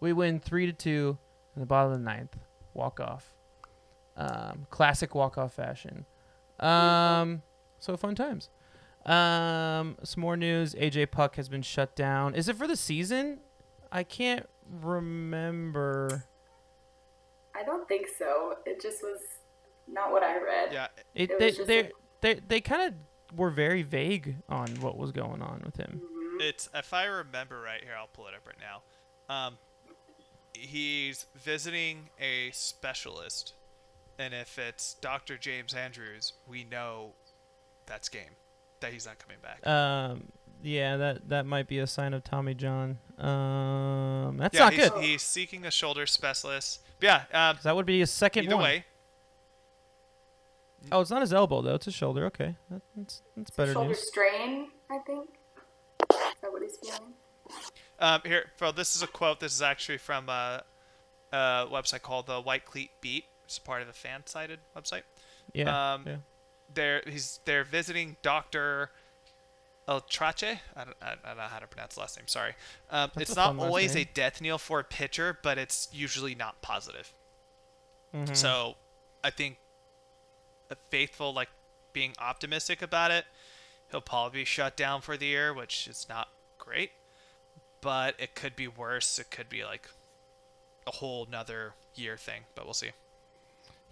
we 0.00 0.12
win 0.12 0.40
three 0.40 0.66
to 0.66 0.72
two 0.72 1.16
in 1.54 1.60
the 1.60 1.66
bottom 1.66 1.92
of 1.92 1.98
the 1.98 2.04
ninth. 2.04 2.36
Walk 2.74 3.00
off, 3.00 3.32
um, 4.16 4.66
classic 4.68 5.14
walk 5.14 5.38
off 5.38 5.54
fashion. 5.54 6.04
Um, 6.60 7.42
so 7.78 7.96
fun 7.96 8.14
times. 8.14 8.48
Um, 9.04 9.96
some 10.02 10.20
more 10.20 10.36
news. 10.36 10.74
AJ 10.74 11.10
Puk 11.12 11.36
has 11.36 11.48
been 11.48 11.62
shut 11.62 11.94
down. 11.94 12.34
Is 12.34 12.48
it 12.48 12.56
for 12.56 12.66
the 12.66 12.76
season? 12.76 13.38
I 13.92 14.02
can't 14.02 14.46
remember. 14.82 16.24
I 17.54 17.62
don't 17.62 17.86
think 17.88 18.06
so. 18.18 18.56
It 18.66 18.80
just 18.82 19.02
was 19.02 19.20
not 19.88 20.10
what 20.10 20.22
I 20.22 20.42
read. 20.42 20.72
Yeah, 20.72 20.88
It, 21.14 21.30
It 21.30 21.38
they 21.38 21.46
was 21.46 21.56
just 21.56 21.66
they 21.68 21.80
a- 21.80 21.90
they 22.20 22.34
they 22.48 22.60
kind 22.60 22.82
of 22.92 23.38
were 23.38 23.50
very 23.50 23.82
vague 23.82 24.36
on 24.48 24.68
what 24.80 24.96
was 24.98 25.12
going 25.12 25.40
on 25.42 25.62
with 25.64 25.76
him. 25.76 26.00
it's 26.40 26.68
if 26.74 26.92
I 26.92 27.04
remember 27.04 27.60
right 27.60 27.82
here, 27.82 27.94
I'll 27.98 28.08
pull 28.08 28.26
it 28.26 28.34
up 28.34 28.46
right 28.46 28.56
now. 28.60 28.82
Um, 29.34 29.58
he's 30.52 31.26
visiting 31.36 32.08
a 32.20 32.50
specialist, 32.52 33.54
and 34.18 34.34
if 34.34 34.58
it's 34.58 34.94
Dr. 34.94 35.36
James 35.38 35.74
Andrews, 35.74 36.32
we 36.48 36.64
know 36.64 37.12
that's 37.86 38.08
game. 38.08 38.30
That 38.80 38.92
he's 38.92 39.06
not 39.06 39.18
coming 39.18 39.38
back. 39.42 39.66
Um, 39.66 40.24
yeah, 40.62 40.96
that 40.96 41.28
that 41.28 41.46
might 41.46 41.66
be 41.68 41.78
a 41.78 41.86
sign 41.86 42.12
of 42.14 42.24
Tommy 42.24 42.54
John. 42.54 42.98
Um, 43.18 44.36
that's 44.36 44.54
yeah, 44.54 44.64
not 44.64 44.72
he's, 44.74 44.90
good. 44.90 45.02
he's 45.02 45.22
seeking 45.22 45.64
a 45.64 45.70
shoulder 45.70 46.06
specialist. 46.06 46.80
But 47.00 47.06
yeah, 47.06 47.48
um, 47.50 47.56
'Cause 47.56 47.64
that 47.64 47.74
would 47.76 47.86
be 47.86 48.00
his 48.00 48.10
second 48.10 48.44
either 48.44 48.56
one. 48.56 48.64
way, 48.64 48.84
Oh, 50.92 51.00
it's 51.00 51.10
not 51.10 51.20
his 51.20 51.32
elbow 51.32 51.62
though; 51.62 51.74
it's 51.74 51.86
his 51.86 51.94
shoulder. 51.94 52.26
Okay, 52.26 52.54
that, 52.70 52.80
that's 52.96 53.22
that's 53.36 53.50
better 53.50 53.72
Shoulder 53.72 53.88
news. 53.88 54.06
strain, 54.06 54.68
I 54.90 54.98
think. 55.06 55.30
Is 56.10 56.16
that 56.42 56.52
what 56.52 56.62
he's 56.62 56.76
feeling? 56.76 57.14
Um, 57.98 58.20
here, 58.24 58.50
Phil, 58.56 58.72
this 58.72 58.94
is 58.94 59.02
a 59.02 59.06
quote. 59.06 59.40
This 59.40 59.54
is 59.54 59.62
actually 59.62 59.98
from 59.98 60.28
a, 60.28 60.62
a 61.32 61.66
website 61.70 62.02
called 62.02 62.26
the 62.26 62.40
White 62.40 62.66
Cleat 62.66 62.90
Beat. 63.00 63.24
It's 63.44 63.58
part 63.58 63.82
of 63.82 63.88
a 63.88 63.92
fan-sided 63.92 64.60
website. 64.76 65.02
Yeah, 65.54 65.94
um, 65.94 66.04
yeah. 66.06 66.16
They're 66.72 67.02
he's 67.06 67.40
they're 67.44 67.64
visiting 67.64 68.16
Doctor 68.22 68.90
ElAttrache. 69.88 70.58
I 70.76 70.84
don't, 70.84 70.96
I 71.00 71.14
don't 71.24 71.36
know 71.36 71.42
how 71.44 71.58
to 71.58 71.66
pronounce 71.66 71.94
the 71.94 72.00
last 72.00 72.18
name. 72.18 72.26
Sorry. 72.26 72.54
Um, 72.90 73.10
it's 73.16 73.36
not 73.36 73.56
always 73.58 73.94
name. 73.94 74.06
a 74.10 74.14
death 74.14 74.40
knell 74.40 74.58
for 74.58 74.80
a 74.80 74.84
pitcher, 74.84 75.38
but 75.42 75.58
it's 75.58 75.88
usually 75.92 76.34
not 76.34 76.60
positive. 76.60 77.12
Mhm. 78.12 78.36
So, 78.36 78.76
I 79.22 79.30
think 79.30 79.58
a 80.70 80.76
faithful, 80.90 81.32
like 81.32 81.48
being 81.92 82.14
optimistic 82.18 82.82
about 82.82 83.10
it, 83.10 83.26
he'll 83.90 84.00
probably 84.00 84.40
be 84.40 84.44
shut 84.44 84.76
down 84.76 85.02
for 85.02 85.16
the 85.16 85.26
year, 85.26 85.54
which 85.54 85.86
is 85.86 86.06
not 86.08 86.28
great. 86.58 86.92
But 87.80 88.16
it 88.18 88.34
could 88.34 88.56
be 88.56 88.66
worse. 88.66 89.18
It 89.18 89.30
could 89.30 89.48
be 89.48 89.64
like 89.64 89.88
a 90.86 90.90
whole 90.92 91.26
nother 91.26 91.74
year 91.94 92.16
thing, 92.16 92.46
but 92.56 92.64
we'll 92.64 92.74
see. 92.74 92.90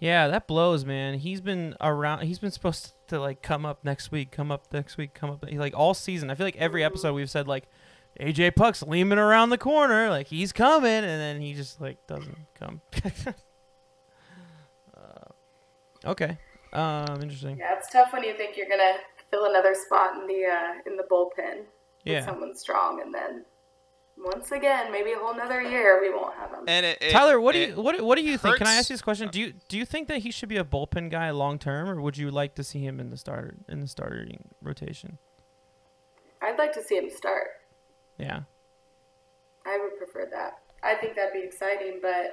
Yeah, 0.05 0.29
that 0.29 0.47
blows, 0.47 0.85
man. 0.85 1.15
He's 1.15 1.41
been 1.41 1.77
around. 1.81 2.27
He's 2.27 2.39
been 2.39 2.51
supposed 2.51 2.93
to 3.07 3.19
like 3.19 3.41
come 3.41 3.65
up 3.65 3.83
next 3.85 4.13
week, 4.13 4.31
come 4.31 4.53
up 4.53 4.71
next 4.71 4.99
week, 4.99 5.15
come 5.15 5.31
up 5.31 5.43
like 5.51 5.75
all 5.75 5.95
season. 5.95 6.31
I 6.31 6.35
feel 6.35 6.47
like 6.47 6.57
every 6.57 6.85
episode 6.85 7.15
we've 7.15 7.31
said 7.31 7.49
like 7.49 7.65
AJ 8.21 8.55
Puk's 8.55 8.83
leaning 8.83 9.17
around 9.17 9.49
the 9.49 9.57
corner, 9.57 10.11
like 10.11 10.27
he's 10.27 10.53
coming, 10.53 10.91
and 10.91 11.05
then 11.05 11.41
he 11.41 11.55
just 11.55 11.81
like 11.81 12.07
doesn't 12.07 12.37
come. 12.55 12.83
uh, 14.95 15.31
okay, 16.05 16.37
um, 16.75 17.23
interesting. 17.23 17.57
Yeah, 17.57 17.75
it's 17.79 17.91
tough 17.91 18.13
when 18.13 18.25
you 18.25 18.37
think 18.37 18.59
you're 18.59 18.69
gonna 18.69 18.99
fill 19.31 19.47
another 19.47 19.75
spot 19.75 20.21
in 20.21 20.27
the 20.27 20.45
uh, 20.45 20.75
in 20.85 20.99
the 20.99 21.05
bullpen 21.11 21.61
with 21.61 21.67
Yeah, 22.05 22.27
someone 22.27 22.55
strong, 22.55 23.01
and 23.01 23.15
then 23.15 23.47
once 24.17 24.53
again, 24.53 24.91
maybe 24.93 25.13
a 25.13 25.17
whole 25.19 25.35
nother 25.35 25.61
year 25.63 26.01
we 26.01 26.11
won't 26.11 26.35
have 26.35 26.51
him. 26.51 26.65
And 26.67 26.87
it, 26.87 26.99
it- 27.01 27.11
Tyler, 27.11 27.41
what 27.41 27.53
do 27.53 27.59
you 27.61 27.75
what 27.81 28.01
what 28.01 28.17
do 28.17 28.23
you 28.23 28.39
think? 28.39 28.57
Can 28.59 28.67
I 28.67 28.75
ask 28.75 28.89
you 28.91 28.95
this 28.95 29.03
question? 29.03 29.29
Do 29.29 29.41
you 29.41 29.53
do 29.69 29.77
you 29.77 29.85
think 29.85 30.09
that 30.09 30.19
he 30.19 30.31
should 30.31 30.49
be 30.49 30.57
a 30.57 30.65
bullpen 30.65 31.11
guy 31.11 31.31
long 31.31 31.59
term, 31.59 31.89
or 31.89 32.01
would 32.01 32.17
you 32.17 32.31
like 32.31 32.55
to 32.57 32.65
see 32.65 32.81
him 32.81 33.01
in 33.01 33.11
the 33.11 33.17
starter 33.17 33.57
in 33.69 33.81
the 33.81 33.87
starting 33.89 34.51
rotation? 34.63 35.19
I'd 36.43 36.59
like 36.59 36.73
to 36.75 36.83
see 36.83 36.97
him 36.97 37.11
start. 37.11 37.49
Yeah. 38.19 38.41
I 39.67 39.79
would 39.83 39.97
prefer 39.99 40.29
that. 40.31 40.59
I 40.83 40.95
think 40.95 41.17
that'd 41.17 41.33
be 41.33 41.41
exciting, 41.41 42.01
but 42.03 42.33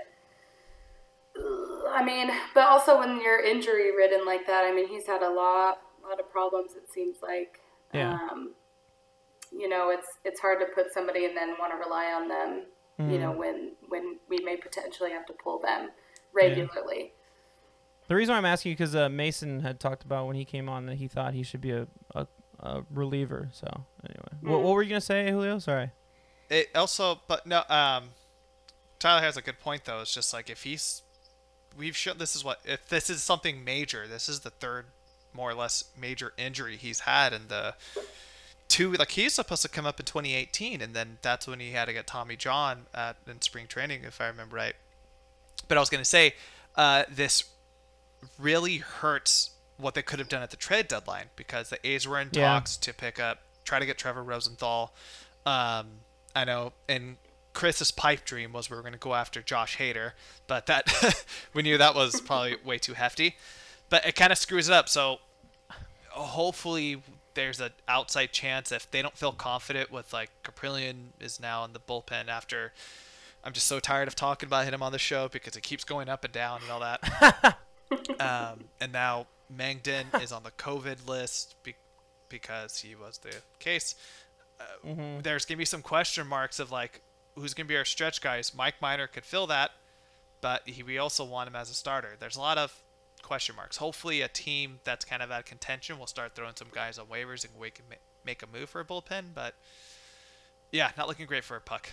I 1.90 2.04
mean, 2.04 2.30
but 2.54 2.66
also 2.68 3.00
when 3.00 3.22
you're 3.22 3.42
injury 3.44 3.96
ridden 3.96 4.26
like 4.26 4.46
that, 4.48 4.66
I 4.66 4.74
mean, 4.74 4.88
he's 4.90 5.08
had 5.08 5.22
a 5.24 5.30
lot, 5.30 5.80
a 6.04 6.10
lot 6.10 6.20
of 6.20 6.30
problems. 6.30 6.74
It 6.76 6.92
seems 6.92 7.18
like, 7.22 7.60
Yeah. 7.94 8.20
um, 8.32 8.54
you 9.52 9.70
know, 9.70 9.90
it's 9.90 10.08
it's 10.24 10.40
hard 10.40 10.60
to 10.60 10.66
put 10.74 10.94
somebody 10.94 11.26
and 11.26 11.36
then 11.36 11.56
want 11.60 11.72
to 11.72 11.78
rely 11.78 12.14
on 12.14 12.28
them. 12.28 12.66
You 13.10 13.18
know, 13.18 13.32
when 13.32 13.72
when 13.90 14.20
we 14.30 14.38
may 14.44 14.58
potentially 14.58 15.10
have 15.10 15.26
to 15.26 15.34
pull 15.34 15.60
them 15.60 15.90
regularly. 16.36 17.14
The 18.08 18.16
reason 18.16 18.34
why 18.34 18.38
I'm 18.38 18.46
asking 18.46 18.72
you 18.72 18.76
because 18.76 18.96
uh, 18.96 19.10
Mason 19.10 19.62
had 19.62 19.80
talked 19.80 20.04
about 20.04 20.28
when 20.28 20.36
he 20.36 20.46
came 20.46 20.70
on 20.70 20.86
that 20.86 20.96
he 20.96 21.08
thought 21.08 21.34
he 21.34 21.42
should 21.42 21.62
be 21.62 21.72
a, 21.72 21.88
a, 22.14 22.28
a 22.60 22.84
reliever. 22.92 23.50
So 23.54 23.68
anyway, 24.04 24.54
what, 24.54 24.62
what 24.62 24.74
were 24.74 24.84
you 24.84 24.90
gonna 24.90 25.02
say, 25.02 25.32
Julio? 25.32 25.58
Sorry. 25.60 25.92
It 26.50 26.70
also, 26.76 27.22
but 27.28 27.48
no, 27.48 27.64
um, 27.70 28.10
Tyler 29.00 29.22
has 29.22 29.38
a 29.38 29.42
good 29.42 29.60
point 29.60 29.86
though. 29.86 30.02
It's 30.02 30.14
just 30.14 30.34
like 30.34 30.50
if 30.50 30.64
he's, 30.64 31.02
we've 31.76 31.96
shown 31.96 32.18
this 32.18 32.36
is 32.36 32.44
what 32.44 32.60
if 32.66 32.88
this 32.90 33.10
is 33.10 33.24
something 33.24 33.64
major. 33.64 34.06
This 34.08 34.30
is 34.30 34.42
the 34.42 34.52
third, 34.52 34.88
more 35.34 35.50
or 35.50 35.56
less, 35.56 35.86
major 36.00 36.34
injury 36.38 36.78
he's 36.78 37.00
had 37.00 37.34
in 37.34 37.48
the 37.48 37.74
two. 38.72 38.94
Like 38.94 39.12
he's 39.12 39.34
supposed 39.34 39.62
to 39.64 39.70
come 39.70 39.86
up 39.86 40.00
in 40.00 40.06
2018, 40.06 40.82
and 40.82 40.94
then 40.94 41.18
that's 41.22 41.46
when 41.48 41.60
he 41.60 41.72
had 41.72 41.86
to 41.86 41.94
get 41.94 42.08
Tommy 42.08 42.36
John 42.36 42.86
at 42.94 43.18
in 43.28 43.42
spring 43.42 43.68
training, 43.68 44.04
if 44.04 44.20
I 44.22 44.28
remember 44.28 44.56
right. 44.56 44.74
But 45.68 45.78
I 45.78 45.82
was 45.82 45.90
gonna 45.90 46.06
say, 46.06 46.34
uh, 46.76 47.04
this 47.10 47.44
really 48.40 48.78
hurts 48.78 49.52
what 49.78 49.96
they 49.96 50.02
could 50.02 50.20
have 50.20 50.30
done 50.30 50.42
at 50.44 50.52
the 50.52 50.58
trade 50.58 50.88
deadline 50.88 51.26
because 51.36 51.70
the 51.70 51.88
A's 51.88 52.08
were 52.08 52.20
in 52.20 52.30
Yeah. 52.32 52.54
talks 52.54 52.78
to 52.78 52.94
pick 52.94 53.20
up, 53.20 53.40
try 53.66 53.80
to 53.80 53.86
get 53.86 53.98
Trevor 53.98 54.24
Rosenthal. 54.24 54.94
Um, 55.46 56.02
I 56.36 56.46
know, 56.46 56.74
and 56.88 57.18
Chris's 57.54 57.90
pipe 57.92 58.24
dream 58.24 58.54
was 58.54 58.70
we 58.70 58.76
were 58.76 58.84
going 58.84 58.94
to 58.94 59.00
go 59.00 59.16
after 59.16 59.42
Josh 59.42 59.78
Hader, 59.78 60.12
but 60.48 60.68
that 60.68 61.26
we 61.54 61.64
knew 61.64 61.78
that 61.80 61.96
was 61.96 62.22
probably 62.22 62.56
way 62.64 62.78
too 62.78 62.94
hefty. 62.94 63.36
But 63.90 64.06
it 64.06 64.16
kind 64.16 64.32
of 64.32 64.38
screws 64.38 64.70
it 64.70 64.74
up. 64.74 64.88
So 64.88 65.18
hopefully 66.10 67.02
there's 67.34 67.60
an 67.60 67.72
outside 67.88 68.32
chance 68.32 68.72
if 68.72 68.90
they 68.90 69.02
don't 69.02 69.18
feel 69.18 69.32
confident 69.32 69.92
with 69.92 70.14
like 70.14 70.30
Kaprielian 70.44 71.08
is 71.20 71.40
now 71.40 71.64
in 71.66 71.74
the 71.74 71.80
bullpen 71.80 72.28
after. 72.28 72.74
I'm 73.44 73.54
just 73.54 73.68
so 73.68 73.80
tired 73.80 74.08
of 74.08 74.16
talking 74.16 74.48
about 74.48 74.66
him 74.72 74.84
on 74.84 74.92
the 74.92 75.00
show 75.00 75.28
because 75.28 75.56
it 75.56 75.62
keeps 75.64 75.84
going 75.84 76.10
up 76.10 76.24
and 76.24 76.34
down 76.34 76.62
and 76.62 76.72
all 76.72 76.80
that. 76.80 77.58
um, 78.20 78.66
and 78.80 78.92
now 78.92 79.28
Mengden 79.56 80.06
is 80.22 80.32
on 80.32 80.44
the 80.44 80.52
COVID 80.52 81.08
list 81.08 81.56
be- 81.64 81.76
because 82.30 82.80
he 82.80 82.96
was 82.96 83.18
the 83.20 83.34
case. 83.60 83.96
Uh, 84.60 84.94
There's 85.24 85.46
gonna 85.46 85.58
be 85.58 85.66
some 85.66 85.82
question 85.82 86.28
marks 86.28 86.60
of 86.60 86.72
like 86.72 87.02
who's 87.36 87.54
gonna 87.54 87.68
be 87.68 87.78
our 87.78 87.86
stretch 87.86 88.22
guys. 88.22 88.54
Mike 88.54 88.76
Minor 88.82 89.08
could 89.08 89.26
fill 89.26 89.48
that, 89.48 89.72
but 90.40 90.62
he, 90.68 90.84
we 90.84 90.98
also 90.98 91.24
want 91.24 91.48
him 91.48 91.56
as 91.56 91.70
a 91.70 91.74
starter. 91.74 92.16
There's 92.20 92.36
a 92.36 92.42
lot 92.42 92.58
of 92.58 92.84
question 93.24 93.56
marks. 93.56 93.78
Hopefully, 93.78 94.22
a 94.22 94.28
team 94.28 94.80
that's 94.84 95.06
kind 95.06 95.22
of 95.22 95.32
out 95.32 95.40
of 95.40 95.46
contention 95.46 95.98
will 96.00 96.08
start 96.08 96.36
throwing 96.36 96.56
some 96.56 96.70
guys 96.72 96.98
on 96.98 97.06
waivers 97.08 97.46
and 97.46 97.74
can 97.74 97.86
make 98.26 98.44
a 98.44 98.48
move 98.48 98.70
for 98.70 98.82
a 98.82 98.86
bullpen. 98.86 99.26
But 99.34 99.56
yeah, 100.72 100.92
not 100.98 101.08
looking 101.08 101.26
great 101.26 101.44
for 101.44 101.56
a 101.56 101.62
Puk. 101.62 101.90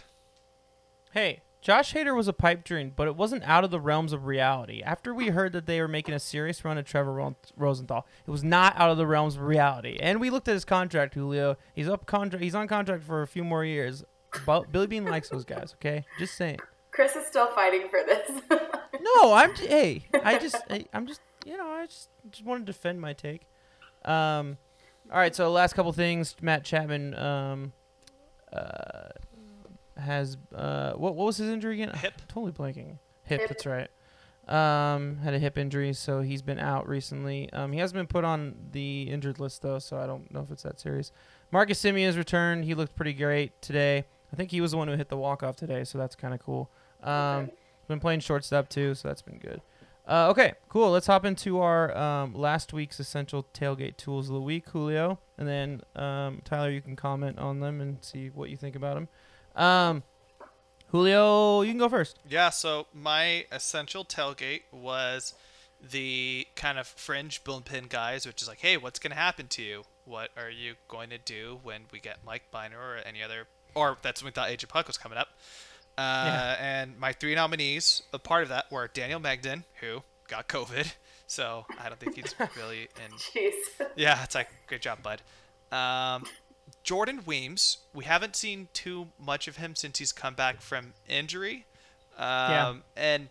Hey, 1.12 1.40
Josh 1.60 1.94
Hader 1.94 2.14
was 2.14 2.28
a 2.28 2.32
pipe 2.32 2.64
dream, 2.64 2.92
but 2.94 3.08
it 3.08 3.16
wasn't 3.16 3.42
out 3.44 3.64
of 3.64 3.70
the 3.70 3.80
realms 3.80 4.12
of 4.12 4.26
reality. 4.26 4.82
After 4.82 5.12
we 5.12 5.28
heard 5.28 5.52
that 5.52 5.66
they 5.66 5.80
were 5.80 5.88
making 5.88 6.14
a 6.14 6.20
serious 6.20 6.64
run 6.64 6.78
at 6.78 6.86
Trevor 6.86 7.34
Rosenthal, 7.56 8.06
it 8.26 8.30
was 8.30 8.44
not 8.44 8.78
out 8.78 8.90
of 8.90 8.96
the 8.96 9.06
realms 9.06 9.36
of 9.36 9.42
reality. 9.42 9.98
And 10.00 10.20
we 10.20 10.30
looked 10.30 10.48
at 10.48 10.54
his 10.54 10.64
contract, 10.64 11.14
Julio. 11.14 11.56
He's 11.74 11.88
up 11.88 12.06
contract. 12.06 12.44
He's 12.44 12.54
on 12.54 12.68
contract 12.68 13.04
for 13.04 13.22
a 13.22 13.26
few 13.26 13.42
more 13.42 13.64
years. 13.64 14.04
But 14.44 14.70
Billy 14.70 14.86
Beane 14.86 15.06
likes 15.06 15.30
those 15.30 15.44
guys. 15.44 15.74
Okay, 15.74 16.04
just 16.18 16.36
saying. 16.36 16.58
Chris 16.98 17.14
is 17.14 17.28
still 17.28 17.46
fighting 17.52 17.88
for 17.88 18.00
this. 18.04 18.28
No, 19.00 19.32
I'm. 19.32 19.54
Hey, 19.54 20.04
I 20.24 20.38
just. 20.38 20.56
I, 20.68 20.84
I'm 20.92 21.06
just. 21.06 21.20
You 21.46 21.56
know, 21.56 21.68
I 21.68 21.86
just 21.86 22.08
just 22.30 22.44
want 22.44 22.66
to 22.66 22.72
defend 22.72 23.00
my 23.00 23.12
take. 23.12 23.42
Um, 24.04 24.58
all 25.10 25.18
right. 25.18 25.34
So 25.34 25.50
last 25.52 25.74
couple 25.74 25.92
things. 25.92 26.34
Matt 26.42 26.64
Chapman. 26.64 27.14
Um, 27.14 27.72
uh, 28.52 29.10
has 29.96 30.36
uh, 30.54 30.92
what 30.94 31.14
what 31.14 31.26
was 31.26 31.36
his 31.36 31.48
injury 31.48 31.74
again? 31.74 31.94
Hip. 31.94 32.14
totally 32.28 32.52
blanking. 32.52 32.98
Hip. 33.22 33.40
Hip. 33.40 33.48
That's 33.48 33.66
right. 33.66 33.88
Um, 34.48 35.18
had 35.18 35.32
a 35.32 35.38
hip 35.38 35.56
injury, 35.56 35.92
so 35.92 36.20
he's 36.20 36.42
been 36.42 36.58
out 36.58 36.88
recently. 36.88 37.50
Um, 37.52 37.72
he 37.72 37.78
hasn't 37.78 37.96
been 37.96 38.08
put 38.08 38.24
on 38.24 38.56
the 38.72 39.02
injured 39.02 39.38
list 39.38 39.62
though, 39.62 39.78
so 39.78 39.96
I 39.96 40.06
don't 40.06 40.30
know 40.32 40.40
if 40.40 40.50
it's 40.50 40.64
that 40.64 40.80
serious. 40.80 41.12
Marcus 41.52 41.80
Semien's 41.80 42.18
returned. 42.18 42.64
He 42.64 42.74
looked 42.74 42.96
pretty 42.96 43.14
great 43.14 43.62
today. 43.62 44.04
I 44.32 44.36
think 44.36 44.50
he 44.50 44.60
was 44.60 44.72
the 44.72 44.76
one 44.76 44.88
who 44.88 44.96
hit 44.96 45.08
the 45.08 45.16
walk 45.16 45.42
off 45.42 45.56
today, 45.56 45.84
so 45.84 45.98
that's 45.98 46.16
kind 46.16 46.34
of 46.34 46.40
cool. 46.40 46.70
Um, 47.02 47.12
Okay. 47.44 47.52
been 47.88 48.00
playing 48.00 48.20
shortstop 48.20 48.68
too, 48.68 48.94
so 48.94 49.08
that's 49.08 49.22
been 49.22 49.38
good. 49.38 49.60
Uh, 50.06 50.28
okay, 50.30 50.54
cool. 50.70 50.90
Let's 50.90 51.06
hop 51.06 51.26
into 51.26 51.60
our 51.60 51.94
um, 51.96 52.34
last 52.34 52.72
week's 52.72 52.98
essential 52.98 53.46
tailgate 53.52 53.98
tools 53.98 54.28
of 54.28 54.34
the 54.34 54.40
week, 54.40 54.66
Julio, 54.70 55.18
and 55.36 55.46
then 55.46 55.82
um, 55.96 56.40
Tyler, 56.44 56.70
you 56.70 56.80
can 56.80 56.96
comment 56.96 57.38
on 57.38 57.60
them 57.60 57.80
and 57.80 58.02
see 58.02 58.28
what 58.28 58.48
you 58.48 58.56
think 58.56 58.74
about 58.74 58.94
them. 58.94 59.08
Um, 59.54 60.02
Julio, 60.90 61.60
you 61.60 61.70
can 61.72 61.78
go 61.78 61.88
first. 61.90 62.18
Yeah, 62.26 62.48
so 62.50 62.86
my 62.94 63.44
essential 63.52 64.04
tailgate 64.04 64.62
was 64.72 65.34
the 65.90 66.46
kind 66.56 66.78
of 66.78 66.86
fringe 66.86 67.44
bullpen 67.44 67.90
guys, 67.90 68.26
which 68.26 68.40
is 68.40 68.48
like, 68.48 68.60
hey, 68.60 68.78
what's 68.78 68.98
going 68.98 69.10
to 69.10 69.16
happen 69.18 69.46
to 69.48 69.62
you? 69.62 69.82
What 70.06 70.30
are 70.38 70.50
you 70.50 70.74
going 70.88 71.10
to 71.10 71.18
do 71.18 71.60
when 71.62 71.82
we 71.92 72.00
get 72.00 72.18
Mike 72.24 72.44
Minor 72.52 72.78
or 72.78 72.96
any 73.04 73.22
other, 73.22 73.46
or 73.74 73.98
that's 74.00 74.22
when 74.22 74.28
we 74.28 74.32
thought 74.32 74.48
AJ 74.48 74.68
Puk 74.68 74.86
was 74.86 74.96
coming 74.96 75.18
up. 75.18 75.28
Uh, 75.98 76.00
Yeah. 76.26 76.56
And 76.60 76.98
my 76.98 77.12
three 77.12 77.34
nominees, 77.34 78.02
a 78.12 78.18
part 78.18 78.42
of 78.44 78.48
that 78.50 78.70
were 78.70 78.88
Daniel 78.88 79.20
Mengden, 79.20 79.64
who 79.80 80.02
got 80.28 80.48
COVID, 80.48 80.92
so 81.26 81.66
I 81.78 81.88
don't 81.88 81.98
think 82.00 82.14
he's 82.16 82.34
really 82.56 82.88
in 83.04 83.12
Jeez. 83.16 83.52
yeah, 83.96 84.22
it's 84.22 84.34
like 84.34 84.48
great 84.68 84.80
job, 84.82 84.98
bud. 85.02 85.20
Um, 85.76 86.24
Jordan 86.84 87.22
Weems, 87.26 87.78
we 87.92 88.04
haven't 88.04 88.36
seen 88.36 88.68
too 88.72 89.08
much 89.18 89.48
of 89.48 89.56
him 89.56 89.74
since 89.74 89.98
he's 89.98 90.12
come 90.12 90.34
back 90.34 90.60
from 90.60 90.94
injury. 91.08 91.66
Um, 92.16 92.84
And 92.96 93.28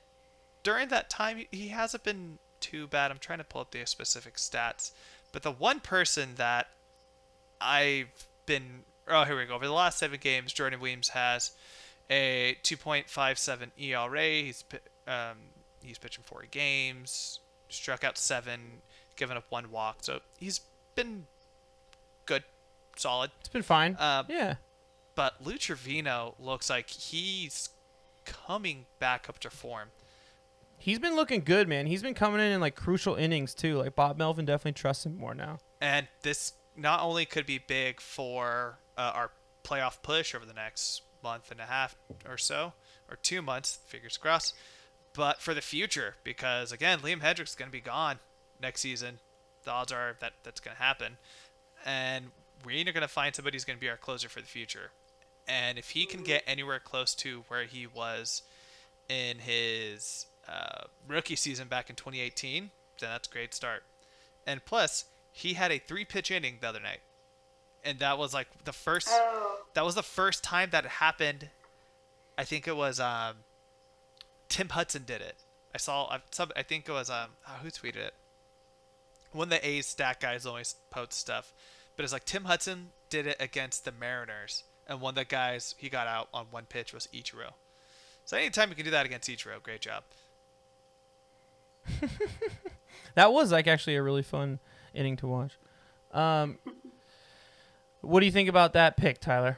during 0.63 0.89
that 0.89 1.09
time, 1.09 1.37
he- 1.37 1.47
he 1.51 1.67
hasn't 1.69 2.03
been 2.03 2.39
too 2.59 2.87
bad. 2.87 3.11
I'm 3.11 3.19
trying 3.19 3.37
to 3.39 3.43
pull 3.43 3.61
up 3.61 3.71
the 3.71 3.85
specific 3.85 4.35
stats, 4.35 4.91
but 5.31 5.43
the 5.43 5.51
one 5.51 5.79
person 5.79 6.35
that 6.35 6.67
I've 7.61 8.09
been 8.45 8.83
oh 9.07 9.23
here 9.23 9.37
we 9.37 9.45
go 9.45 9.55
over 9.55 9.65
the 9.65 9.71
last 9.73 9.97
seven 9.99 10.19
games, 10.19 10.51
Jordan 10.53 10.79
Weems 10.79 11.09
has 11.09 11.51
a 12.09 12.57
2.57 12.63 13.71
ERA. 13.77 14.21
He's 14.23 14.63
um, 15.07 15.37
he's 15.81 15.97
pitching 15.97 16.23
40 16.25 16.47
games, 16.49 17.39
struck 17.69 18.03
out 18.03 18.17
seven, 18.17 18.81
given 19.15 19.37
up 19.37 19.45
one 19.49 19.71
walk. 19.71 19.97
So 20.01 20.19
he's 20.37 20.61
been 20.95 21.27
good, 22.25 22.43
solid. 22.95 23.31
It's 23.39 23.49
been 23.49 23.63
fine. 23.63 23.95
Um, 23.99 24.25
yeah. 24.29 24.55
But 25.15 25.35
Lou 25.43 25.53
Trivino 25.53 26.35
looks 26.39 26.69
like 26.69 26.89
he's 26.89 27.69
coming 28.25 28.85
back 28.99 29.27
up 29.29 29.39
to 29.39 29.49
form. 29.49 29.89
He's 30.79 30.99
been 30.99 31.15
looking 31.15 31.41
good, 31.41 31.67
man. 31.67 31.87
He's 31.87 32.03
been 32.03 32.13
coming 32.13 32.39
in 32.39 32.51
in 32.51 32.61
like 32.61 32.75
crucial 32.75 33.15
innings 33.15 33.55
too. 33.55 33.77
Like 33.77 33.95
Bob 33.95 34.17
Melvin 34.17 34.45
definitely 34.45 34.73
trusts 34.73 35.07
him 35.07 35.17
more 35.17 35.33
now. 35.33 35.57
And 35.81 36.07
this 36.21 36.53
not 36.75 37.01
only 37.01 37.25
could 37.25 37.47
be 37.47 37.57
big 37.57 37.99
for 37.99 38.77
uh, 38.95 39.11
our 39.15 39.31
playoff 39.63 40.01
push 40.03 40.35
over 40.35 40.45
the 40.45 40.53
next 40.53 41.01
month 41.23 41.51
and 41.51 41.59
a 41.59 41.65
half 41.65 41.95
or 42.27 42.37
so, 42.37 42.73
or 43.09 43.17
two 43.17 43.41
months, 43.41 43.79
fingers 43.85 44.17
crossed, 44.17 44.53
but 45.13 45.41
for 45.41 45.53
the 45.53 45.61
future, 45.61 46.15
because 46.23 46.71
again, 46.71 46.99
Liam 46.99 47.21
Hendriks's 47.21 47.55
going 47.55 47.69
to 47.69 47.71
be 47.71 47.81
gone 47.81 48.19
next 48.61 48.81
season. 48.81 49.19
The 49.63 49.71
odds 49.71 49.91
are 49.91 50.15
that 50.19 50.33
that's 50.43 50.59
going 50.59 50.77
to 50.77 50.83
happen. 50.83 51.17
And 51.85 52.27
we're 52.65 52.83
going 52.83 53.01
to 53.01 53.07
find 53.07 53.35
somebody 53.35 53.55
who's 53.55 53.65
going 53.65 53.77
to 53.77 53.81
be 53.81 53.89
our 53.89 53.97
closer 53.97 54.29
for 54.29 54.41
the 54.41 54.47
future. 54.47 54.91
And 55.47 55.77
if 55.77 55.91
he 55.91 56.05
can 56.05 56.23
get 56.23 56.43
anywhere 56.45 56.79
close 56.79 57.15
to 57.15 57.43
where 57.47 57.63
he 57.63 57.87
was 57.87 58.41
in 59.09 59.39
his 59.39 60.25
uh, 60.47 60.85
rookie 61.07 61.35
season 61.35 61.67
back 61.67 61.89
in 61.89 61.95
2018, 61.95 62.71
then 62.99 63.09
that's 63.09 63.27
a 63.27 63.31
great 63.31 63.53
start. 63.53 63.83
And 64.45 64.63
plus, 64.65 65.05
he 65.31 65.53
had 65.53 65.71
a 65.71 65.79
three 65.79 66.05
pitch 66.05 66.31
inning 66.31 66.57
the 66.61 66.67
other 66.67 66.79
night, 66.79 66.99
and 67.87 67.99
that 67.99 68.17
was 68.17 68.33
like 68.33 68.47
the 68.65 68.73
first. 68.73 69.07
Oh, 69.09 69.59
That 69.73 69.85
was 69.85 69.95
the 69.95 70.03
first 70.03 70.43
time 70.43 70.69
that 70.71 70.85
it 70.85 70.91
happened. 70.91 71.49
I 72.37 72.43
think 72.43 72.67
it 72.67 72.75
was 72.75 72.99
um, 72.99 73.37
Tim 74.49 74.69
Hudson 74.69 75.03
did 75.05 75.21
it. 75.21 75.37
I 75.73 75.77
saw. 75.77 76.07
I, 76.07 76.19
some, 76.31 76.51
I 76.55 76.63
think 76.63 76.87
it 76.87 76.91
was 76.91 77.09
um, 77.09 77.31
oh, 77.47 77.59
who 77.63 77.69
tweeted 77.69 77.97
it. 77.97 78.13
One 79.31 79.45
of 79.45 79.49
the 79.49 79.67
A's 79.67 79.85
stat 79.87 80.19
guys 80.19 80.45
always 80.45 80.75
post 80.89 81.13
stuff, 81.13 81.53
but 81.95 82.03
it's 82.03 82.13
like 82.13 82.25
Tim 82.25 82.45
Hudson 82.45 82.89
did 83.09 83.27
it 83.27 83.37
against 83.39 83.85
the 83.85 83.91
Mariners, 83.91 84.63
and 84.87 85.01
one 85.01 85.11
of 85.11 85.15
the 85.15 85.25
guys 85.25 85.75
he 85.77 85.89
got 85.89 86.07
out 86.07 86.29
on 86.33 86.47
one 86.51 86.65
pitch 86.65 86.93
was 86.93 87.07
Ichiro. 87.13 87.53
So 88.25 88.37
anytime 88.37 88.69
you 88.69 88.75
can 88.75 88.85
do 88.85 88.91
that 88.91 89.05
against 89.05 89.29
Ichiro, 89.29 89.61
great 89.63 89.81
job. 89.81 90.03
That 93.15 93.33
was 93.33 93.51
like 93.51 93.65
actually 93.65 93.95
a 93.95 94.03
really 94.03 94.21
fun 94.21 94.59
inning 94.93 95.15
to 95.17 95.27
watch. 95.27 95.57
Um, 96.11 96.59
what 98.01 98.19
do 98.21 98.25
you 98.25 98.31
think 98.31 98.49
about 98.49 98.73
that 98.73 98.97
pick, 98.97 99.19
Tyler? 99.19 99.57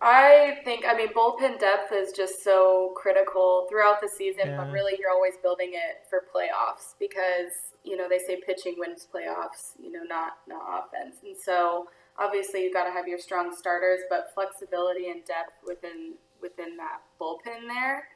I 0.00 0.58
think, 0.64 0.84
I 0.86 0.94
mean, 0.94 1.08
bullpen 1.08 1.58
depth 1.58 1.90
is 1.90 2.12
just 2.12 2.44
so 2.44 2.92
critical 2.96 3.66
throughout 3.70 4.00
the 4.02 4.08
season, 4.08 4.48
Yeah. 4.48 4.56
but 4.58 4.70
really 4.70 4.96
you're 5.00 5.10
always 5.10 5.34
building 5.42 5.70
it 5.72 6.06
for 6.10 6.24
playoffs 6.34 6.94
because, 6.98 7.74
you 7.82 7.96
know, 7.96 8.06
they 8.08 8.18
say 8.18 8.40
pitching 8.44 8.74
wins 8.76 9.06
playoffs, 9.12 9.72
you 9.82 9.90
know, 9.90 10.02
not, 10.02 10.38
not 10.46 10.84
offense. 10.86 11.16
And 11.24 11.34
so 11.36 11.88
obviously 12.18 12.62
you've 12.62 12.74
got 12.74 12.84
to 12.84 12.90
have 12.90 13.08
your 13.08 13.18
strong 13.18 13.56
starters, 13.56 14.00
but 14.10 14.32
flexibility 14.34 15.08
and 15.08 15.24
depth 15.24 15.54
within, 15.66 16.14
within 16.42 16.76
that 16.76 17.00
bullpen 17.18 17.66
there. 17.66 18.08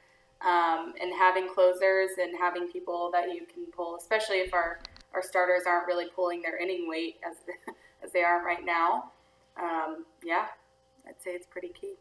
Um, 0.43 0.95
and 1.01 1.13
having 1.19 1.49
closers 1.53 2.11
and 2.19 2.37
having 2.39 2.69
people 2.69 3.11
that 3.13 3.29
you 3.29 3.47
can 3.47 3.65
pull, 3.75 3.97
especially 3.97 4.39
if 4.39 4.53
our, 4.55 4.81
our 5.15 5.23
starters 5.23 5.63
aren't 5.67 5.87
really 5.87 6.07
pulling 6.15 6.41
their 6.43 6.59
inning 6.59 6.87
weight 6.89 7.21
as, 7.29 7.37
as 8.03 8.13
they 8.13 8.23
aren't 8.23 8.45
right 8.45 8.65
now. 8.65 9.13
Um, 9.61 10.05
yeah, 10.25 10.47
I'd 11.07 11.21
say 11.21 11.31
it's 11.31 11.47
pretty 11.47 11.69
key. 11.69 11.95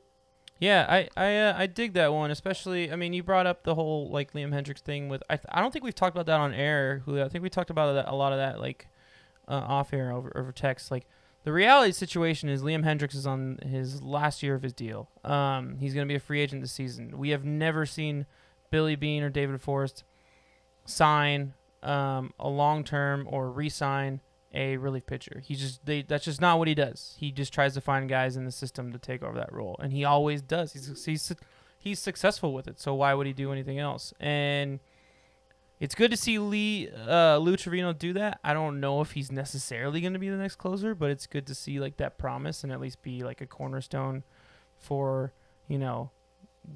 Yeah, 0.59 0.85
I 0.89 1.09
I 1.15 1.37
uh, 1.37 1.55
I 1.57 1.67
dig 1.67 1.93
that 1.93 2.13
one, 2.13 2.31
especially. 2.31 2.91
I 2.91 2.97
mean, 2.97 3.13
you 3.13 3.23
brought 3.23 3.47
up 3.47 3.63
the 3.63 3.75
whole 3.75 4.09
like 4.09 4.33
Liam 4.33 4.51
Hendriks 4.53 4.79
thing 4.79 5.07
with. 5.07 5.23
I 5.29 5.39
I 5.49 5.61
don't 5.61 5.71
think 5.71 5.85
we've 5.85 5.95
talked 5.95 6.15
about 6.15 6.25
that 6.25 6.39
on 6.39 6.53
air. 6.53 7.01
Julio. 7.05 7.25
I 7.25 7.29
think 7.29 7.43
we 7.43 7.49
talked 7.49 7.69
about 7.69 7.93
that, 7.93 8.11
a 8.11 8.15
lot 8.15 8.33
of 8.33 8.39
that 8.39 8.59
like 8.59 8.87
uh, 9.47 9.53
off 9.53 9.93
air 9.93 10.11
over 10.11 10.31
over 10.35 10.51
text. 10.51 10.91
Like 10.91 11.05
the 11.45 11.53
reality 11.53 11.93
situation 11.93 12.49
is 12.49 12.61
Liam 12.61 12.83
Hendriks 12.83 13.15
is 13.15 13.25
on 13.25 13.59
his 13.65 14.01
last 14.01 14.43
year 14.43 14.53
of 14.53 14.61
his 14.61 14.73
deal. 14.73 15.09
Um, 15.23 15.77
he's 15.79 15.93
gonna 15.93 16.05
be 16.05 16.15
a 16.15 16.19
free 16.19 16.41
agent 16.41 16.61
this 16.61 16.73
season. 16.73 17.17
We 17.17 17.29
have 17.29 17.45
never 17.45 17.85
seen 17.85 18.25
Billy 18.69 18.97
Beane 18.97 19.23
or 19.23 19.29
David 19.29 19.61
Forst 19.61 20.03
sign 20.83 21.53
um, 21.83 22.33
a 22.37 22.49
long 22.49 22.83
term 22.83 23.27
or 23.29 23.49
re-sign 23.49 24.19
a 24.53 24.77
relief 24.77 25.05
pitcher. 25.05 25.41
He 25.45 25.55
just 25.55 25.85
they 25.85 26.01
that's 26.01 26.25
just 26.25 26.41
not 26.41 26.57
what 26.57 26.67
he 26.67 26.75
does. 26.75 27.15
He 27.19 27.31
just 27.31 27.53
tries 27.53 27.73
to 27.75 27.81
find 27.81 28.09
guys 28.09 28.35
in 28.35 28.45
the 28.45 28.51
system 28.51 28.91
to 28.91 28.97
take 28.97 29.23
over 29.23 29.37
that 29.37 29.53
role, 29.53 29.75
and 29.79 29.93
he 29.93 30.03
always 30.03 30.41
does. 30.41 30.73
He's 30.73 31.05
he's 31.05 31.33
he's 31.77 31.99
successful 31.99 32.53
with 32.53 32.67
it. 32.67 32.79
So 32.79 32.93
why 32.95 33.13
would 33.13 33.27
he 33.27 33.33
do 33.33 33.51
anything 33.51 33.79
else? 33.79 34.13
And 34.19 34.79
it's 35.79 35.95
good 35.95 36.11
to 36.11 36.17
see 36.17 36.39
Lee 36.39 36.89
uh, 36.89 37.37
Lou 37.37 37.55
Trivino 37.55 37.97
do 37.97 38.13
that. 38.13 38.39
I 38.43 38.53
don't 38.53 38.79
know 38.79 39.01
if 39.01 39.11
he's 39.11 39.31
necessarily 39.31 40.01
going 40.01 40.13
to 40.13 40.19
be 40.19 40.29
the 40.29 40.37
next 40.37 40.55
closer, 40.55 40.93
but 40.95 41.09
it's 41.09 41.27
good 41.27 41.47
to 41.47 41.55
see 41.55 41.79
like 41.79 41.97
that 41.97 42.17
promise 42.17 42.63
and 42.63 42.71
at 42.73 42.81
least 42.81 43.01
be 43.01 43.23
like 43.23 43.41
a 43.41 43.47
cornerstone 43.47 44.23
for 44.77 45.33
you 45.67 45.77
know 45.77 46.11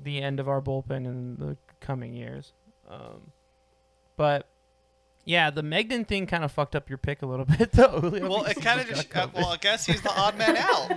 the 0.03 0.21
end 0.21 0.39
of 0.39 0.47
our 0.47 0.61
bullpen 0.61 1.05
in 1.05 1.35
the 1.35 1.57
coming 1.79 2.13
years. 2.13 2.53
Um, 2.89 3.31
but 4.15 4.47
yeah, 5.25 5.49
the 5.49 5.63
Mengden 5.63 6.07
thing 6.07 6.25
kind 6.25 6.43
of 6.43 6.51
fucked 6.51 6.75
up 6.75 6.89
your 6.89 6.97
pick 6.97 7.21
a 7.21 7.25
little 7.25 7.45
bit, 7.57 7.71
though. 7.71 7.99
Well, 8.01 8.45
it 8.45 8.61
kind 8.61 8.81
of 8.81 8.87
just. 8.87 9.15
Uh, 9.15 9.27
well, 9.33 9.47
I 9.47 9.57
guess 9.57 9.85
he's 9.85 10.01
the 10.01 10.11
odd 10.11 10.37
man 10.37 10.57
out. 10.57 10.91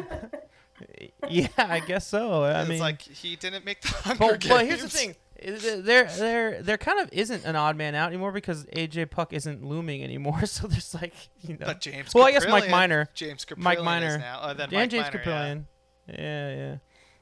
yeah, 1.30 1.48
I 1.56 1.80
guess 1.80 2.06
so. 2.06 2.44
I 2.44 2.60
it's 2.60 2.68
mean, 2.68 2.80
like 2.80 3.02
he 3.02 3.36
didn't 3.36 3.64
make 3.64 3.80
the 3.82 3.88
Hunger 3.88 4.18
but, 4.18 4.48
but 4.48 4.66
here's 4.66 4.82
the 4.82 4.88
thing: 4.88 5.14
there, 5.42 6.04
there, 6.04 6.62
there 6.62 6.78
kind 6.78 7.00
of 7.00 7.08
isn't 7.12 7.44
an 7.44 7.56
odd 7.56 7.76
man 7.76 7.94
out 7.94 8.08
anymore 8.08 8.32
because 8.32 8.64
AJ 8.66 9.10
Puk 9.10 9.32
isn't 9.32 9.64
looming 9.64 10.02
anymore. 10.02 10.40
So 10.46 10.66
there's 10.66 10.94
like, 10.94 11.12
you 11.42 11.56
know, 11.58 11.66
But 11.66 11.80
James. 11.80 12.14
well, 12.14 12.24
I 12.24 12.32
guess 12.32 12.46
Mike 12.48 12.70
Minor, 12.70 13.08
James 13.14 13.44
Kaprielian 13.44 13.58
Mike 13.58 13.78
is 13.78 13.84
Minor, 13.84 14.18
now. 14.18 14.38
Uh, 14.40 14.54
then 14.54 14.64
and 14.68 14.72
Mike 14.72 14.90
James 14.90 15.06
yeah. 15.12 15.20
Kaprielian. 15.20 15.64
Yeah. 16.08 16.54
yeah, 16.54 16.76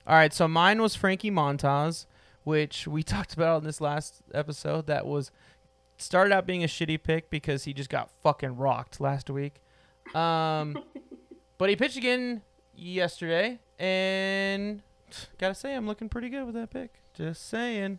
All 0.06 0.14
right, 0.14 0.32
so 0.32 0.46
mine 0.46 0.80
was 0.80 0.94
Frankie 0.94 1.30
Montas, 1.30 2.06
which 2.44 2.86
we 2.86 3.02
talked 3.02 3.34
about 3.34 3.62
in 3.62 3.64
this 3.64 3.80
last 3.80 4.22
episode. 4.32 4.86
That 4.86 5.06
was 5.06 5.32
started 5.96 6.32
out 6.34 6.46
being 6.46 6.64
a 6.64 6.66
shitty 6.66 7.02
pick 7.02 7.30
because 7.30 7.64
he 7.64 7.72
just 7.72 7.90
got 7.90 8.10
fucking 8.22 8.56
rocked 8.56 9.00
last 9.00 9.30
week. 9.30 9.60
Um, 10.14 10.78
but 11.58 11.68
he 11.68 11.76
pitched 11.76 11.96
again 11.96 12.42
yesterday, 12.74 13.58
and 13.78 14.82
gotta 15.38 15.54
say, 15.54 15.74
I'm 15.74 15.86
looking 15.86 16.08
pretty 16.08 16.28
good 16.28 16.44
with 16.46 16.54
that 16.54 16.70
pick. 16.70 17.02
Just 17.14 17.48
saying. 17.48 17.98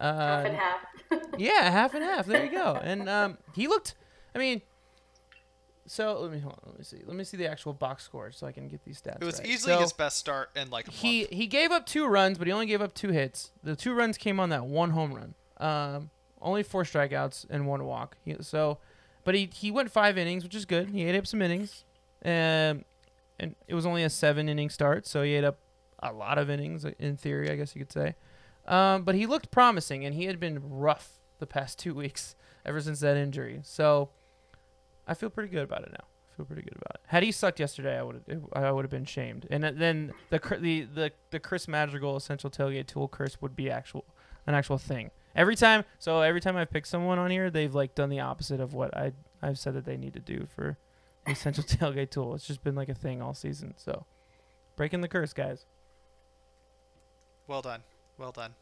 Uh, 0.00 0.16
half 0.18 0.46
and 0.46 0.56
half. 0.56 0.80
yeah, 1.38 1.70
half 1.70 1.94
and 1.94 2.02
half. 2.02 2.26
There 2.26 2.44
you 2.44 2.50
go. 2.50 2.80
And 2.82 3.08
um, 3.08 3.38
he 3.54 3.68
looked. 3.68 3.94
I 4.34 4.38
mean, 4.38 4.62
so 5.86 6.20
let 6.20 6.30
me 6.32 6.38
hold 6.38 6.54
on, 6.54 6.70
let 6.70 6.78
me 6.78 6.84
see. 6.84 6.98
Let 7.04 7.16
me 7.16 7.24
see 7.24 7.36
the 7.36 7.50
actual 7.50 7.72
box 7.74 8.04
score 8.04 8.30
so 8.32 8.46
I 8.46 8.52
can 8.52 8.68
get 8.68 8.84
these 8.84 9.00
stats. 9.02 9.20
It 9.20 9.24
was 9.24 9.38
right. 9.40 9.48
easily 9.48 9.74
So, 9.74 9.80
his 9.80 9.92
best 9.92 10.16
start 10.16 10.50
in 10.56 10.70
like 10.70 10.88
a 10.88 10.90
He 10.90 11.22
month. 11.22 11.32
he 11.32 11.46
gave 11.48 11.70
up 11.72 11.84
two 11.84 12.06
runs, 12.06 12.38
but 12.38 12.46
he 12.46 12.52
only 12.52 12.66
gave 12.66 12.80
up 12.80 12.94
two 12.94 13.08
hits. 13.10 13.50
The 13.62 13.76
two 13.76 13.92
runs 13.92 14.16
came 14.16 14.38
on 14.40 14.48
that 14.50 14.64
one 14.66 14.90
home 14.90 15.12
run. 15.12 15.34
Um, 15.58 16.10
only 16.40 16.62
four 16.62 16.84
strikeouts 16.84 17.46
and 17.50 17.66
one 17.66 17.84
walk. 17.84 18.16
He, 18.24 18.36
so, 18.40 18.78
but 19.24 19.34
he 19.34 19.48
he 19.52 19.70
went 19.70 19.90
five 19.90 20.18
innings, 20.18 20.44
which 20.44 20.54
is 20.54 20.64
good. 20.64 20.90
He 20.90 21.04
ate 21.04 21.16
up 21.16 21.26
some 21.26 21.42
innings, 21.42 21.84
um, 22.24 22.84
and 23.38 23.54
it 23.66 23.74
was 23.74 23.86
only 23.86 24.02
a 24.02 24.10
seven 24.10 24.48
inning 24.48 24.70
start, 24.70 25.06
so 25.06 25.22
he 25.22 25.34
ate 25.34 25.44
up 25.44 25.58
a 26.02 26.12
lot 26.12 26.38
of 26.38 26.48
innings 26.48 26.84
in 26.98 27.16
theory, 27.16 27.50
I 27.50 27.56
guess 27.56 27.74
you 27.74 27.80
could 27.80 27.92
say. 27.92 28.14
Um, 28.66 29.02
but 29.02 29.14
he 29.14 29.26
looked 29.26 29.50
promising, 29.50 30.04
and 30.04 30.14
he 30.14 30.24
had 30.24 30.40
been 30.40 30.60
rough 30.62 31.18
the 31.38 31.46
past 31.46 31.78
two 31.78 31.94
weeks 32.02 32.34
ever 32.64 32.80
since 32.80 33.00
that 33.00 33.16
injury. 33.16 33.60
So, 33.62 34.10
I 35.06 35.14
feel 35.14 35.30
pretty 35.30 35.50
good 35.50 35.64
about 35.64 35.82
it 35.82 35.92
now. 35.92 36.04
I 36.32 36.36
feel 36.36 36.46
pretty 36.46 36.62
good 36.62 36.76
about 36.76 36.94
it. 36.94 37.00
Had 37.06 37.22
he 37.22 37.32
sucked 37.32 37.60
yesterday, 37.60 37.98
I 37.98 38.02
would 38.02 38.22
have 38.28 38.44
I 38.52 38.70
would 38.70 38.84
have 38.84 38.90
been 38.90 39.04
shamed. 39.04 39.46
And 39.50 39.62
then 39.62 40.12
the 40.30 40.38
the 40.60 40.82
the 40.82 41.12
the 41.30 41.40
Chris 41.40 41.68
Madrigal 41.68 42.16
essential 42.16 42.50
tailgate 42.50 42.86
tool 42.86 43.08
curse 43.08 43.40
would 43.42 43.56
be 43.56 43.70
actual 43.70 44.04
an 44.46 44.54
actual 44.54 44.78
thing. 44.78 45.10
Every 45.34 45.56
time, 45.56 45.84
so 45.98 46.20
every 46.20 46.40
time 46.40 46.56
I 46.56 46.64
pick 46.64 46.86
someone 46.86 47.18
on 47.18 47.30
here, 47.30 47.50
they've 47.50 47.74
like 47.74 47.94
done 47.94 48.08
the 48.10 48.20
opposite 48.20 48.60
of 48.60 48.74
what 48.74 48.96
I 48.96 49.12
I've 49.42 49.58
said 49.58 49.74
that 49.74 49.84
they 49.84 49.96
need 49.96 50.12
to 50.14 50.20
do 50.20 50.46
for 50.54 50.76
the 51.26 51.32
essential 51.32 51.64
tailgate 51.66 52.10
tool. 52.10 52.34
It's 52.34 52.46
just 52.46 52.64
been 52.64 52.74
like 52.74 52.88
a 52.88 52.94
thing 52.94 53.22
all 53.22 53.34
season. 53.34 53.74
So, 53.76 54.04
breaking 54.76 55.00
the 55.00 55.08
curse, 55.08 55.32
guys. 55.32 55.64
Well 57.46 57.62
done. 57.62 57.82
Well 58.18 58.32
done. 58.32 58.54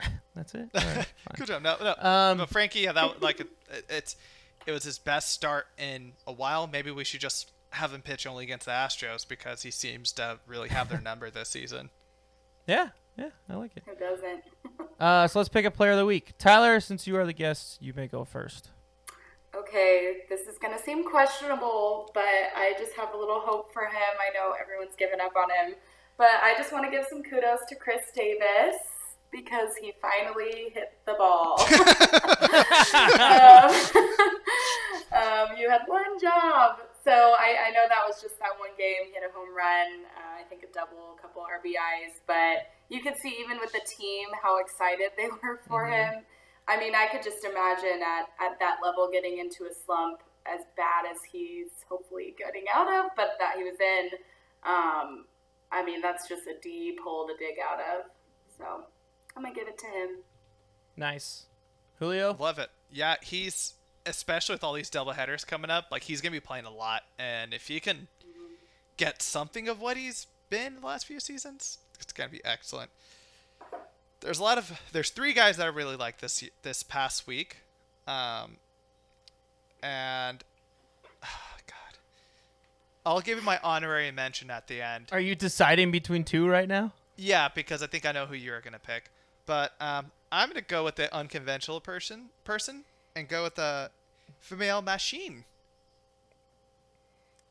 That's 0.34 0.54
it. 0.54 0.68
Right. 0.74 1.06
Good 1.36 1.46
job. 1.46 1.62
No, 1.62 1.76
no. 1.80 1.94
Um, 1.98 2.38
but 2.38 2.48
Frankie, 2.48 2.80
yeah, 2.80 2.92
that 2.92 3.22
like 3.22 3.40
it, 3.40 3.48
it's 3.88 4.16
it 4.66 4.72
was 4.72 4.82
his 4.84 4.98
best 4.98 5.32
start 5.32 5.66
in 5.78 6.12
a 6.26 6.32
while. 6.32 6.66
Maybe 6.66 6.90
we 6.90 7.04
should 7.04 7.20
just 7.20 7.50
have 7.70 7.92
him 7.92 8.02
pitch 8.02 8.26
only 8.26 8.44
against 8.44 8.66
the 8.66 8.72
Astros 8.72 9.26
because 9.26 9.62
he 9.62 9.70
seems 9.70 10.12
to 10.12 10.38
really 10.46 10.68
have 10.68 10.88
their 10.88 11.00
number 11.00 11.30
this 11.30 11.48
season. 11.48 11.90
yeah, 12.66 12.88
yeah, 13.16 13.30
I 13.48 13.54
like 13.54 13.76
it. 13.76 13.84
Who 13.86 13.94
doesn't? 13.94 14.44
Uh, 15.00 15.26
so 15.26 15.40
let's 15.40 15.48
pick 15.48 15.64
a 15.64 15.70
player 15.72 15.90
of 15.90 15.98
the 15.98 16.06
week. 16.06 16.34
Tyler, 16.38 16.78
since 16.78 17.04
you 17.04 17.16
are 17.16 17.26
the 17.26 17.32
guest, 17.32 17.82
you 17.82 17.92
may 17.94 18.06
go 18.06 18.24
first. 18.24 18.70
Okay, 19.54 20.18
this 20.28 20.42
is 20.42 20.56
going 20.56 20.72
to 20.76 20.82
seem 20.82 21.04
questionable, 21.04 22.10
but 22.14 22.22
I 22.22 22.74
just 22.78 22.92
have 22.94 23.12
a 23.12 23.16
little 23.16 23.40
hope 23.40 23.72
for 23.72 23.82
him. 23.82 23.92
I 24.20 24.32
know 24.32 24.54
everyone's 24.58 24.94
given 24.96 25.20
up 25.20 25.32
on 25.36 25.50
him, 25.50 25.74
but 26.16 26.28
I 26.42 26.54
just 26.56 26.72
want 26.72 26.84
to 26.84 26.90
give 26.90 27.06
some 27.10 27.24
kudos 27.24 27.60
to 27.68 27.74
Khris 27.74 28.04
Davis 28.14 28.76
because 29.32 29.74
he 29.80 29.92
finally 30.00 30.70
hit 30.72 30.98
the 31.06 31.14
ball. 31.14 31.58
um, 33.20 33.70
um, 35.12 35.56
you 35.58 35.68
had 35.68 35.82
one 35.86 36.18
job. 36.20 36.78
So 37.04 37.12
I, 37.12 37.68
I 37.68 37.70
know 37.70 37.84
that 37.88 38.02
was 38.06 38.22
just 38.22 38.38
that 38.38 38.56
one 38.58 38.70
game. 38.78 39.06
He 39.06 39.12
had 39.12 39.28
a 39.28 39.32
home 39.34 39.54
run, 39.54 40.06
uh, 40.16 40.40
I 40.40 40.44
think 40.48 40.62
a 40.62 40.72
double, 40.72 41.18
a 41.18 41.20
couple 41.20 41.42
RBIs, 41.42 42.22
but 42.26 42.72
you 42.94 43.02
could 43.02 43.16
see 43.18 43.36
even 43.40 43.58
with 43.58 43.72
the 43.72 43.80
team 43.86 44.28
how 44.42 44.58
excited 44.58 45.10
they 45.16 45.26
were 45.42 45.60
for 45.68 45.84
Mhm. 45.86 45.92
him. 46.14 46.24
I 46.66 46.78
mean, 46.78 46.94
I 46.94 47.06
could 47.08 47.22
just 47.22 47.44
imagine 47.44 48.00
at, 48.02 48.30
at 48.40 48.58
that 48.60 48.78
level 48.82 49.10
getting 49.12 49.38
into 49.38 49.64
a 49.64 49.74
slump 49.74 50.22
as 50.46 50.60
bad 50.76 51.04
as 51.10 51.18
he's 51.30 51.68
hopefully 51.88 52.34
getting 52.38 52.64
out 52.74 52.88
of, 52.90 53.10
but 53.16 53.36
that 53.38 53.56
he 53.56 53.64
was 53.64 53.78
in. 53.80 54.10
Um, 54.62 55.26
I 55.70 55.82
mean, 55.84 56.00
that's 56.00 56.26
just 56.28 56.46
a 56.46 56.58
deep 56.62 57.00
hole 57.00 57.26
to 57.26 57.34
dig 57.36 57.56
out 57.58 57.80
of. 57.80 58.10
So 58.56 58.84
I'm 59.36 59.42
going 59.42 59.54
to 59.54 59.60
give 59.60 59.68
it 59.68 59.76
to 59.78 59.86
him. 59.86 60.08
Nice. 60.96 61.46
Julio? 61.98 62.34
Love 62.38 62.58
it. 62.58 62.70
Yeah, 62.90 63.16
he's 63.22 63.74
especially 64.06 64.54
with 64.54 64.64
all 64.64 64.74
these 64.74 64.90
double 64.90 65.12
headers 65.12 65.44
coming 65.44 65.70
up. 65.70 65.86
Like 65.90 66.02
he's 66.02 66.20
gonna 66.20 66.32
be 66.32 66.40
playing 66.40 66.66
a 66.66 66.70
lot, 66.70 67.02
and 67.18 67.54
if 67.54 67.68
he 67.68 67.80
can 67.80 68.08
get 68.96 69.22
something 69.22 69.66
of 69.68 69.80
what 69.80 69.96
he's 69.96 70.26
been 70.50 70.76
the 70.80 70.86
last 70.86 71.06
few 71.06 71.18
seasons, 71.20 71.78
it's 72.00 72.12
gonna 72.12 72.28
be 72.28 72.44
excellent. 72.44 72.90
there's 74.20 74.38
a 74.38 74.42
lot 74.42 74.58
of 74.58 74.80
there's 74.92 75.10
three 75.10 75.32
guys 75.32 75.56
that 75.58 75.64
I 75.64 75.70
really 75.70 75.96
like 75.96 76.18
this 76.18 76.42
this 76.62 76.82
past 76.82 77.26
week, 77.26 77.58
um, 78.06 78.56
and 79.82 80.42
God, 81.22 81.98
I'll 83.04 83.20
give 83.20 83.38
you 83.38 83.44
my 83.44 83.58
honorary 83.62 84.10
mention 84.10 84.50
at 84.50 84.66
the 84.66 84.80
end. 84.82 85.08
Are 85.12 85.20
you 85.20 85.34
deciding 85.34 85.90
between 85.90 86.24
two 86.24 86.48
right 86.48 86.68
now? 86.68 86.92
Yeah, 87.16 87.48
because 87.54 87.82
I 87.82 87.86
think 87.86 88.06
I 88.06 88.12
know 88.12 88.26
who 88.26 88.34
you're 88.34 88.60
gonna 88.60 88.78
pick, 88.78 89.10
but 89.46 89.72
um, 89.80 90.10
I'm 90.32 90.48
gonna 90.48 90.62
go 90.62 90.84
with 90.84 90.96
the 90.96 91.14
unconventional 91.14 91.80
person 91.80 92.30
person 92.44 92.84
and 93.14 93.28
go 93.28 93.44
with 93.44 93.54
the 93.56 93.90
female 94.40 94.82
machine. 94.82 95.44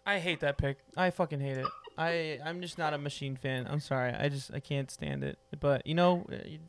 I 0.05 0.19
hate 0.19 0.41
that 0.41 0.57
pick. 0.57 0.79
I 0.97 1.11
fucking 1.11 1.39
hate 1.39 1.57
it. 1.57 1.67
I 1.97 2.39
I'm 2.43 2.61
just 2.61 2.77
not 2.77 2.93
a 2.93 2.97
Machín 2.97 3.37
fan. 3.37 3.67
I'm 3.69 3.79
sorry. 3.79 4.13
I 4.13 4.29
just 4.29 4.53
I 4.53 4.59
can't 4.59 4.89
stand 4.89 5.23
it. 5.23 5.37
But 5.59 5.85
you 5.85 5.95
know, 5.95 6.25
you, 6.45 6.59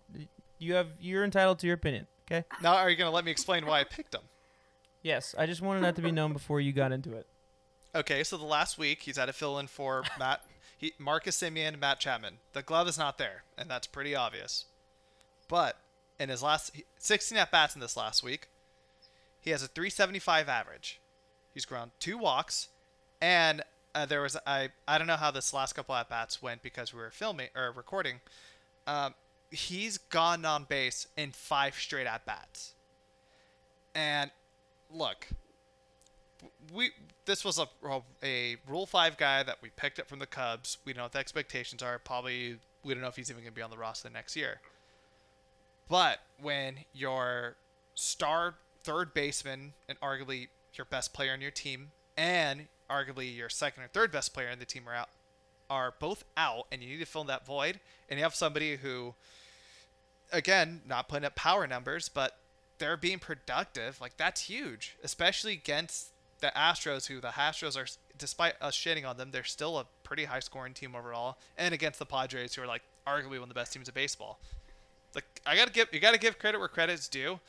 you 0.58 0.74
have 0.74 0.88
you're 1.00 1.24
entitled 1.24 1.58
to 1.60 1.66
your 1.66 1.74
opinion. 1.74 2.06
Okay. 2.26 2.44
Now, 2.62 2.76
are 2.76 2.88
you 2.90 2.96
gonna 2.96 3.10
let 3.10 3.24
me 3.24 3.30
explain 3.30 3.66
why 3.66 3.80
I 3.80 3.84
picked 3.84 4.14
him? 4.14 4.22
Yes. 5.02 5.34
I 5.38 5.46
just 5.46 5.60
wanted 5.60 5.84
that 5.84 5.96
to 5.96 6.02
be 6.02 6.10
known 6.10 6.32
before 6.32 6.60
you 6.60 6.72
got 6.72 6.90
into 6.90 7.12
it. 7.14 7.26
Okay, 7.94 8.24
so 8.24 8.36
the 8.36 8.44
last 8.44 8.76
week 8.76 9.02
he's 9.02 9.18
had 9.18 9.28
a 9.28 9.32
fill 9.32 9.58
in 9.58 9.68
for 9.68 10.02
Matt, 10.18 10.42
he, 10.76 10.94
Marcus 10.98 11.40
Semien, 11.40 11.78
Matt 11.78 12.00
Chapman. 12.00 12.38
The 12.52 12.62
glove 12.62 12.88
is 12.88 12.98
not 12.98 13.18
there, 13.18 13.44
and 13.56 13.70
that's 13.70 13.86
pretty 13.86 14.16
obvious. 14.16 14.64
But 15.46 15.76
in 16.18 16.28
his 16.28 16.42
last 16.42 16.72
16 16.98 17.38
at 17.38 17.52
bats 17.52 17.74
in 17.74 17.80
this 17.80 17.96
last 17.96 18.24
week, 18.24 18.48
he 19.40 19.50
has 19.50 19.62
a 19.62 19.68
375 19.68 20.48
average. 20.48 21.00
He's 21.52 21.66
ground 21.66 21.92
two 22.00 22.18
walks, 22.18 22.68
and 23.20 23.62
uh, 23.95 24.07
there 24.07 24.22
was 24.22 24.36
I 24.47 24.70
I 24.88 24.99
don't 24.99 25.07
know 25.07 25.16
how 25.16 25.30
this 25.30 25.53
last 25.53 25.74
couple 25.74 25.95
at 25.95 26.09
bats 26.09 26.42
went 26.42 26.62
because 26.62 26.92
we 26.92 27.01
were 27.01 27.11
filming 27.11 27.49
or 27.55 27.72
recording. 27.72 28.20
Um, 28.86 29.14
he's 29.51 29.99
gone 29.99 30.45
on 30.45 30.64
base 30.64 31.07
in 31.16 31.30
five 31.30 31.74
straight 31.74 32.07
at 32.07 32.26
bats. 32.26 32.74
And 33.95 34.30
look, 34.90 35.28
we 36.72 36.90
this 37.24 37.45
was 37.45 37.59
a 37.59 37.68
a 38.22 38.57
Rule 38.68 38.86
Five 38.86 39.16
guy 39.16 39.42
that 39.42 39.59
we 39.62 39.70
picked 39.70 39.99
up 39.99 40.09
from 40.09 40.18
the 40.18 40.26
Cubs. 40.26 40.78
We 40.84 40.92
don't 40.92 40.99
know 40.99 41.05
what 41.05 41.12
the 41.12 41.18
expectations 41.20 41.82
are. 41.82 41.99
Probably 41.99 42.57
we 42.84 42.95
don't 42.95 43.03
know 43.03 43.09
if 43.09 43.16
he's 43.16 43.30
even 43.30 43.42
going 43.42 43.53
to 43.53 43.57
be 43.57 43.62
on 43.62 43.70
the 43.70 43.78
roster 43.78 44.11
next 44.11 44.36
year. 44.36 44.61
But 45.88 46.18
when 46.40 46.78
your 46.92 47.57
star 47.95 48.57
third 48.82 49.14
baseman 49.14 49.74
and 49.88 49.99
arguably 50.01 50.49
your 50.74 50.84
best 50.86 51.12
player 51.14 51.32
on 51.32 51.40
your 51.40 51.51
team 51.51 51.92
and 52.16 52.66
arguably 52.91 53.35
your 53.35 53.49
second 53.49 53.82
or 53.82 53.89
third 53.89 54.12
best 54.12 54.35
player 54.35 54.49
in 54.49 54.59
the 54.59 54.64
team 54.64 54.89
are 54.89 54.95
out 54.95 55.09
are 55.70 55.95
both 55.99 56.24
out 56.37 56.66
and 56.70 56.82
you 56.82 56.91
need 56.91 57.01
to 57.01 57.07
fill 57.07 57.24
that 57.24 57.47
void. 57.47 57.80
And 58.09 58.18
you 58.18 58.24
have 58.24 58.35
somebody 58.35 58.76
who 58.76 59.14
again 60.32 60.82
not 60.87 61.09
putting 61.09 61.24
up 61.24 61.35
power 61.35 61.66
numbers 61.66 62.09
but 62.09 62.39
they're 62.78 62.97
being 62.97 63.18
productive. 63.18 64.01
Like 64.01 64.16
that's 64.16 64.43
huge 64.43 64.97
especially 65.03 65.53
against 65.53 66.09
the 66.41 66.53
Astros 66.57 67.07
who 67.07 67.20
the 67.20 67.28
Astros 67.28 67.76
are 67.76 67.87
despite 68.18 68.55
us 68.61 68.76
shitting 68.76 69.07
on 69.07 69.16
them 69.16 69.30
they're 69.30 69.45
still 69.45 69.78
a 69.78 69.87
pretty 70.03 70.24
high 70.24 70.41
scoring 70.41 70.74
team 70.74 70.95
overall. 70.95 71.39
And 71.57 71.72
against 71.72 71.99
the 71.99 72.07
Padres 72.07 72.55
who 72.55 72.62
are 72.62 72.66
like 72.66 72.82
arguably 73.07 73.39
one 73.39 73.45
of 73.45 73.49
the 73.49 73.55
best 73.55 73.72
teams 73.72 73.89
of 73.89 73.95
baseball. 73.95 74.39
Like 75.14 75.24
I 75.47 75.57
gotta 75.57 75.72
give 75.72 75.89
you 75.93 76.01
gotta 76.01 76.18
give 76.18 76.39
credit 76.39 76.59
where 76.59 76.68
credit's 76.68 77.09
due. 77.09 77.41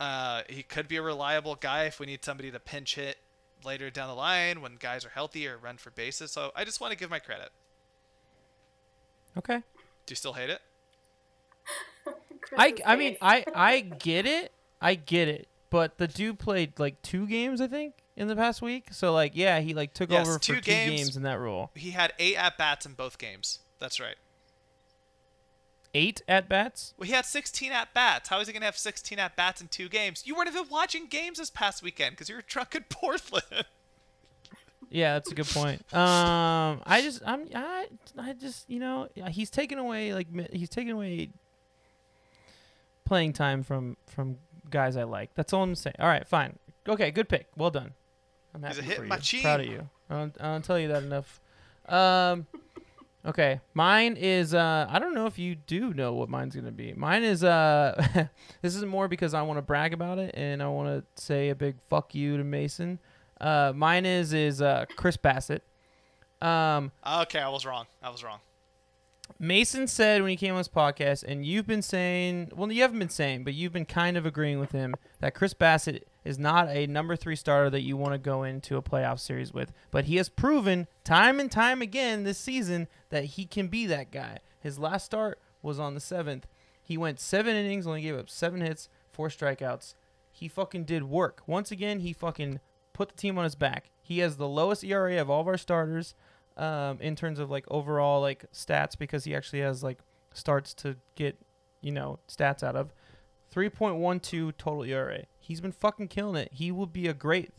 Uh, 0.00 0.42
he 0.48 0.64
could 0.64 0.88
be 0.88 0.96
a 0.96 1.02
reliable 1.02 1.54
guy 1.54 1.84
if 1.84 2.00
we 2.00 2.06
need 2.06 2.24
somebody 2.24 2.50
to 2.50 2.58
pinch 2.58 2.96
hit 2.96 3.16
later 3.64 3.90
down 3.90 4.08
the 4.08 4.14
line 4.14 4.60
when 4.60 4.76
guys 4.76 5.04
are 5.04 5.10
healthy 5.10 5.46
or 5.48 5.56
run 5.58 5.76
for 5.78 5.90
bases. 5.90 6.30
So 6.32 6.52
I 6.54 6.64
just 6.64 6.80
want 6.80 6.92
to 6.92 6.96
give 6.98 7.10
my 7.10 7.18
credit. 7.18 7.50
Okay. 9.36 9.56
Do 9.56 10.12
you 10.12 10.16
still 10.16 10.32
hate 10.34 10.50
it? 10.50 10.60
I 12.56 12.74
I 12.84 12.96
mean. 12.96 13.16
I 13.20 13.44
I 13.54 13.80
get 13.80 14.26
it. 14.26 14.52
I 14.80 14.94
get 14.94 15.28
it. 15.28 15.48
But 15.70 15.98
the 15.98 16.06
dude 16.06 16.38
played 16.38 16.78
like 16.78 17.00
two 17.02 17.26
games 17.26 17.60
I 17.60 17.66
think 17.66 17.94
in 18.16 18.28
the 18.28 18.36
past 18.36 18.62
week. 18.62 18.88
So 18.92 19.12
like 19.12 19.32
yeah, 19.34 19.60
he 19.60 19.74
like 19.74 19.92
took 19.94 20.10
Yes, 20.10 20.26
over 20.28 20.38
two 20.38 20.54
for 20.56 20.60
two 20.60 20.64
games. 20.70 21.00
games 21.00 21.16
in 21.16 21.22
that 21.24 21.38
role. 21.40 21.70
He 21.74 21.90
had 21.90 22.12
eight 22.18 22.36
at 22.36 22.56
bats 22.58 22.86
in 22.86 22.92
both 22.92 23.18
games. 23.18 23.60
That's 23.80 23.98
right. 23.98 24.16
Eight 25.94 26.22
at 26.26 26.48
bats. 26.48 26.92
Well, 26.98 27.06
he 27.06 27.12
had 27.12 27.24
16 27.24 27.70
at 27.70 27.94
bats. 27.94 28.28
How 28.28 28.40
is 28.40 28.48
he 28.48 28.52
gonna 28.52 28.64
have 28.64 28.76
16 28.76 29.18
at 29.18 29.36
bats 29.36 29.60
in 29.60 29.68
two 29.68 29.88
games? 29.88 30.24
You 30.26 30.34
weren't 30.34 30.48
even 30.48 30.64
watching 30.70 31.06
games 31.06 31.38
this 31.38 31.50
past 31.50 31.82
weekend 31.82 32.12
because 32.12 32.28
you 32.28 32.34
were 32.34 32.42
drunk 32.46 32.74
in 32.74 32.82
Portland. 32.88 33.64
Yeah, 34.90 35.14
that's 35.14 35.30
a 35.30 35.34
good 35.34 35.46
point. 35.46 35.82
Um, 35.94 36.82
I 36.86 37.00
just, 37.02 37.22
I'm, 37.26 37.48
I, 37.54 37.86
I 38.18 38.32
just, 38.32 38.68
you 38.68 38.80
know, 38.80 39.08
he's 39.28 39.50
taking 39.50 39.78
away 39.78 40.12
like 40.14 40.26
he's 40.52 40.68
taking 40.68 40.90
away 40.92 41.30
playing 43.04 43.32
time 43.32 43.62
from 43.62 43.96
from 44.06 44.38
guys 44.70 44.96
I 44.96 45.04
like. 45.04 45.34
That's 45.34 45.52
all 45.52 45.62
I'm 45.62 45.74
saying. 45.74 45.96
All 45.98 46.08
right, 46.08 46.26
fine. 46.26 46.58
Okay, 46.88 47.10
good 47.10 47.28
pick. 47.28 47.46
Well 47.56 47.70
done. 47.70 47.92
I'm 48.54 48.62
He's 48.62 48.76
happy 48.76 48.80
a 48.80 48.82
hit 48.88 48.96
for 48.98 49.04
you. 49.04 49.10
Machín. 49.10 49.42
Proud 49.42 49.60
of 49.60 49.66
you. 49.66 49.88
I 50.10 50.14
don't, 50.14 50.36
I 50.40 50.44
don't 50.52 50.64
tell 50.64 50.78
you 50.78 50.88
that 50.88 51.02
enough. 51.02 51.40
Um, 51.88 52.46
okay, 53.26 53.60
mine 53.72 54.16
is. 54.18 54.54
Uh, 54.54 54.86
I 54.88 54.98
don't 54.98 55.14
know 55.14 55.26
if 55.26 55.38
you 55.38 55.54
do 55.54 55.94
know 55.94 56.12
what 56.14 56.28
mine's 56.28 56.54
gonna 56.54 56.72
be. 56.72 56.92
Mine 56.92 57.22
is. 57.22 57.44
Uh, 57.44 58.28
this 58.62 58.74
is 58.74 58.84
more 58.84 59.08
because 59.08 59.34
I 59.34 59.42
want 59.42 59.58
to 59.58 59.62
brag 59.62 59.92
about 59.92 60.18
it 60.18 60.34
and 60.34 60.62
I 60.62 60.68
want 60.68 60.88
to 61.16 61.22
say 61.22 61.50
a 61.50 61.54
big 61.54 61.76
fuck 61.88 62.14
you 62.14 62.36
to 62.36 62.44
Mason. 62.44 62.98
Uh, 63.40 63.72
mine 63.74 64.06
is 64.06 64.32
is 64.32 64.62
uh, 64.62 64.86
Chris 64.96 65.16
Bassitt. 65.16 65.60
Um, 66.40 66.92
okay, 67.06 67.38
I 67.38 67.48
was 67.48 67.64
wrong. 67.64 67.86
I 68.02 68.10
was 68.10 68.22
wrong. 68.22 68.40
Mason 69.38 69.86
said 69.86 70.20
when 70.20 70.30
he 70.30 70.36
came 70.36 70.52
on 70.52 70.58
this 70.58 70.68
podcast, 70.68 71.24
and 71.24 71.46
you've 71.46 71.66
been 71.66 71.82
saying, 71.82 72.52
well, 72.54 72.70
you 72.70 72.82
haven't 72.82 72.98
been 72.98 73.08
saying, 73.08 73.44
but 73.44 73.54
you've 73.54 73.72
been 73.72 73.86
kind 73.86 74.16
of 74.16 74.26
agreeing 74.26 74.60
with 74.60 74.72
him 74.72 74.94
that 75.20 75.34
Chris 75.34 75.54
Bassitt 75.54 76.02
is 76.24 76.38
not 76.38 76.68
a 76.68 76.86
number 76.86 77.16
three 77.16 77.36
starter 77.36 77.70
that 77.70 77.82
you 77.82 77.96
want 77.96 78.14
to 78.14 78.18
go 78.18 78.42
into 78.42 78.76
a 78.76 78.82
playoff 78.82 79.20
series 79.20 79.52
with. 79.52 79.72
But 79.90 80.06
he 80.06 80.16
has 80.16 80.28
proven 80.28 80.86
time 81.04 81.38
and 81.38 81.50
time 81.50 81.82
again 81.82 82.24
this 82.24 82.38
season 82.38 82.88
that 83.10 83.24
he 83.24 83.44
can 83.44 83.68
be 83.68 83.86
that 83.86 84.10
guy. 84.10 84.38
His 84.58 84.78
last 84.78 85.04
start 85.04 85.38
was 85.62 85.78
on 85.78 85.94
the 85.94 86.00
seventh. 86.00 86.46
He 86.82 86.96
went 86.96 87.20
seven 87.20 87.54
innings, 87.54 87.86
only 87.86 88.02
gave 88.02 88.16
up 88.16 88.30
seven 88.30 88.60
hits, 88.60 88.88
four 89.12 89.28
strikeouts. 89.28 89.94
He 90.32 90.48
fucking 90.48 90.84
did 90.84 91.04
work. 91.04 91.42
Once 91.46 91.70
again, 91.70 92.00
he 92.00 92.12
fucking 92.12 92.60
put 92.92 93.10
the 93.10 93.16
team 93.16 93.38
on 93.38 93.44
his 93.44 93.54
back. 93.54 93.90
He 94.02 94.18
has 94.18 94.36
the 94.36 94.48
lowest 94.48 94.84
ERA 94.84 95.20
of 95.20 95.30
all 95.30 95.40
of 95.40 95.48
our 95.48 95.58
starters 95.58 96.14
um, 96.56 96.98
in 97.00 97.16
terms 97.16 97.38
of 97.38 97.50
like 97.50 97.64
overall 97.68 98.20
like 98.20 98.44
stats 98.52 98.96
because 98.96 99.24
he 99.24 99.34
actually 99.34 99.60
has 99.60 99.82
like 99.82 99.98
starts 100.32 100.74
to 100.74 100.96
get 101.14 101.38
you 101.80 101.92
know 101.92 102.18
stats 102.28 102.62
out 102.62 102.76
of 102.76 102.92
3.12 103.54 104.52
total 104.58 104.82
ERA. 104.84 105.24
He's 105.44 105.60
been 105.60 105.72
fucking 105.72 106.08
killing 106.08 106.36
it. 106.36 106.48
He 106.52 106.72
will 106.72 106.86
be 106.86 107.06
a 107.06 107.12
great 107.12 107.52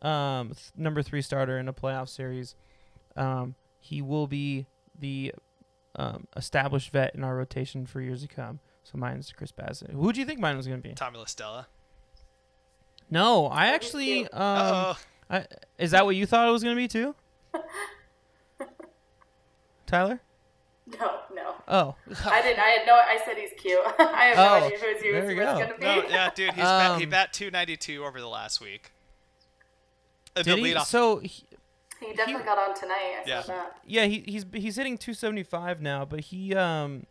um, 0.00 0.48
th- 0.48 0.70
number 0.74 1.02
three 1.02 1.20
starter 1.20 1.58
in 1.58 1.68
a 1.68 1.74
playoff 1.74 2.08
series. 2.08 2.54
Um, 3.16 3.54
he 3.80 4.00
will 4.00 4.26
be 4.26 4.64
the 4.98 5.34
um, 5.94 6.26
established 6.36 6.90
vet 6.90 7.14
in 7.14 7.22
our 7.22 7.36
rotation 7.36 7.84
for 7.84 8.00
years 8.00 8.22
to 8.22 8.28
come. 8.28 8.60
So 8.82 8.96
mine's 8.96 9.30
Chris 9.32 9.52
Bassitt. 9.52 9.90
Who 9.92 10.10
do 10.10 10.20
you 10.20 10.24
think 10.26 10.40
mine 10.40 10.56
was 10.56 10.66
going 10.66 10.80
to 10.80 10.88
be? 10.88 10.94
Tommy 10.94 11.18
La 11.18 11.26
Stella. 11.26 11.66
No, 13.10 13.46
I 13.48 13.66
actually. 13.68 14.24
Um, 14.28 14.30
Uh-oh. 14.32 14.98
I, 15.28 15.46
is 15.76 15.90
that 15.90 16.06
what 16.06 16.16
you 16.16 16.24
thought 16.24 16.48
it 16.48 16.52
was 16.52 16.62
going 16.62 16.74
to 16.74 16.80
be 16.80 16.88
too? 16.88 17.14
Tyler? 19.86 20.20
No, 20.98 21.20
no. 21.34 21.54
Oh. 21.68 21.94
I 22.26 22.40
didn't. 22.42 22.58
I 22.60 22.68
had 22.70 22.86
no. 22.86 22.94
I 22.94 23.20
said 23.24 23.36
he's 23.36 23.50
cute. 23.58 23.78
I 23.98 24.24
have 24.32 24.36
no 24.36 24.42
Oh, 24.42 24.54
idea 24.66 24.78
who's 24.78 25.02
he 25.02 25.12
there 25.12 25.20
was 25.22 25.30
you 25.30 25.36
go. 25.36 25.54
going 25.58 25.68
to 25.68 25.74
be. 25.78 25.84
No, 25.84 26.02
yeah, 26.08 26.30
dude, 26.34 26.54
he's 26.54 26.62
bat, 26.64 26.98
he 26.98 27.04
Um, 27.04 27.10
bat 27.10 27.32
292 27.32 28.04
over 28.04 28.20
the 28.20 28.26
last 28.28 28.60
week. 28.60 28.92
Uh, 30.36 30.42
Did 30.42 30.56
the 30.56 30.60
he? 30.62 30.72
leadoff- 30.74 30.86
So 30.86 31.18
he, 31.18 31.44
He 32.00 32.14
definitely 32.14 32.44
got 32.44 32.58
on 32.58 32.74
tonight. 32.74 33.16
I 33.18 33.22
Yeah. 33.26 33.42
saw 33.42 33.52
that. 33.54 33.76
yeah, 33.86 34.04
he, 34.06 34.24
he's 34.26 34.46
he's 34.54 34.76
hitting 34.76 34.96
275 34.96 35.80
now, 35.82 36.04
but 36.04 36.20
he 36.20 36.54
um 36.54 37.04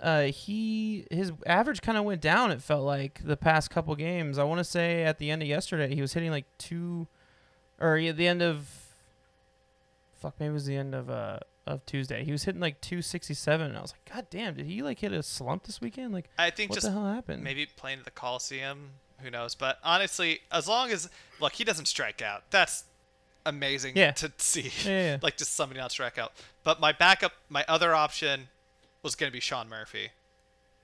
uh 0.00 0.22
he 0.24 1.06
his 1.10 1.32
average 1.46 1.80
kind 1.80 1.96
of 1.96 2.04
went 2.04 2.20
down. 2.20 2.50
It 2.50 2.60
felt 2.62 2.84
like 2.84 3.20
the 3.24 3.36
past 3.36 3.70
couple 3.70 3.94
games. 3.96 4.36
I 4.38 4.44
want 4.44 4.58
to 4.58 4.64
say 4.64 5.04
at 5.04 5.18
the 5.18 5.30
end 5.30 5.40
of 5.42 5.48
yesterday, 5.48 5.94
he 5.94 6.00
was 6.02 6.12
hitting 6.12 6.30
like 6.30 6.44
two, 6.58 7.06
or 7.80 7.96
at 7.96 8.16
the 8.16 8.26
end 8.28 8.42
of 8.42 8.68
fuck, 10.20 10.34
maybe 10.38 10.50
it 10.50 10.52
was 10.52 10.66
the 10.66 10.76
end 10.76 10.94
of 10.94 11.08
uh 11.08 11.38
of 11.72 11.84
Tuesday. 11.86 12.24
He 12.24 12.32
was 12.32 12.44
hitting 12.44 12.60
like 12.60 12.80
267, 12.80 13.66
and 13.66 13.76
I 13.76 13.80
was 13.80 13.92
like, 13.92 14.14
God 14.14 14.26
damn, 14.30 14.54
did 14.54 14.66
he 14.66 14.82
like 14.82 14.98
hit 14.98 15.12
a 15.12 15.22
slump 15.22 15.64
this 15.64 15.80
weekend? 15.80 16.12
Like, 16.12 16.28
I 16.38 16.50
think 16.50 16.70
what 16.70 16.74
just 16.76 16.86
the 16.86 16.92
hell 16.92 17.06
happened? 17.06 17.42
maybe 17.44 17.66
playing 17.66 17.98
at 18.00 18.04
the 18.04 18.10
Coliseum. 18.10 18.90
Who 19.22 19.30
knows? 19.30 19.54
But 19.54 19.78
honestly, 19.82 20.40
as 20.52 20.68
long 20.68 20.90
as 20.90 21.08
look, 21.40 21.54
he 21.54 21.64
doesn't 21.64 21.86
strike 21.86 22.22
out. 22.22 22.44
That's 22.50 22.84
amazing 23.46 23.96
Yeah. 23.96 24.12
to 24.12 24.30
see. 24.38 24.70
Yeah, 24.84 25.12
yeah, 25.12 25.16
like 25.22 25.36
just 25.36 25.54
somebody 25.54 25.80
not 25.80 25.90
strike 25.90 26.18
out. 26.18 26.32
But 26.64 26.80
my 26.80 26.92
backup, 26.92 27.32
my 27.48 27.64
other 27.66 27.94
option, 27.94 28.48
was 29.02 29.14
going 29.14 29.30
to 29.30 29.32
be 29.32 29.40
Sean 29.40 29.68
Murphy. 29.68 30.10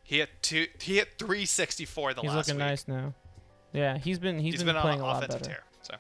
He 0.03 0.18
hit 0.18 0.30
two. 0.43 0.66
He 0.80 0.97
hit 0.97 1.18
364 1.18 2.14
the 2.14 2.20
He's 2.22 2.28
last 2.30 2.37
looking 2.49 2.57
week. 2.61 2.66
nice 2.68 2.89
now. 2.89 3.14
Yeah, 3.72 3.99
he's 3.99 4.18
been 4.18 4.39
he's 4.39 4.55
he's 4.55 4.62
been, 4.64 4.74
been, 4.74 4.82
playing 4.82 5.01
on 5.01 5.05
a 5.05 5.12
lot 5.12 5.22
offensive 5.24 5.43
better. 5.43 5.55
tear. 5.55 5.64
So 5.82 5.95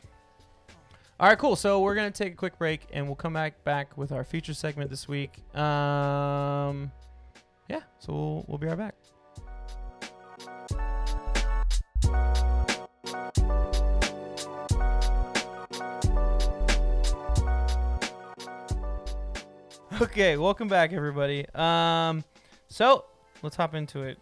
All 1.20 1.28
right, 1.28 1.38
cool. 1.38 1.54
So 1.54 1.80
we're 1.80 1.94
gonna 1.94 2.10
take 2.10 2.32
a 2.32 2.36
quick 2.36 2.58
break, 2.58 2.88
and 2.92 3.06
we'll 3.06 3.14
come 3.14 3.34
back 3.34 3.62
back 3.62 3.96
with 3.96 4.10
our 4.10 4.24
feature 4.24 4.52
segment 4.52 4.90
this 4.90 5.06
week. 5.06 5.38
Um, 5.56 6.90
yeah, 7.68 7.82
so 8.00 8.12
we'll, 8.12 8.44
we'll 8.48 8.58
be 8.58 8.66
right 8.66 8.78
back. 8.78 8.94
Okay, 20.00 20.36
welcome 20.36 20.66
back, 20.66 20.92
everybody. 20.92 21.46
Um, 21.54 22.24
so 22.66 23.04
let's 23.42 23.54
hop 23.54 23.76
into 23.76 24.02
it, 24.02 24.18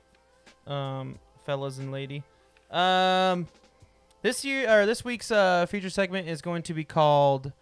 um, 0.66 1.18
fellas 1.47 1.78
and 1.78 1.90
lady. 1.90 2.22
Um, 2.70 3.49
this 4.22 4.44
year 4.44 4.70
or 4.70 4.86
this 4.86 5.04
week's 5.04 5.30
uh, 5.30 5.66
feature 5.66 5.90
segment 5.90 6.28
is 6.28 6.40
going 6.40 6.62
to 6.62 6.74
be 6.74 6.84
called 6.84 7.52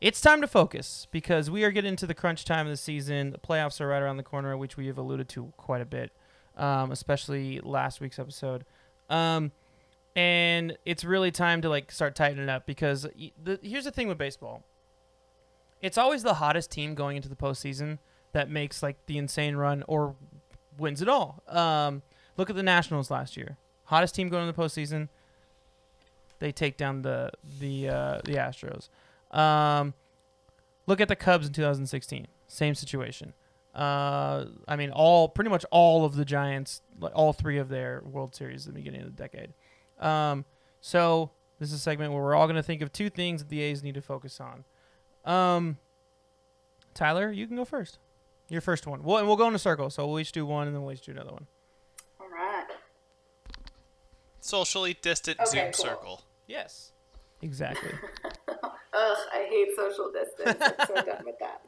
"It's 0.00 0.20
Time 0.20 0.40
to 0.40 0.46
Focus" 0.46 1.06
because 1.10 1.50
we 1.50 1.64
are 1.64 1.70
getting 1.70 1.96
to 1.96 2.06
the 2.06 2.14
crunch 2.14 2.44
time 2.44 2.66
of 2.66 2.70
the 2.70 2.76
season. 2.76 3.30
The 3.30 3.38
playoffs 3.38 3.80
are 3.80 3.88
right 3.88 4.02
around 4.02 4.16
the 4.16 4.22
corner, 4.22 4.56
which 4.56 4.76
we 4.76 4.86
have 4.86 4.98
alluded 4.98 5.28
to 5.30 5.52
quite 5.56 5.82
a 5.82 5.86
bit, 5.86 6.12
um, 6.56 6.90
especially 6.92 7.60
last 7.60 8.00
week's 8.00 8.18
episode. 8.18 8.64
Um, 9.10 9.52
and 10.16 10.78
it's 10.86 11.04
really 11.04 11.30
time 11.30 11.60
to 11.62 11.68
like 11.68 11.90
start 11.90 12.14
tightening 12.14 12.48
up 12.48 12.66
because 12.66 13.02
the, 13.42 13.58
here's 13.62 13.84
the 13.84 13.90
thing 13.90 14.08
with 14.08 14.16
baseball 14.16 14.64
it's 15.84 15.98
always 15.98 16.22
the 16.22 16.34
hottest 16.34 16.70
team 16.70 16.94
going 16.94 17.16
into 17.16 17.28
the 17.28 17.36
postseason 17.36 17.98
that 18.32 18.48
makes 18.48 18.82
like 18.82 19.04
the 19.04 19.18
insane 19.18 19.54
run 19.54 19.84
or 19.86 20.16
wins 20.78 21.02
it 21.02 21.10
all. 21.10 21.42
Um, 21.46 22.02
look 22.38 22.48
at 22.48 22.56
the 22.56 22.62
Nationals 22.62 23.10
last 23.10 23.36
year, 23.36 23.58
hottest 23.84 24.14
team 24.14 24.30
going 24.30 24.48
into 24.48 24.56
the 24.56 24.62
postseason. 24.62 25.10
They 26.38 26.52
take 26.52 26.76
down 26.76 27.02
the 27.02 27.30
the 27.60 27.88
uh, 27.88 28.20
the 28.24 28.34
Astros. 28.34 28.88
Um, 29.36 29.94
look 30.86 31.00
at 31.00 31.08
the 31.08 31.16
Cubs 31.16 31.46
in 31.46 31.52
2016, 31.52 32.26
same 32.46 32.74
situation. 32.74 33.32
Uh, 33.74 34.46
I 34.68 34.76
mean, 34.76 34.90
all 34.90 35.28
pretty 35.28 35.50
much 35.50 35.64
all 35.70 36.04
of 36.04 36.14
the 36.14 36.24
Giants, 36.24 36.82
all 37.14 37.32
three 37.32 37.58
of 37.58 37.68
their 37.68 38.02
World 38.04 38.34
Series 38.34 38.66
at 38.66 38.72
the 38.74 38.78
beginning 38.78 39.02
of 39.02 39.06
the 39.06 39.22
decade. 39.22 39.52
Um, 39.98 40.44
so 40.80 41.30
this 41.58 41.70
is 41.70 41.76
a 41.76 41.78
segment 41.78 42.12
where 42.12 42.22
we're 42.22 42.34
all 42.34 42.46
going 42.46 42.56
to 42.56 42.62
think 42.62 42.82
of 42.82 42.92
two 42.92 43.10
things 43.10 43.42
that 43.42 43.48
the 43.48 43.60
A's 43.62 43.82
need 43.82 43.94
to 43.94 44.02
focus 44.02 44.40
on. 44.40 44.64
Um, 45.24 45.78
Tyler, 46.94 47.32
you 47.32 47.46
can 47.46 47.56
go 47.56 47.64
first. 47.64 47.98
Your 48.48 48.60
first 48.60 48.86
one. 48.86 49.02
Well, 49.02 49.18
and 49.18 49.26
we'll 49.26 49.36
go 49.36 49.48
in 49.48 49.54
a 49.54 49.58
circle. 49.58 49.90
So 49.90 50.06
we'll 50.06 50.20
each 50.20 50.32
do 50.32 50.44
one, 50.46 50.66
and 50.66 50.76
then 50.76 50.82
we'll 50.84 50.92
each 50.92 51.00
do 51.00 51.12
another 51.12 51.32
one. 51.32 51.46
All 54.52 54.60
right. 54.60 54.66
Socially 54.66 54.96
distant 55.02 55.38
Okay, 55.40 55.50
Zoom 55.50 55.64
cool. 55.64 55.72
circle. 55.72 56.22
Yes. 56.46 56.92
Exactly. 57.42 57.90
Ugh, 58.48 59.18
I 59.32 59.46
hate 59.50 59.68
social 59.76 60.10
distance. 60.12 60.58
I'm 60.62 60.86
so 60.86 60.94
done 60.94 61.24
with 61.24 61.38
that. 61.40 61.62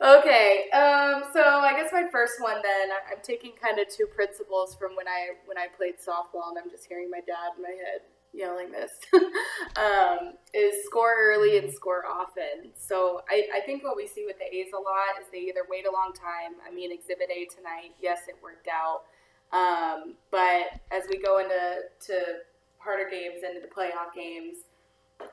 okay, 0.00 0.70
um, 0.72 1.24
so 1.32 1.42
I 1.42 1.72
guess 1.76 1.90
my 1.92 2.04
first 2.10 2.34
one 2.40 2.56
then 2.62 2.90
I- 2.90 3.12
I'm 3.12 3.22
taking 3.22 3.52
kind 3.62 3.78
of 3.78 3.88
two 3.88 4.06
principles 4.06 4.74
from 4.76 4.96
when 4.96 5.06
I 5.08 5.30
when 5.46 5.58
I 5.58 5.66
played 5.76 5.94
softball, 6.00 6.48
and 6.50 6.58
I'm 6.62 6.70
just 6.70 6.86
hearing 6.86 7.10
my 7.10 7.20
dad 7.20 7.56
in 7.56 7.62
my 7.62 7.70
head 7.70 8.00
yelling 8.32 8.70
this 8.70 8.90
um, 9.76 10.34
is 10.54 10.84
score 10.86 11.12
early 11.18 11.58
and 11.58 11.72
score 11.72 12.06
often. 12.06 12.70
So 12.76 13.22
I, 13.28 13.48
I 13.56 13.60
think 13.66 13.82
what 13.82 13.96
we 13.96 14.06
see 14.06 14.24
with 14.24 14.38
the 14.38 14.46
A's 14.46 14.70
a 14.72 14.78
lot 14.78 15.18
is 15.20 15.26
they 15.32 15.38
either 15.50 15.66
wait 15.68 15.84
a 15.84 15.90
long 15.90 16.12
time. 16.14 16.54
I 16.66 16.72
mean, 16.72 16.92
Exhibit 16.92 17.28
A 17.28 17.46
tonight, 17.54 17.90
yes, 18.00 18.20
it 18.28 18.36
worked 18.42 18.68
out. 18.68 19.02
Um, 19.52 20.14
but 20.30 20.80
as 20.90 21.04
we 21.10 21.18
go 21.18 21.38
into 21.38 21.82
to 22.06 22.22
harder 22.78 23.08
games, 23.10 23.42
into 23.46 23.60
the 23.60 23.72
playoff 23.72 24.14
games, 24.14 24.58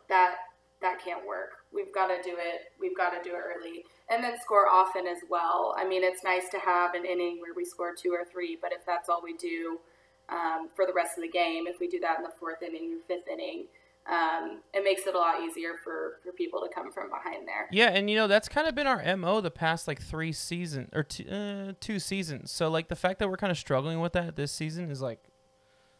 that 0.09 0.35
that 0.81 1.03
can't 1.03 1.25
work. 1.25 1.63
We've 1.73 1.93
got 1.93 2.07
to 2.07 2.21
do 2.21 2.35
it. 2.37 2.71
We've 2.79 2.95
got 2.95 3.09
to 3.11 3.27
do 3.27 3.35
it 3.35 3.41
early, 3.41 3.83
and 4.09 4.23
then 4.23 4.39
score 4.41 4.67
often 4.67 5.07
as 5.07 5.19
well. 5.29 5.75
I 5.77 5.87
mean, 5.87 6.03
it's 6.03 6.23
nice 6.23 6.49
to 6.49 6.59
have 6.59 6.93
an 6.93 7.05
inning 7.05 7.39
where 7.41 7.53
we 7.55 7.65
score 7.65 7.93
two 7.95 8.11
or 8.11 8.25
three, 8.31 8.57
but 8.61 8.71
if 8.71 8.85
that's 8.85 9.09
all 9.09 9.21
we 9.23 9.33
do 9.37 9.79
um, 10.29 10.69
for 10.75 10.85
the 10.85 10.93
rest 10.93 11.17
of 11.17 11.23
the 11.23 11.29
game, 11.29 11.65
if 11.67 11.79
we 11.79 11.87
do 11.87 11.99
that 12.01 12.17
in 12.17 12.23
the 12.23 12.33
fourth 12.39 12.61
inning 12.61 12.99
or 12.99 13.07
fifth 13.07 13.27
inning, 13.27 13.65
um, 14.09 14.59
it 14.73 14.83
makes 14.83 15.05
it 15.05 15.15
a 15.15 15.17
lot 15.17 15.41
easier 15.41 15.71
for 15.83 16.19
for 16.23 16.31
people 16.31 16.61
to 16.61 16.73
come 16.73 16.91
from 16.91 17.09
behind 17.09 17.47
there. 17.47 17.67
yeah, 17.71 17.89
and 17.89 18.09
you 18.09 18.15
know 18.15 18.27
that's 18.27 18.47
kind 18.47 18.67
of 18.67 18.75
been 18.75 18.87
our 18.87 19.17
mo 19.17 19.41
the 19.41 19.51
past 19.51 19.87
like 19.87 20.01
three 20.01 20.31
seasons 20.31 20.89
or 20.93 21.03
two, 21.03 21.27
uh, 21.29 21.73
two 21.79 21.99
seasons. 21.99 22.51
So 22.51 22.69
like 22.69 22.87
the 22.87 22.95
fact 22.95 23.19
that 23.19 23.29
we're 23.29 23.37
kind 23.37 23.51
of 23.51 23.57
struggling 23.57 23.99
with 23.99 24.13
that 24.13 24.35
this 24.35 24.51
season 24.51 24.89
is 24.89 25.01
like, 25.01 25.19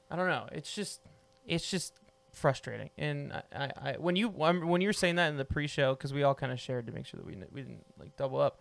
I 0.10 0.16
don't 0.16 0.28
know. 0.30 0.48
It's 0.52 0.74
just, 0.74 1.02
it's 1.46 1.70
just 1.70 1.94
frustrating. 2.32 2.92
And 2.98 3.34
I, 3.34 3.42
I, 3.54 3.72
I 3.82 3.96
when 4.00 4.16
you 4.16 4.30
when 4.30 4.82
you 4.82 4.88
were 4.88 4.94
saying 4.94 5.16
that 5.16 5.30
in 5.30 5.38
the 5.38 5.46
pre-show, 5.46 5.96
because 5.96 6.14
we 6.14 6.24
all 6.24 6.36
kind 6.36 6.52
of 6.52 6.60
shared 6.60 6.88
to 6.88 6.94
make 6.94 7.06
sure 7.06 7.18
that 7.18 7.26
we 7.26 7.36
we 7.52 7.62
didn't 7.62 7.86
like 8.00 8.16
double 8.16 8.40
up. 8.40 8.60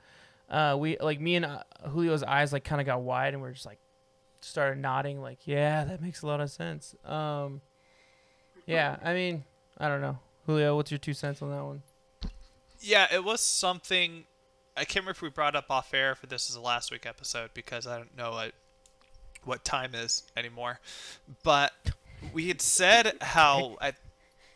Uh, 0.49 0.77
we 0.79 0.97
like 0.99 1.21
me 1.21 1.37
and 1.37 1.45
uh, 1.45 1.63
Julio's 1.93 2.23
eyes 2.23 2.53
like 2.53 2.65
kind 2.65 2.81
of 2.81 2.87
got 2.87 3.03
wide, 3.03 3.33
and 3.35 3.43
we're 3.43 3.53
just 3.53 3.67
like 3.67 3.79
started 4.41 4.79
nodding, 4.79 5.21
like, 5.21 5.47
yeah, 5.47 5.85
that 5.85 6.01
makes 6.01 6.23
a 6.23 6.27
lot 6.27 6.41
of 6.41 6.51
sense. 6.51 6.95
Um, 7.05 7.61
yeah, 8.67 8.97
I 9.03 9.15
mean, 9.15 9.45
I 9.79 9.89
don't 9.89 10.01
know, 10.01 10.19
Julio, 10.47 10.77
what's 10.77 10.91
your 10.91 10.99
two 10.99 11.15
cents 11.15 11.43
on 11.43 11.51
that 11.51 11.65
one? 11.65 11.83
Yeah, 12.81 13.07
it 13.13 13.25
was 13.25 13.41
something. 13.41 14.25
I 14.77 14.85
can't 14.85 14.97
remember 14.97 15.13
if 15.13 15.23
we 15.23 15.31
brought 15.31 15.57
up 15.57 15.71
off 15.71 15.95
air 15.95 16.15
for 16.15 16.27
this 16.27 16.51
as 16.51 16.57
a 16.57 16.61
last 16.61 16.93
week 16.93 17.07
episode 17.07 17.51
because 17.55 17.87
I 17.87 17.97
don't 17.97 18.17
know 18.17 18.33
what 18.33 18.53
what 19.45 19.65
time 19.65 19.95
is 19.95 20.25
anymore. 20.37 20.81
But 21.43 21.73
we 22.33 22.49
had 22.49 22.61
said 22.61 23.15
how 23.21 23.79
I 23.81 23.95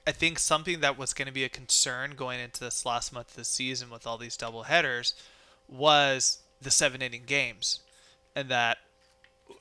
I 0.07 0.13
think 0.13 0.39
something 0.39 0.81
that 0.81 0.99
was 0.99 1.15
going 1.15 1.27
to 1.27 1.33
be 1.33 1.45
a 1.45 1.49
concern 1.49 2.15
going 2.17 2.41
into 2.41 2.61
this 2.61 2.85
last 2.85 3.13
month 3.13 3.31
of 3.31 3.37
the 3.37 3.45
season 3.45 3.91
with 3.91 4.07
all 4.07 4.19
these 4.19 4.37
double 4.37 4.65
headers 4.65 5.15
was 5.69 6.41
the 6.61 6.71
seven 6.71 7.01
inning 7.01 7.25
games, 7.27 7.81
and 8.35 8.49
that 8.49 8.79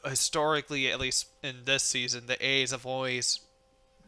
historically, 0.06 0.92
at 0.92 1.00
least 1.00 1.28
in 1.44 1.66
this 1.66 1.84
season, 1.84 2.26
the 2.26 2.44
A's 2.46 2.72
have 2.72 2.86
always 2.86 3.40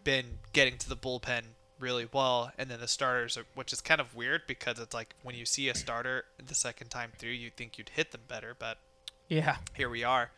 been 0.04 0.40
getting 0.54 0.78
to 0.78 0.90
the 0.90 0.96
bullpen 0.96 1.44
really 1.80 2.08
well, 2.12 2.52
and 2.58 2.70
then 2.70 2.80
the 2.80 2.88
starters, 2.88 3.38
are, 3.38 3.46
which 3.56 3.74
is 3.74 3.82
kind 3.82 4.00
of 4.00 4.16
weird 4.16 4.42
because 4.48 4.80
it's 4.80 4.94
like 4.94 5.16
when 5.24 5.36
you 5.36 5.46
see 5.46 5.68
a 5.70 5.76
starter 5.76 6.26
the 6.46 6.56
second 6.56 6.90
time 6.90 7.12
through, 7.18 7.32
you 7.32 7.50
think 7.50 7.78
you'd 7.78 7.90
hit 7.90 8.12
them 8.12 8.22
better, 8.28 8.56
but 8.58 8.78
Yeah, 9.28 9.58
here 9.74 9.90
we 9.90 10.04
are, 10.04 10.32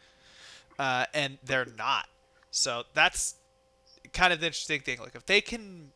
uh, 0.79 1.05
and 1.13 1.37
they're 1.43 1.67
not. 1.77 2.07
So 2.51 2.83
that's 2.93 3.35
kind 4.13 4.31
of 4.31 4.39
the 4.39 4.47
interesting 4.47 4.81
thing. 4.81 4.99
Like 4.99 5.15
if 5.15 5.25
they 5.25 5.41
can 5.41 5.91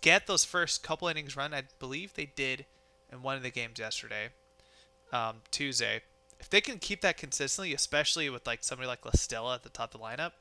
get 0.00 0.26
those 0.26 0.44
first 0.44 0.82
couple 0.82 1.08
innings 1.08 1.36
run, 1.36 1.54
I 1.54 1.64
believe 1.78 2.14
they 2.14 2.30
did 2.34 2.66
in 3.12 3.22
one 3.22 3.36
of 3.36 3.42
the 3.42 3.50
games 3.50 3.78
yesterday, 3.78 4.30
um, 5.12 5.36
Tuesday. 5.50 6.02
If 6.40 6.50
they 6.50 6.60
can 6.60 6.78
keep 6.78 7.00
that 7.02 7.16
consistently, 7.16 7.74
especially 7.74 8.28
with 8.30 8.46
like 8.46 8.62
somebody 8.62 8.88
like 8.88 9.04
La 9.04 9.12
Stella 9.14 9.54
at 9.54 9.62
the 9.62 9.68
top 9.68 9.94
of 9.94 10.00
the 10.00 10.06
lineup, 10.06 10.32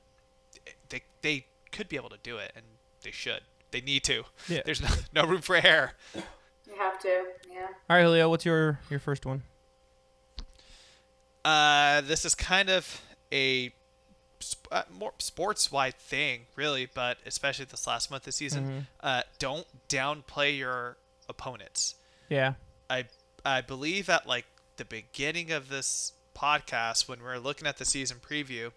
they 0.90 1.02
they 1.22 1.46
could 1.76 1.90
be 1.90 1.96
able 1.98 2.10
to 2.10 2.20
do 2.24 2.38
it, 2.38 2.52
and 2.56 2.66
they 3.04 3.12
should. 3.12 3.42
They 3.72 3.82
need 3.82 4.04
to. 4.06 4.24
Yeah. 4.48 4.62
There's 4.66 4.82
no, 4.82 4.88
no 5.14 5.26
room 5.28 5.42
for 5.42 5.56
error. 5.56 5.92
You 6.16 6.76
have 6.78 6.98
to, 7.00 7.26
yeah. 7.52 7.68
All 7.90 7.98
right, 7.98 8.04
Julio, 8.04 8.30
what's 8.30 8.46
your 8.46 8.80
your 8.90 9.00
first 9.00 9.26
one? 9.26 9.44
Uh, 11.44 12.02
this 12.02 12.26
is 12.26 12.34
kind 12.34 12.70
of 12.70 13.02
a 13.32 13.72
sp- 14.42 14.72
uh, 14.72 14.84
more 14.92 15.14
sports-wide 15.20 15.96
thing, 15.96 16.48
really, 16.56 16.88
but 16.92 17.18
especially 17.26 17.66
this 17.66 17.86
last 17.86 18.10
month 18.10 18.22
of 18.24 18.26
the 18.26 18.32
season. 18.32 18.88
Uh, 19.02 19.22
don't 19.38 19.68
downplay 19.90 20.58
your 20.58 20.98
opponents. 21.30 21.96
Yeah, 22.30 22.54
I 22.90 23.06
I 23.46 23.62
believe 23.62 24.10
at 24.10 24.26
like 24.26 24.46
the 24.78 24.86
beginning 24.86 25.52
of 25.52 25.70
this 25.70 26.14
podcast 26.36 27.08
when 27.08 27.20
we 27.20 27.26
were 27.26 27.40
looking 27.40 27.68
at 27.68 27.78
the 27.78 27.86
season 27.86 28.18
preview, 28.28 28.72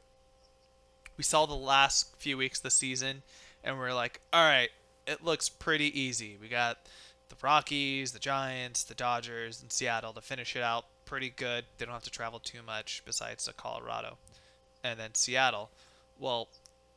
we 1.18 1.24
saw 1.24 1.44
the 1.44 1.54
last 1.54 2.16
few 2.16 2.38
weeks 2.38 2.60
of 2.60 2.62
the 2.62 2.70
season, 2.70 3.22
and 3.62 3.78
we 3.78 3.84
are 3.84 3.92
like, 3.92 4.20
all 4.32 4.48
right, 4.48 4.70
it 5.06 5.22
looks 5.22 5.48
pretty 5.48 6.00
easy. 6.00 6.38
We 6.40 6.48
got 6.48 6.78
the 7.28 7.36
Rockies, 7.42 8.12
the 8.12 8.20
Giants, 8.20 8.84
the 8.84 8.94
Dodgers, 8.94 9.60
and 9.60 9.70
Seattle 9.70 10.12
to 10.14 10.20
finish 10.22 10.56
it 10.56 10.62
out 10.62 10.86
pretty 11.04 11.28
good. 11.28 11.64
They 11.76 11.84
don't 11.84 11.94
have 11.94 12.04
to 12.04 12.10
travel 12.10 12.38
too 12.38 12.60
much 12.64 13.02
besides 13.04 13.44
to 13.44 13.52
Colorado, 13.52 14.16
and 14.84 14.98
then 14.98 15.14
Seattle. 15.14 15.70
Well, 16.18 16.48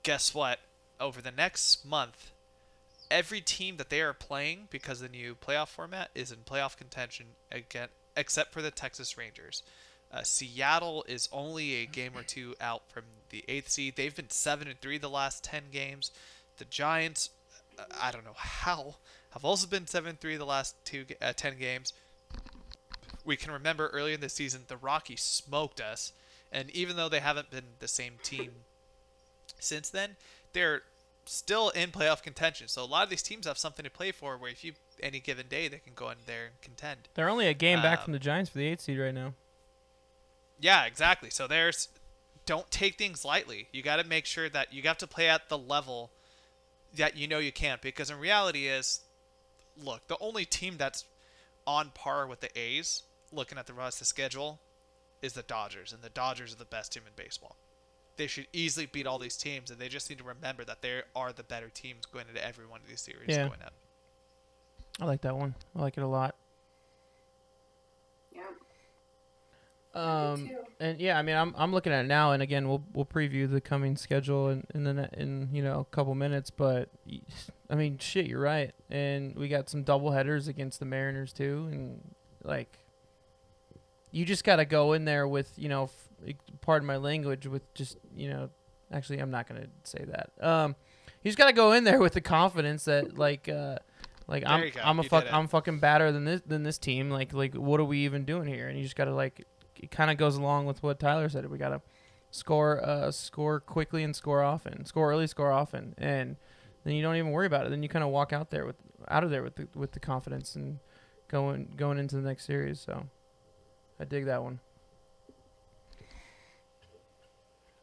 guess 0.04 0.34
what? 0.34 0.60
Over 1.00 1.20
the 1.20 1.32
next 1.32 1.84
month, 1.84 2.32
every 3.10 3.42
team 3.42 3.78
that 3.78 3.90
they 3.90 4.02
are 4.02 4.14
playing 4.14 4.68
because 4.70 5.00
the 5.00 5.10
new 5.10 5.36
playoff 5.36 5.70
format 5.70 6.12
is 6.14 6.32
in 6.32 6.38
playoff 6.40 6.78
contention 6.78 7.26
again, 7.52 7.88
except 8.16 8.54
for 8.54 8.62
the 8.62 8.72
Texas 8.72 9.18
Rangers. 9.18 9.64
Uh, 10.12 10.22
Seattle 10.24 11.04
is 11.08 11.28
only 11.32 11.76
a 11.76 11.86
game 11.86 12.12
or 12.16 12.22
two 12.24 12.54
out 12.62 12.84
from 12.92 13.04
the 13.32 13.44
eighth 13.48 13.70
seed. 13.70 13.96
They've 13.96 14.16
been 14.16 14.30
seven 14.30 14.68
and 14.68 14.80
three 14.80 14.98
the 14.98 15.10
last 15.10 15.44
ten 15.44 15.64
games. 15.72 16.12
The 16.58 16.66
Giants, 16.66 17.30
I 18.00 18.12
don't 18.12 18.26
know 18.26 18.36
how, 18.36 18.96
have 19.32 19.44
also 19.44 19.68
been 19.68 19.88
seven 19.88 20.12
and 20.12 20.20
three 20.20 20.38
the 20.38 20.46
last 20.46 20.76
two 20.86 21.06
uh, 21.22 21.34
ten 21.36 21.58
games. 21.58 21.94
We 23.26 23.36
can 23.36 23.52
remember 23.52 23.88
earlier 23.88 24.16
in 24.16 24.22
the 24.22 24.30
season 24.30 24.64
the 24.68 24.78
Rockies 24.78 25.22
smoked 25.22 25.82
us, 25.82 26.14
and 26.52 26.70
even 26.72 26.96
though 26.96 27.10
they 27.10 27.20
haven't 27.20 27.50
been 27.50 27.66
the 27.80 27.88
same 27.88 28.14
team 28.24 28.52
since 29.60 29.90
then, 29.90 30.16
they're 30.54 30.82
still 31.26 31.70
in 31.70 31.92
playoff 31.92 32.24
contention. 32.24 32.68
So 32.68 32.84
a 32.84 32.86
lot 32.86 33.04
of 33.04 33.10
these 33.10 33.22
teams 33.22 33.46
have 33.46 33.58
something 33.58 33.84
to 33.84 33.92
play 33.92 34.12
for. 34.12 34.38
Where 34.38 34.52
if 34.52 34.64
you 34.64 34.74
any 35.02 35.20
given 35.20 35.48
day 35.48 35.68
they 35.68 35.78
can 35.78 35.94
go 35.96 36.10
in 36.10 36.18
there 36.26 36.46
and 36.46 36.62
contend. 36.62 37.08
they're 37.14 37.30
only 37.30 37.48
a 37.48 37.54
game 37.54 37.82
back 37.82 38.00
Um, 38.00 38.06
from 38.06 38.14
the 38.14 38.20
Giants 38.20 38.50
for 38.50 38.58
the 38.58 38.68
eighth 38.68 38.82
seed 38.82 39.00
right 39.00 39.14
now. 39.14 39.34
Yeah, 40.60 40.86
exactly. 40.86 41.30
So 41.32 41.48
there's 41.48 41.90
don't 42.46 42.70
take 42.72 42.98
things 42.98 43.24
lightly. 43.24 43.68
You 43.72 43.82
got 43.82 43.98
to 43.98 44.04
make 44.04 44.26
sure 44.26 44.50
that 44.50 44.74
you 44.74 44.82
have 44.84 44.98
to 45.00 45.08
play 45.08 45.30
at 45.30 45.50
the 45.50 45.58
level 45.58 46.12
that 46.96 47.16
you 47.16 47.28
know 47.28 47.40
you 47.40 47.52
can't 47.52 47.82
because 47.82 48.10
in 48.10 48.20
reality 48.20 48.68
is 48.68 49.02
look, 49.82 50.08
the 50.08 50.18
only 50.20 50.44
team 50.46 50.76
that's 50.78 51.06
on 51.66 51.92
par 51.94 52.28
with 52.28 52.42
the 52.42 52.60
A's 52.60 53.04
looking 53.32 53.58
at 53.58 53.68
the 53.68 53.74
rest 53.74 53.96
of 53.98 54.00
the 54.00 54.06
schedule 54.06 54.60
is 55.22 55.34
the 55.34 55.44
Dodgers 55.44 55.94
and 55.94 56.02
the 56.02 56.10
Dodgers 56.10 56.54
are 56.54 56.58
the 56.58 56.66
best 56.66 56.92
team 56.92 57.04
in 57.06 57.14
baseball. 57.16 57.56
They 58.18 58.28
should 58.28 58.48
easily 58.52 58.88
beat 58.88 59.08
all 59.08 59.20
these 59.20 59.38
teams 59.38 59.72
and 59.72 59.80
they 59.80 59.88
just 59.88 60.10
need 60.10 60.18
to 60.18 60.24
remember 60.26 60.66
that 60.66 60.82
they 60.82 61.02
are 61.16 61.32
the 61.32 61.44
better 61.44 61.70
teams 61.70 62.06
going 62.06 62.26
into 62.28 62.46
every 62.46 62.66
one 62.66 62.82
of 62.82 62.88
these 62.88 63.02
series 63.02 63.30
Yeah. 63.30 63.48
going 63.48 63.62
up. 63.62 63.74
I 65.00 65.06
like 65.06 65.22
that 65.22 65.38
one. 65.38 65.56
I 65.76 65.82
like 65.82 65.98
it 65.98 66.04
a 66.04 66.08
lot. 66.08 66.36
Yeah. 68.36 68.42
Um, 69.94 70.52
and 70.80 71.00
yeah, 71.02 71.18
I 71.18 71.22
mean, 71.22 71.36
I'm 71.36 71.54
I'm 71.58 71.72
looking 71.74 71.92
at 71.92 72.06
it 72.06 72.08
now, 72.08 72.32
and 72.32 72.42
again, 72.42 72.68
we'll 72.70 72.84
we'll 72.94 73.06
preview 73.06 73.50
the 73.50 73.60
coming 73.60 73.98
schedule 73.98 74.50
in 74.50 74.64
in 74.74 74.84
the 74.86 74.94
ne- 74.94 75.10
in 75.18 75.50
you 75.52 75.62
know 75.62 75.80
a 75.82 75.86
couple 75.96 76.16
minutes. 76.16 76.50
But 76.50 76.90
I 77.70 77.76
mean, 77.76 77.98
shit, 77.98 78.26
you're 78.28 78.40
right, 78.42 78.72
and 78.90 79.36
we 79.36 79.48
got 79.50 79.70
some 79.70 79.84
double 79.84 80.12
headers 80.12 80.48
against 80.48 80.80
the 80.80 80.86
Mariners 80.86 81.34
too, 81.34 81.68
and 81.72 82.00
like, 82.44 82.80
you 84.12 84.26
just 84.26 84.44
got 84.44 84.58
to 84.58 84.66
go 84.66 84.94
in 84.94 85.06
there 85.06 85.28
with 85.28 85.52
you 85.58 85.68
know, 85.70 85.84
f- 86.26 86.36
pardon 86.62 86.86
my 86.88 86.98
language, 86.98 87.46
with 87.48 87.74
just 87.74 87.98
you 88.16 88.30
know, 88.30 88.50
actually, 88.94 89.20
I'm 89.20 89.32
not 89.32 89.48
gonna 89.48 89.68
say 89.84 90.06
that. 90.08 90.32
Um, 90.46 90.76
you 91.22 91.30
just 91.30 91.38
got 91.38 91.48
to 91.48 91.54
go 91.54 91.74
in 91.74 91.84
there 91.84 92.00
with 92.00 92.14
the 92.14 92.22
confidence 92.22 92.86
that 92.86 93.18
like. 93.18 93.50
uh 93.50 93.78
like 94.28 94.44
There 94.44 94.52
I'm. 94.52 94.72
I'm 94.84 95.00
a 95.00 95.04
You 95.04 95.10
fuck. 95.10 95.26
I'm 95.34 95.48
fucking 95.50 95.80
better 95.80 96.12
than 96.14 96.24
this 96.24 96.42
than 96.46 96.64
this 96.64 96.78
team. 96.78 97.10
Like, 97.10 97.34
like 97.34 97.54
what 97.56 97.82
are 97.82 97.84
we 97.84 98.06
even 98.06 98.24
doing 98.24 98.48
here? 98.48 98.70
And 98.70 98.78
you 98.78 98.84
just 98.84 98.96
gotta 98.96 99.14
like, 99.14 99.46
it 99.82 99.92
kind 99.92 100.12
of 100.12 100.18
goes 100.18 100.36
along 100.36 100.66
with 100.66 100.82
what 100.84 101.00
Tyler 101.00 101.30
said. 101.30 101.50
We 101.50 101.58
gotta 101.58 101.82
score, 102.30 102.84
uh, 102.84 103.12
score 103.12 103.60
quickly 103.60 104.04
and 104.04 104.16
score 104.16 104.44
often, 104.44 104.86
score 104.86 105.12
early, 105.12 105.28
score 105.28 105.52
often, 105.52 105.96
and 105.98 106.38
then 106.84 106.94
you 106.94 107.02
don't 107.02 107.16
even 107.16 107.32
worry 107.32 107.48
about 107.48 107.66
it. 107.66 107.70
Then 107.70 107.84
you 107.84 107.90
kind 107.90 108.04
of 108.04 108.12
walk 108.12 108.34
out 108.34 108.50
there 108.50 108.66
with 108.66 108.76
out 109.08 109.24
of 109.24 109.30
there 109.30 109.44
with 109.44 109.56
the 109.56 109.68
with 109.76 109.92
the 109.92 110.00
confidence 110.00 110.56
and 110.56 110.80
going 111.28 111.74
going 111.76 111.98
into 111.98 112.16
the 112.16 112.22
next 112.22 112.46
series. 112.46 112.80
So, 112.80 113.08
I 114.00 114.06
dig 114.06 114.26
that 114.26 114.44
one. 114.44 114.60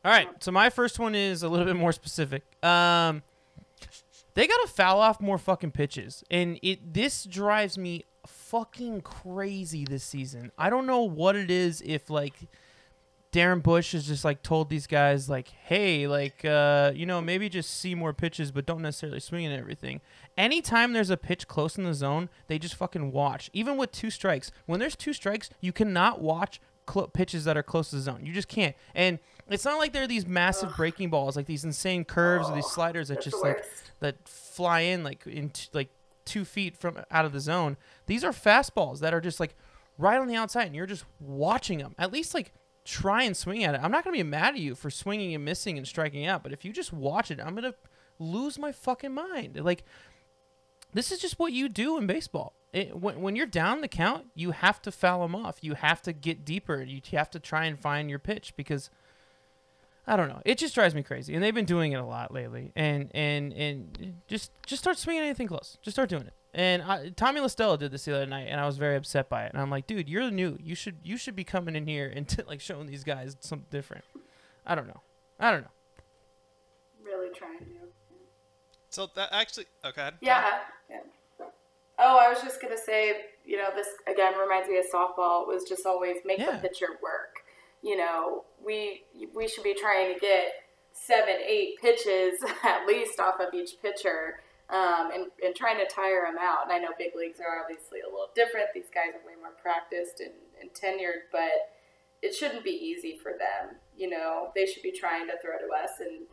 All 0.05 0.13
right, 0.13 0.29
so 0.43 0.53
my 0.53 0.71
first 0.71 0.99
one 0.99 1.15
is 1.15 1.43
a 1.43 1.49
little 1.49 1.67
bit 1.67 1.77
more 1.77 1.93
specific. 1.93 2.45
Um, 2.65 3.23
they 4.35 4.47
gotta 4.47 4.69
foul 4.69 5.01
off 5.01 5.21
more 5.21 5.39
fucking 5.39 5.73
pitches, 5.73 6.23
and 6.31 6.59
it 6.63 6.95
this 6.95 7.25
drives 7.25 7.77
me 7.77 8.05
fucking 8.51 9.03
crazy 9.03 9.85
this 9.85 10.05
season. 10.05 10.53
I 10.59 10.71
don't 10.71 10.87
know 10.87 11.03
what 11.03 11.37
it 11.37 11.51
is. 11.51 11.83
If 11.85 12.11
like 12.11 12.35
Darren 13.33 13.63
Bush 13.63 13.93
has 13.93 14.07
just 14.07 14.25
like 14.25 14.43
told 14.43 14.71
these 14.71 14.87
guys 14.87 15.29
like, 15.29 15.49
hey, 15.49 16.07
like 16.07 16.45
uh, 16.45 16.93
you 16.95 17.07
know 17.07 17.21
maybe 17.21 17.49
just 17.49 17.71
see 17.71 17.95
more 17.95 18.13
pitches, 18.13 18.51
but 18.51 18.67
don't 18.67 18.83
necessarily 18.83 19.21
swing 19.21 19.47
at 19.47 19.59
everything. 19.59 20.01
Anytime 20.37 20.93
there's 20.93 21.11
a 21.11 21.17
pitch 21.17 21.47
close 21.47 21.77
in 21.77 21.85
the 21.85 21.95
zone, 21.95 22.29
they 22.47 22.59
just 22.59 22.75
fucking 22.75 23.13
watch. 23.13 23.51
Even 23.53 23.77
with 23.77 23.93
two 23.93 24.11
strikes, 24.11 24.51
when 24.67 24.81
there's 24.81 24.97
two 24.97 25.13
strikes, 25.13 25.51
you 25.61 25.73
cannot 25.73 26.23
watch 26.23 26.61
cl- 26.91 27.09
pitches 27.09 27.45
that 27.45 27.57
are 27.57 27.63
close 27.63 27.91
to 27.91 27.97
the 27.97 28.03
zone. 28.03 28.25
You 28.25 28.33
just 28.33 28.49
can't. 28.49 28.75
And 28.95 29.19
it's 29.51 29.65
not 29.65 29.79
like 29.79 29.93
there 29.93 30.05
are 30.05 30.09
these 30.09 30.27
massive 30.27 30.77
breaking 30.77 31.11
balls, 31.11 31.37
like 31.37 31.47
these 31.47 31.65
insane 31.65 32.05
curves 32.05 32.49
or 32.49 32.55
these 32.55 32.67
sliders 32.67 33.09
that 33.09 33.21
just 33.21 33.37
the 33.41 33.49
like 33.49 33.65
that 34.01 34.29
fly 34.29 34.81
in 34.81 35.05
like 35.05 35.27
in 35.27 35.51
t- 35.51 35.69
like 35.73 35.91
two 36.29 36.45
feet 36.45 36.77
from 36.77 36.99
out 37.11 37.25
of 37.25 37.33
the 37.33 37.41
zone. 37.41 37.77
These 38.07 38.25
are 38.25 38.33
fastballs 38.33 39.01
that 39.01 39.15
are 39.15 39.21
just 39.21 39.41
like 39.41 39.57
right 39.97 40.21
on 40.21 40.29
the 40.29 40.37
outside, 40.37 40.67
and 40.67 40.77
you're 40.77 40.87
just 40.87 41.05
watching 41.19 41.79
them. 41.79 41.95
At 41.99 42.13
least 42.13 42.35
like 42.35 42.53
try 42.85 43.23
and 43.25 43.37
swing 43.37 43.65
at 43.65 43.75
it. 43.75 43.81
I'm 43.83 43.91
not 43.91 44.05
gonna 44.05 44.17
be 44.17 44.23
mad 44.23 44.55
at 44.55 44.61
you 44.61 44.75
for 44.75 44.91
swinging 44.91 45.35
and 45.35 45.45
missing 45.45 45.77
and 45.77 45.87
striking 45.87 46.27
out, 46.27 46.43
but 46.43 46.53
if 46.53 46.65
you 46.65 46.73
just 46.73 46.93
watch 46.93 47.31
it, 47.31 47.41
I'm 47.41 47.55
gonna 47.55 47.75
lose 48.19 48.59
my 48.59 48.73
fucking 48.73 49.13
mind. 49.13 49.59
Like 49.61 49.85
this 50.93 51.13
is 51.13 51.19
just 51.19 51.39
what 51.39 51.53
you 51.53 51.69
do 51.69 51.99
in 51.99 52.07
baseball. 52.07 52.55
It, 52.73 52.97
when, 52.97 53.21
when 53.21 53.37
you're 53.37 53.47
down 53.47 53.81
the 53.81 53.89
count, 53.89 54.27
you 54.35 54.51
have 54.53 54.81
to 54.83 54.93
foul 54.93 55.23
them 55.23 55.35
off. 55.35 55.59
You 55.63 55.75
have 55.75 56.03
to 56.03 56.13
get 56.13 56.45
deeper. 56.45 56.83
You 56.83 57.01
have 57.13 57.31
to 57.31 57.41
try 57.41 57.65
and 57.65 57.79
find 57.79 58.11
your 58.11 58.19
pitch 58.19 58.55
because 58.57 58.91
I 60.11 60.17
don't 60.17 60.29
know. 60.29 60.41
It 60.47 60.57
just 60.57 60.75
drives 60.75 60.95
me 60.95 61.03
crazy, 61.03 61.35
and 61.35 61.43
they've 61.45 61.55
been 61.55 61.67
doing 61.67 61.93
it 61.93 61.97
a 62.01 62.05
lot 62.05 62.33
lately. 62.33 62.73
And 62.75 63.11
and 63.15 63.53
and 63.53 64.21
just 64.27 64.51
just 64.67 64.83
start 64.83 64.97
swinging 64.99 65.23
anything 65.23 65.47
close. 65.47 65.77
Just 65.83 65.95
start 65.97 66.09
doing 66.09 66.23
it. 66.27 66.33
And 66.55 66.83
I, 66.83 67.11
Tommy 67.11 67.41
La 67.41 67.47
Stella 67.49 67.77
did 67.77 67.91
this 67.91 68.07
the 68.07 68.15
other 68.17 68.25
night, 68.27 68.47
and 68.49 68.59
I 68.59 68.65
was 68.65 68.79
very 68.79 68.97
upset 68.97 69.29
by 69.29 69.45
it. 69.45 69.53
And 69.53 69.61
I'm 69.61 69.71
like, 69.71 69.87
dude, 69.87 70.09
you're 70.09 70.31
new. 70.31 70.57
You 70.61 70.75
should 70.75 70.97
you 71.05 71.19
should 71.19 71.37
be 71.37 71.45
coming 71.45 71.77
in 71.77 71.87
here 71.87 72.11
and 72.15 72.27
t- 72.29 72.43
like 72.47 72.61
showing 72.63 72.87
these 72.87 73.05
guys 73.05 73.37
something 73.41 73.67
different. 73.71 74.05
I 74.67 74.75
don't 74.75 74.87
know. 74.89 75.01
I 75.39 75.51
don't 75.51 75.61
know. 75.61 75.71
Really 77.05 77.29
trying 77.35 77.59
to. 77.59 77.65
So 78.91 79.09
that 79.15 79.29
actually 79.33 79.67
oh, 79.85 79.91
okay. 79.91 80.11
Yeah. 80.23 80.61
yeah. 80.89 81.01
Oh, 81.99 82.19
I 82.19 82.29
was 82.31 82.41
just 82.43 82.63
gonna 82.63 82.79
say, 82.79 83.13
you 83.45 83.59
know, 83.59 83.69
this 83.75 83.89
again 84.11 84.39
reminds 84.39 84.69
me 84.71 84.79
of 84.79 84.87
softball. 84.93 85.43
It 85.43 85.49
was 85.49 85.65
just 85.69 85.85
always 85.85 86.17
make 86.25 86.39
Yeah. 86.39 86.53
the 86.53 86.69
pitcher 86.69 86.87
work. 87.03 87.43
You 87.83 87.97
know, 87.97 88.45
we 88.65 89.05
we 89.35 89.49
should 89.49 89.65
be 89.65 89.75
trying 89.75 90.15
to 90.15 90.21
get 90.21 90.53
seven, 90.93 91.37
eight 91.47 91.81
pitches 91.81 92.43
at 92.65 92.87
least 92.87 93.21
off 93.21 93.41
of 93.41 93.55
each 93.55 93.81
pitcher, 93.81 94.41
um, 94.71 95.11
and 95.15 95.27
and 95.45 95.55
trying 95.55 95.79
to 95.79 95.87
tire 95.87 96.27
them 96.27 96.37
out. 96.41 96.65
And 96.65 96.73
I 96.73 96.79
know 96.79 96.91
big 96.99 97.15
leagues 97.17 97.41
are 97.41 97.63
obviously 97.63 98.01
a 98.01 98.11
little 98.11 98.31
different. 98.35 98.69
These 98.75 98.91
guys 98.93 99.15
are 99.15 99.27
way 99.27 99.39
more 99.41 99.55
practiced 99.63 100.21
and, 100.21 100.35
and 100.61 100.71
tenured, 100.75 101.31
but 101.31 101.75
it 102.21 102.35
shouldn't 102.35 102.65
be 102.65 102.71
easy 102.73 103.17
for 103.23 103.33
them. 103.33 103.77
You 103.97 104.11
know, 104.11 104.51
they 104.55 104.67
should 104.67 104.83
be 104.83 104.93
trying 104.93 105.29
to 105.29 105.35
throw 105.41 105.57
to 105.59 105.73
us 105.73 106.01
and 106.01 106.27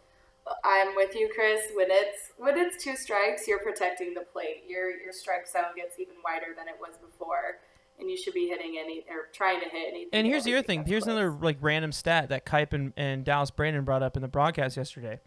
I'm 0.64 0.96
with 0.96 1.16
you, 1.16 1.30
Chris. 1.34 1.72
When 1.74 1.88
it's 1.90 2.32
when 2.38 2.58
it's 2.58 2.84
two 2.84 2.96
strikes, 2.96 3.48
you're 3.48 3.60
protecting 3.60 4.14
the 4.14 4.22
plate. 4.22 4.64
Your 4.68 4.92
your 4.92 5.12
strike 5.12 5.48
zone 5.48 5.74
gets 5.76 6.00
even 6.00 6.16
wider 6.24 6.54
than 6.56 6.68
it 6.68 6.76
was 6.80 6.98
before, 6.98 7.58
and 8.00 8.10
you 8.10 8.18
should 8.18 8.34
be 8.34 8.48
hitting 8.48 8.78
any 8.80 9.06
or 9.10 9.30
trying 9.34 9.60
to 9.60 9.70
hit 9.70 9.90
anything. 9.90 10.10
And 10.14 10.28
here's 10.28 10.44
the 10.44 10.54
other 10.54 10.66
thing. 10.66 10.86
Here's 10.86 11.06
another 11.06 11.32
like 11.32 11.58
random 11.62 11.92
stat 11.92 12.30
that 12.30 12.46
Kuip 12.46 12.74
and, 12.74 12.94
and 12.98 13.24
Dallas 13.24 13.52
Braden 13.52 13.84
brought 13.86 14.04
up 14.04 14.16
in 14.16 14.22
the 14.22 14.28
broadcast 14.28 14.78
yesterday. 14.78 15.20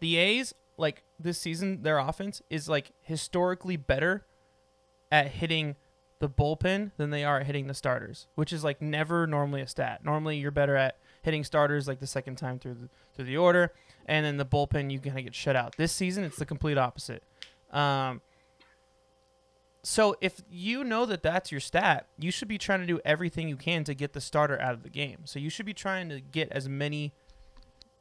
The 0.00 0.16
A's, 0.16 0.54
like 0.76 1.02
this 1.18 1.38
season, 1.38 1.82
their 1.82 1.98
offense 1.98 2.42
is 2.50 2.68
like 2.68 2.92
historically 3.02 3.76
better 3.76 4.26
at 5.10 5.28
hitting 5.28 5.76
the 6.18 6.28
bullpen 6.28 6.92
than 6.96 7.10
they 7.10 7.24
are 7.24 7.40
at 7.40 7.46
hitting 7.46 7.66
the 7.66 7.74
starters, 7.74 8.26
which 8.34 8.52
is 8.52 8.64
like 8.64 8.80
never 8.80 9.26
normally 9.26 9.60
a 9.60 9.66
stat. 9.66 10.04
Normally, 10.04 10.38
you're 10.38 10.50
better 10.50 10.76
at 10.76 10.98
hitting 11.22 11.44
starters 11.44 11.86
like 11.86 12.00
the 12.00 12.06
second 12.06 12.36
time 12.36 12.58
through 12.58 12.74
the 12.74 12.88
through 13.14 13.26
the 13.26 13.36
order, 13.36 13.72
and 14.06 14.24
then 14.24 14.36
the 14.36 14.46
bullpen 14.46 14.90
you 14.90 14.98
kind 14.98 15.18
of 15.18 15.24
get 15.24 15.34
shut 15.34 15.56
out. 15.56 15.76
This 15.76 15.92
season, 15.92 16.24
it's 16.24 16.36
the 16.36 16.46
complete 16.46 16.78
opposite. 16.78 17.22
Um, 17.70 18.20
so 19.84 20.16
if 20.22 20.40
you 20.50 20.82
know 20.82 21.04
that 21.04 21.22
that's 21.22 21.52
your 21.52 21.60
stat, 21.60 22.06
you 22.18 22.30
should 22.30 22.48
be 22.48 22.56
trying 22.56 22.80
to 22.80 22.86
do 22.86 23.00
everything 23.04 23.50
you 23.50 23.56
can 23.56 23.84
to 23.84 23.92
get 23.94 24.14
the 24.14 24.20
starter 24.20 24.58
out 24.58 24.72
of 24.72 24.82
the 24.82 24.88
game. 24.88 25.18
So 25.26 25.38
you 25.38 25.50
should 25.50 25.66
be 25.66 25.74
trying 25.74 26.08
to 26.08 26.20
get 26.20 26.50
as 26.50 26.70
many, 26.70 27.12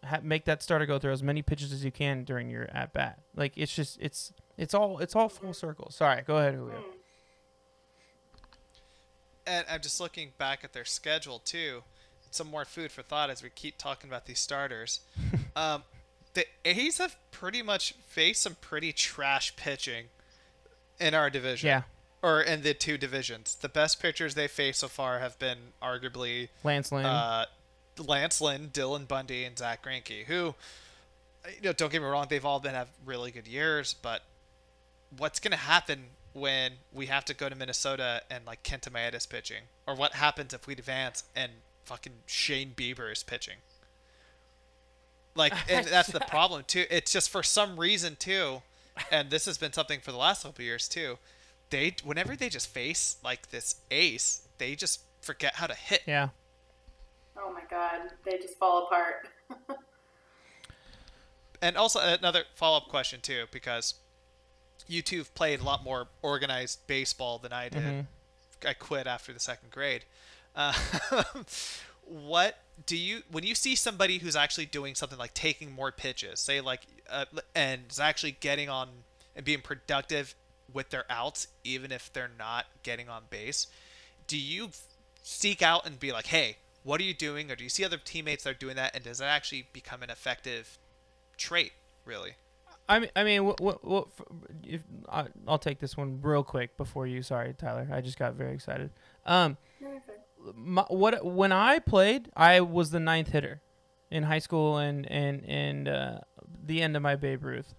ha- 0.02 0.22
make 0.24 0.46
that 0.46 0.64
starter 0.64 0.86
go 0.86 0.98
through 0.98 1.12
as 1.12 1.22
many 1.22 1.42
pitches 1.42 1.74
as 1.74 1.84
you 1.84 1.92
can 1.92 2.24
during 2.24 2.50
your 2.50 2.70
at 2.74 2.94
bat. 2.94 3.20
Like 3.36 3.52
it's 3.58 3.76
just 3.76 3.98
it's 4.00 4.32
it's 4.58 4.74
all 4.74 5.00
it's 5.00 5.14
all 5.14 5.28
full 5.28 5.54
circle. 5.54 5.92
Sorry, 5.92 6.22
go 6.26 6.38
ahead, 6.38 6.56
Julio. 6.56 6.82
And 9.46 9.66
I'm 9.70 9.82
just 9.82 10.00
looking 10.00 10.32
back 10.38 10.64
at 10.64 10.72
their 10.72 10.86
schedule 10.86 11.40
too. 11.40 11.84
Some 12.32 12.48
more 12.50 12.64
food 12.64 12.94
for 12.94 13.02
thought 13.02 13.30
as 13.30 13.44
we 13.44 13.50
keep 13.50 13.78
talking 13.78 14.10
about 14.10 14.26
these 14.26 14.40
starters. 14.40 15.02
um, 15.58 15.84
the 16.34 16.46
A's 16.64 17.00
have 17.00 17.18
pretty 17.32 17.62
much 17.62 17.94
faced 18.08 18.42
some 18.42 18.56
pretty 18.56 18.94
trash 18.94 19.54
pitching 19.58 20.06
in 21.00 21.14
our 21.14 21.30
division. 21.30 21.68
Yeah, 21.68 21.82
Or 22.22 22.42
in 22.42 22.62
the 22.62 22.74
two 22.74 22.98
divisions. 22.98 23.56
The 23.56 23.70
best 23.70 24.02
pitchers 24.02 24.36
they 24.36 24.48
faced 24.48 24.80
so 24.80 24.88
far 24.88 25.20
have 25.20 25.38
been 25.40 25.58
arguably 25.82 26.50
Lance 26.64 26.92
Lynn. 26.92 27.06
uh, 27.06 27.46
Lance 28.00 28.42
Lynn, 28.42 28.70
Dylan 28.70 29.08
Bundy, 29.08 29.44
and 29.44 29.58
Zack 29.58 29.86
Greinke, 29.86 30.26
who, 30.26 30.56
you 31.46 31.62
know, 31.64 31.74
don't 31.74 31.92
get 31.92 32.02
me 32.02 32.08
wrong, 32.08 32.28
they've 32.30 32.46
all 32.46 32.60
been 32.60 32.74
have 32.74 32.90
really 33.06 33.32
good 33.32 33.48
years, 33.48 33.94
but 33.94 34.24
what's 35.18 35.40
going 35.40 35.52
to 35.52 35.58
happen 35.58 36.06
when 36.34 36.74
we 36.92 37.06
have 37.06 37.26
to 37.26 37.34
go 37.34 37.48
to 37.50 37.56
Minnesota 37.56 38.24
and 38.30 38.46
like 38.46 38.64
Kenta 38.64 39.14
is 39.14 39.26
pitching, 39.26 39.64
or 39.86 39.96
what 39.96 40.14
happens 40.14 40.54
if 40.54 40.66
we 40.66 40.74
advance 40.74 41.24
and 41.36 41.52
fucking 41.86 42.14
Shane 42.26 42.74
Bieber 42.76 43.12
is 43.12 43.24
pitching? 43.24 43.58
Like, 45.36 45.54
and 45.70 45.86
that's 45.92 46.12
the 46.12 46.20
problem 46.22 46.64
too. 46.66 46.86
It's 46.90 47.12
just 47.12 47.30
for 47.30 47.44
some 47.44 47.80
reason 47.80 48.16
too, 48.18 48.62
and 49.12 49.30
this 49.30 49.46
has 49.46 49.58
been 49.58 49.74
something 49.74 50.00
for 50.00 50.12
the 50.12 50.18
last 50.18 50.44
couple 50.44 50.62
of 50.62 50.66
years 50.66 50.88
too. 50.88 51.18
They 51.70 51.96
whenever 52.04 52.36
they 52.36 52.50
just 52.50 52.68
face 52.68 53.18
like 53.24 53.50
this 53.50 53.76
ace, 53.92 54.42
they 54.58 54.76
just 54.76 55.02
forget 55.22 55.56
how 55.56 55.68
to 55.68 55.76
hit. 55.76 56.02
yeah. 56.06 56.30
Oh 57.38 57.52
my 57.52 57.64
God, 57.70 58.12
they 58.26 58.38
just 58.38 58.58
fall 58.58 58.86
apart. 58.86 59.28
And 61.62 61.78
also 61.78 62.02
another 62.02 62.44
follow-up 62.56 62.90
question 62.90 63.22
too, 63.22 63.46
because 63.50 63.94
you 64.86 65.02
two 65.02 65.20
have 65.20 65.34
played 65.34 65.62
a 65.62 65.64
lot 65.64 65.82
more 65.82 66.08
organized 66.22 66.86
baseball 66.88 67.40
than 67.40 67.54
I 67.54 67.70
did. 67.70 67.82
Mhm. 67.82 68.08
I 68.68 68.74
quit 68.74 69.08
after 69.08 69.32
the 69.32 69.40
second 69.40 69.72
grade. 69.72 70.04
Uh, 70.56 70.74
what 72.06 72.58
do 72.86 72.98
you 72.98 73.22
when 73.32 73.44
you 73.44 73.56
see 73.56 73.76
somebody 73.76 74.18
who's 74.18 74.36
actually 74.36 74.66
doing 74.66 74.96
something 74.96 75.20
like 75.20 75.34
taking 75.34 75.72
more 75.72 75.92
pitches, 75.92 76.40
say 76.40 76.62
like, 76.62 76.82
uh, 77.10 77.26
and 77.56 77.84
is 77.90 78.00
actually 78.00 78.38
getting 78.40 78.70
on 78.70 78.90
and 79.36 79.46
being 79.46 79.62
productive 79.62 80.36
with 80.72 80.90
their 80.90 81.06
outs, 81.10 81.48
even 81.64 81.92
if 81.92 82.12
they're 82.14 82.32
not 82.38 82.66
getting 82.84 83.10
on 83.10 83.24
base? 83.30 83.68
Do 84.28 84.38
you 84.38 84.70
seek 85.22 85.62
out 85.62 85.86
and 85.86 86.00
be 86.00 86.12
like, 86.12 86.28
hey, 86.28 86.58
what 86.84 87.00
are 87.00 87.04
you 87.04 87.14
doing? 87.14 87.52
Or 87.52 87.56
do 87.56 87.64
you 87.64 87.70
see 87.70 87.86
other 87.86 87.98
teammates 87.98 88.44
that 88.44 88.52
are 88.52 88.60
doing 88.60 88.76
that, 88.76 88.96
and 88.96 89.04
does 89.04 89.20
that 89.20 89.28
actually 89.28 89.68
become 89.74 90.04
an 90.04 90.10
effective 90.10 90.78
trait, 91.38 91.74
really? 92.06 92.36
I 92.90 93.00
mean, 93.00 93.10
I 93.16 93.24
mean, 93.24 93.46
what, 93.46 93.62
what, 93.62 93.84
what 93.86 94.08
if, 94.64 94.82
I, 95.08 95.28
will 95.46 95.58
take 95.58 95.80
this 95.80 95.96
one 95.96 96.20
real 96.22 96.44
quick 96.44 96.76
before 96.76 97.08
you. 97.08 97.22
Sorry, 97.22 97.54
Tyler. 97.58 97.88
I 97.92 98.02
just 98.02 98.20
got 98.20 98.34
very 98.34 98.54
excited. 98.54 98.90
Um, 99.26 99.58
my, 100.56 100.84
what 100.90 101.26
when 101.26 101.52
I 101.52 101.80
played, 101.80 102.30
I 102.36 102.62
was 102.62 102.92
the 102.92 103.00
ninth 103.00 103.30
hitter 103.30 103.62
in 104.12 104.24
high 104.24 104.40
school 104.40 104.78
and 104.78 105.10
and 105.12 105.44
and 105.46 105.88
uh, 105.88 106.20
the 106.66 106.82
end 106.82 106.96
of 106.96 107.02
my 107.02 107.16
Babe 107.16 107.44
Ruth. 107.44 107.74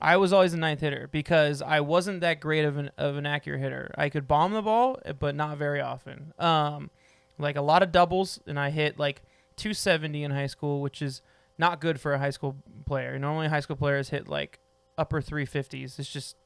I 0.00 0.16
was 0.16 0.32
always 0.32 0.52
the 0.52 0.58
ninth 0.58 0.80
hitter 0.80 1.08
because 1.12 1.60
I 1.60 1.80
wasn't 1.80 2.20
that 2.20 2.40
great 2.40 2.64
of 2.64 2.76
an 2.76 2.90
of 2.96 3.16
an 3.16 3.26
accurate 3.26 3.60
hitter. 3.60 3.90
I 3.96 4.08
could 4.08 4.26
bomb 4.26 4.52
the 4.52 4.62
ball, 4.62 4.98
but 5.18 5.34
not 5.34 5.58
very 5.58 5.80
often. 5.80 6.32
Um, 6.38 6.90
like 7.38 7.56
a 7.56 7.62
lot 7.62 7.82
of 7.82 7.92
doubles, 7.92 8.40
and 8.46 8.58
I 8.58 8.70
hit 8.70 8.98
like 8.98 9.22
270 9.56 10.24
in 10.24 10.30
high 10.30 10.46
school, 10.46 10.80
which 10.80 11.02
is 11.02 11.22
not 11.58 11.80
good 11.80 12.00
for 12.00 12.14
a 12.14 12.18
high 12.18 12.30
school 12.30 12.56
player. 12.86 13.18
Normally, 13.18 13.48
high 13.48 13.60
school 13.60 13.76
players 13.76 14.08
hit 14.08 14.28
like 14.28 14.58
upper 14.96 15.20
350s. 15.20 15.98
It's 15.98 16.10
just 16.10 16.36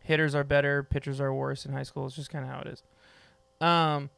hitters 0.00 0.34
are 0.34 0.44
better, 0.44 0.82
pitchers 0.82 1.20
are 1.20 1.32
worse 1.32 1.64
in 1.64 1.72
high 1.72 1.82
school. 1.84 2.06
It's 2.06 2.16
just 2.16 2.30
kind 2.30 2.44
of 2.44 2.50
how 2.50 2.60
it 2.60 2.66
is. 2.68 2.82
Um, 3.60 4.10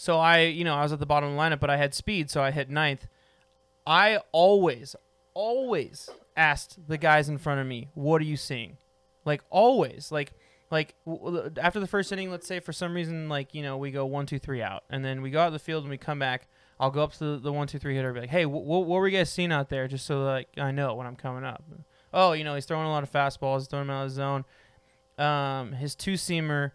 so 0.00 0.20
I, 0.20 0.42
you 0.42 0.62
know, 0.62 0.76
I 0.76 0.84
was 0.84 0.92
at 0.92 1.00
the 1.00 1.06
bottom 1.06 1.30
of 1.30 1.34
the 1.34 1.40
lineup, 1.40 1.58
but 1.58 1.70
I 1.70 1.76
had 1.76 1.92
speed, 1.92 2.30
so 2.30 2.40
I 2.40 2.52
hit 2.52 2.70
ninth. 2.70 3.08
I 3.84 4.20
always, 4.30 4.94
always 5.34 6.08
asked 6.36 6.78
the 6.86 6.96
guys 6.96 7.28
in 7.28 7.36
front 7.36 7.60
of 7.60 7.66
me, 7.66 7.88
"What 7.94 8.22
are 8.22 8.24
you 8.24 8.36
seeing?" 8.36 8.76
Like 9.24 9.42
always, 9.50 10.12
like 10.12 10.34
like 10.70 10.94
after 11.60 11.80
the 11.80 11.88
first 11.88 12.12
inning, 12.12 12.30
let's 12.30 12.46
say 12.46 12.60
for 12.60 12.72
some 12.72 12.94
reason, 12.94 13.28
like 13.28 13.56
you 13.56 13.62
know, 13.62 13.76
we 13.76 13.90
go 13.90 14.06
one, 14.06 14.24
two, 14.24 14.38
three 14.38 14.62
out, 14.62 14.84
and 14.88 15.04
then 15.04 15.20
we 15.20 15.30
go 15.30 15.40
out 15.40 15.48
of 15.48 15.52
the 15.52 15.58
field 15.58 15.82
and 15.82 15.90
we 15.90 15.98
come 15.98 16.20
back. 16.20 16.46
I'll 16.78 16.92
go 16.92 17.02
up 17.02 17.14
to 17.14 17.18
the, 17.18 17.38
the 17.38 17.52
one, 17.52 17.66
two, 17.66 17.80
three 17.80 17.96
hitter, 17.96 18.10
and 18.10 18.14
be 18.14 18.20
like, 18.20 18.30
"Hey, 18.30 18.46
what 18.46 18.86
were 18.86 19.08
you 19.08 19.18
guys 19.18 19.32
seeing 19.32 19.50
out 19.50 19.68
there?" 19.68 19.88
Just 19.88 20.06
so 20.06 20.22
like 20.22 20.46
I 20.56 20.70
know 20.70 20.94
when 20.94 21.08
I'm 21.08 21.16
coming 21.16 21.42
up. 21.42 21.64
Oh, 22.14 22.34
you 22.34 22.44
know, 22.44 22.54
he's 22.54 22.66
throwing 22.66 22.86
a 22.86 22.90
lot 22.90 23.02
of 23.02 23.10
fastballs, 23.10 23.68
throwing 23.68 23.88
them 23.88 23.96
out 23.96 24.04
of 24.04 24.10
the 24.10 24.14
zone. 24.14 24.44
Um, 25.18 25.72
his 25.72 25.96
two 25.96 26.12
seamer 26.12 26.70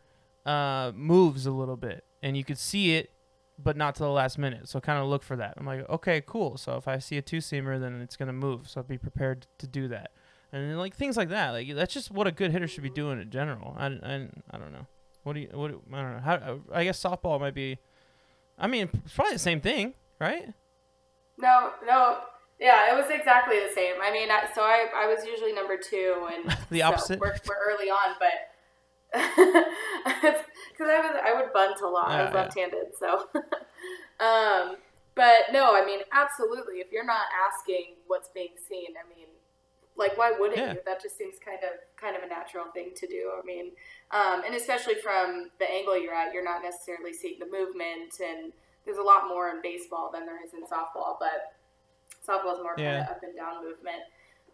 uh, 0.45 0.91
moves 0.93 1.45
a 1.45 1.51
little 1.51 1.77
bit, 1.77 2.03
and 2.23 2.35
you 2.35 2.43
could 2.43 2.57
see 2.57 2.95
it 2.95 3.11
but 3.59 3.77
not 3.77 3.93
to 3.95 4.03
the 4.03 4.09
last 4.09 4.37
minute. 4.39 4.67
So 4.67 4.79
kind 4.79 4.99
of 4.99 5.07
look 5.07 5.21
for 5.21 5.35
that. 5.35 5.53
I'm 5.57 5.65
like, 5.65 5.87
okay, 5.87 6.23
cool. 6.25 6.57
So 6.57 6.75
if 6.75 6.87
I 6.87 6.97
see 6.97 7.17
a 7.17 7.21
two 7.21 7.37
seamer, 7.37 7.79
then 7.79 8.01
it's 8.01 8.15
gonna 8.15 8.33
move. 8.33 8.67
So 8.67 8.81
be 8.81 8.97
prepared 8.97 9.45
to 9.59 9.67
do 9.67 9.87
that. 9.89 10.11
And 10.51 10.77
like 10.77 10.95
things 10.95 11.17
like 11.17 11.29
that. 11.29 11.51
Like 11.51 11.73
that's 11.75 11.93
just 11.93 12.11
what 12.11 12.27
a 12.27 12.31
good 12.31 12.51
hitter 12.51 12.67
should 12.67 12.83
be 12.83 12.89
doing 12.89 13.21
in 13.21 13.29
general. 13.29 13.75
I, 13.77 13.85
I, 13.85 14.27
I 14.51 14.57
don't 14.57 14.71
know. 14.71 14.87
What 15.23 15.33
do 15.33 15.41
you? 15.41 15.49
What? 15.53 15.71
I 15.93 16.01
don't 16.01 16.13
know. 16.13 16.19
How? 16.19 16.59
I 16.73 16.83
guess 16.83 17.01
softball 17.01 17.39
might 17.39 17.53
be. 17.53 17.77
I 18.57 18.67
mean, 18.67 18.89
it's 19.05 19.13
probably 19.13 19.33
the 19.33 19.39
same 19.39 19.61
thing, 19.61 19.93
right? 20.19 20.53
No, 21.37 21.71
no. 21.85 22.19
Yeah, 22.59 22.93
it 22.93 22.95
was 22.95 23.09
exactly 23.09 23.59
the 23.59 23.73
same. 23.73 23.95
I 24.01 24.11
mean, 24.11 24.29
I, 24.29 24.47
so 24.53 24.61
I, 24.61 24.87
I 24.95 25.07
was 25.07 25.25
usually 25.25 25.53
number 25.53 25.75
two, 25.77 26.27
and 26.31 26.55
the 26.69 26.83
opposite. 26.83 27.19
So 27.19 27.19
we're, 27.19 27.35
we're 27.47 27.73
early 27.73 27.89
on, 27.89 28.15
but 28.19 28.31
because 29.13 30.89
I 30.89 30.99
was 30.99 31.15
I 31.23 31.33
would 31.35 31.53
bunt 31.53 31.81
a 31.81 31.87
lot. 31.87 32.09
I 32.09 32.23
was 32.25 32.33
left-handed, 32.33 32.97
so. 32.97 33.27
um, 34.19 34.77
but 35.15 35.53
no, 35.53 35.75
I 35.75 35.85
mean, 35.85 35.99
absolutely. 36.11 36.81
If 36.81 36.91
you're 36.91 37.05
not 37.05 37.25
asking 37.45 37.95
what's 38.07 38.29
being 38.33 38.57
seen, 38.67 38.97
I 38.97 39.07
mean, 39.07 39.27
like, 39.95 40.17
why 40.17 40.31
wouldn't 40.31 40.57
yeah. 40.57 40.73
you? 40.73 40.79
That 40.85 41.01
just 41.01 41.17
seems 41.17 41.35
kind 41.37 41.59
of 41.61 41.77
kind 41.95 42.17
of 42.17 42.23
a 42.23 42.27
natural 42.27 42.65
thing 42.73 42.91
to 42.95 43.07
do. 43.07 43.31
I 43.37 43.45
mean, 43.45 43.71
um, 44.09 44.41
and 44.45 44.55
especially 44.55 44.95
from 44.95 45.51
the 45.59 45.69
angle 45.69 45.99
you're 45.99 46.15
at, 46.15 46.33
you're 46.33 46.43
not 46.43 46.63
necessarily 46.63 47.13
seeing 47.13 47.37
the 47.37 47.45
movement, 47.45 48.17
and 48.17 48.51
there's 48.85 48.97
a 48.97 49.03
lot 49.03 49.27
more 49.27 49.49
in 49.49 49.61
baseball 49.61 50.09
than 50.11 50.25
there 50.25 50.43
is 50.43 50.53
in 50.53 50.63
softball. 50.65 51.17
But 51.19 51.53
softball 52.25 52.57
is 52.57 52.63
more 52.63 52.73
yeah. 52.77 53.05
kind 53.05 53.09
of 53.09 53.15
up 53.17 53.23
and 53.23 53.35
down 53.35 53.63
movement. 53.63 54.01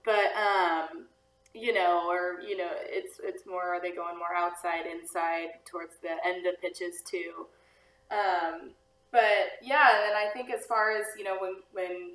But 0.03 0.36
um, 0.36 1.07
you 1.53 1.73
know, 1.73 2.09
or 2.09 2.41
you 2.41 2.57
know, 2.57 2.69
it's 2.71 3.19
it's 3.23 3.45
more 3.45 3.63
are 3.63 3.81
they 3.81 3.91
going 3.91 4.17
more 4.17 4.35
outside, 4.35 4.85
inside 4.85 5.49
towards 5.69 5.93
the 6.01 6.15
end 6.26 6.45
of 6.45 6.61
pitches 6.61 7.01
too. 7.09 7.47
Um, 8.11 8.71
but 9.11 9.57
yeah, 9.61 10.07
and 10.07 10.15
I 10.15 10.31
think 10.34 10.49
as 10.51 10.65
far 10.65 10.91
as 10.91 11.05
you 11.17 11.23
know, 11.23 11.38
when 11.39 11.55
when 11.73 12.13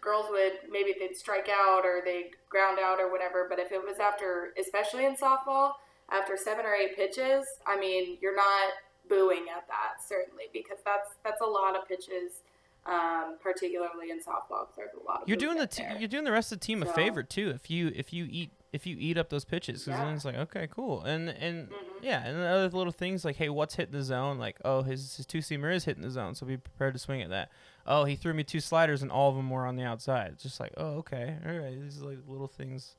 girls 0.00 0.26
would 0.30 0.70
maybe 0.70 0.94
they'd 0.98 1.16
strike 1.16 1.48
out 1.48 1.84
or 1.84 2.02
they'd 2.04 2.30
ground 2.48 2.78
out 2.80 3.00
or 3.00 3.10
whatever, 3.10 3.46
but 3.48 3.58
if 3.58 3.72
it 3.72 3.82
was 3.82 3.98
after, 3.98 4.52
especially 4.60 5.04
in 5.04 5.16
softball, 5.16 5.72
after 6.10 6.36
seven 6.36 6.64
or 6.64 6.74
eight 6.74 6.96
pitches, 6.96 7.44
I 7.66 7.78
mean, 7.78 8.18
you're 8.20 8.36
not 8.36 8.72
booing 9.08 9.46
at 9.54 9.66
that 9.68 10.02
certainly 10.06 10.44
because 10.52 10.78
that's 10.84 11.14
that's 11.24 11.40
a 11.40 11.46
lot 11.46 11.76
of 11.76 11.86
pitches 11.88 12.42
um, 12.86 13.36
particularly 13.42 14.10
in 14.10 14.18
softball. 14.18 14.66
There's 14.76 14.90
a 14.94 15.04
lot 15.06 15.22
of 15.22 15.28
you're 15.28 15.36
doing 15.36 15.58
the 15.58 15.66
t- 15.66 15.84
you're 15.98 16.08
doing 16.08 16.24
the 16.24 16.32
rest 16.32 16.52
of 16.52 16.60
the 16.60 16.66
team 16.66 16.82
so, 16.82 16.90
a 16.90 16.92
favor 16.92 17.22
too 17.22 17.50
if 17.54 17.70
you 17.70 17.92
if 17.94 18.12
you 18.12 18.26
eat 18.30 18.52
if 18.72 18.86
you 18.86 18.96
eat 18.98 19.16
up 19.16 19.30
those 19.30 19.44
pitches 19.44 19.84
because 19.84 19.98
yeah. 19.98 20.04
then 20.04 20.14
it's 20.14 20.24
like 20.24 20.36
okay 20.36 20.68
cool 20.70 21.02
and 21.02 21.30
and 21.30 21.68
mm-hmm. 21.68 22.04
yeah 22.04 22.26
and 22.26 22.36
other 22.42 22.68
little 22.68 22.92
things 22.92 23.24
like 23.24 23.36
hey 23.36 23.48
what's 23.48 23.76
hitting 23.76 23.92
the 23.92 24.02
zone 24.02 24.38
like 24.38 24.58
oh 24.64 24.82
his 24.82 25.16
his 25.16 25.24
two 25.24 25.38
seamer 25.38 25.72
is 25.72 25.84
hitting 25.84 26.02
the 26.02 26.10
zone 26.10 26.34
so 26.34 26.44
be 26.44 26.58
prepared 26.58 26.92
to 26.92 26.98
swing 26.98 27.22
at 27.22 27.30
that 27.30 27.48
oh 27.86 28.04
he 28.04 28.16
threw 28.16 28.34
me 28.34 28.44
two 28.44 28.60
sliders 28.60 29.02
and 29.02 29.10
all 29.10 29.30
of 29.30 29.36
them 29.36 29.48
were 29.48 29.64
on 29.64 29.76
the 29.76 29.84
outside 29.84 30.32
it's 30.32 30.42
just 30.42 30.60
like 30.60 30.74
oh 30.76 30.96
okay 30.96 31.36
all 31.46 31.56
right 31.56 31.80
these 31.80 32.02
are 32.02 32.06
like 32.06 32.18
little 32.28 32.48
things 32.48 32.96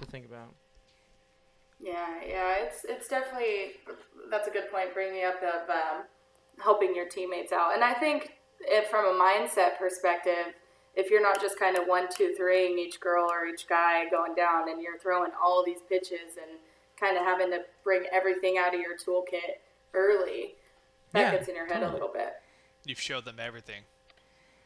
to 0.00 0.06
think 0.06 0.26
about. 0.26 0.54
Yeah, 1.80 2.20
yeah, 2.26 2.54
it's 2.60 2.84
it's 2.88 3.08
definitely 3.08 3.72
that's 4.30 4.48
a 4.48 4.50
good 4.50 4.70
point. 4.70 4.94
Bringing 4.94 5.24
up 5.24 5.36
of 5.42 5.68
um, 5.68 6.04
helping 6.62 6.94
your 6.94 7.08
teammates 7.08 7.52
out, 7.52 7.74
and 7.74 7.84
I 7.84 7.94
think 7.94 8.32
if 8.66 8.88
from 8.88 9.06
a 9.06 9.18
mindset 9.18 9.78
perspective, 9.78 10.54
if 10.94 11.10
you're 11.10 11.22
not 11.22 11.40
just 11.40 11.58
kind 11.58 11.76
of 11.76 11.84
one, 11.86 12.06
two, 12.14 12.34
threeing 12.36 12.78
each 12.78 13.00
girl 13.00 13.26
or 13.30 13.46
each 13.46 13.66
guy 13.68 14.08
going 14.10 14.34
down, 14.34 14.68
and 14.70 14.80
you're 14.80 14.98
throwing 14.98 15.30
all 15.42 15.64
these 15.64 15.80
pitches 15.88 16.36
and 16.40 16.58
kind 16.98 17.16
of 17.16 17.24
having 17.24 17.50
to 17.50 17.60
bring 17.82 18.04
everything 18.12 18.56
out 18.58 18.74
of 18.74 18.80
your 18.80 18.96
toolkit 18.96 19.58
early, 19.92 20.54
that 21.12 21.20
yeah, 21.20 21.30
gets 21.32 21.48
in 21.48 21.56
your 21.56 21.66
head 21.66 21.80
totally. 21.80 21.90
a 21.90 21.92
little 21.94 22.12
bit. 22.12 22.34
You've 22.84 23.00
showed 23.00 23.24
them 23.24 23.36
everything. 23.40 23.82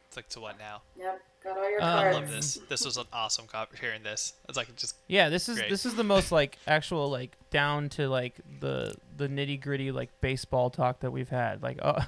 It's 0.09 0.17
like 0.17 0.27
to 0.29 0.39
what 0.39 0.57
now? 0.57 0.81
Yep, 0.97 1.21
got 1.43 1.57
all 1.59 1.69
your 1.69 1.79
cards. 1.81 2.17
I 2.17 2.19
love 2.19 2.31
this. 2.31 2.57
This 2.67 2.83
was 2.83 2.97
an 2.97 3.05
awesome 3.13 3.45
cop 3.45 3.75
hearing 3.75 4.01
this. 4.01 4.33
It's 4.47 4.57
like 4.57 4.75
just 4.75 4.95
yeah. 5.07 5.29
This 5.29 5.47
is 5.47 5.59
great. 5.59 5.69
this 5.69 5.85
is 5.85 5.93
the 5.93 6.03
most 6.03 6.31
like 6.31 6.57
actual 6.65 7.11
like 7.11 7.37
down 7.51 7.89
to 7.89 8.09
like 8.09 8.33
the 8.59 8.95
the 9.17 9.27
nitty 9.27 9.61
gritty 9.61 9.91
like 9.91 10.09
baseball 10.19 10.71
talk 10.71 11.01
that 11.01 11.11
we've 11.11 11.29
had. 11.29 11.61
Like 11.61 11.77
uh, 11.83 12.01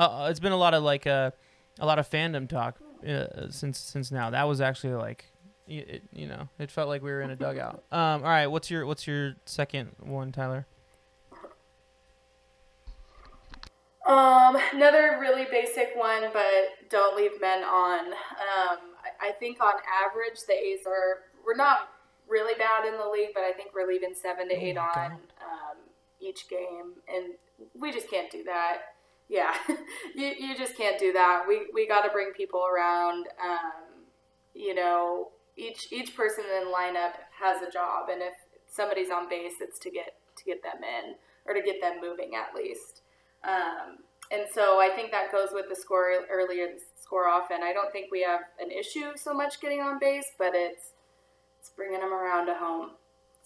uh, 0.00 0.26
it's 0.28 0.40
been 0.40 0.50
a 0.50 0.56
lot 0.56 0.74
of 0.74 0.82
like 0.82 1.06
uh, 1.06 1.30
a 1.78 1.86
lot 1.86 2.00
of 2.00 2.10
fandom 2.10 2.48
talk 2.48 2.76
uh, 3.08 3.48
since 3.50 3.78
since 3.78 4.10
now. 4.10 4.30
That 4.30 4.48
was 4.48 4.60
actually 4.60 4.94
like 4.94 5.26
it, 5.68 6.02
you 6.12 6.26
know 6.26 6.48
it 6.58 6.72
felt 6.72 6.88
like 6.88 7.02
we 7.04 7.12
were 7.12 7.20
in 7.20 7.30
a 7.30 7.36
dugout. 7.36 7.84
Um, 7.92 8.24
all 8.24 8.30
right, 8.30 8.48
what's 8.48 8.68
your 8.68 8.84
what's 8.84 9.06
your 9.06 9.34
second 9.44 9.92
one, 10.00 10.32
Tyler? 10.32 10.66
Um, 14.06 14.58
another 14.74 15.16
really 15.18 15.46
basic 15.50 15.90
one, 15.94 16.24
but 16.32 16.90
don't 16.90 17.16
leave 17.16 17.40
men 17.40 17.62
on. 17.62 18.06
Um, 18.08 18.78
I, 19.02 19.28
I 19.28 19.32
think 19.32 19.62
on 19.62 19.72
average 20.04 20.40
the 20.46 20.52
A's 20.52 20.86
are 20.86 21.22
we're 21.44 21.56
not 21.56 21.88
really 22.28 22.54
bad 22.58 22.86
in 22.86 22.98
the 22.98 23.08
league, 23.08 23.30
but 23.34 23.44
I 23.44 23.52
think 23.52 23.70
we're 23.74 23.86
leaving 23.86 24.14
seven 24.14 24.48
to 24.48 24.54
oh 24.54 24.58
eight 24.58 24.76
on 24.76 25.12
um, 25.12 25.78
each 26.20 26.48
game, 26.48 26.94
and 27.08 27.34
we 27.74 27.92
just 27.92 28.10
can't 28.10 28.30
do 28.30 28.44
that. 28.44 28.78
Yeah, 29.28 29.54
you, 30.14 30.26
you 30.38 30.56
just 30.56 30.76
can't 30.76 30.98
do 30.98 31.12
that. 31.14 31.44
We 31.48 31.68
we 31.72 31.88
got 31.88 32.02
to 32.02 32.10
bring 32.10 32.32
people 32.36 32.62
around. 32.66 33.26
Um, 33.42 34.04
you 34.54 34.74
know, 34.74 35.28
each 35.56 35.88
each 35.90 36.14
person 36.14 36.44
in 36.44 36.66
the 36.66 36.70
lineup 36.70 37.14
has 37.40 37.62
a 37.62 37.70
job, 37.70 38.08
and 38.10 38.20
if 38.20 38.34
somebody's 38.68 39.10
on 39.10 39.30
base, 39.30 39.54
it's 39.60 39.78
to 39.78 39.90
get 39.90 40.14
to 40.36 40.44
get 40.44 40.62
them 40.62 40.82
in 40.82 41.14
or 41.46 41.54
to 41.54 41.62
get 41.62 41.80
them 41.80 42.00
moving 42.02 42.32
at 42.34 42.54
least. 42.54 42.93
Um, 43.46 43.98
and 44.30 44.42
so 44.52 44.80
I 44.80 44.90
think 44.94 45.10
that 45.10 45.30
goes 45.30 45.48
with 45.52 45.68
the 45.68 45.76
score 45.76 46.12
earlier, 46.30 46.66
the 46.66 46.80
score 47.00 47.28
often. 47.28 47.62
I 47.62 47.72
don't 47.72 47.92
think 47.92 48.10
we 48.10 48.22
have 48.22 48.40
an 48.60 48.70
issue 48.70 49.12
so 49.16 49.34
much 49.34 49.60
getting 49.60 49.80
on 49.80 49.98
base, 49.98 50.26
but 50.38 50.52
it's 50.54 50.90
it's 51.60 51.70
bringing 51.70 52.00
them 52.00 52.12
around 52.12 52.46
to 52.46 52.54
home. 52.54 52.90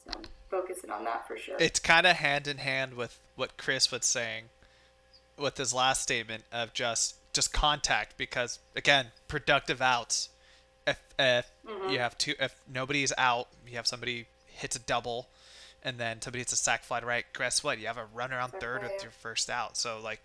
So 0.04 0.20
focusing 0.50 0.90
on 0.90 1.04
that 1.04 1.26
for 1.26 1.36
sure. 1.36 1.56
It's 1.58 1.78
kind 1.78 2.06
of 2.06 2.16
hand 2.16 2.46
in 2.46 2.58
hand 2.58 2.94
with 2.94 3.18
what 3.36 3.56
Chris 3.56 3.90
was 3.92 4.04
saying 4.04 4.44
with 5.36 5.56
his 5.56 5.72
last 5.72 6.02
statement 6.02 6.44
of 6.52 6.72
just 6.72 7.16
just 7.32 7.52
contact 7.52 8.16
because 8.16 8.58
again 8.76 9.06
productive 9.26 9.82
outs. 9.82 10.30
If, 10.86 10.98
if 11.18 11.50
mm-hmm. 11.66 11.90
you 11.90 11.98
have 11.98 12.16
two, 12.16 12.34
if 12.40 12.54
nobody's 12.72 13.12
out, 13.18 13.48
you 13.66 13.76
have 13.76 13.86
somebody 13.86 14.26
hits 14.46 14.74
a 14.74 14.78
double 14.78 15.28
and 15.82 15.98
then 15.98 16.20
somebody 16.20 16.40
hits 16.40 16.52
a 16.52 16.56
sac 16.56 16.84
fly 16.84 17.00
right, 17.00 17.24
guess 17.36 17.62
what? 17.64 17.78
You 17.78 17.86
have 17.86 17.96
a 17.98 18.06
runner 18.14 18.38
on 18.38 18.50
third 18.50 18.82
with 18.82 19.02
your 19.02 19.12
first 19.12 19.48
out. 19.50 19.76
So 19.76 20.00
like, 20.02 20.20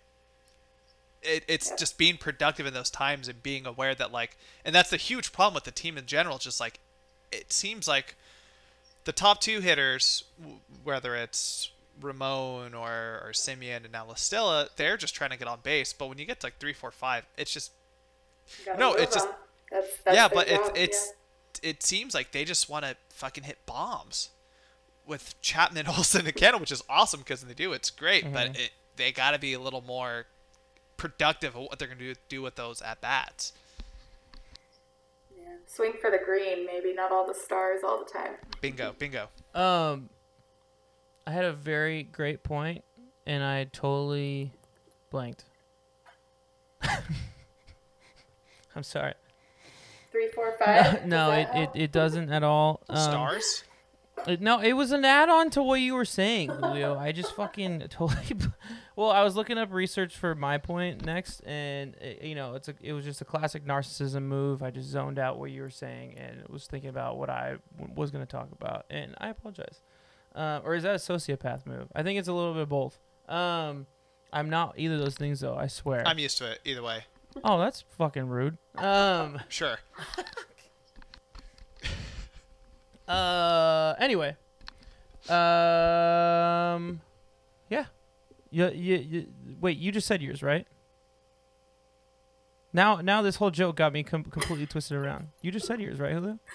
it, 1.22 1.44
it's 1.48 1.70
Yeah. 1.70 1.76
just 1.76 1.96
being 1.96 2.16
productive 2.18 2.66
in 2.66 2.74
those 2.74 2.90
times 2.90 3.28
and 3.28 3.42
being 3.42 3.66
aware 3.66 3.94
that 3.94 4.12
like, 4.12 4.36
and 4.64 4.74
that's 4.74 4.90
the 4.90 4.96
huge 4.96 5.32
problem 5.32 5.54
with 5.54 5.64
the 5.64 5.70
team 5.70 5.96
in 5.96 6.06
general. 6.06 6.38
Just 6.38 6.60
like, 6.60 6.80
it 7.32 7.52
seems 7.52 7.88
like 7.88 8.16
the 9.04 9.12
top 9.12 9.40
two 9.40 9.60
hitters, 9.60 10.24
whether 10.82 11.14
it's 11.14 11.70
Ramon 12.00 12.74
or 12.74 13.20
or 13.24 13.30
Semien 13.32 13.84
and 13.84 13.92
now 13.92 14.04
La 14.06 14.14
Stella, 14.14 14.68
they're 14.76 14.96
just 14.96 15.14
trying 15.14 15.30
to 15.30 15.38
get 15.38 15.48
on 15.48 15.60
base. 15.62 15.92
But 15.92 16.08
when 16.08 16.18
you 16.18 16.24
get 16.26 16.40
to 16.40 16.46
like 16.46 16.58
three, 16.58 16.72
four, 16.72 16.90
five, 16.90 17.24
it's 17.38 17.52
just 17.52 17.70
No, 18.78 18.94
it's 18.94 19.14
just- 19.14 19.28
that's, 19.70 19.96
that's 20.04 20.16
yeah, 20.16 20.28
but 20.28 20.48
it's 20.48 20.66
job, 20.68 20.76
it's 20.76 21.12
it 21.62 21.82
seems 21.82 22.14
like 22.14 22.32
they 22.32 22.44
just 22.44 22.68
want 22.68 22.84
to 22.84 22.96
fucking 23.10 23.44
hit 23.44 23.56
bombs 23.64 24.28
with 25.06 25.40
Chapman, 25.42 25.86
Olson, 25.96 26.26
and 26.26 26.34
Canha, 26.34 26.58
which 26.60 26.72
is 26.72 26.82
awesome 26.88 27.20
because 27.20 27.40
when 27.42 27.48
they 27.48 27.54
do, 27.54 27.72
it's 27.72 27.90
great. 27.90 28.32
But 28.32 28.52
Mhm. 28.54 28.58
it, 28.66 28.70
they 28.96 29.12
got 29.12 29.32
to 29.32 29.38
be 29.38 29.52
a 29.52 29.58
little 29.58 29.82
more 29.82 30.26
productive 30.96 31.54
of 31.56 31.62
what 31.62 31.78
they're 31.78 31.88
gonna 31.88 31.98
do, 32.00 32.14
do 32.28 32.40
with 32.42 32.54
those 32.54 32.80
at 32.82 33.00
bats. 33.00 33.52
yeah. 35.36 35.42
yeah. 35.44 35.54
Swing 35.66 35.92
for 36.00 36.10
the 36.10 36.18
green, 36.24 36.64
maybe 36.66 36.92
not 36.94 37.10
all 37.12 37.26
the 37.26 37.34
stars 37.34 37.80
all 37.84 37.98
the 38.04 38.10
time. 38.10 38.32
Bingo, 38.60 38.94
bingo. 38.98 39.28
Um, 39.54 40.08
I 41.26 41.32
had 41.32 41.44
a 41.44 41.52
very 41.52 42.02
great 42.04 42.42
point, 42.42 42.84
and 43.26 43.42
I 43.42 43.64
totally 43.64 44.52
blanked. 45.10 45.44
I'm 48.76 48.82
sorry. 48.82 49.14
Three, 50.12 50.28
four, 50.34 50.54
five. 50.58 51.06
no, 51.06 51.30
Does 51.30 51.38
it, 51.38 51.58
it, 51.58 51.70
it 51.84 51.92
doesn't 51.92 52.30
at 52.32 52.42
all. 52.42 52.80
Um, 52.88 52.96
Stars. 52.96 53.64
It- 54.26 54.40
no, 54.40 54.60
it 54.60 54.72
was 54.74 54.90
an 54.92 55.04
add-on 55.04 55.50
to 55.50 55.62
what 55.62 55.80
you 55.80 55.94
were 55.94 56.04
saying, 56.04 56.50
Julio. 56.50 56.98
I 56.98 57.12
just 57.12 57.34
fucking 57.34 57.80
totally. 57.90 58.36
well, 58.96 59.10
I 59.10 59.22
was 59.22 59.36
looking 59.36 59.58
up 59.58 59.72
research 59.72 60.16
for 60.16 60.34
my 60.34 60.58
point 60.58 61.04
next, 61.04 61.40
and 61.46 61.94
uh, 62.02 62.24
you 62.24 62.34
know, 62.34 62.54
it's 62.54 62.68
a 62.68 62.74
it 62.80 62.92
was 62.92 63.04
just 63.04 63.20
a 63.20 63.24
classic 63.24 63.64
narcissism 63.66 64.22
move. 64.22 64.62
I 64.62 64.70
just 64.70 64.88
zoned 64.88 65.18
out 65.18 65.38
what 65.38 65.50
you 65.50 65.62
were 65.62 65.70
saying 65.70 66.16
and 66.18 66.42
was 66.48 66.66
thinking 66.66 66.90
about 66.90 67.16
what 67.18 67.30
I 67.30 67.56
w- 67.78 67.94
was 67.94 68.10
going 68.10 68.24
to 68.26 68.30
talk 68.30 68.48
about, 68.52 68.86
and 68.90 69.14
I 69.18 69.28
apologize. 69.28 69.80
Uh, 70.34 70.60
or 70.64 70.74
is 70.74 70.82
that 70.82 70.94
a 70.94 70.98
sociopath 70.98 71.64
move? 71.66 71.86
I 71.94 72.02
think 72.02 72.18
it's 72.18 72.28
a 72.28 72.32
little 72.32 72.54
bit 72.54 72.68
both. 72.68 72.98
Um, 73.28 73.86
I'm 74.32 74.50
not 74.50 74.74
either 74.78 74.94
of 74.94 75.00
those 75.00 75.14
things 75.14 75.40
though. 75.40 75.54
I 75.54 75.68
swear. 75.68 76.02
I'm 76.06 76.18
used 76.18 76.38
to 76.38 76.50
it 76.50 76.60
either 76.64 76.82
way. 76.82 77.04
oh, 77.44 77.58
that's 77.58 77.84
fucking 77.98 78.26
rude. 78.28 78.58
Um. 78.76 79.40
Sure. 79.48 79.76
Uh. 83.08 83.94
Anyway. 83.98 84.36
Um. 85.28 87.00
Yeah. 87.70 87.86
You, 88.50 88.68
you, 88.70 88.96
you, 88.96 89.26
wait. 89.60 89.78
You 89.78 89.90
just 89.92 90.06
said 90.06 90.22
yours, 90.22 90.42
right? 90.42 90.66
Now, 92.72 93.00
now 93.00 93.22
this 93.22 93.36
whole 93.36 93.50
joke 93.50 93.76
got 93.76 93.92
me 93.92 94.02
com- 94.02 94.24
completely 94.24 94.66
twisted 94.66 94.96
around. 94.96 95.28
You 95.42 95.50
just 95.52 95.66
said 95.66 95.80
yours, 95.80 95.98
right, 96.00 96.12
Julio? 96.12 96.38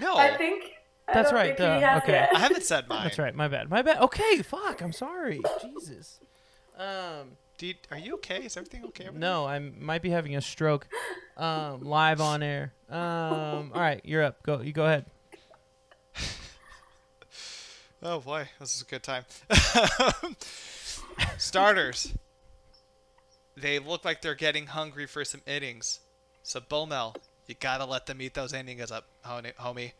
No, 0.00 0.16
I 0.16 0.36
think. 0.36 0.64
I 1.06 1.14
That's 1.14 1.30
don't 1.30 1.38
right, 1.38 1.56
think 1.56 1.74
he 1.76 1.82
has 1.82 2.02
okay. 2.02 2.12
yet. 2.12 2.30
I 2.34 2.38
haven't 2.38 2.64
said 2.64 2.88
mine. 2.88 3.04
That's 3.04 3.18
right. 3.18 3.34
My 3.34 3.46
bad. 3.46 3.68
My 3.70 3.82
bad. 3.82 3.98
Okay. 3.98 4.42
Fuck. 4.42 4.82
I'm 4.82 4.92
sorry. 4.92 5.40
Jesus. 5.62 6.18
Um. 6.76 7.36
Do 7.58 7.68
you- 7.68 7.74
are 7.90 7.98
you 7.98 8.14
okay? 8.14 8.44
Is 8.44 8.56
everything 8.56 8.84
okay? 8.86 9.08
over? 9.08 9.16
No, 9.18 9.46
I 9.46 9.58
might 9.60 10.02
be 10.02 10.10
having 10.10 10.34
a 10.34 10.40
stroke. 10.40 10.88
Um. 11.36 11.80
Live 11.82 12.20
on 12.20 12.42
air. 12.42 12.72
Um. 12.90 13.72
All 13.74 13.80
right. 13.80 14.00
You're 14.04 14.22
up. 14.22 14.42
Go. 14.44 14.60
You 14.60 14.72
go 14.72 14.84
ahead. 14.84 15.06
Oh 18.06 18.20
boy, 18.20 18.46
this 18.60 18.76
is 18.76 18.82
a 18.82 18.84
good 18.84 19.02
time. 19.02 19.24
Starters. 21.38 22.12
They 23.56 23.78
look 23.78 24.04
like 24.04 24.20
they're 24.20 24.34
getting 24.34 24.66
hungry 24.66 25.06
for 25.06 25.24
some 25.24 25.40
innings. 25.46 26.00
So 26.42 26.60
Bomel, 26.60 27.16
you 27.46 27.54
gotta 27.58 27.86
let 27.86 28.04
them 28.04 28.20
eat 28.20 28.34
those 28.34 28.52
innings 28.52 28.90
up, 28.92 29.06
homie. 29.24 29.92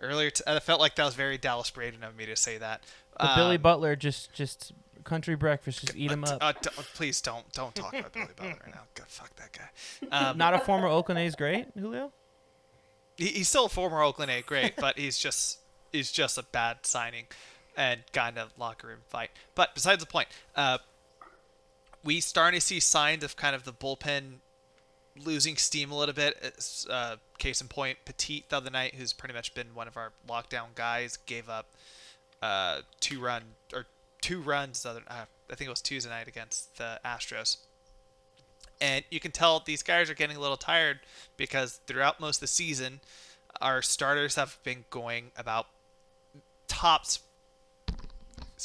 Earlier, 0.00 0.30
t- 0.30 0.42
I 0.48 0.58
felt 0.58 0.80
like 0.80 0.96
that 0.96 1.04
was 1.04 1.14
very 1.14 1.38
Dallas 1.38 1.70
Braden 1.70 2.02
of 2.02 2.16
me 2.16 2.26
to 2.26 2.34
say 2.34 2.58
that. 2.58 2.82
The 3.20 3.30
Billy 3.36 3.54
Um, 3.56 3.62
Butler 3.62 3.94
just 3.94 4.32
just 4.32 4.72
country 5.04 5.34
breakfast. 5.36 5.80
Just 5.80 5.96
eat 5.96 6.10
him 6.10 6.24
uh, 6.24 6.28
up. 6.28 6.38
uh, 6.42 6.52
d- 6.60 6.70
please 6.94 7.20
don't 7.20 7.50
don't 7.52 7.74
talk 7.74 7.92
about 7.94 8.12
Billy 8.12 8.26
Butler 8.36 8.56
right 8.64 8.74
now. 8.74 8.82
God, 8.94 9.06
fuck 9.08 9.34
that 9.36 9.52
guy. 9.52 10.08
Um, 10.16 10.38
Not 10.38 10.54
a 10.54 10.58
former 10.58 10.86
Oakland 10.86 11.18
A's 11.20 11.34
great, 11.34 11.66
Julio. 11.78 12.12
he, 13.16 13.26
he's 13.26 13.48
still 13.48 13.66
a 13.66 13.68
former 13.68 14.02
Oakland 14.02 14.30
A 14.30 14.42
great, 14.42 14.76
but 14.76 14.98
he's 14.98 15.18
just 15.18 15.58
he's 15.92 16.10
just 16.12 16.38
a 16.38 16.42
bad 16.42 16.78
signing 16.82 17.26
and 17.76 18.00
got 18.12 18.32
in 18.32 18.38
a 18.38 18.46
locker 18.58 18.88
room 18.88 19.00
fight. 19.08 19.30
But 19.54 19.74
besides 19.74 20.02
the 20.02 20.10
point, 20.10 20.28
uh, 20.56 20.78
we 22.04 22.20
starting 22.20 22.58
to 22.60 22.66
see 22.66 22.80
signs 22.80 23.22
of 23.24 23.36
kind 23.36 23.54
of 23.54 23.64
the 23.64 23.72
bullpen 23.72 24.40
losing 25.24 25.56
steam 25.56 25.90
a 25.90 25.96
little 25.96 26.14
bit. 26.14 26.86
Uh, 26.90 27.16
case 27.38 27.60
in 27.60 27.68
point, 27.68 27.98
Petit 28.04 28.44
the 28.48 28.56
other 28.56 28.70
night, 28.70 28.94
who's 28.94 29.12
pretty 29.12 29.34
much 29.34 29.54
been 29.54 29.74
one 29.74 29.88
of 29.88 29.96
our 29.96 30.12
lockdown 30.28 30.74
guys, 30.74 31.16
gave 31.26 31.48
up 31.48 31.66
uh, 32.42 32.80
two 33.00 33.20
run 33.20 33.42
or 33.72 33.86
two 34.20 34.40
runs. 34.40 34.82
The 34.82 34.90
other, 34.90 35.02
uh, 35.08 35.24
I 35.50 35.54
think 35.54 35.66
it 35.66 35.70
was 35.70 35.82
Tuesday 35.82 36.10
night 36.10 36.28
against 36.28 36.76
the 36.78 37.00
Astros. 37.04 37.58
And 38.80 39.04
you 39.10 39.20
can 39.20 39.32
tell 39.32 39.60
these 39.60 39.82
guys 39.82 40.08
are 40.08 40.14
getting 40.14 40.36
a 40.36 40.40
little 40.40 40.56
tired 40.56 41.00
because 41.36 41.80
throughout 41.86 42.20
most 42.20 42.36
of 42.36 42.40
the 42.42 42.46
season, 42.46 43.00
our 43.60 43.82
starters 43.82 44.36
have 44.36 44.58
been 44.62 44.84
going 44.90 45.32
about 45.36 45.66
tops 46.68 47.20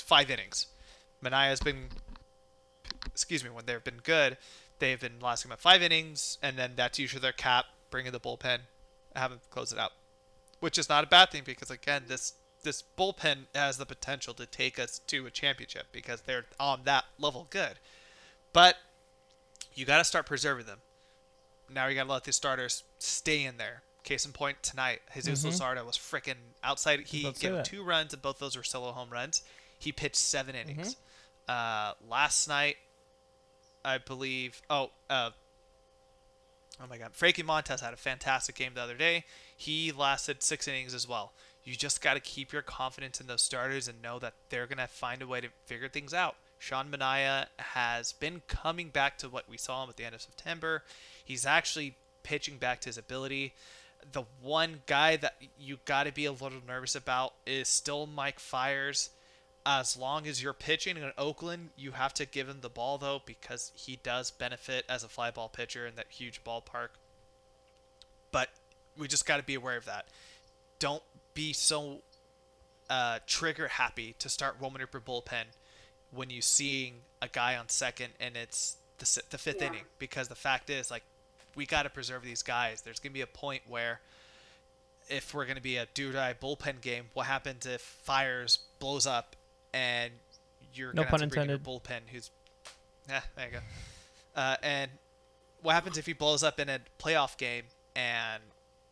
five 0.01 0.29
innings. 0.29 0.67
Manaya's 1.23 1.59
been, 1.59 1.87
excuse 3.05 3.43
me, 3.43 3.49
when 3.49 3.65
they've 3.65 3.83
been 3.83 4.01
good, 4.03 4.37
they've 4.79 4.99
been 4.99 5.19
lasting 5.21 5.49
about 5.49 5.61
five 5.61 5.81
innings, 5.81 6.37
and 6.41 6.57
then 6.57 6.73
that's 6.75 6.99
usually 6.99 7.21
their 7.21 7.31
cap, 7.31 7.65
bringing 7.89 8.11
the 8.11 8.19
bullpen, 8.19 8.59
have 9.15 9.31
them 9.31 9.39
close 9.49 9.71
it 9.71 9.79
out, 9.79 9.91
which 10.59 10.77
is 10.77 10.89
not 10.89 11.03
a 11.03 11.07
bad 11.07 11.31
thing 11.31 11.43
because 11.45 11.69
again, 11.69 12.03
this 12.07 12.33
this 12.63 12.83
bullpen 12.97 13.45
has 13.53 13.77
the 13.77 13.85
potential 13.85 14.33
to 14.35 14.45
take 14.45 14.79
us 14.79 14.99
to 15.07 15.25
a 15.25 15.31
championship 15.31 15.87
because 15.91 16.21
they're 16.21 16.45
on 16.59 16.81
that 16.85 17.05
level 17.19 17.47
good, 17.49 17.73
but 18.53 18.77
you 19.73 19.85
got 19.85 19.97
to 19.99 20.03
start 20.03 20.25
preserving 20.25 20.65
them. 20.65 20.79
Now 21.69 21.87
you 21.87 21.95
got 21.95 22.03
to 22.05 22.11
let 22.11 22.23
these 22.25 22.35
starters 22.35 22.83
stay 22.99 23.43
in 23.43 23.57
there. 23.57 23.83
Case 24.03 24.25
in 24.25 24.33
point, 24.33 24.61
tonight, 24.61 25.01
Jesus 25.13 25.43
Mhm. 25.43 25.51
Luzardo 25.51 25.85
was 25.85 25.97
freaking 25.97 26.35
outside. 26.61 27.07
He 27.07 27.21
about 27.21 27.35
to 27.35 27.39
say 27.39 27.49
gave 27.49 27.63
two 27.63 27.83
runs, 27.83 28.13
and 28.13 28.21
both 28.21 28.39
those 28.39 28.55
were 28.57 28.63
solo 28.63 28.91
home 28.91 29.09
runs. 29.09 29.43
He 29.79 29.91
pitched 29.91 30.17
seven 30.17 30.55
Mm-hmm. 30.55 30.69
innings. 30.71 30.97
Uh, 31.47 31.93
last 32.07 32.47
night, 32.47 32.77
I 33.85 33.97
believe. 33.97 34.61
Oh, 34.69 34.91
uh, 35.09 35.31
oh 36.81 36.87
my 36.87 36.97
God, 36.97 37.15
Frankie 37.15 37.43
Montas 37.43 37.79
had 37.79 37.93
a 37.93 37.97
fantastic 37.97 38.55
game 38.55 38.73
the 38.73 38.81
other 38.81 38.95
day. 38.95 39.25
He 39.55 39.91
lasted 39.91 40.43
six 40.43 40.67
innings 40.67 40.93
as 40.93 41.07
well. 41.07 41.33
You 41.63 41.75
just 41.75 42.01
got 42.01 42.15
to 42.15 42.19
keep 42.19 42.51
your 42.51 42.61
confidence 42.61 43.21
in 43.21 43.27
those 43.27 43.41
starters 43.41 43.87
and 43.87 44.01
know 44.01 44.19
that 44.19 44.33
they're 44.49 44.67
gonna 44.67 44.87
find 44.87 45.21
a 45.21 45.27
way 45.27 45.41
to 45.41 45.49
figure 45.65 45.87
things 45.87 46.13
out. 46.13 46.35
Sean 46.59 46.89
Manaea 46.89 47.47
has 47.57 48.13
been 48.13 48.41
coming 48.47 48.87
back 48.87 49.17
to 49.17 49.27
what 49.27 49.49
we 49.49 49.57
saw 49.57 49.83
him 49.83 49.89
at 49.89 49.97
the 49.97 50.05
end 50.05 50.15
of 50.15 50.21
September. 50.21 50.83
He's 51.23 51.45
actually 51.45 51.95
pitching 52.23 52.57
back 52.57 52.79
to 52.81 52.89
his 52.89 52.97
ability. 52.97 53.53
The 54.09 54.23
one 54.41 54.81
guy 54.85 55.17
that 55.17 55.35
you 55.59 55.79
got 55.85 56.05
to 56.05 56.13
be 56.13 56.25
a 56.25 56.31
little 56.31 56.61
nervous 56.65 56.95
about 56.95 57.33
is 57.45 57.67
still 57.67 58.05
Mike 58.05 58.39
Fiers. 58.39 59.09
As 59.65 59.95
long 59.95 60.27
as 60.27 60.43
you're 60.43 60.53
pitching 60.53 60.97
in 60.97 61.11
Oakland, 61.17 61.69
you 61.77 61.91
have 61.91 62.13
to 62.15 62.25
give 62.25 62.49
him 62.49 62.59
the 62.61 62.69
ball 62.69 62.97
though 62.97 63.21
because 63.25 63.71
he 63.75 63.97
does 64.01 64.31
benefit 64.31 64.85
as 64.89 65.03
a 65.03 65.09
fly 65.09 65.31
ball 65.31 65.49
pitcher 65.49 65.85
in 65.85 65.95
that 65.95 66.07
huge 66.09 66.43
ballpark. 66.43 66.89
But 68.31 68.49
we 68.97 69.07
just 69.07 69.25
got 69.25 69.37
to 69.37 69.43
be 69.43 69.55
aware 69.55 69.77
of 69.77 69.85
that. 69.85 70.07
Don't 70.79 71.03
be 71.33 71.53
so 71.53 72.01
uh, 72.89 73.19
trigger 73.27 73.67
happy 73.67 74.15
to 74.19 74.29
start 74.29 74.57
warming 74.59 74.81
up 74.83 74.93
your 74.93 75.01
bullpen 75.01 75.45
when 76.11 76.29
you 76.29 76.41
seeing 76.41 76.95
a 77.21 77.27
guy 77.27 77.55
on 77.55 77.69
second 77.69 78.09
and 78.19 78.35
it's 78.37 78.77
the, 78.99 79.21
the 79.31 79.37
fifth 79.37 79.61
Yeah. 79.61 79.67
inning 79.69 79.83
because 79.99 80.27
the 80.27 80.35
fact 80.35 80.69
is 80.69 80.91
like 80.91 81.03
we 81.55 81.65
got 81.65 81.83
to 81.83 81.89
preserve 81.89 82.23
these 82.23 82.41
guys. 82.43 82.81
There's 82.81 82.99
gonna 82.99 83.13
be 83.13 83.21
a 83.21 83.27
point 83.27 83.63
where 83.67 83.99
if 85.09 85.33
we're 85.33 85.45
gonna 85.45 85.61
be 85.61 85.77
a 85.77 85.87
do 85.93 86.09
or 86.09 86.13
die 86.13 86.33
bullpen 86.39 86.81
game, 86.81 87.05
what 87.13 87.25
happens 87.27 87.65
if 87.65 87.81
Fiers 87.81 88.59
blows 88.79 89.05
up 89.07 89.35
and 89.73 90.11
you're 90.73 90.89
No 90.93 91.03
gonna 91.03 91.07
have 91.07 91.19
pun 91.19 91.29
to 91.29 91.35
bring 91.35 91.43
in 91.43 91.49
your 91.49 91.59
bullpen 91.59 92.01
who's 92.11 92.29
yeah 93.09 93.21
there 93.35 93.45
you 93.47 93.51
go 93.53 93.59
uh, 94.35 94.55
and 94.63 94.89
what 95.61 95.73
happens 95.73 95.97
if 95.97 96.05
he 96.05 96.13
blows 96.13 96.43
up 96.43 96.59
in 96.59 96.69
a 96.69 96.79
playoff 96.99 97.37
game 97.37 97.63
and 97.95 98.41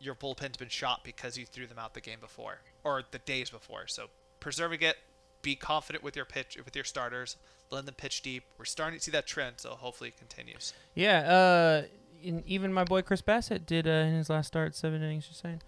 your 0.02 0.14
bullpen's 0.14 0.56
been 0.56 0.68
shot 0.68 1.00
because 1.04 1.38
you 1.38 1.46
threw 1.46 1.66
them 1.66 1.78
out 1.78 1.94
the 1.94 2.00
game 2.00 2.18
before 2.20 2.58
or 2.84 3.02
the 3.12 3.18
days 3.20 3.48
before 3.50 3.86
so 3.86 4.06
preserving 4.40 4.82
it 4.82 4.96
be 5.42 5.54
confident 5.54 6.02
with 6.04 6.16
your 6.16 6.24
pitch 6.24 6.58
with 6.64 6.74
your 6.74 6.84
starters 6.84 7.36
let 7.70 7.86
them 7.86 7.94
pitch 7.94 8.20
deep 8.22 8.42
we're 8.58 8.64
starting 8.64 8.98
to 8.98 9.04
see 9.04 9.10
that 9.12 9.26
trend 9.26 9.54
so 9.58 9.70
hopefully 9.70 10.08
it 10.10 10.18
continues 10.18 10.72
Yeah. 10.94 11.18
Uh, 11.20 11.82
in, 12.22 12.42
even 12.46 12.72
my 12.72 12.84
boy 12.84 13.02
Chris 13.02 13.20
Bassitt 13.22 13.66
did 13.66 13.86
uh, 13.88 13.90
in 13.90 14.14
his 14.14 14.28
last 14.30 14.46
start 14.48 14.74
seven 14.76 15.02
innings. 15.02 15.26
Just 15.28 15.40
saying. 15.40 15.60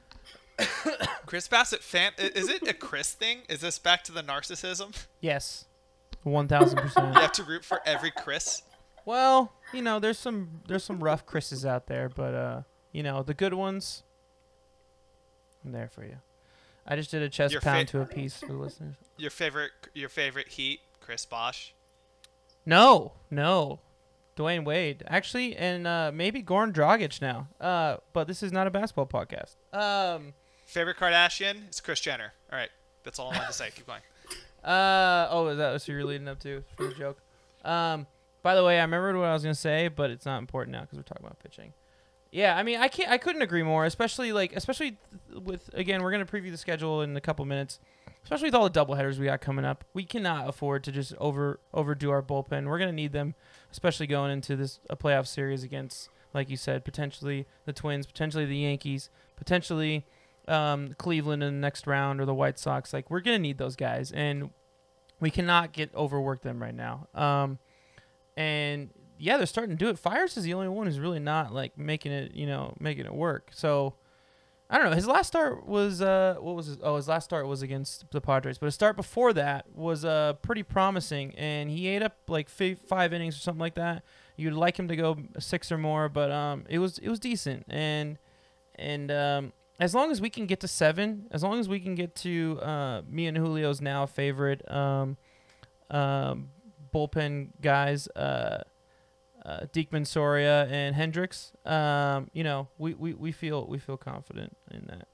chris 1.27 1.48
bassitt 1.48 1.81
fan 1.81 2.12
is 2.19 2.48
it 2.48 2.66
a 2.69 2.73
chris 2.73 3.12
thing 3.12 3.39
is 3.48 3.61
this 3.61 3.78
back 3.81 4.05
to 4.05 4.12
the 4.12 4.23
narcissism 4.23 4.94
Yes. 5.20 5.65
one 6.23 6.47
thousand 6.47 6.78
percent. 6.78 7.09
You 7.15 7.20
have 7.20 7.32
to 7.32 7.43
root 7.44 7.65
for 7.65 7.81
every 7.85 8.11
Chris. 8.12 8.62
Well, 9.05 9.52
you 9.73 9.82
know, 9.82 9.98
there's 9.98 10.19
some 10.19 10.61
there's 10.69 10.85
some 10.85 11.02
rough 11.02 11.27
Chris's 11.27 11.66
out 11.66 11.86
there, 11.89 12.09
but 12.09 12.35
uh, 12.35 12.62
you 12.93 13.02
know, 13.02 13.23
the 13.23 13.35
good 13.35 13.52
ones. 13.55 14.02
I'm 15.65 15.73
there 15.73 15.89
for 15.89 16.05
you. 16.05 16.16
I 16.86 16.97
just 16.97 17.11
did 17.11 17.23
a 17.23 17.28
chest 17.28 17.53
Your 17.53 17.61
pound 17.62 17.89
fa- 17.89 17.99
to 17.99 18.03
a 18.03 18.07
piece 18.07 18.39
for 18.39 18.47
the 18.47 18.53
listeners. 18.55 18.97
Your 19.16 19.31
favorite, 19.31 19.70
your 19.95 20.09
favorite 20.09 20.49
Heat, 20.49 20.81
Chris 21.01 21.24
Bosh. 21.24 21.73
No, 22.66 23.12
no. 23.31 23.81
Dwyane 24.36 24.65
Wade. 24.65 25.05
Actually, 25.07 25.57
and 25.57 25.86
uh, 25.86 26.11
maybe 26.12 26.43
Goran 26.43 26.73
Dragic 26.73 27.23
now. 27.23 27.49
Uh, 27.61 27.99
but 28.12 28.27
this 28.27 28.43
is 28.43 28.53
not 28.53 28.66
a 28.66 28.70
basketball 28.70 29.07
podcast. 29.07 29.55
Um, 29.73 30.35
Favorite 30.66 30.97
Kardashian? 30.97 31.69
It's 31.69 31.81
Kris 31.81 32.01
Jenner. 32.01 32.32
All 32.51 32.59
right, 32.59 32.70
that's 33.05 33.19
all 33.19 33.31
I 33.31 33.36
wanted 33.36 33.47
to 33.49 33.53
say. 33.53 33.70
Keep 33.74 33.86
going. 33.86 34.01
uh, 34.65 35.28
oh, 35.31 35.49
is 35.49 35.59
that 35.59 35.73
what 35.73 35.89
you're 35.89 36.05
leading 36.05 36.27
up 36.27 36.41
to 36.41 36.65
for 36.77 36.89
the 36.89 36.95
joke? 36.95 37.19
Um, 37.65 38.07
by 38.43 38.55
the 38.55 38.65
way, 38.65 38.78
I 38.78 38.82
remembered 38.82 39.16
what 39.16 39.27
I 39.27 39.32
was 39.32 39.43
gonna 39.43 39.55
say, 39.55 39.89
but 39.89 40.11
it's 40.11 40.27
not 40.27 40.39
important 40.39 40.73
now 40.73 40.81
because 40.82 40.99
we're 40.99 41.05
talking 41.05 41.24
about 41.24 41.39
pitching. 41.39 41.73
Yeah, 42.35 42.56
I 42.56 42.65
mean, 42.65 42.81
I 42.81 42.89
can't, 42.89 43.09
I 43.09 43.16
couldn't 43.16 43.43
agree 43.43 43.62
more. 43.62 43.85
Especially 43.85 44.32
like, 44.32 44.56
especially 44.56 44.98
with 45.32 45.70
again, 45.73 46.02
we're 46.02 46.11
gonna 46.11 46.27
preview 46.27 46.51
the 46.51 46.59
schedule 46.59 47.01
in 47.01 47.16
a 47.16 47.20
couple 47.20 47.44
minutes. 47.44 47.78
Especially 48.24 48.47
with 48.48 48.56
all 48.56 48.69
the 48.69 48.85
doubleheaders 48.85 49.19
we 49.19 49.27
got 49.27 49.40
coming 49.40 49.65
up, 49.65 49.85
we 49.94 50.02
cannot 50.02 50.48
afford 50.48 50.82
to 50.85 50.90
just 50.90 51.15
over 51.19 51.61
overdo 51.73 52.11
our 52.11 52.23
bullpen. 52.23 52.66
We're 52.66 52.81
gonna 52.81 52.90
need 52.90 53.12
them, 53.12 53.36
especially 53.70 54.09
going 54.09 54.32
into 54.32 54.56
this 54.56 54.81
a 54.90 54.97
playoff 54.97 55.28
series 55.28 55.62
against, 55.62 56.09
like 56.35 56.51
you 56.51 56.56
said, 56.56 56.85
potentially 56.85 57.47
the 57.66 57.73
Twins, 57.73 58.05
potentially 58.05 58.47
the 58.47 58.56
Yankees, 58.56 59.11
potentially 59.36 60.05
um, 60.48 60.97
Cleveland 60.98 61.44
in 61.44 61.55
the 61.55 61.61
next 61.61 61.86
round 61.86 62.20
or 62.20 62.24
the 62.24 62.35
White 62.35 62.59
Sox. 62.59 62.93
Like 62.93 63.11
we're 63.11 63.20
gonna 63.20 63.39
need 63.39 63.59
those 63.59 63.77
guys, 63.77 64.11
and 64.11 64.51
we 65.20 65.31
cannot 65.31 65.73
get 65.73 65.94
overwork 65.94 66.43
them 66.43 66.61
right 66.61 66.74
now. 66.74 67.06
Um, 67.15 67.61
and 68.36 68.90
yeah, 69.19 69.36
they're 69.36 69.47
starting 69.47 69.77
to 69.77 69.85
do 69.85 69.89
it. 69.91 69.99
Fiers 69.99 70.36
is 70.36 70.45
the 70.45 70.55
only 70.55 70.69
one 70.69 70.86
who's 70.86 70.99
really 70.99 71.19
not 71.19 71.53
like 71.53 71.78
making 71.78 72.12
it, 72.12 72.35
you 72.35 72.47
know, 72.47 72.74
making 72.81 73.07
it 73.07 73.15
work. 73.15 73.51
So 73.53 73.95
I 74.69 74.78
don't 74.78 74.91
know. 74.91 74.97
His 74.97 75.07
last 75.07 75.28
start 75.28 75.66
was 75.66 76.01
uh, 76.01 76.36
what 76.41 76.57
was 76.57 76.66
his? 76.66 76.78
Oh, 76.82 76.97
his 76.97 77.07
last 77.07 77.24
start 77.24 77.47
was 77.47 77.62
against 77.62 78.11
the 78.11 78.20
Padres, 78.20 78.59
but 78.59 78.66
his 78.66 78.74
start 78.74 78.97
before 78.97 79.32
that 79.35 79.66
was 79.74 80.05
uh 80.05 80.35
pretty 80.43 80.62
promising, 80.62 81.35
and 81.36 81.70
he 81.70 81.86
ate 81.89 82.03
up 82.03 82.16
like 82.28 82.49
fi- 82.49 82.74
five 82.74 83.12
innings 83.12 83.36
or 83.36 83.41
something 83.41 83.61
like 83.61 83.74
that. 83.74 84.03
You'd 84.36 84.55
like 84.55 84.78
him 84.78 84.89
to 84.89 84.97
go 84.97 85.19
six 85.39 85.70
or 85.70 85.78
more, 85.78 86.09
but 86.09 86.32
um, 86.32 86.65
it 86.69 86.78
was 86.78 86.99
it 86.99 87.09
was 87.09 87.20
decent, 87.20 87.66
and 87.69 88.19
and 88.77 89.11
um, 89.12 89.53
as 89.78 89.95
long 89.95 90.11
as 90.11 90.20
we 90.20 90.31
can 90.31 90.47
get 90.47 90.61
to 90.61 90.69
seven, 90.69 91.27
as 91.31 91.43
long 91.43 91.61
as 91.61 91.69
we 91.69 91.78
can 91.78 91.95
get 91.95 92.15
to 92.16 92.59
uh, 92.62 93.03
me 93.09 93.27
and 93.27 93.36
Julio's 93.36 93.81
now 93.81 94.07
favorite 94.07 94.69
um, 94.70 95.16
um, 95.91 96.49
bullpen 96.93 97.51
guys, 97.61 98.09
uh, 98.09 98.62
uh, 99.44 99.66
Diekman, 99.72 100.06
Soria, 100.06 100.64
and 100.66 100.94
Hendriks. 100.96 101.52
Um, 101.70 102.28
you 102.32 102.44
know, 102.44 102.68
we, 102.78 102.94
we, 102.94 103.12
we 103.14 103.32
feel 103.32 103.66
we 103.66 103.78
feel 103.78 103.96
confident 103.96 104.56
in 104.70 104.86
that. 104.88 105.06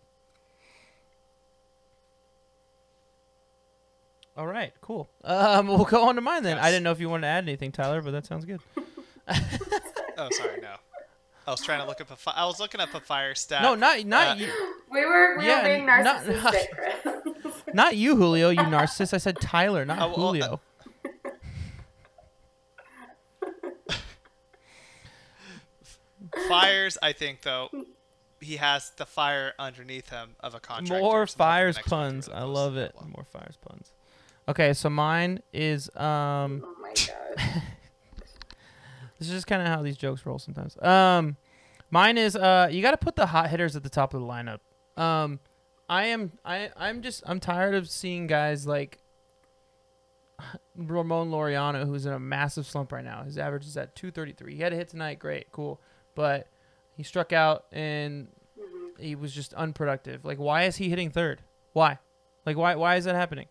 All 4.37 4.47
right, 4.47 4.73
cool. 4.81 5.11
Um, 5.25 5.67
we'll 5.69 5.85
go 5.85 6.09
on 6.09 6.15
to 6.15 6.21
mine 6.21 6.43
then. 6.43 6.59
I 6.59 6.71
didn't 6.71 6.85
know 6.85 6.93
if 6.93 7.01
you 7.01 7.09
wanted 7.09 7.23
to 7.23 7.29
add 7.29 7.45
anything, 7.45 7.73
Tyler, 7.73 8.01
but 8.01 8.13
that 8.13 8.27
sounds 8.27 8.45
good. 8.45 8.61
Oh, 10.19 10.29
sorry, 10.33 10.61
no. 10.61 10.75
I 11.47 11.51
was 11.51 11.63
trying 11.63 11.81
to 11.81 11.87
look 11.87 12.03
up 12.03 12.11
a. 12.11 12.17
Fi- 12.17 12.35
I 12.37 12.45
was 12.45 12.61
looking 12.61 12.79
up 12.79 12.93
a 12.93 13.01
fire 13.01 13.35
stat. 13.35 13.63
No, 13.63 13.75
not 13.75 14.05
not 14.05 14.37
Uh, 14.37 14.41
you, 14.41 14.53
We 14.91 15.07
were 15.07 15.39
we 15.39 15.47
Yeah, 15.47 15.63
were 15.63 15.69
being 15.77 15.87
narcissistic, 15.87 16.67
Chris. 16.73 17.55
not 17.73 17.97
you, 17.97 18.17
Julio. 18.17 18.51
You 18.51 18.61
narcissist. 18.61 19.15
I 19.15 19.17
said 19.17 19.41
Tyler, 19.41 19.87
not 19.87 19.99
Oh, 19.99 20.09
well, 20.09 20.13
uh, 20.13 20.21
Julio. 20.33 20.61
Fiers, 26.49 26.99
I 27.03 27.13
think 27.13 27.43
though, 27.43 27.69
he 28.41 28.57
has 28.57 28.91
the 28.97 29.07
fire 29.07 29.53
underneath 29.59 30.11
him 30.11 30.37
of 30.41 30.55
a 30.55 30.61
contract. 30.61 31.03
More 31.03 31.27
fires 31.27 31.77
the 31.77 31.81
next 31.81 31.91
one 31.91 32.13
puns. 32.13 32.29
I 32.29 32.43
love 32.43 32.77
it. 32.77 32.93
well. 32.95 33.09
More 33.09 33.25
fires 33.25 33.57
puns. 33.57 33.93
Okay, 34.49 34.73
so 34.73 34.91
mine 34.91 35.41
is 35.53 35.89
um. 35.97 36.65
oh 36.65 36.75
my 36.81 36.93
god. 36.95 37.63
This 39.21 39.29
is 39.29 39.35
just 39.35 39.47
kind 39.47 39.61
of 39.61 39.69
how 39.69 39.83
these 39.83 39.99
jokes 39.99 40.25
roll 40.25 40.39
sometimes. 40.39 40.79
Um, 40.83 41.37
mine 41.91 42.17
is 42.17 42.35
uh, 42.35 42.69
you 42.73 42.81
got 42.81 42.93
to 42.93 42.97
put 42.97 43.17
the 43.17 43.27
hot 43.27 43.51
hitters 43.51 43.77
at 43.77 43.83
the 43.83 43.91
top 43.91 44.15
of 44.15 44.21
the 44.23 44.27
lineup. 44.27 44.61
Um, 44.97 45.41
I 45.91 46.07
am 46.07 46.33
I 46.43 46.71
I'm 46.75 47.03
just 47.03 47.23
I'm 47.27 47.39
tired 47.39 47.75
of 47.75 47.89
seeing 47.91 48.27
guys 48.27 48.67
like 48.67 48.99
Ramon 50.75 51.31
Laureano, 51.31 51.85
who's 51.85 52.07
in 52.07 52.15
a 52.15 52.19
massive 52.19 52.67
slump 52.67 52.93
right 52.93 53.05
now. 53.05 53.23
His 53.23 53.37
average 53.37 53.67
is 53.67 53.77
at 53.77 53.95
233. 53.95 54.55
He 54.55 54.63
had 54.63 54.73
a 54.73 54.77
hit 54.77 54.89
tonight, 54.89 55.19
great, 55.19 55.53
cool, 55.53 55.83
but 56.15 56.49
he 56.97 57.03
struck 57.03 57.33
out 57.33 57.65
and 57.73 58.29
mm-hmm. 58.59 59.03
he 59.03 59.15
was 59.15 59.33
just 59.33 59.55
unproductive. 59.55 60.25
Like, 60.25 60.39
why 60.39 60.65
is 60.65 60.77
he 60.77 60.89
hitting 60.89 61.11
third? 61.11 61.43
Why? 61.73 61.99
Like, 62.47 62.57
why 62.57 62.75
why 62.75 62.97
is 62.97 63.05
that 63.05 63.15
happening? 63.15 63.47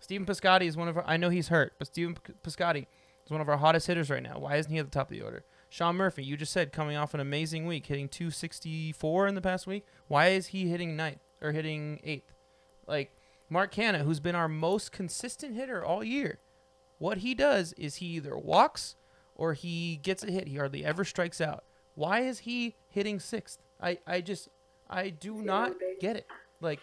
Stephen 0.00 0.26
Piscotty 0.26 0.66
is 0.66 0.76
one 0.76 0.88
of 0.88 0.96
our. 0.96 1.04
I 1.06 1.16
know 1.16 1.28
he's 1.28 1.48
hurt, 1.48 1.74
but 1.78 1.88
Stephen 1.88 2.16
Piscotty 2.42 2.86
is 3.24 3.30
one 3.30 3.40
of 3.40 3.48
our 3.48 3.58
hottest 3.58 3.86
hitters 3.86 4.10
right 4.10 4.22
now. 4.22 4.38
Why 4.38 4.56
isn't 4.56 4.72
he 4.72 4.78
at 4.78 4.86
the 4.86 4.90
top 4.90 5.10
of 5.10 5.16
the 5.16 5.22
order? 5.22 5.44
Sean 5.68 5.96
Murphy, 5.96 6.24
you 6.24 6.36
just 6.36 6.52
said 6.52 6.72
coming 6.72 6.96
off 6.96 7.14
an 7.14 7.20
amazing 7.20 7.64
week, 7.66 7.86
hitting 7.86 8.08
264 8.08 9.28
in 9.28 9.34
the 9.36 9.40
past 9.40 9.66
week. 9.66 9.86
Why 10.08 10.28
is 10.28 10.48
he 10.48 10.68
hitting 10.68 10.96
ninth 10.96 11.20
or 11.40 11.52
hitting 11.52 12.00
eighth? 12.02 12.32
Like 12.88 13.16
Mark 13.48 13.72
Canha, 13.72 14.02
who's 14.02 14.20
been 14.20 14.34
our 14.34 14.48
most 14.48 14.90
consistent 14.90 15.54
hitter 15.54 15.84
all 15.84 16.02
year, 16.02 16.40
what 16.98 17.18
he 17.18 17.34
does 17.34 17.72
is 17.74 17.96
he 17.96 18.06
either 18.06 18.36
walks 18.36 18.96
or 19.36 19.54
he 19.54 19.96
gets 20.02 20.24
a 20.24 20.30
hit. 20.30 20.48
He 20.48 20.56
hardly 20.56 20.84
ever 20.84 21.04
strikes 21.04 21.40
out. 21.40 21.64
Why 22.00 22.20
is 22.20 22.38
he 22.38 22.76
hitting 22.88 23.20
sixth? 23.20 23.58
I, 23.78 23.98
I 24.06 24.22
just 24.22 24.48
I 24.88 25.10
do 25.10 25.42
not 25.42 25.74
get 26.00 26.16
it. 26.16 26.26
Like 26.62 26.80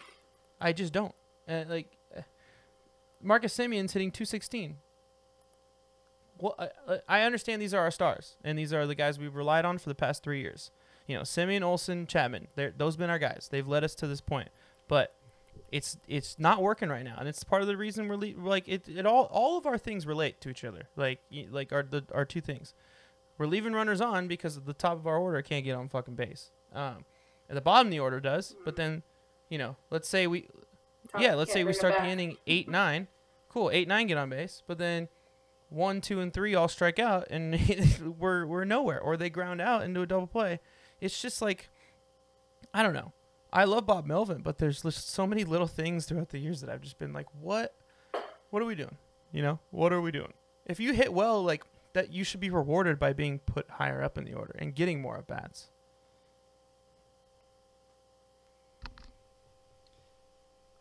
I 0.60 0.72
just 0.72 0.92
don't. 0.92 1.12
Uh, 1.48 1.64
like 1.68 1.96
Marcus 3.20 3.52
Semien's 3.52 3.92
hitting 3.94 4.12
216. 4.12 4.76
Well, 6.38 6.54
I- 6.56 7.00
I, 7.08 7.22
understand 7.22 7.60
these 7.60 7.74
are 7.74 7.80
our 7.80 7.90
stars, 7.90 8.36
and 8.44 8.56
these 8.56 8.72
are 8.72 8.86
the 8.86 8.94
guys 8.94 9.18
we've 9.18 9.34
relied 9.34 9.64
on 9.64 9.78
for 9.78 9.88
the 9.88 9.94
past 9.96 10.22
three 10.22 10.40
years. 10.40 10.70
You 11.08 11.16
know, 11.16 11.24
Simeon, 11.24 11.64
Olson, 11.64 12.06
Chapman. 12.06 12.46
They're, 12.54 12.72
those 12.76 12.96
been 12.96 13.10
our 13.10 13.18
guys. 13.18 13.48
They've 13.50 13.66
led 13.66 13.82
us 13.82 13.96
to 13.96 14.06
this 14.06 14.20
point, 14.20 14.50
but 14.86 15.16
it's 15.72 15.98
it's 16.06 16.38
not 16.38 16.62
working 16.62 16.90
right 16.90 17.04
now, 17.04 17.16
and 17.18 17.28
it's 17.28 17.42
part 17.42 17.62
of 17.62 17.66
the 17.66 17.76
reason 17.76 18.06
we're 18.06 18.14
le- 18.14 18.38
like 18.38 18.68
it. 18.68 18.88
It 18.88 19.04
all 19.04 19.24
all 19.32 19.58
of 19.58 19.66
our 19.66 19.78
things 19.78 20.06
relate 20.06 20.40
to 20.42 20.48
each 20.48 20.62
other. 20.62 20.88
Like 20.94 21.18
like 21.50 21.72
our 21.72 21.82
the 21.82 22.04
our 22.14 22.24
two 22.24 22.40
things. 22.40 22.72
We're 23.38 23.46
leaving 23.46 23.72
runners 23.72 24.00
on 24.00 24.26
because 24.26 24.56
at 24.56 24.66
the 24.66 24.74
top 24.74 24.98
of 24.98 25.06
our 25.06 25.16
order 25.16 25.40
can't 25.42 25.64
get 25.64 25.76
on 25.76 25.88
fucking 25.88 26.16
base. 26.16 26.50
Um, 26.72 27.04
at 27.48 27.54
the 27.54 27.60
bottom 27.60 27.86
of 27.86 27.90
the 27.92 28.00
order 28.00 28.20
does, 28.20 28.54
but 28.64 28.76
then, 28.76 29.02
you 29.48 29.56
know, 29.56 29.76
let's 29.90 30.08
say 30.08 30.26
we 30.26 30.48
yeah, 31.18 31.34
let's 31.34 31.52
say 31.52 31.64
we 31.64 31.72
start 31.72 31.94
the 31.96 32.06
inning 32.06 32.36
eight 32.46 32.68
nine. 32.68 33.08
Cool, 33.48 33.70
eight 33.72 33.88
nine 33.88 34.08
get 34.08 34.18
on 34.18 34.28
base, 34.28 34.62
but 34.66 34.78
then 34.78 35.08
one, 35.70 36.00
two, 36.00 36.20
and 36.20 36.32
three 36.32 36.54
all 36.54 36.68
strike 36.68 36.98
out, 36.98 37.28
and 37.30 37.58
we're 38.18 38.44
we're 38.44 38.64
nowhere, 38.64 39.00
or 39.00 39.16
they 39.16 39.30
ground 39.30 39.60
out 39.60 39.82
into 39.82 40.02
a 40.02 40.06
double 40.06 40.26
play. 40.26 40.60
It's 41.00 41.20
just 41.22 41.40
like 41.40 41.70
I 42.74 42.82
don't 42.82 42.94
know. 42.94 43.12
I 43.52 43.64
love 43.64 43.86
Bob 43.86 44.04
Melvin, 44.06 44.42
but 44.42 44.58
there's 44.58 44.82
just 44.82 45.08
so 45.08 45.26
many 45.26 45.44
little 45.44 45.66
things 45.66 46.04
throughout 46.04 46.28
the 46.28 46.38
years 46.38 46.60
that 46.60 46.68
I've 46.68 46.82
just 46.82 46.98
been 46.98 47.14
like, 47.14 47.26
what, 47.40 47.74
what 48.50 48.60
are 48.60 48.66
we 48.66 48.74
doing? 48.74 48.98
You 49.32 49.40
know, 49.40 49.58
what 49.70 49.90
are 49.92 50.02
we 50.02 50.12
doing? 50.12 50.34
If 50.66 50.78
you 50.80 50.92
hit 50.92 51.14
well, 51.14 51.42
like 51.42 51.64
that, 51.98 52.12
you 52.12 52.24
should 52.24 52.40
be 52.40 52.50
rewarded 52.50 52.98
by 52.98 53.12
being 53.12 53.40
put 53.40 53.68
higher 53.68 54.02
up 54.02 54.16
in 54.16 54.24
the 54.24 54.34
order 54.34 54.54
and 54.58 54.74
getting 54.74 55.02
more 55.02 55.18
at 55.18 55.26
bats. 55.26 55.68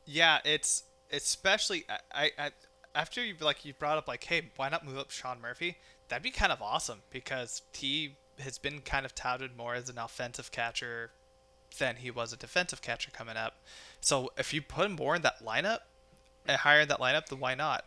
Yeah, 0.06 0.40
it's 0.46 0.84
especially 1.12 1.86
I, 2.14 2.32
I, 2.38 2.52
after 2.96 3.24
you 3.24 3.36
like 3.42 3.66
you 3.66 3.74
brought 3.74 3.98
up 3.98 4.08
like, 4.08 4.24
hey, 4.24 4.44
why 4.56 4.70
not 4.70 4.86
move 4.86 4.98
up 4.98 5.12
Sean 5.12 5.42
Murphy? 5.42 5.78
That'd 6.08 6.24
be 6.24 6.32
kind 6.32 6.52
of 6.52 6.62
awesome 6.62 7.02
because 7.10 7.62
he 7.74 8.16
has 8.40 8.58
been 8.58 8.80
kind 8.82 9.06
of 9.06 9.14
touted 9.14 9.58
more 9.58 9.76
as 9.76 9.90
an 9.90 9.98
offensive 9.98 10.52
catcher 10.52 11.12
than 11.78 11.98
he 11.98 12.10
was 12.10 12.32
a 12.32 12.38
defensive 12.38 12.82
catcher 12.82 13.12
coming 13.12 13.36
up. 13.36 13.56
So 14.00 14.32
if 14.38 14.54
you 14.54 14.62
put 14.62 14.86
him 14.86 14.94
more 14.94 15.16
in 15.16 15.24
that 15.24 15.44
lineup, 15.44 15.80
uh, 16.48 16.58
higher 16.58 16.82
in 16.82 16.88
that 16.88 17.00
lineup, 17.00 17.28
then 17.28 17.40
why 17.40 17.56
not? 17.56 17.84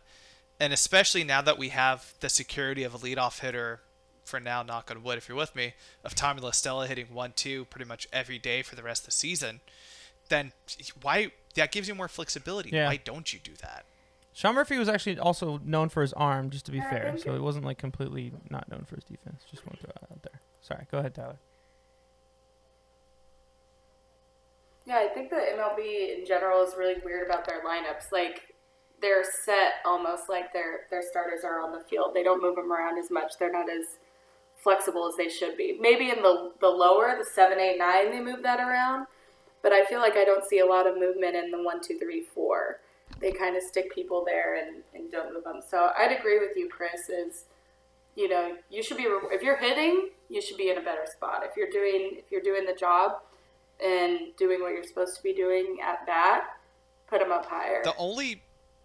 And 0.61 0.71
especially 0.73 1.23
now 1.23 1.41
that 1.41 1.57
we 1.57 1.69
have 1.69 2.13
the 2.19 2.29
security 2.29 2.83
of 2.83 2.93
a 2.93 2.97
leadoff 2.99 3.39
hitter 3.39 3.81
for 4.23 4.39
now, 4.39 4.61
knock 4.61 4.91
on 4.91 5.01
wood, 5.01 5.17
if 5.17 5.27
you're 5.27 5.35
with 5.37 5.55
me, 5.55 5.73
of 6.03 6.13
Tommy 6.13 6.39
La 6.39 6.51
Stella 6.51 6.85
hitting 6.85 7.07
one 7.11 7.33
two 7.35 7.65
pretty 7.65 7.85
much 7.85 8.07
every 8.13 8.37
day 8.37 8.61
for 8.61 8.75
the 8.75 8.83
rest 8.83 9.01
of 9.01 9.05
the 9.07 9.11
season, 9.11 9.59
then 10.29 10.51
why 11.01 11.31
that 11.55 11.71
gives 11.71 11.87
you 11.87 11.95
more 11.95 12.07
flexibility. 12.07 12.69
Yeah. 12.69 12.85
Why 12.87 12.97
don't 12.97 13.33
you 13.33 13.39
do 13.43 13.53
that? 13.63 13.85
Sean 14.33 14.53
Murphy 14.53 14.77
was 14.77 14.87
actually 14.87 15.17
also 15.17 15.59
known 15.65 15.89
for 15.89 16.03
his 16.03 16.13
arm, 16.13 16.51
just 16.51 16.67
to 16.67 16.71
be 16.71 16.79
uh, 16.79 16.89
fair. 16.89 17.17
So 17.17 17.33
it- 17.33 17.37
it 17.37 17.41
wasn't 17.41 17.65
like 17.65 17.79
completely 17.79 18.31
not 18.51 18.69
known 18.69 18.85
for 18.85 18.95
his 18.95 19.03
defense. 19.03 19.41
Just 19.49 19.65
want 19.65 19.79
to 19.79 19.87
throw 19.87 19.93
that 19.99 20.11
out 20.11 20.21
there. 20.21 20.39
Sorry, 20.61 20.85
go 20.91 20.99
ahead, 20.99 21.15
Tyler. 21.15 21.37
Yeah, 24.85 24.97
I 24.99 25.07
think 25.07 25.31
the 25.31 25.35
MLB 25.37 26.19
in 26.19 26.25
general 26.25 26.63
is 26.63 26.75
really 26.77 27.01
weird 27.03 27.27
about 27.27 27.45
their 27.47 27.61
lineups. 27.63 28.11
Like, 28.11 28.50
they're 29.01 29.23
set 29.23 29.81
almost 29.85 30.29
like 30.29 30.53
their 30.53 30.81
their 30.89 31.01
starters 31.01 31.43
are 31.43 31.59
on 31.59 31.71
the 31.71 31.83
field. 31.89 32.11
They 32.13 32.23
don't 32.23 32.41
move 32.41 32.55
them 32.55 32.71
around 32.71 32.97
as 32.97 33.11
much. 33.11 33.33
They're 33.39 33.51
not 33.51 33.69
as 33.69 33.97
flexible 34.55 35.07
as 35.07 35.15
they 35.17 35.29
should 35.29 35.57
be. 35.57 35.77
Maybe 35.79 36.09
in 36.09 36.21
the 36.21 36.51
the 36.61 36.69
lower, 36.69 37.15
the 37.17 37.25
seven, 37.25 37.59
eight, 37.59 37.77
nine, 37.77 38.11
they 38.11 38.21
move 38.21 38.43
that 38.43 38.59
around. 38.59 39.07
But 39.63 39.73
I 39.73 39.85
feel 39.85 39.99
like 39.99 40.15
I 40.15 40.25
don't 40.25 40.47
see 40.47 40.59
a 40.59 40.65
lot 40.65 40.87
of 40.87 40.97
movement 40.97 41.35
in 41.35 41.51
the 41.51 41.61
one, 41.61 41.81
two, 41.81 41.97
three, 41.99 42.21
four. 42.21 42.79
They 43.19 43.31
kind 43.31 43.55
of 43.55 43.61
stick 43.61 43.93
people 43.93 44.23
there 44.25 44.55
and, 44.55 44.77
and 44.95 45.11
don't 45.11 45.33
move 45.33 45.43
them. 45.43 45.59
So 45.67 45.91
I'd 45.97 46.17
agree 46.17 46.39
with 46.39 46.55
you, 46.55 46.69
Chris. 46.69 47.09
Is 47.09 47.45
you 48.15 48.29
know 48.29 48.55
you 48.69 48.83
should 48.83 48.97
be 48.97 49.07
if 49.31 49.41
you're 49.41 49.57
hitting, 49.57 50.09
you 50.29 50.41
should 50.41 50.57
be 50.57 50.69
in 50.69 50.77
a 50.77 50.81
better 50.81 51.05
spot. 51.05 51.41
If 51.43 51.57
you're 51.57 51.69
doing 51.69 52.17
if 52.17 52.31
you're 52.31 52.41
doing 52.41 52.65
the 52.65 52.73
job 52.73 53.13
and 53.83 54.35
doing 54.37 54.61
what 54.61 54.73
you're 54.73 54.83
supposed 54.83 55.17
to 55.17 55.23
be 55.23 55.33
doing 55.33 55.77
at 55.83 56.05
bat, 56.05 56.43
put 57.07 57.19
them 57.19 57.31
up 57.31 57.45
higher. 57.45 57.81
The 57.83 57.95
only 57.97 58.41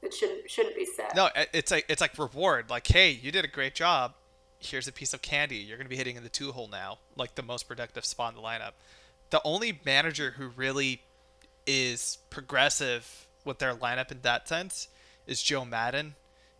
it 0.07 0.15
shouldn't 0.15 0.49
shouldn't 0.51 0.77
be 0.77 0.87
set. 0.87 1.15
no, 1.15 1.29
it's 1.53 1.71
like 1.71 1.85
it's 1.89 2.01
like 2.01 2.17
reward. 2.19 2.71
Like, 2.71 2.87
hey, 2.87 3.11
you 3.11 3.31
did 3.33 3.45
a 3.45 3.49
great 3.49 3.75
job. 3.75 4.15
Here's 4.59 4.89
a 4.89 4.93
piece 4.93 5.13
of 5.13 5.21
candy. 5.21 5.57
You're 5.57 5.77
gonna 5.77 5.89
be 5.89 5.97
hitting 5.97 6.17
in 6.17 6.23
the 6.23 6.29
two 6.29 6.53
hole 6.53 6.69
now, 6.69 6.99
like 7.17 7.35
the 7.35 7.43
most 7.43 7.69
productive 7.69 8.05
spot 8.05 8.35
in 8.35 8.41
the 8.41 8.47
lineup. 8.47 8.73
The 9.31 9.41
only 9.45 9.81
manager 9.85 10.33
who 10.39 10.49
really 10.49 11.03
is 11.67 12.19
progressive 12.31 13.27
with 13.45 13.59
their 13.59 13.75
lineup 13.75 14.11
in 14.11 14.21
that 14.23 14.49
sense 14.49 14.89
is 15.27 15.43
Joe 15.43 15.65
Maddon, 15.65 16.15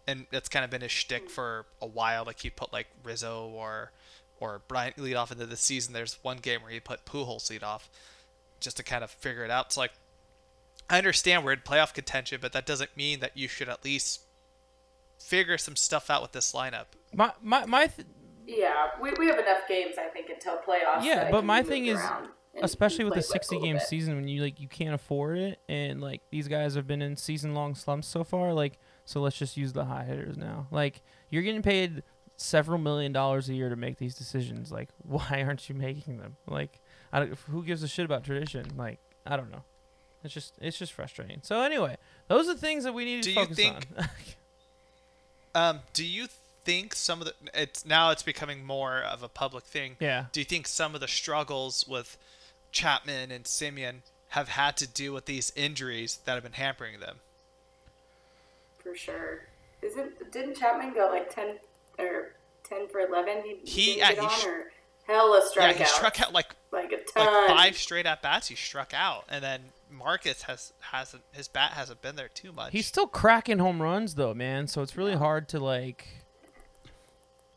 and 0.07 0.27
that's 0.31 0.49
kind 0.49 0.65
of 0.65 0.71
been 0.71 0.83
his 0.83 0.93
shtick 0.93 1.25
hmm. 1.25 1.29
for 1.29 1.67
a 1.81 1.87
while. 1.87 2.25
Like 2.25 2.41
he 2.41 2.51
put 2.51 2.73
like 2.73 2.89
Rizzo 3.05 3.49
or 3.49 3.93
or 4.41 4.61
Bryant 4.69 4.99
lead 4.99 5.15
off 5.15 5.33
into 5.33 5.47
the 5.47 5.57
season. 5.57 5.95
There's 5.95 6.19
one 6.23 6.39
game 6.39 6.63
where 6.63 6.71
he 6.71 6.81
put 6.81 7.07
Pujols 7.07 7.49
lead 7.49 7.63
off 7.63 7.89
just 8.61 8.77
to 8.77 8.83
kind 8.83 9.05
of 9.05 9.11
figure 9.11 9.45
it 9.45 9.51
out. 9.51 9.67
It's 9.67 9.77
like 9.77 9.93
I 10.89 10.99
understand 10.99 11.45
we're 11.45 11.53
in 11.53 11.61
playoff 11.61 11.95
contention, 11.95 12.39
but 12.41 12.53
that 12.53 12.67
doesn't 12.67 12.97
mean 12.97 13.21
that 13.21 13.37
you 13.37 13.49
should 13.49 13.69
at 13.69 13.85
least 13.85 14.23
figure 15.19 15.59
some 15.59 15.77
stuff 15.77 16.11
out 16.11 16.23
with 16.23 16.33
this 16.33 16.53
lineup. 16.53 16.87
My 17.15 17.33
my 17.43 17.67
my. 17.67 17.87
Th- 17.87 18.07
yeah, 18.47 18.91
we, 19.01 19.13
we 19.19 19.27
have 19.27 19.41
enough 19.41 19.67
games, 19.69 19.97
I 19.99 20.07
think, 20.07 20.31
until 20.31 20.59
playoffs. 20.59 21.03
Yeah, 21.03 21.33
but 21.33 21.45
my 21.45 21.65
thing 21.65 21.87
is, 21.87 22.01
especially 22.63 23.05
with 23.05 23.15
the 23.15 23.21
a 23.21 23.23
sixty 23.23 23.59
game 23.59 23.77
bit. 23.77 23.83
season 23.83 24.17
when 24.17 24.29
you 24.29 24.43
like 24.43 24.61
you 24.61 24.69
can't 24.69 24.95
afford 24.95 25.39
it 25.39 25.59
and 25.69 26.01
like 26.01 26.23
these 26.31 26.49
guys 26.49 26.75
have 26.75 26.87
been 26.87 27.03
in 27.03 27.17
season 27.17 27.55
long 27.55 27.75
slumps 27.75 28.07
so 28.07 28.25
far 28.25 28.53
like 28.53 28.79
so 29.05 29.21
let's 29.21 29.37
just 29.37 29.57
use 29.57 29.73
the 29.73 29.85
high 29.85 30.05
hitters 30.05 30.37
now 30.37 30.67
like 30.71 31.03
you're 31.31 31.43
getting 31.43 31.63
paid 31.63 32.03
several 32.37 32.79
million 32.79 33.13
dollars 33.13 33.49
a 33.49 33.55
year 33.55 33.69
to 33.69 33.77
make 33.77 33.99
these 33.99 34.15
decisions 34.15 34.71
like 34.71 34.89
why 34.99 35.43
aren't 35.47 35.69
you 35.69 35.75
making 35.75 36.19
them 36.19 36.37
like 36.47 36.81
I 37.13 37.21
don't, 37.21 37.39
who 37.51 37.63
gives 37.63 37.83
a 37.83 37.89
shit 37.89 38.05
about 38.05 38.25
tradition 38.25 38.67
like 38.77 39.01
i 39.27 39.37
don't 39.37 39.51
know 39.51 39.65
it's 40.27 40.35
just 40.35 40.53
it's 40.61 40.77
just 40.79 40.93
frustrating 40.93 41.39
so 41.43 41.63
anyway 41.63 41.97
those 42.29 42.49
are 42.49 42.55
things 42.55 42.85
that 42.85 42.93
we 42.93 43.05
need 43.07 43.23
to 43.23 43.29
Do 43.29 43.31
you 43.31 43.37
focus 43.47 43.57
think- 43.57 43.87
on 43.99 44.09
Um, 45.55 45.81
do 45.95 46.05
you 46.05 46.27
think 46.67 46.95
some 46.95 47.23
of 47.23 47.27
the 47.29 47.35
it's 47.55 47.87
now 47.87 48.11
it's 48.11 48.23
becoming 48.23 48.63
more 48.67 48.99
of 48.99 49.23
a 49.23 49.29
public 49.29 49.65
thing? 49.65 49.97
yeah 50.01 50.27
Do 50.33 50.41
you 50.41 50.45
think 50.45 50.67
some 50.67 50.95
of 50.95 51.01
the 51.01 51.09
struggles 51.09 51.87
with 51.89 52.19
Chapman 52.73 53.31
and 53.31 53.45
Semien 53.47 54.01
have 54.31 54.49
had 54.51 54.77
to 54.77 54.87
do 54.87 55.15
with 55.15 55.25
these 55.25 55.51
injuries 55.57 56.19
that 56.27 56.35
have 56.35 56.43
been 56.43 56.53
hampering 56.53 57.01
them? 57.01 57.21
for 58.83 58.95
sure. 58.95 59.47
Isn't 59.83 60.31
didn't 60.31 60.57
Chapman 60.59 60.93
go 60.93 61.09
like 61.11 61.35
ten 61.35 61.57
or 61.99 62.33
ten 62.65 62.87
for 62.89 63.01
eleven? 63.01 63.43
He, 63.43 63.57
He- 63.65 63.85
didn't 63.95 63.99
yeah, 63.99 64.09
get 64.11 64.19
he 64.19 64.27
on, 64.27 64.31
sh- 64.41 64.45
or 64.47 64.73
hella 65.07 65.41
strikeouts. 65.41 65.57
Yeah, 65.57 65.73
he 65.73 65.85
struck 65.87 66.21
out 66.21 66.33
like 66.35 66.55
like 66.71 66.93
a 66.93 66.97
like 66.97 67.07
ton. 67.15 67.49
five 67.49 67.79
straight 67.79 68.05
at 68.07 68.21
bats. 68.21 68.49
He 68.49 68.57
struck 68.57 68.93
out, 68.95 69.25
and 69.31 69.43
then 69.43 69.61
Marcus 69.97 70.43
has 70.43 70.73
hasn't 70.81 71.23
his 71.33 71.49
bat 71.49 71.73
hasn't 71.73 72.03
been 72.03 72.17
there 72.17 72.29
too 72.29 72.53
much. 72.53 72.73
He's 72.73 72.87
still 72.87 73.07
cracking 73.07 73.59
home 73.59 73.81
runs 73.81 74.15
though, 74.15 74.35
man. 74.35 74.67
So 74.67 74.83
it's 74.83 74.97
really 74.97 75.15
hard 75.17 75.49
to 75.49 75.59
like. 75.61 76.07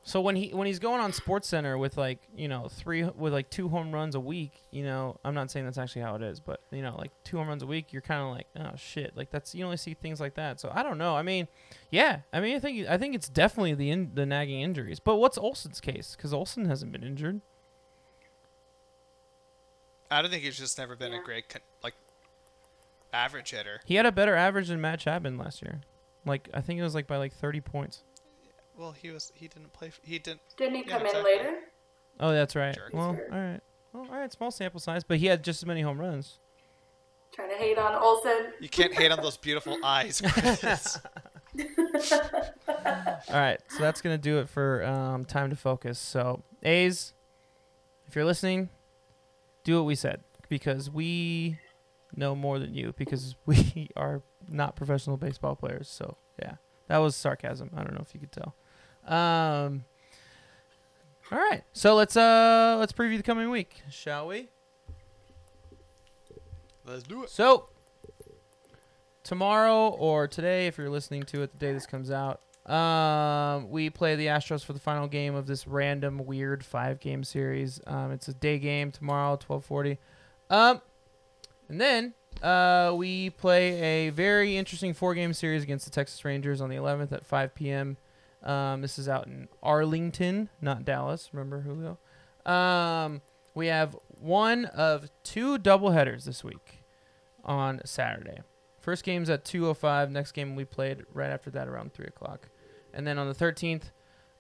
So 0.03 0.21
when 0.21 0.35
he 0.35 0.49
when 0.49 0.65
he's 0.65 0.79
going 0.79 1.01
on 1.01 1.13
Sports 1.13 1.47
Center 1.47 1.77
with 1.77 1.95
like 1.97 2.19
you 2.35 2.47
know 2.47 2.67
three 2.67 3.03
with 3.03 3.31
like 3.33 3.49
two 3.51 3.69
home 3.69 3.91
runs 3.91 4.15
a 4.15 4.19
week, 4.19 4.63
you 4.71 4.83
know 4.83 5.17
I'm 5.23 5.35
not 5.35 5.51
saying 5.51 5.65
that's 5.65 5.77
actually 5.77 6.01
how 6.01 6.15
it 6.15 6.23
is, 6.23 6.39
but 6.39 6.61
you 6.71 6.81
know 6.81 6.95
like 6.97 7.11
two 7.23 7.37
home 7.37 7.47
runs 7.47 7.61
a 7.61 7.67
week, 7.67 7.91
you're 7.93 8.01
kind 8.01 8.21
of 8.21 8.29
like 8.35 8.47
oh 8.59 8.75
shit, 8.75 9.15
like 9.15 9.29
that's 9.29 9.53
you 9.53 9.63
only 9.65 9.77
see 9.77 9.93
things 9.93 10.19
like 10.19 10.33
that. 10.35 10.59
So 10.59 10.71
I 10.73 10.81
don't 10.81 10.97
know. 10.97 11.15
I 11.15 11.21
mean, 11.21 11.47
yeah, 11.91 12.21
I 12.33 12.39
mean 12.39 12.55
I 12.55 12.59
think 12.59 12.87
I 12.89 12.97
think 12.97 13.13
it's 13.13 13.29
definitely 13.29 13.75
the 13.75 13.91
in, 13.91 14.11
the 14.15 14.25
nagging 14.25 14.61
injuries. 14.61 14.99
But 14.99 15.17
what's 15.17 15.37
Olson's 15.37 15.79
case? 15.81 16.15
Because 16.15 16.33
Olson 16.33 16.65
hasn't 16.65 16.91
been 16.91 17.03
injured. 17.03 17.41
I 20.09 20.21
don't 20.23 20.31
think 20.31 20.43
he's 20.43 20.57
just 20.57 20.77
never 20.79 20.95
been 20.95 21.11
Yeah. 21.11 21.19
a 21.21 21.23
great 21.23 21.45
like 21.83 21.93
average 23.13 23.51
hitter. 23.51 23.79
He 23.85 23.95
had 23.95 24.05
a 24.05 24.11
better 24.11 24.35
average 24.35 24.67
than 24.67 24.79
Matt 24.81 24.99
Chapman 24.99 25.37
last 25.37 25.61
year. 25.61 25.81
Like 26.25 26.49
I 26.53 26.61
think 26.61 26.79
it 26.79 26.83
was 26.83 26.95
like 26.95 27.07
by 27.07 27.17
like 27.17 27.33
30 27.33 27.61
points. 27.61 28.03
Well, 28.77 28.91
he 28.91 29.09
was 29.11 29.31
he 29.35 29.47
didn't 29.47 29.73
play. 29.73 29.87
f- 29.89 29.99
He 30.03 30.19
didn't. 30.19 30.41
Didn't 30.57 30.75
he 30.75 30.83
Yeah, 30.85 30.97
come 30.97 31.05
exactly. 31.05 31.31
in 31.33 31.37
later? 31.37 31.57
Oh, 32.19 32.31
that's 32.31 32.55
right. 32.55 32.73
Jerk. 32.75 32.93
Well, 32.93 33.17
all 33.31 33.37
right. 33.39 33.59
Well, 33.93 34.07
all 34.11 34.19
right. 34.19 34.31
small 34.31 34.51
sample 34.51 34.79
size, 34.79 35.03
but 35.03 35.17
he 35.17 35.25
had 35.27 35.43
just 35.43 35.61
as 35.63 35.65
many 35.65 35.81
home 35.81 35.97
runs. 35.99 36.39
Trying 37.33 37.49
to 37.49 37.55
hate 37.55 37.77
on 37.77 37.95
Olson. 37.95 38.53
You 38.59 38.69
can't 38.69 38.93
hate 38.93 39.11
on 39.11 39.21
those 39.21 39.37
beautiful 39.37 39.77
eyes. 39.83 40.21
Chris. 40.25 40.99
All 42.67 43.35
right, 43.35 43.59
so 43.69 43.79
that's 43.79 44.01
gonna 44.01 44.17
do 44.17 44.39
it 44.39 44.49
for 44.49 44.83
um, 44.85 45.25
time 45.25 45.49
to 45.49 45.55
focus. 45.55 45.99
So, 45.99 46.43
A's, 46.63 47.13
if 48.07 48.15
you're 48.15 48.25
listening, 48.25 48.69
do 49.63 49.75
what 49.77 49.85
we 49.85 49.95
said 49.95 50.21
because 50.47 50.89
we 50.89 51.57
know 52.15 52.35
more 52.35 52.59
than 52.59 52.73
you 52.73 52.93
because 52.97 53.35
we 53.45 53.89
are 53.95 54.21
not 54.47 54.75
professional 54.75 55.17
baseball 55.17 55.55
players. 55.55 55.87
So, 55.89 56.17
yeah, 56.41 56.55
that 56.87 56.97
was 56.97 57.15
sarcasm. 57.15 57.71
I 57.75 57.83
don't 57.83 57.93
know 57.93 58.03
if 58.05 58.13
you 58.13 58.19
could 58.19 58.31
tell. 58.31 58.55
Um, 59.05 59.85
all 61.31 61.37
right, 61.37 61.63
so 61.73 61.95
let's 61.95 62.17
uh 62.17 62.77
let's 62.79 62.91
preview 62.91 63.17
the 63.17 63.23
coming 63.23 63.49
week, 63.49 63.81
shall 63.89 64.27
we? 64.27 64.49
Let's 66.85 67.03
do 67.03 67.23
it. 67.23 67.29
So, 67.29 67.69
tomorrow 69.23 69.89
or 69.89 70.27
today, 70.27 70.65
if 70.65 70.77
you're 70.77 70.89
listening 70.89 71.23
to 71.23 71.43
it 71.43 71.51
the 71.51 71.57
day 71.57 71.71
this 71.71 71.85
comes 71.85 72.09
out, 72.09 72.41
um, 72.69 73.69
we 73.69 73.89
play 73.89 74.15
the 74.15 74.27
Astros 74.27 74.63
for 74.63 74.73
the 74.73 74.79
final 74.79 75.07
game 75.07 75.35
of 75.35 75.47
this 75.47 75.67
random, 75.67 76.25
weird 76.25 76.63
five 76.63 76.99
game 76.99 77.23
series. 77.23 77.79
Um, 77.85 78.11
it's 78.11 78.27
a 78.27 78.33
day 78.33 78.57
game 78.57 78.91
tomorrow, 78.91 79.31
1240. 79.31 79.97
Um, 80.49 80.81
and 81.69 81.79
then 81.79 82.13
uh, 82.41 82.93
we 82.95 83.29
play 83.29 84.07
a 84.07 84.09
very 84.09 84.57
interesting 84.57 84.93
four 84.93 85.13
game 85.13 85.33
series 85.33 85.63
against 85.63 85.85
the 85.85 85.91
Texas 85.91 86.23
Rangers 86.25 86.61
on 86.61 86.69
the 86.69 86.75
11th 86.75 87.11
at 87.11 87.25
5 87.25 87.55
p.m. 87.55 87.97
Um, 88.43 88.81
this 88.81 88.97
is 88.97 89.07
out 89.07 89.27
in 89.27 89.47
Arlington, 89.61 90.49
not 90.61 90.85
Dallas. 90.85 91.29
Remember 91.31 91.61
Julio? 91.61 91.97
Um, 92.51 93.21
we 93.53 93.67
have 93.67 93.95
one 94.07 94.65
of 94.65 95.09
two 95.23 95.57
doubleheaders 95.57 96.23
this 96.23 96.43
week 96.43 96.83
on 97.43 97.81
Saturday. 97.85 98.41
First 98.79 99.03
game's 99.03 99.29
at 99.29 99.43
2:05. 99.43 100.09
Next 100.09 100.31
game 100.31 100.55
we 100.55 100.65
played 100.65 101.03
right 101.13 101.29
after 101.29 101.51
that 101.51 101.67
around 101.67 101.93
three 101.93 102.07
o'clock, 102.07 102.49
and 102.93 103.05
then 103.05 103.17
on 103.17 103.27
the 103.27 103.35
13th, 103.35 103.91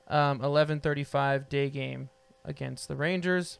um, 0.07 0.39
11:35 0.39 1.49
day 1.49 1.69
game 1.69 2.09
against 2.45 2.87
the 2.87 2.95
Rangers. 2.95 3.59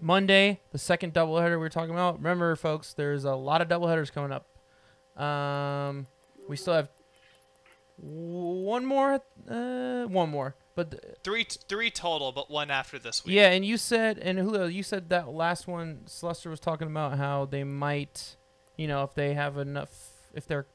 Monday, 0.00 0.60
the 0.72 0.78
second 0.78 1.14
doubleheader 1.14 1.52
we 1.52 1.56
were 1.56 1.68
talking 1.68 1.92
about. 1.94 2.16
Remember, 2.18 2.54
folks, 2.56 2.92
there's 2.92 3.24
a 3.24 3.34
lot 3.34 3.60
of 3.62 3.68
doubleheaders 3.68 4.12
coming 4.12 4.32
up. 4.32 4.46
Um, 5.22 6.06
we 6.48 6.56
still 6.56 6.74
have 6.74 6.88
one 7.98 8.84
more, 8.84 9.20
uh, 9.50 10.04
one 10.04 10.28
more, 10.28 10.54
but 10.74 10.90
th- 10.90 11.02
Three 11.24 11.44
three 11.44 11.90
total, 11.90 12.30
but 12.32 12.50
one 12.50 12.70
after 12.70 12.98
this 12.98 13.24
week. 13.24 13.34
yeah, 13.34 13.50
and 13.50 13.64
you 13.64 13.78
said, 13.78 14.18
and 14.18 14.38
Julio, 14.38 14.66
you 14.66 14.82
said 14.82 15.08
that 15.08 15.28
last 15.28 15.66
one, 15.66 16.02
Slusser 16.06 16.50
was 16.50 16.60
talking 16.60 16.88
about 16.88 17.16
how 17.16 17.46
they 17.46 17.64
might, 17.64 18.36
you 18.76 18.86
know, 18.86 19.02
if 19.04 19.14
they 19.14 19.32
have 19.32 19.56
enough, 19.56 19.90
if 20.34 20.46
they're, 20.46 20.66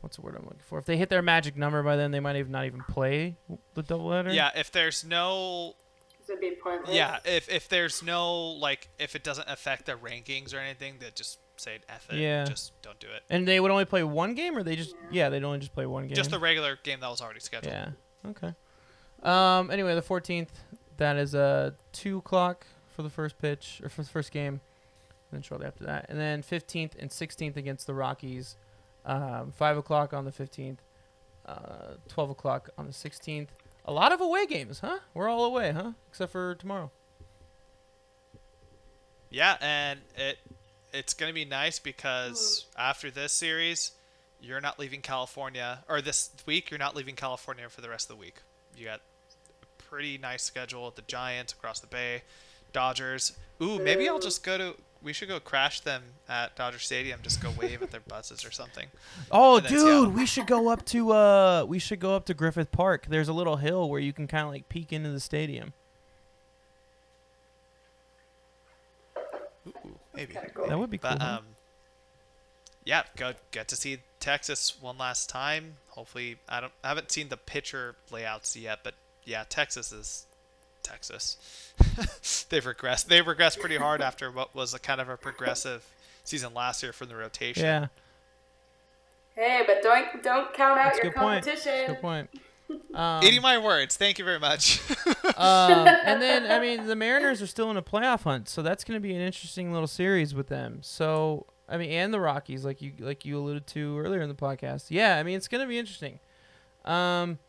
what's 0.00 0.16
the 0.16 0.22
word 0.22 0.34
I'm 0.36 0.44
looking 0.44 0.58
for? 0.66 0.78
If 0.80 0.84
they 0.86 0.96
hit 0.96 1.10
their 1.10 1.22
magic 1.22 1.56
number 1.56 1.80
by 1.84 1.94
then, 1.94 2.10
they 2.10 2.18
might 2.20 2.34
even 2.36 2.50
not 2.50 2.66
even 2.66 2.82
play 2.88 3.36
the 3.74 3.84
doubleheader. 3.84 4.34
Yeah, 4.34 4.50
if 4.56 4.72
there's 4.72 5.04
no 5.04 5.74
would 6.30 6.40
be 6.40 6.52
pointless. 6.62 6.94
yeah, 6.94 7.18
if 7.24 7.48
if 7.48 7.68
there's 7.68 8.02
no 8.02 8.34
like 8.38 8.88
if 8.98 9.14
it 9.14 9.22
doesn't 9.22 9.48
affect 9.48 9.86
the 9.86 9.92
rankings 9.92 10.54
or 10.54 10.58
anything, 10.58 10.96
that 11.00 11.14
just 11.14 11.38
say 11.56 11.78
F 11.88 12.08
it. 12.10 12.18
Yeah. 12.18 12.44
Just 12.44 12.72
don't 12.82 12.98
do 12.98 13.08
it. 13.08 13.22
And 13.28 13.46
they 13.46 13.60
would 13.60 13.70
only 13.70 13.84
play 13.84 14.02
one 14.02 14.34
game, 14.34 14.56
or 14.56 14.62
they 14.62 14.76
just, 14.76 14.94
yeah, 15.10 15.28
they'd 15.28 15.44
only 15.44 15.58
just 15.58 15.74
play 15.74 15.84
one 15.86 16.06
game. 16.06 16.14
Just 16.14 16.30
the 16.30 16.38
regular 16.38 16.78
game 16.82 17.00
that 17.00 17.10
was 17.10 17.20
already 17.20 17.40
scheduled. 17.40 17.74
Yeah. 17.74 17.90
Okay. 18.26 18.54
Um. 19.22 19.70
Anyway, 19.70 19.94
the 19.94 20.02
14th, 20.02 20.48
that 20.96 21.16
is 21.16 21.34
uh 21.34 21.72
two 21.92 22.18
o'clock 22.18 22.66
for 22.96 23.02
the 23.02 23.10
first 23.10 23.38
pitch 23.38 23.80
or 23.82 23.88
for 23.90 24.02
the 24.02 24.08
first 24.08 24.32
game, 24.32 24.54
and 24.54 24.60
then 25.32 25.42
shortly 25.42 25.66
after 25.66 25.84
that, 25.84 26.06
and 26.08 26.18
then 26.18 26.42
15th 26.42 26.92
and 26.98 27.10
16th 27.10 27.56
against 27.56 27.86
the 27.86 27.94
Rockies, 27.94 28.56
um, 29.04 29.52
five 29.52 29.76
o'clock 29.76 30.14
on 30.14 30.24
the 30.24 30.32
15th, 30.32 30.78
uh, 31.46 31.94
12 32.08 32.30
o'clock 32.30 32.70
on 32.78 32.86
the 32.86 32.92
16th. 32.92 33.48
A 33.84 33.92
lot 33.92 34.12
of 34.12 34.20
away 34.20 34.46
games, 34.46 34.80
huh? 34.80 34.98
We're 35.14 35.28
all 35.28 35.44
away, 35.44 35.72
huh? 35.72 35.92
Except 36.08 36.32
for 36.32 36.54
tomorrow. 36.54 36.90
Yeah, 39.30 39.56
and 39.60 40.00
it 40.16 40.38
it's 40.92 41.14
gonna 41.14 41.32
be 41.32 41.44
nice 41.44 41.78
because 41.78 42.66
after 42.76 43.10
this 43.10 43.32
series, 43.32 43.92
you're 44.40 44.60
not 44.60 44.78
leaving 44.78 45.00
California, 45.00 45.84
or 45.88 46.00
this 46.00 46.30
week 46.46 46.70
you're 46.70 46.78
not 46.78 46.96
leaving 46.96 47.14
California 47.14 47.68
for 47.68 47.80
the 47.80 47.88
rest 47.88 48.10
of 48.10 48.16
the 48.16 48.20
week. 48.20 48.36
You 48.76 48.86
got 48.86 49.00
a 49.62 49.82
pretty 49.82 50.18
nice 50.18 50.42
schedule 50.42 50.86
with 50.86 50.96
the 50.96 51.02
Giants 51.02 51.52
across 51.52 51.80
the 51.80 51.86
Bay, 51.86 52.22
Dodgers. 52.72 53.36
Ooh, 53.62 53.78
maybe 53.78 54.08
I'll 54.08 54.18
just 54.18 54.42
go 54.42 54.58
to. 54.58 54.74
We 55.02 55.12
should 55.14 55.28
go 55.28 55.40
crash 55.40 55.80
them 55.80 56.02
at 56.28 56.56
Dodger 56.56 56.78
Stadium. 56.78 57.20
Just 57.22 57.42
go 57.42 57.50
wave 57.58 57.82
at 57.82 57.90
their 57.90 58.00
buses 58.00 58.44
or 58.44 58.50
something. 58.50 58.86
Oh, 59.32 59.60
dude, 59.60 59.70
Seattle. 59.70 60.10
we 60.10 60.26
should 60.26 60.46
go 60.46 60.68
up 60.68 60.84
to 60.86 61.12
uh, 61.12 61.64
we 61.66 61.78
should 61.78 62.00
go 62.00 62.16
up 62.16 62.26
to 62.26 62.34
Griffith 62.34 62.72
Park. 62.72 63.06
There's 63.08 63.28
a 63.28 63.32
little 63.32 63.56
hill 63.56 63.88
where 63.88 64.00
you 64.00 64.12
can 64.12 64.26
kind 64.26 64.44
of 64.44 64.50
like 64.50 64.68
peek 64.68 64.92
into 64.92 65.10
the 65.10 65.20
stadium. 65.20 65.72
Ooh, 69.68 69.98
maybe. 70.14 70.34
Cool. 70.54 70.66
That 70.68 70.78
would 70.78 70.90
be 70.90 70.98
cool. 70.98 71.10
But 71.12 71.22
um, 71.22 71.44
yeah, 72.84 73.02
go 73.16 73.34
get 73.52 73.68
to 73.68 73.76
see 73.76 73.98
Texas 74.18 74.76
one 74.80 74.98
last 74.98 75.28
time. 75.28 75.76
Hopefully, 75.88 76.38
I 76.48 76.60
don't 76.60 76.72
I 76.82 76.88
haven't 76.88 77.10
seen 77.12 77.28
the 77.28 77.36
pitcher 77.36 77.94
layouts 78.10 78.56
yet, 78.56 78.80
but 78.82 78.94
yeah, 79.24 79.44
Texas 79.48 79.92
is 79.92 80.26
Texas. 80.82 81.72
They've 82.50 82.64
regressed. 82.64 83.06
They've 83.06 83.24
regressed 83.24 83.60
pretty 83.60 83.76
hard 83.76 84.00
after 84.02 84.30
what 84.30 84.54
was 84.54 84.74
a 84.74 84.78
kind 84.78 85.00
of 85.00 85.08
a 85.08 85.16
progressive 85.16 85.84
season 86.24 86.54
last 86.54 86.82
year 86.82 86.92
from 86.92 87.08
the 87.08 87.16
rotation. 87.16 87.64
yeah, 87.64 87.86
Hey, 89.34 89.62
but 89.66 89.82
don't 89.82 90.22
don't 90.22 90.52
count 90.52 90.78
out 90.78 90.92
that's 90.92 90.98
your 91.02 91.12
good 91.12 91.18
point. 91.18 91.44
Competition. 91.44 91.86
good 91.86 92.00
point. 92.00 92.30
Um, 92.94 93.24
Eating 93.24 93.42
my 93.42 93.58
words. 93.58 93.96
Thank 93.96 94.20
you 94.20 94.24
very 94.24 94.38
much. 94.38 94.80
um, 95.36 95.88
and 95.88 96.22
then 96.22 96.48
I 96.48 96.60
mean 96.60 96.86
the 96.86 96.94
Mariners 96.94 97.42
are 97.42 97.48
still 97.48 97.68
in 97.72 97.76
a 97.76 97.82
playoff 97.82 98.22
hunt, 98.22 98.48
so 98.48 98.62
that's 98.62 98.84
going 98.84 98.94
to 98.96 99.02
be 99.02 99.12
an 99.12 99.20
interesting 99.20 99.72
little 99.72 99.88
series 99.88 100.36
with 100.36 100.46
them. 100.46 100.78
So 100.82 101.46
I 101.68 101.76
mean, 101.78 101.90
and 101.90 102.14
the 102.14 102.20
Rockies, 102.20 102.64
like 102.64 102.80
you 102.80 102.92
like 103.00 103.24
you 103.24 103.36
alluded 103.38 103.66
to 103.68 103.98
earlier 103.98 104.20
in 104.20 104.28
the 104.28 104.36
podcast. 104.36 104.84
Yeah, 104.88 105.16
I 105.16 105.24
mean 105.24 105.36
it's 105.36 105.48
going 105.48 105.62
to 105.62 105.66
be 105.68 105.78
interesting. 105.80 106.20
Um, 106.84 107.40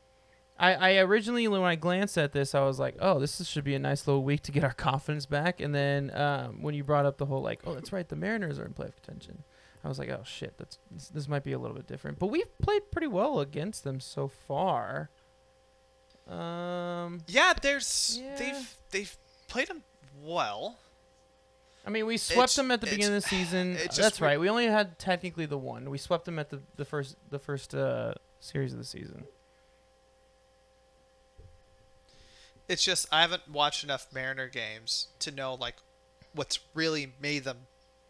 I 0.61 0.73
I 0.75 0.95
originally 0.99 1.47
when 1.47 1.61
I 1.63 1.75
glanced 1.75 2.17
at 2.17 2.31
this, 2.33 2.53
I 2.55 2.61
was 2.61 2.77
like, 2.79 2.95
oh, 2.99 3.19
this 3.19 3.41
is- 3.41 3.47
should 3.49 3.63
be 3.65 3.75
a 3.75 3.79
nice 3.79 4.05
little 4.07 4.23
week 4.23 4.41
to 4.43 4.51
get 4.51 4.63
our 4.63 4.73
confidence 4.89 5.25
back. 5.25 5.59
And 5.59 5.73
then 5.75 6.15
um, 6.15 6.61
when 6.61 6.75
you 6.75 6.83
brought 6.83 7.05
up 7.05 7.17
the 7.17 7.25
whole 7.25 7.41
like, 7.41 7.61
oh, 7.65 7.73
that's 7.73 7.91
right, 7.91 8.07
the 8.07 8.15
Mariners 8.15 8.59
are 8.59 8.65
in 8.65 8.73
playoff 8.73 8.95
contention. 9.03 9.43
I 9.83 9.87
was 9.87 9.97
like, 9.97 10.09
oh 10.09 10.21
shit, 10.23 10.53
that's 10.59 10.77
this, 10.91 11.07
this 11.09 11.27
might 11.27 11.43
be 11.43 11.53
a 11.53 11.57
little 11.59 11.75
bit 11.75 11.87
different. 11.87 12.19
But 12.19 12.27
we've 12.27 12.55
played 12.59 12.91
pretty 12.91 13.07
well 13.07 13.39
against 13.39 13.83
them 13.83 13.99
so 13.99 14.27
far. 14.27 15.09
Um, 16.29 17.21
yeah, 17.27 17.53
there's 17.61 18.19
Yeah. 18.21 18.35
they've 18.37 18.75
they've 18.91 19.17
played 19.47 19.67
them 19.67 19.83
well. 20.21 20.77
I 21.85 21.89
mean, 21.89 22.05
we 22.05 22.17
swept 22.17 22.37
It's- 22.51 22.55
them 22.55 22.69
at 22.69 22.79
the 22.81 22.85
beginning 22.87 23.15
of 23.17 23.23
the 23.23 23.27
season. 23.35 23.75
it's 23.75 23.97
That's 23.97 24.21
right. 24.21 24.39
We 24.39 24.49
only 24.49 24.67
had 24.67 24.99
technically 24.99 25.47
the 25.47 25.57
one. 25.57 25.89
We 25.89 25.97
swept 25.97 26.25
them 26.25 26.37
at 26.37 26.49
the, 26.51 26.61
the 26.75 26.85
first 26.85 27.17
the 27.29 27.39
first 27.39 27.73
uh, 27.73 28.13
series 28.39 28.73
of 28.73 28.77
the 28.79 28.85
season. 28.85 29.25
It's 32.71 32.85
just 32.85 33.05
I 33.11 33.19
haven't 33.19 33.49
watched 33.51 33.83
enough 33.83 34.07
Mariner 34.13 34.47
games 34.47 35.07
to 35.19 35.29
know 35.29 35.55
like 35.55 35.75
what's 36.33 36.59
really 36.73 37.11
made 37.21 37.43
them 37.43 37.57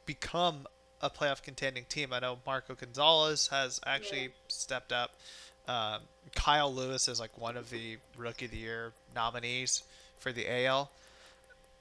become 0.05 0.67
a 1.01 1.09
playoff 1.09 1.41
contending 1.41 1.85
team. 1.85 2.13
I 2.13 2.19
know 2.19 2.37
Marco 2.45 2.75
Gonzalez 2.75 3.47
has 3.47 3.81
actually 3.87 4.21
Yeah. 4.25 4.27
stepped 4.49 4.91
up. 4.93 5.15
Um, 5.67 6.01
Kyle 6.35 6.71
Lewis 6.71 7.07
is 7.07 7.19
like 7.19 7.35
one 7.39 7.57
of 7.57 7.71
the 7.71 7.97
rookie 8.15 8.45
of 8.45 8.51
the 8.51 8.57
year 8.57 8.93
nominees 9.15 9.81
for 10.19 10.31
the 10.31 10.47
AL. 10.47 10.91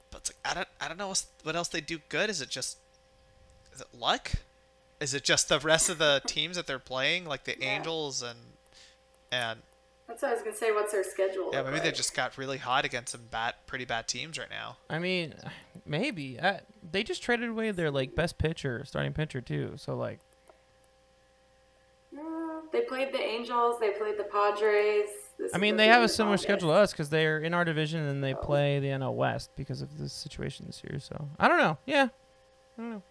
But 0.09 0.21
it's 0.21 0.31
like 0.31 0.51
I 0.51 0.53
don't 0.55 0.67
I 0.81 0.87
don't 0.87 0.97
know 0.97 1.13
what 1.43 1.55
else 1.55 1.67
they 1.67 1.81
do 1.81 1.99
good. 2.09 2.31
Is 2.31 2.41
it 2.41 2.49
just 2.49 2.77
is 3.75 3.81
it 3.81 3.87
luck? 3.93 4.31
Is 4.99 5.13
it 5.13 5.23
just 5.23 5.49
the 5.49 5.59
rest 5.59 5.87
of 5.87 5.99
the 5.99 6.23
teams 6.27 6.55
that 6.55 6.65
they're 6.65 6.79
playing, 6.79 7.25
like 7.25 7.43
the 7.43 7.55
Yeah. 7.59 7.75
Angels 7.77 8.23
and 8.23 8.39
and 9.31 9.61
That's 10.11 10.23
what 10.23 10.31
I 10.31 10.33
was 10.33 10.43
gonna 10.43 10.55
say. 10.57 10.73
What's 10.73 10.91
their 10.91 11.05
schedule? 11.05 11.51
yeah, 11.53 11.61
look 11.61 11.71
maybe 11.71 11.79
they 11.79 11.91
just 11.93 12.13
got 12.13 12.37
really 12.37 12.57
hot 12.57 12.83
against 12.83 13.13
some 13.13 13.21
bad, 13.31 13.53
pretty 13.65 13.85
bad 13.85 14.09
teams 14.09 14.37
right 14.37 14.49
now. 14.49 14.75
I 14.89 14.99
mean, 14.99 15.33
maybe 15.85 16.37
uh, 16.37 16.57
they 16.91 17.01
just 17.01 17.23
traded 17.23 17.47
away 17.47 17.71
their 17.71 17.89
like 17.89 18.13
best 18.13 18.37
pitcher, 18.37 18.83
starting 18.83 19.13
pitcher 19.13 19.39
too. 19.39 19.75
So 19.77 19.95
like, 19.95 20.19
they 22.73 22.81
played 22.81 23.13
the 23.13 23.21
Angels. 23.21 23.79
They 23.79 23.91
played 23.91 24.17
the 24.17 24.25
Padres. 24.25 25.07
This 25.39 25.55
I 25.55 25.57
mean, 25.57 25.77
they 25.77 25.87
have 25.87 26.01
a 26.01 26.03
August. 26.03 26.17
similar 26.17 26.35
schedule 26.35 26.71
to 26.71 26.75
us 26.75 26.91
because 26.91 27.07
they're 27.07 27.39
in 27.39 27.53
our 27.53 27.63
division 27.63 28.01
and 28.01 28.21
they 28.21 28.33
play 28.33 28.79
the 28.79 28.87
NL 28.87 29.15
West 29.15 29.51
because 29.55 29.81
of 29.81 29.97
the 29.97 30.09
situation 30.09 30.65
this 30.65 30.83
year. 30.83 30.99
So 30.99 31.29
I 31.39 31.47
don't 31.47 31.57
know. 31.57 31.77
Yeah, 31.85 32.09
I 32.77 32.81
don't 32.81 32.91
know. 32.91 33.01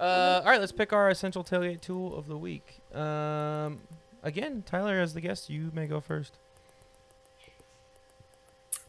Uh, 0.00 0.40
all 0.44 0.50
right, 0.50 0.58
let's 0.58 0.72
pick 0.72 0.92
our 0.92 1.10
essential 1.10 1.44
tailgate 1.44 1.80
tool 1.80 2.18
of 2.18 2.26
the 2.26 2.36
week. 2.36 2.80
Um, 2.92 3.80
again, 4.22 4.62
Tyler 4.66 5.00
as 5.00 5.14
the 5.14 5.20
guest, 5.20 5.50
you 5.50 5.70
may 5.74 5.86
go 5.86 6.00
first. 6.00 6.38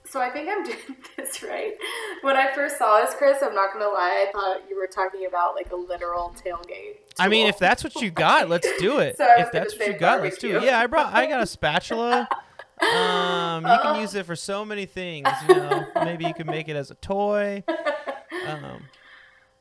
So 0.09 0.19
I 0.19 0.29
think 0.31 0.49
I'm 0.49 0.63
doing 0.65 0.97
this 1.17 1.43
right. 1.43 1.73
When 2.21 2.35
I 2.35 2.53
first 2.53 2.77
saw 2.77 2.99
this, 3.01 3.13
Chris, 3.15 3.37
I'm 3.43 3.53
not 3.53 3.71
gonna 3.71 3.85
lie. 3.89 4.27
I 4.27 4.31
thought 4.31 4.61
you 4.69 4.75
were 4.75 4.87
talking 4.87 5.25
about 5.27 5.55
like 5.55 5.71
a 5.71 5.75
literal 5.75 6.33
tailgate. 6.43 6.97
I 7.19 7.27
mean, 7.27 7.47
if 7.47 7.59
that's 7.59 7.83
what 7.83 7.95
you 7.95 8.09
got, 8.09 8.49
let's 8.49 8.67
do 8.79 8.99
it. 8.99 9.17
So 9.17 9.27
if 9.37 9.51
that's 9.51 9.77
what 9.77 9.87
you 9.87 9.93
got, 9.97 10.21
let's 10.21 10.37
do 10.37 10.57
it. 10.57 10.63
Yeah, 10.63 10.79
I 10.79 10.87
brought. 10.87 11.13
I 11.13 11.27
got 11.27 11.41
a 11.41 11.45
spatula. 11.45 12.27
Um, 12.81 13.65
you 13.65 13.77
can 13.81 13.99
use 14.01 14.15
it 14.15 14.25
for 14.25 14.35
so 14.35 14.63
many 14.65 14.85
things. 14.85 15.27
You 15.47 15.55
know, 15.55 15.85
maybe 16.03 16.25
you 16.25 16.33
can 16.33 16.47
make 16.47 16.69
it 16.69 16.75
as 16.75 16.91
a 16.91 16.95
toy. 16.95 17.63
Um, 18.47 18.85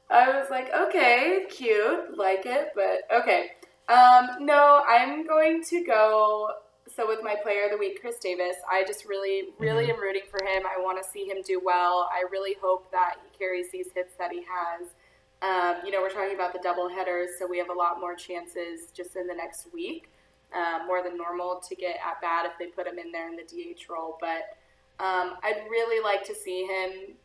I 0.08 0.28
was 0.38 0.48
like, 0.50 0.72
okay, 0.72 1.46
cute, 1.50 2.16
like 2.16 2.46
it, 2.46 2.68
but 2.74 3.00
okay. 3.20 3.50
Um, 3.88 4.44
no, 4.44 4.82
I'm 4.86 5.26
going 5.26 5.62
to 5.64 5.82
go. 5.84 6.50
So 6.94 7.06
with 7.06 7.20
my 7.22 7.36
player 7.42 7.64
of 7.64 7.70
the 7.70 7.78
week, 7.78 8.00
Khris 8.00 8.18
Davis, 8.18 8.56
I 8.70 8.84
just 8.84 9.04
really, 9.06 9.54
really 9.58 9.86
Mhm. 9.86 9.94
am 9.94 10.00
rooting 10.00 10.26
for 10.30 10.42
him. 10.44 10.66
I 10.66 10.78
want 10.78 11.02
to 11.02 11.08
see 11.08 11.26
him 11.26 11.42
do 11.42 11.58
well. 11.60 12.08
I 12.12 12.22
really 12.30 12.54
hope 12.54 12.90
that 12.90 13.18
he 13.22 13.36
carries 13.38 13.70
these 13.70 13.92
hits 13.92 14.14
that 14.16 14.32
he 14.32 14.42
has. 14.44 14.94
Um, 15.40 15.84
you 15.84 15.92
know, 15.92 16.00
we're 16.00 16.10
talking 16.10 16.34
about 16.34 16.52
the 16.52 16.58
double 16.58 16.88
headers, 16.88 17.38
so 17.38 17.46
we 17.46 17.58
have 17.58 17.70
a 17.70 17.74
lot 17.74 18.00
more 18.00 18.14
chances 18.14 18.90
just 18.90 19.16
in 19.16 19.26
the 19.26 19.34
next 19.34 19.72
week, 19.72 20.10
um, 20.52 20.86
more 20.86 21.02
than 21.02 21.16
normal, 21.16 21.60
to 21.60 21.74
get 21.76 21.96
at 22.04 22.20
bat 22.20 22.46
if 22.46 22.58
they 22.58 22.66
put 22.66 22.86
him 22.86 22.98
in 22.98 23.12
there 23.12 23.28
in 23.28 23.36
the 23.36 23.44
DH 23.44 23.88
role. 23.88 24.18
But 24.20 24.56
um, 24.98 25.38
I'd 25.44 25.64
really 25.70 26.02
like 26.02 26.24
to 26.24 26.34
see 26.34 26.64
him 26.64 27.16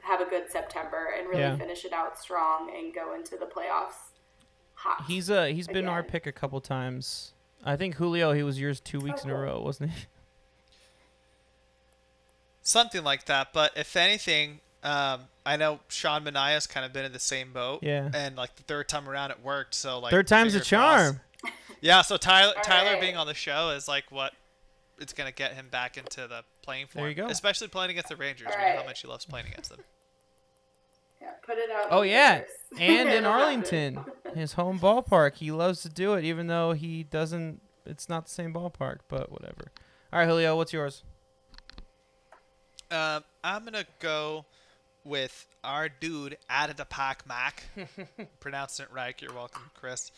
have 0.00 0.20
a 0.20 0.24
good 0.24 0.50
September 0.50 1.14
and 1.16 1.28
really 1.28 1.42
Yeah. 1.42 1.56
finish 1.56 1.84
it 1.84 1.92
out 1.92 2.18
strong 2.18 2.74
and 2.74 2.92
go 2.92 3.12
into 3.14 3.36
the 3.36 3.46
playoffs 3.46 4.11
hot. 4.82 5.04
he's 5.06 5.30
uh 5.30 5.44
he's 5.46 5.68
been 5.68 5.88
our 5.88 6.02
pick 6.02 6.26
a 6.26 6.32
couple 6.32 6.60
times. 6.60 7.32
I 7.64 7.76
think 7.76 7.96
Julio, 7.96 8.32
he 8.32 8.42
was 8.42 8.60
yours 8.60 8.80
two 8.80 8.98
weeks 8.98 9.24
in 9.24 9.30
a 9.30 9.36
row, 9.36 9.60
wasn't 9.60 9.90
he? 9.90 10.06
Something 12.62 13.02
like 13.04 13.26
that. 13.26 13.52
But 13.52 13.72
if 13.76 13.96
anything, 13.96 14.60
um, 14.82 15.22
I 15.44 15.56
know 15.56 15.80
Sean 15.88 16.24
Manaea's 16.24 16.66
kind 16.66 16.86
of 16.86 16.92
been 16.92 17.04
in 17.04 17.12
the 17.12 17.18
same 17.18 17.52
boat. 17.52 17.80
Yeah. 17.82 18.10
And 18.14 18.36
like 18.36 18.56
the 18.56 18.62
third 18.62 18.88
time 18.88 19.08
around, 19.08 19.30
it 19.30 19.42
worked. 19.42 19.74
So 19.74 19.98
like 19.98 20.10
Third 20.10 20.28
time's 20.28 20.54
a 20.54 20.60
fingers 20.60 20.68
crossed. 20.68 21.14
charm. 21.14 21.20
Yeah. 21.80 22.02
So 22.02 22.16
Tyler 22.16 22.52
Tyler 22.62 22.92
right. 22.92 23.00
being 23.00 23.16
on 23.16 23.26
the 23.26 23.34
show 23.34 23.70
is 23.70 23.88
like 23.88 24.04
what 24.12 24.32
it's 25.00 25.12
gonna 25.12 25.32
get 25.32 25.54
him 25.54 25.66
back 25.68 25.96
into 25.96 26.28
the 26.28 26.44
playing 26.62 26.86
form. 26.86 27.02
There 27.02 27.08
you 27.10 27.16
go. 27.16 27.26
Especially 27.26 27.66
playing 27.66 27.90
against 27.90 28.08
the 28.08 28.14
Rangers. 28.14 28.46
All 28.52 28.56
We 28.56 28.70
know 28.70 28.76
how 28.82 28.84
much 28.84 29.02
he 29.02 29.08
loves 29.08 29.24
playing 29.24 29.46
against 29.46 29.70
them. 29.70 29.80
Yeah, 31.22 31.30
put 31.46 31.58
it 31.58 31.70
out. 31.70 31.86
Oh 31.90 32.00
the 32.02 32.08
yeah, 32.08 32.32
universe. 32.34 32.50
and 32.80 33.08
in 33.10 33.24
Arlington, 33.24 34.04
his 34.34 34.54
home 34.54 34.78
ballpark. 34.78 35.36
He 35.36 35.50
loves 35.52 35.82
to 35.82 35.88
do 35.88 36.14
it, 36.14 36.24
even 36.24 36.48
though 36.48 36.72
he 36.72 37.04
doesn't. 37.04 37.60
It's 37.86 38.08
not 38.08 38.26
the 38.26 38.30
same 38.30 38.52
ballpark, 38.52 38.98
but 39.08 39.30
whatever. 39.30 39.72
All 40.12 40.18
right, 40.18 40.28
Julio, 40.28 40.56
what's 40.56 40.72
yours? 40.72 41.04
Um, 42.90 43.24
I'm 43.42 43.64
gonna 43.64 43.86
go 44.00 44.44
with 45.04 45.46
our 45.64 45.88
dude 45.88 46.36
out 46.50 46.70
of 46.70 46.76
the 46.76 46.84
pack, 46.84 47.26
Mac. 47.26 47.64
Pronouncing 48.40 48.84
it 48.84 48.92
right. 48.92 49.20
You're 49.20 49.32
welcome, 49.32 49.70
Chris. 49.74 50.12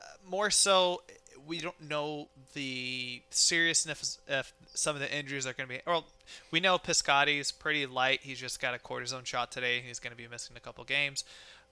Uh, 0.00 0.04
more 0.28 0.50
so, 0.50 1.02
we 1.46 1.60
don't 1.60 1.80
know 1.80 2.28
the 2.54 3.22
seriousness 3.30 4.18
if 4.28 4.52
some 4.74 4.96
of 4.96 5.00
the 5.00 5.16
injuries 5.16 5.46
are 5.46 5.52
going 5.52 5.68
to 5.68 5.74
be. 5.74 5.80
Well, 5.86 6.06
we 6.50 6.60
know 6.60 6.78
Piscotty's 6.78 7.52
pretty 7.52 7.86
light. 7.86 8.20
He's 8.22 8.38
just 8.38 8.60
got 8.60 8.74
a 8.74 8.78
cortisone 8.78 9.26
shot 9.26 9.50
today. 9.50 9.82
He's 9.86 9.98
going 9.98 10.12
to 10.12 10.16
be 10.16 10.28
missing 10.28 10.56
a 10.56 10.60
couple 10.60 10.84
games. 10.84 11.24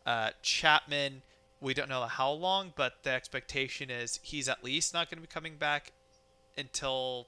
Uh, 0.04 0.30
Chapman, 0.42 1.22
we 1.60 1.74
don't 1.74 1.88
know 1.88 2.02
how 2.02 2.30
long, 2.30 2.72
but 2.76 2.94
the 3.02 3.10
expectation 3.10 3.90
is 3.90 4.18
he's 4.22 4.48
at 4.48 4.64
least 4.64 4.94
not 4.94 5.10
going 5.10 5.18
to 5.18 5.22
be 5.22 5.32
coming 5.32 5.56
back 5.56 5.92
until 6.56 7.26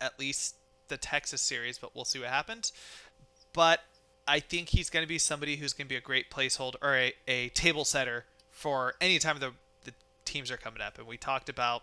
at 0.00 0.18
least 0.18 0.54
the 0.88 0.96
Texas 0.96 1.42
series, 1.42 1.78
but 1.78 1.94
we'll 1.94 2.04
see 2.04 2.18
what 2.18 2.28
happens. 2.28 2.72
But 3.52 3.80
I 4.26 4.40
think 4.40 4.70
he's 4.70 4.90
going 4.90 5.04
to 5.04 5.08
be 5.08 5.18
somebody 5.18 5.56
who's 5.56 5.72
going 5.72 5.86
to 5.86 5.88
be 5.88 5.96
a 5.96 6.00
great 6.00 6.30
placeholder 6.30 6.76
or 6.82 6.96
a, 6.96 7.12
a 7.26 7.48
table 7.50 7.84
setter 7.84 8.24
for 8.50 8.94
any 9.00 9.18
time 9.18 9.36
of 9.36 9.40
the 9.40 9.52
teams 10.30 10.50
are 10.50 10.56
coming 10.56 10.80
up. 10.80 10.98
And 10.98 11.06
we 11.06 11.16
talked 11.16 11.48
about 11.48 11.82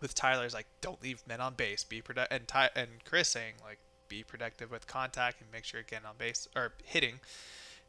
with 0.00 0.14
Tyler's 0.14 0.54
like, 0.54 0.66
don't 0.80 1.02
leave 1.02 1.22
men 1.26 1.40
on 1.40 1.54
base, 1.54 1.84
be 1.84 2.00
productive, 2.00 2.36
and 2.36 2.46
Ty- 2.48 2.70
and 2.76 2.88
Chris 3.04 3.28
saying 3.28 3.54
like, 3.62 3.78
be 4.08 4.22
productive 4.22 4.70
with 4.70 4.86
contact 4.86 5.40
and 5.40 5.50
make 5.50 5.64
sure 5.64 5.80
you're 5.80 5.86
getting 5.88 6.06
on 6.06 6.14
base 6.18 6.48
or 6.54 6.72
hitting. 6.84 7.20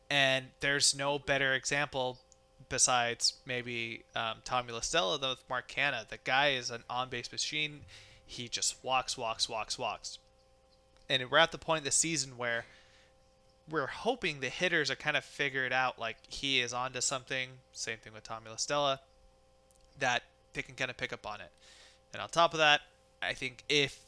And 0.10 0.48
there's 0.60 0.96
no 0.96 1.20
better 1.20 1.54
example 1.54 2.20
besides 2.70 3.34
maybe 3.46 4.04
um, 4.16 4.38
Tommy 4.44 4.72
La 4.72 4.80
Stella, 4.80 5.20
though, 5.20 5.32
with 5.32 5.44
Mark 5.50 5.70
Canha. 5.70 6.08
The 6.08 6.20
guy 6.24 6.50
is 6.50 6.72
an 6.72 6.84
on 6.90 7.10
base 7.10 7.32
machine. 7.32 7.82
He 8.26 8.48
just 8.48 8.84
walks, 8.84 9.18
walks, 9.18 9.50
walks, 9.50 9.78
walks. 9.78 10.20
And 11.10 11.30
we're 11.30 11.38
at 11.38 11.52
the 11.52 11.58
point 11.58 11.80
of 11.80 11.86
the 11.86 11.92
season 11.92 12.38
where 12.38 12.66
we're 13.70 13.88
hoping 13.88 14.40
the 14.40 14.50
hitters 14.50 14.90
are 14.90 14.96
kind 14.96 15.18
of 15.18 15.26
figured 15.26 15.74
out 15.74 16.00
like 16.00 16.18
he 16.28 16.60
is 16.60 16.74
onto 16.74 17.02
something. 17.02 17.50
Same 17.72 17.98
thing 17.98 18.14
with 18.14 18.24
Tommy 18.24 18.50
La 18.50 18.56
Stella, 18.56 19.02
that 20.00 20.24
they 20.54 20.62
can 20.62 20.76
kind 20.76 20.90
of 20.90 20.98
pick 20.98 21.14
up 21.14 21.26
on 21.26 21.42
it. 21.42 21.52
And 22.14 22.22
on 22.22 22.30
top 22.30 22.54
of 22.54 22.60
that, 22.60 22.82
I 23.22 23.34
think 23.34 23.64
if 23.70 24.00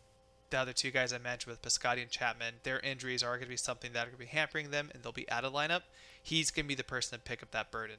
the 0.50 0.60
other 0.60 0.74
two 0.74 0.92
guys 0.92 1.12
I 1.12 1.18
mentioned 1.18 1.52
with 1.52 1.62
Piscotty 1.62 2.02
and 2.02 2.10
Chapman, 2.10 2.56
their 2.64 2.80
injuries 2.80 3.24
are 3.24 3.36
going 3.36 3.48
to 3.48 3.50
be 3.50 3.58
something 3.58 3.94
that 3.94 4.02
are 4.02 4.12
going 4.12 4.14
to 4.14 4.20
be 4.20 4.26
hampering 4.26 4.72
them 4.72 4.90
and 4.94 5.04
they'll 5.04 5.12
be 5.12 5.30
out 5.30 5.44
of 5.44 5.54
lineup, 5.54 5.82
he's 6.22 6.52
going 6.52 6.66
to 6.66 6.68
be 6.68 6.76
the 6.76 6.84
person 6.84 7.18
to 7.18 7.24
pick 7.24 7.44
up 7.44 7.52
that 7.52 7.72
burden. 7.72 7.98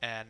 And 0.00 0.28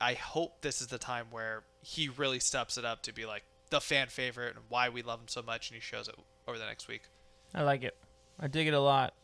I 0.00 0.14
hope 0.14 0.60
this 0.60 0.80
is 0.80 0.88
the 0.88 0.98
time 0.98 1.26
where 1.30 1.62
he 1.82 2.08
really 2.08 2.40
steps 2.40 2.78
it 2.78 2.84
up 2.84 3.02
to 3.02 3.12
be 3.12 3.26
like 3.26 3.42
the 3.70 3.80
fan 3.80 4.08
favorite 4.08 4.54
and 4.54 4.64
why 4.68 4.88
we 4.88 5.02
love 5.02 5.20
him 5.20 5.28
so 5.28 5.42
much 5.42 5.70
and 5.70 5.74
he 5.74 5.80
shows 5.80 6.08
it 6.08 6.14
over 6.46 6.58
the 6.58 6.66
next 6.66 6.88
week. 6.88 7.02
I 7.54 7.62
like 7.62 7.82
it. 7.82 7.96
I 8.38 8.48
dig 8.48 8.68
it 8.68 8.74
a 8.74 8.80
lot. 8.80 9.14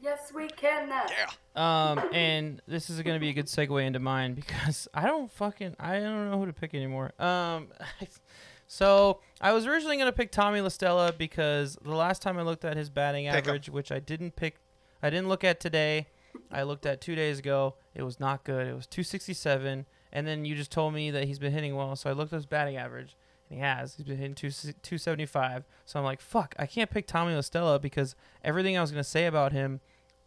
Yes, 0.00 0.32
we 0.34 0.48
can. 0.48 0.88
Now. 0.88 1.06
Yeah. 1.08 1.90
Um, 1.90 2.08
and 2.12 2.62
this 2.68 2.88
is 2.88 3.00
gonna 3.02 3.18
be 3.18 3.30
a 3.30 3.32
good 3.32 3.46
segue 3.46 3.84
into 3.84 3.98
mine 3.98 4.34
because 4.34 4.86
I 4.94 5.06
don't 5.06 5.30
fucking 5.32 5.74
I 5.78 5.98
don't 6.00 6.30
know 6.30 6.38
who 6.38 6.46
to 6.46 6.52
pick 6.52 6.74
anymore. 6.74 7.12
Um, 7.20 7.68
so 8.66 9.20
I 9.40 9.52
was 9.52 9.66
originally 9.66 9.96
gonna 9.96 10.12
pick 10.12 10.30
Tommy 10.30 10.60
La 10.60 10.68
Stella 10.68 11.12
because 11.12 11.76
the 11.82 11.94
last 11.94 12.22
time 12.22 12.38
I 12.38 12.42
looked 12.42 12.64
at 12.64 12.76
his 12.76 12.90
batting 12.90 13.26
Pick 13.26 13.34
'em. 13.34 13.38
average, 13.38 13.68
which 13.68 13.90
I 13.90 13.98
didn't 13.98 14.36
pick, 14.36 14.56
I 15.02 15.10
didn't 15.10 15.28
look 15.28 15.44
at 15.44 15.60
today. 15.60 16.06
I 16.50 16.62
looked 16.62 16.86
at 16.86 17.00
two 17.00 17.14
days 17.14 17.38
ago. 17.38 17.74
It 17.94 18.02
was 18.02 18.20
not 18.20 18.44
good. 18.44 18.66
It 18.66 18.74
was 18.74 18.86
267. 18.86 19.86
And 20.12 20.26
then 20.26 20.44
you 20.44 20.54
just 20.54 20.70
told 20.70 20.94
me 20.94 21.10
that 21.10 21.24
he's 21.24 21.38
been 21.38 21.52
hitting 21.52 21.74
well, 21.74 21.94
so 21.96 22.08
I 22.08 22.12
looked 22.12 22.32
at 22.32 22.36
his 22.36 22.46
batting 22.46 22.76
average, 22.76 23.16
and 23.48 23.58
he 23.58 23.62
has. 23.62 23.94
He's 23.94 24.06
been 24.06 24.18
hitting 24.18 24.34
two, 24.34 24.50
275. 24.50 25.64
So 25.84 25.98
I'm 25.98 26.04
like, 26.04 26.20
fuck, 26.20 26.54
I 26.58 26.66
can't 26.66 26.90
pick 26.90 27.06
Tommy 27.06 27.34
La 27.34 27.40
Stella 27.40 27.78
because 27.78 28.14
everything 28.44 28.76
I 28.76 28.80
was 28.80 28.90
gonna 28.90 29.04
say 29.04 29.26
about 29.26 29.52
him 29.52 29.80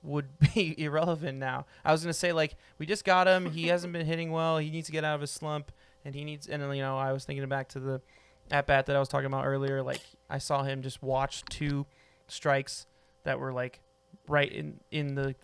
would 0.04 0.28
be 0.54 0.76
irrelevant 0.82 1.38
now. 1.38 1.66
I 1.86 1.92
was 1.92 2.04
gonna 2.04 2.14
say 2.14 2.32
like 2.34 2.56
we 2.78 2.86
just 2.86 3.06
got 3.06 3.28
him. 3.28 3.52
He 3.52 3.68
hasn't 3.68 3.94
been 3.94 4.06
hitting 4.06 4.32
well. 4.32 4.58
He 4.58 4.70
needs 4.70 4.88
to 4.88 4.92
get 4.92 5.04
out 5.04 5.16
of 5.16 5.22
his 5.22 5.32
slump, 5.32 5.72
and 6.04 6.16
he 6.16 6.24
needs. 6.24 6.48
And 6.48 6.62
you 6.76 6.82
know, 6.82 6.98
I 6.98 7.14
was 7.14 7.26
thinking 7.26 7.48
back 7.48 7.70
to 7.70 7.80
the 7.80 8.02
at 8.50 8.68
bat 8.68 8.86
that 8.88 8.96
I 8.96 9.00
was 9.00 9.08
talking 9.08 9.28
about 9.28 9.46
earlier. 9.46 9.82
Like 9.82 10.02
I 10.30 10.38
saw 10.38 10.64
him 10.64 10.82
just 10.82 11.02
watch 11.02 11.44
two 11.50 11.86
strikes 12.28 12.86
that 13.24 13.40
were 13.40 13.54
like 13.54 13.82
right 14.28 14.52
in 14.52 14.80
in 14.92 15.16
the 15.16 15.36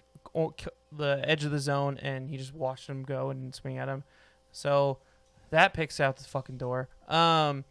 the 0.92 1.22
edge 1.24 1.44
of 1.44 1.52
the 1.52 1.60
zone, 1.60 1.98
and 2.02 2.30
he 2.30 2.38
just 2.38 2.54
watched 2.54 2.88
them 2.88 3.04
go 3.04 3.30
and 3.30 3.54
swing 3.54 3.78
at 3.78 3.88
him. 3.88 4.04
So 4.52 5.00
that 5.50 5.74
picks 5.74 6.00
out 6.00 6.18
the 6.18 6.24
fucking 6.24 6.58
door. 6.58 6.90
Um, 7.08 7.66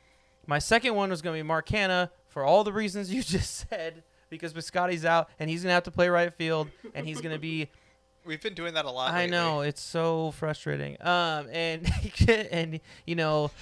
my 0.46 0.58
second 0.58 0.94
one 0.94 1.10
was 1.10 1.22
gonna 1.22 1.36
be 1.36 1.42
Mark 1.42 1.68
Canha 1.68 2.10
for 2.28 2.44
all 2.44 2.64
the 2.64 2.72
reasons 2.72 3.10
you 3.12 3.22
just 3.22 3.68
said 3.68 4.02
because 4.30 4.52
Piscotty's 4.52 5.04
out 5.04 5.28
and 5.38 5.48
he's 5.50 5.62
gonna 5.62 5.74
have 5.74 5.84
to 5.84 5.90
play 5.90 6.08
right 6.08 6.32
field 6.32 6.68
and 6.94 7.06
he's 7.06 7.20
gonna 7.20 7.38
be 7.38 7.68
We've 8.26 8.42
been 8.42 8.54
doing 8.54 8.74
that 8.74 8.84
a 8.84 8.90
lot. 8.90 9.12
I 9.12 9.18
lately. 9.18 9.30
know 9.30 9.60
it's 9.60 9.80
so 9.80 10.32
frustrating. 10.32 10.96
Um, 11.00 11.46
and 11.52 11.88
and 12.28 12.80
you 13.06 13.14
know, 13.14 13.52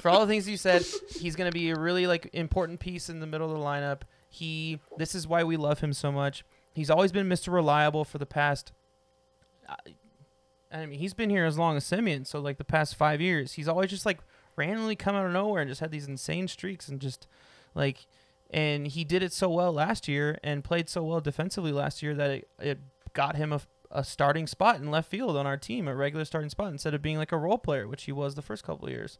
for 0.00 0.08
all 0.10 0.20
the 0.20 0.26
things 0.26 0.48
you 0.48 0.56
said, 0.56 0.84
he's 1.16 1.36
gonna 1.36 1.52
be 1.52 1.70
a 1.70 1.76
really 1.78 2.08
like 2.08 2.28
important 2.32 2.80
piece 2.80 3.08
in 3.08 3.20
the 3.20 3.26
middle 3.26 3.52
of 3.52 3.58
the 3.58 3.64
lineup. 3.64 4.02
He, 4.28 4.80
this 4.96 5.14
is 5.14 5.26
why 5.28 5.44
we 5.44 5.56
love 5.56 5.80
him 5.80 5.92
so 5.92 6.10
much. 6.10 6.44
He's 6.72 6.90
always 6.90 7.12
been 7.12 7.28
Mr. 7.28 7.52
Reliable 7.52 8.04
for 8.04 8.18
the 8.18 8.26
past. 8.26 8.72
I, 10.72 10.86
mean, 10.86 10.98
he's 10.98 11.14
been 11.14 11.30
here 11.30 11.44
as 11.44 11.58
long 11.58 11.76
as 11.76 11.84
Semien, 11.84 12.26
so 12.26 12.40
like 12.40 12.58
the 12.58 12.64
past 12.64 12.96
five 12.96 13.20
years, 13.20 13.54
he's 13.54 13.68
always 13.68 13.90
just 13.90 14.06
like 14.06 14.18
randomly 14.56 14.96
come 14.96 15.14
out 15.14 15.26
of 15.26 15.32
nowhere 15.32 15.62
and 15.62 15.70
just 15.70 15.80
had 15.80 15.90
these 15.90 16.06
insane 16.06 16.48
streaks 16.48 16.88
and 16.88 17.00
just 17.00 17.26
like, 17.74 18.06
and 18.50 18.86
he 18.88 19.04
did 19.04 19.22
it 19.22 19.32
so 19.32 19.48
well 19.48 19.72
last 19.72 20.08
year 20.08 20.38
and 20.42 20.64
played 20.64 20.88
so 20.88 21.02
well 21.02 21.20
defensively 21.20 21.72
last 21.72 22.02
year 22.02 22.14
that 22.14 22.30
it, 22.30 22.48
it 22.58 22.78
got 23.12 23.36
him 23.36 23.52
a, 23.52 23.60
a 23.90 24.04
starting 24.04 24.46
spot 24.46 24.76
in 24.76 24.90
left 24.90 25.10
field 25.10 25.36
on 25.36 25.46
our 25.46 25.56
team, 25.56 25.88
a 25.88 25.94
regular 25.94 26.24
starting 26.24 26.50
spot 26.50 26.70
instead 26.72 26.94
of 26.94 27.02
being 27.02 27.16
like 27.16 27.32
a 27.32 27.36
role 27.36 27.58
player, 27.58 27.88
which 27.88 28.04
he 28.04 28.12
was 28.12 28.34
the 28.34 28.42
first 28.42 28.64
couple 28.64 28.88
years. 28.88 29.18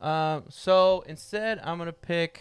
Um, 0.00 0.44
so 0.48 1.04
instead, 1.06 1.60
I'm 1.62 1.78
gonna 1.78 1.92
pick. 1.92 2.40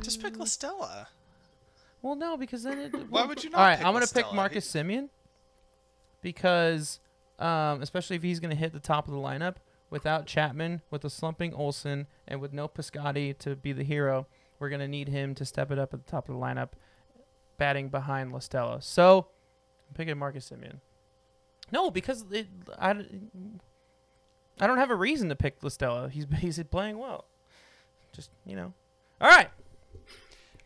Just 0.00 0.22
pick 0.22 0.38
La 0.38 0.44
Stella. 0.44 1.08
Well, 2.02 2.16
no, 2.16 2.36
because 2.36 2.62
then 2.62 2.78
it. 2.78 3.10
Why 3.10 3.24
would 3.24 3.42
you 3.42 3.50
not 3.50 3.58
All 3.58 3.66
right, 3.66 3.78
I'm 3.84 3.92
gonna 3.92 4.06
pick? 4.06 4.32
Marcus 4.32 4.70
Semien 4.70 5.08
because, 6.20 7.00
um, 7.38 7.82
especially 7.82 8.16
if 8.16 8.22
he's 8.22 8.40
gonna 8.40 8.54
hit 8.54 8.72
the 8.72 8.80
top 8.80 9.08
of 9.08 9.14
the 9.14 9.20
lineup 9.20 9.56
without 9.90 10.26
Chapman, 10.26 10.82
with 10.90 11.04
a 11.04 11.10
slumping 11.10 11.54
Olson, 11.54 12.06
and 12.26 12.40
with 12.40 12.52
no 12.52 12.68
Piscotty 12.68 13.36
to 13.38 13.56
be 13.56 13.72
the 13.72 13.84
hero, 13.84 14.26
we're 14.58 14.68
gonna 14.68 14.88
need 14.88 15.08
him 15.08 15.34
to 15.34 15.44
step 15.44 15.70
it 15.70 15.78
up 15.78 15.94
at 15.94 16.04
the 16.04 16.10
top 16.10 16.28
of 16.28 16.34
the 16.34 16.40
lineup, 16.40 16.70
batting 17.56 17.88
behind 17.88 18.32
La 18.32 18.38
Stella. 18.38 18.82
So, 18.82 19.28
I'm 19.88 19.94
picking 19.94 20.18
Marcus 20.18 20.50
Semien. 20.50 20.80
No, 21.70 21.90
because 21.90 22.24
it, 22.30 22.48
I, 22.78 22.90
I 24.60 24.66
don't 24.66 24.78
have 24.78 24.90
a 24.90 24.94
reason 24.94 25.28
to 25.28 25.36
pick 25.36 25.62
La 25.62 25.68
Stella. 25.68 26.08
He's 26.08 26.26
he's 26.38 26.62
playing 26.64 26.98
well. 26.98 27.24
Just 28.12 28.30
you 28.46 28.56
know. 28.56 28.72
All 29.20 29.28
right. 29.28 29.48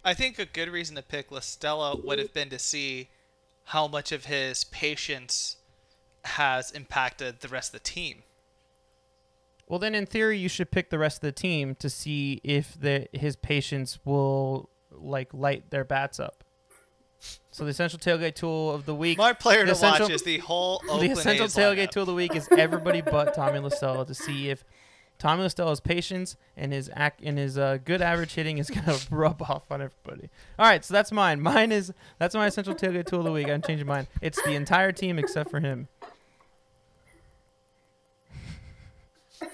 I 0.04 0.14
think 0.14 0.38
a 0.38 0.44
good 0.44 0.68
reason 0.68 0.96
to 0.96 1.02
pick 1.02 1.30
La 1.30 1.40
Stella 1.40 1.96
would 1.96 2.18
have 2.18 2.34
been 2.34 2.50
to 2.50 2.58
see 2.58 3.08
how 3.66 3.86
much 3.86 4.10
of 4.12 4.26
his 4.26 4.64
patience 4.64 5.56
has 6.24 6.70
impacted 6.70 7.40
the 7.40 7.48
rest 7.48 7.74
of 7.74 7.80
the 7.80 7.88
team. 7.88 8.22
Well, 9.68 9.78
then 9.78 9.94
in 9.94 10.06
theory, 10.06 10.38
you 10.38 10.48
should 10.48 10.70
pick 10.70 10.90
the 10.90 10.98
rest 10.98 11.18
of 11.18 11.22
the 11.22 11.32
team 11.32 11.76
to 11.76 11.88
see 11.88 12.40
if 12.42 12.78
the 12.78 13.06
his 13.12 13.36
patience 13.36 13.98
will 14.04 14.68
like 14.90 15.32
light 15.32 15.70
their 15.70 15.84
bats 15.84 16.20
up. 16.20 16.44
So 17.52 17.64
the 17.64 17.70
essential 17.70 17.98
tailgate 17.98 18.34
tool 18.34 18.72
of 18.72 18.84
the 18.84 18.94
week, 18.94 19.18
My 19.18 19.32
player 19.32 19.64
to 19.64 19.74
watch 19.80 20.10
is 20.10 20.24
the 20.24 20.38
whole 20.38 20.82
the 21.00 21.12
essential 21.12 21.46
A's 21.46 21.54
tailgate 21.54 21.86
lineup. 21.86 21.90
tool 21.90 22.02
of 22.02 22.08
the 22.08 22.14
week 22.14 22.34
is 22.34 22.48
everybody 22.50 23.00
but 23.00 23.34
Tommy 23.34 23.60
La 23.60 23.68
Stella 23.68 24.04
to 24.04 24.14
see 24.14 24.50
if 24.50 24.64
Tommy 25.22 25.42
La 25.42 25.48
Stella's 25.48 25.78
patience 25.78 26.36
and 26.56 26.72
his 26.72 26.90
act 26.94 27.20
and 27.22 27.38
his 27.38 27.56
uh, 27.56 27.78
good 27.84 28.02
average 28.02 28.34
hitting 28.34 28.58
is 28.58 28.68
gonna 28.68 28.98
rub 29.10 29.40
off 29.40 29.70
on 29.70 29.80
everybody. 29.80 30.30
All 30.58 30.66
right, 30.66 30.84
so 30.84 30.92
that's 30.92 31.12
mine. 31.12 31.40
Mine 31.40 31.70
is 31.70 31.92
that's 32.18 32.34
my 32.34 32.48
essential 32.48 32.74
tailgate 32.74 33.06
tool 33.06 33.20
of 33.20 33.26
the 33.26 33.30
week. 33.30 33.48
I'm 33.48 33.62
changing 33.62 33.86
mine. 33.86 34.08
It's 34.20 34.42
the 34.42 34.54
entire 34.54 34.90
team 34.90 35.20
except 35.20 35.48
for 35.48 35.60
him. 35.60 35.86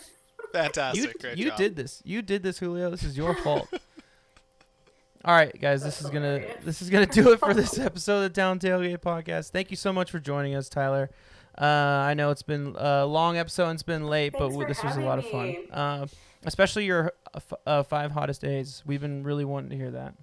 Fantastic, 0.55 1.23
you 1.36 1.51
you 1.51 1.53
did 1.59 1.77
this. 1.77 2.01
You 2.03 2.23
did 2.23 2.43
this, 2.43 2.61
Julio. 2.61 2.89
This 2.89 3.03
is 3.03 3.15
your 3.15 3.35
fault. 3.35 3.69
All 5.27 5.35
right, 5.35 5.55
guys, 5.61 5.82
this 5.82 6.01
is 6.01 6.09
gonna 6.09 6.40
this 6.65 6.81
is 6.81 6.89
gonna 6.89 7.05
do 7.05 7.32
it 7.32 7.40
for 7.40 7.53
this 7.53 7.78
episode 7.78 8.24
of 8.24 8.32
the 8.32 8.40
Town 8.40 8.59
Tailgate 8.59 9.03
Podcast. 9.03 9.51
Thank 9.51 9.70
you 9.70 9.77
so 9.77 9.93
much 9.93 10.11
for 10.11 10.19
joining 10.19 10.55
us, 10.55 10.70
Tyler. 10.70 11.11
Uh, 11.60 11.64
I 11.64 12.14
know 12.14 12.30
it's 12.30 12.43
been 12.43 12.76
a 12.78 13.05
long 13.05 13.36
episode 13.36 13.64
and 13.64 13.74
it's 13.74 13.82
been 13.82 14.06
late, 14.06 14.32
Thanks 14.39 14.56
but 14.56 14.68
this 14.68 14.82
was 14.85 14.97
a 14.97 15.01
lot 15.01 15.18
of 15.18 15.26
fun. 15.28 15.56
Uh, 15.72 16.06
especially 16.44 16.85
your 16.85 17.12
uh, 17.35 17.36
f- 17.36 17.52
uh, 17.66 17.82
five 17.82 18.12
hottest 18.12 18.40
days. 18.40 18.85
We've 18.86 19.01
been 19.01 19.24
really 19.24 19.44
wanting 19.44 19.70
to 19.70 19.76
hear 19.76 19.90
that. 19.90 20.14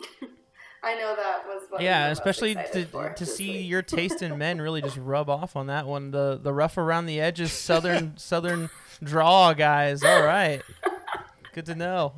I 0.82 0.94
know 0.94 1.14
that 1.16 1.46
was 1.46 1.62
what 1.68 1.82
yeah, 1.82 2.08
especially 2.08 2.54
to, 2.54 2.86
for 2.86 3.10
to 3.10 3.26
see 3.26 3.62
your 3.62 3.82
taste 3.82 4.22
in 4.22 4.38
men 4.38 4.60
really 4.60 4.80
just 4.82 4.96
rub 5.00 5.28
off 5.28 5.54
on 5.56 5.66
that 5.66 5.86
one. 5.86 6.10
The 6.10 6.38
the 6.42 6.52
rough 6.52 6.78
around 6.78 7.06
the 7.06 7.20
edges 7.20 7.52
southern 7.52 8.16
southern 8.16 8.70
draw 9.02 9.52
guys. 9.54 10.02
All 10.02 10.22
right, 10.22 10.62
good 11.52 11.66
to 11.66 11.74
know. 11.74 12.14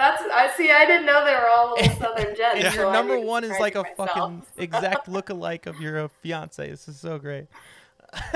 That's 0.00 0.22
I 0.32 0.50
see. 0.56 0.70
I 0.70 0.86
didn't 0.86 1.04
know 1.04 1.26
they 1.26 1.34
were 1.34 1.46
all 1.46 1.72
little 1.72 1.94
Southern 2.00 2.34
gents. 2.34 2.64
And 2.64 2.74
so 2.74 2.80
your 2.84 2.90
number 2.90 3.20
one 3.20 3.44
is 3.44 3.52
like 3.60 3.74
a 3.74 3.82
myself. 3.82 4.08
fucking 4.08 4.42
exact 4.56 5.08
look-alike 5.08 5.66
of 5.66 5.78
your 5.78 6.04
uh, 6.04 6.08
fiance. 6.22 6.70
This 6.70 6.88
is 6.88 6.98
so 6.98 7.18
great. 7.18 7.48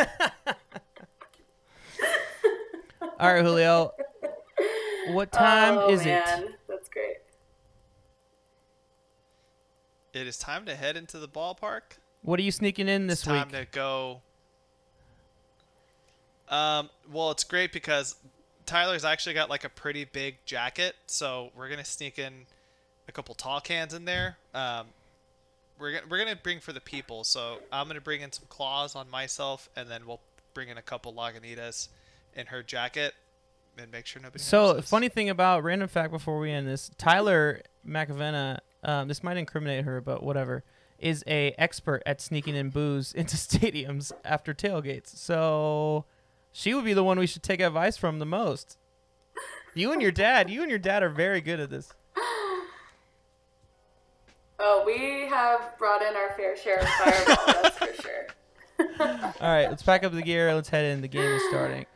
All 3.18 3.32
right, 3.32 3.42
Julio. 3.42 3.94
What 5.08 5.32
time 5.32 5.78
oh, 5.78 5.88
is 5.88 6.02
it? 6.02 6.06
man. 6.26 6.54
That's 6.68 6.90
great. 6.90 7.16
It 10.12 10.26
is 10.26 10.36
time 10.36 10.66
to 10.66 10.74
head 10.74 10.98
into 10.98 11.18
the 11.18 11.28
ballpark. 11.28 11.96
What 12.20 12.38
are 12.38 12.42
you 12.42 12.52
sneaking 12.52 12.88
in 12.88 13.06
this 13.06 13.20
it's 13.20 13.26
time 13.26 13.48
week? 13.48 13.56
to 13.56 13.66
go. 13.72 14.20
Um, 16.50 16.90
well, 17.10 17.30
it's 17.30 17.44
great 17.44 17.72
because 17.72 18.16
Tyler's 18.66 19.04
actually 19.04 19.34
got 19.34 19.50
like 19.50 19.64
a 19.64 19.68
pretty 19.68 20.04
big 20.04 20.36
jacket, 20.46 20.94
so 21.06 21.50
we're 21.56 21.68
gonna 21.68 21.84
sneak 21.84 22.18
in 22.18 22.46
a 23.08 23.12
couple 23.12 23.34
tall 23.34 23.60
cans 23.60 23.94
in 23.94 24.04
there. 24.04 24.36
Um, 24.54 24.86
we're 25.78 25.92
gonna 25.92 26.06
we're 26.08 26.18
gonna 26.18 26.36
bring 26.36 26.60
for 26.60 26.72
the 26.72 26.80
people, 26.80 27.24
so 27.24 27.58
I'm 27.72 27.86
gonna 27.86 28.00
bring 28.00 28.20
in 28.20 28.32
some 28.32 28.46
claws 28.48 28.94
on 28.94 29.10
myself, 29.10 29.68
and 29.76 29.90
then 29.90 30.06
we'll 30.06 30.20
bring 30.54 30.68
in 30.68 30.78
a 30.78 30.82
couple 30.82 31.12
Lagunitas 31.12 31.88
in 32.34 32.46
her 32.46 32.62
jacket, 32.62 33.14
and 33.78 33.90
make 33.90 34.06
sure 34.06 34.22
nobody. 34.22 34.42
So, 34.42 34.80
funny 34.82 35.08
thing 35.08 35.28
about 35.28 35.62
random 35.64 35.88
fact 35.88 36.10
before 36.10 36.38
we 36.38 36.50
end 36.50 36.66
this, 36.66 36.90
Tyler 36.96 37.62
McAvenna, 37.86 38.58
um, 38.82 39.08
this 39.08 39.22
might 39.22 39.36
incriminate 39.36 39.84
her, 39.84 40.00
but 40.00 40.22
whatever, 40.22 40.62
is 40.98 41.24
a 41.26 41.54
expert 41.58 42.02
at 42.06 42.20
sneaking 42.20 42.54
in 42.54 42.70
booze 42.70 43.12
into 43.14 43.36
stadiums 43.36 44.12
after 44.24 44.54
tailgates. 44.54 45.16
So 45.16 46.04
she 46.56 46.72
would 46.72 46.84
be 46.84 46.94
the 46.94 47.02
one 47.02 47.18
we 47.18 47.26
should 47.26 47.42
take 47.42 47.60
advice 47.60 47.96
from 47.96 48.20
the 48.20 48.24
most. 48.24 48.78
You 49.74 49.90
and 49.90 50.00
your 50.00 50.12
dad, 50.12 50.48
you 50.48 50.62
and 50.62 50.70
your 50.70 50.78
dad 50.78 51.02
are 51.02 51.08
very 51.08 51.40
good 51.40 51.58
at 51.58 51.68
this. 51.68 51.92
Oh, 54.60 54.84
we 54.86 55.28
have 55.28 55.76
brought 55.78 56.00
in 56.00 56.14
our 56.14 56.30
fair 56.36 56.56
share 56.56 56.78
of 56.78 56.88
fireball, 56.88 57.54
that's 57.60 57.76
for 57.76 58.02
sure. 58.02 58.26
All 59.40 59.52
right, 59.52 59.68
let's 59.68 59.82
pack 59.82 60.04
up 60.04 60.12
the 60.12 60.22
gear. 60.22 60.54
Let's 60.54 60.68
head 60.68 60.84
in. 60.84 61.00
The 61.00 61.08
game 61.08 61.24
is 61.24 61.42
starting. 61.48 61.86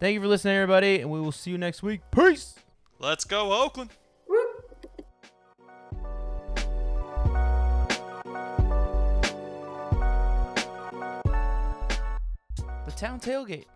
Thank 0.00 0.14
you 0.14 0.22
for 0.22 0.28
listening, 0.28 0.56
everybody, 0.56 1.00
and 1.00 1.10
we 1.10 1.20
will 1.20 1.30
see 1.30 1.50
you 1.50 1.58
next 1.58 1.82
week. 1.82 2.00
Peace. 2.10 2.54
Let's 2.98 3.24
go, 3.24 3.52
Oakland. 3.52 3.90
The 12.86 12.92
Town 12.96 13.20
Tailgate 13.20 13.66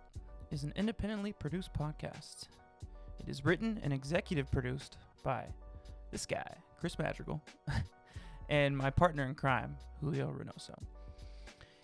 is 0.50 0.64
an 0.64 0.72
independently 0.76 1.32
produced 1.32 1.72
podcast. 1.72 2.48
It 3.20 3.28
is 3.28 3.44
written 3.44 3.80
and 3.82 3.92
executive 3.92 4.50
produced 4.50 4.96
by 5.22 5.46
this 6.10 6.26
guy, 6.26 6.56
Chris 6.78 6.98
Madrigal, 6.98 7.40
and 8.48 8.76
my 8.76 8.90
partner 8.90 9.24
in 9.24 9.34
crime, 9.34 9.76
Julio 10.00 10.28
Reynoso. 10.28 10.76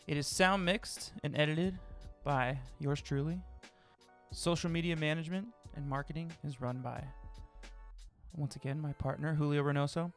It 0.06 0.16
is 0.16 0.26
sound 0.26 0.64
mixed 0.64 1.12
and 1.22 1.36
edited 1.38 1.78
by 2.24 2.59
yours 2.80 3.01
truly. 3.01 3.40
Social 4.32 4.70
media 4.70 4.97
management 4.97 5.47
and 5.76 5.88
marketing 5.88 6.32
is 6.43 6.60
run 6.60 6.78
by, 6.78 7.02
once 8.34 8.56
again, 8.56 8.80
my 8.80 8.93
partner, 8.94 9.34
Julio 9.34 9.62
Reynoso. 9.62 10.12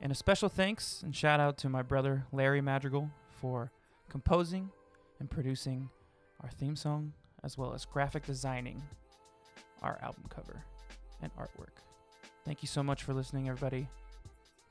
And 0.00 0.12
a 0.12 0.14
special 0.14 0.48
thanks 0.48 1.02
and 1.02 1.16
shout 1.16 1.40
out 1.40 1.56
to 1.58 1.68
my 1.68 1.82
brother, 1.82 2.26
Larry 2.30 2.60
Madrigal, 2.60 3.10
for 3.40 3.72
composing 4.08 4.70
and 5.18 5.30
producing 5.30 5.88
our 6.42 6.50
theme 6.50 6.76
song, 6.76 7.12
as 7.44 7.56
well 7.56 7.74
as 7.74 7.84
graphic 7.84 8.26
designing 8.26 8.82
our 9.82 9.98
album 10.02 10.24
cover 10.28 10.62
and 11.22 11.34
artwork. 11.36 11.82
Thank 12.44 12.62
you 12.62 12.68
so 12.68 12.82
much 12.82 13.02
for 13.02 13.12
listening, 13.12 13.48
everybody. 13.48 13.88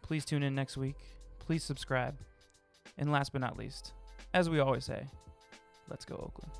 Please 0.02 0.26
tune 0.26 0.44
in 0.44 0.56
next 0.56 0.78
week. 0.78 0.96
Please 1.40 1.64
subscribe. 1.64 2.16
And 2.98 3.12
last 3.12 3.34
but 3.34 3.42
not 3.42 3.58
least, 3.58 3.94
as 4.34 4.50
we 4.50 4.60
always 4.60 4.86
say, 4.86 5.06
let's 5.90 6.06
go, 6.06 6.16
Oakland. 6.16 6.52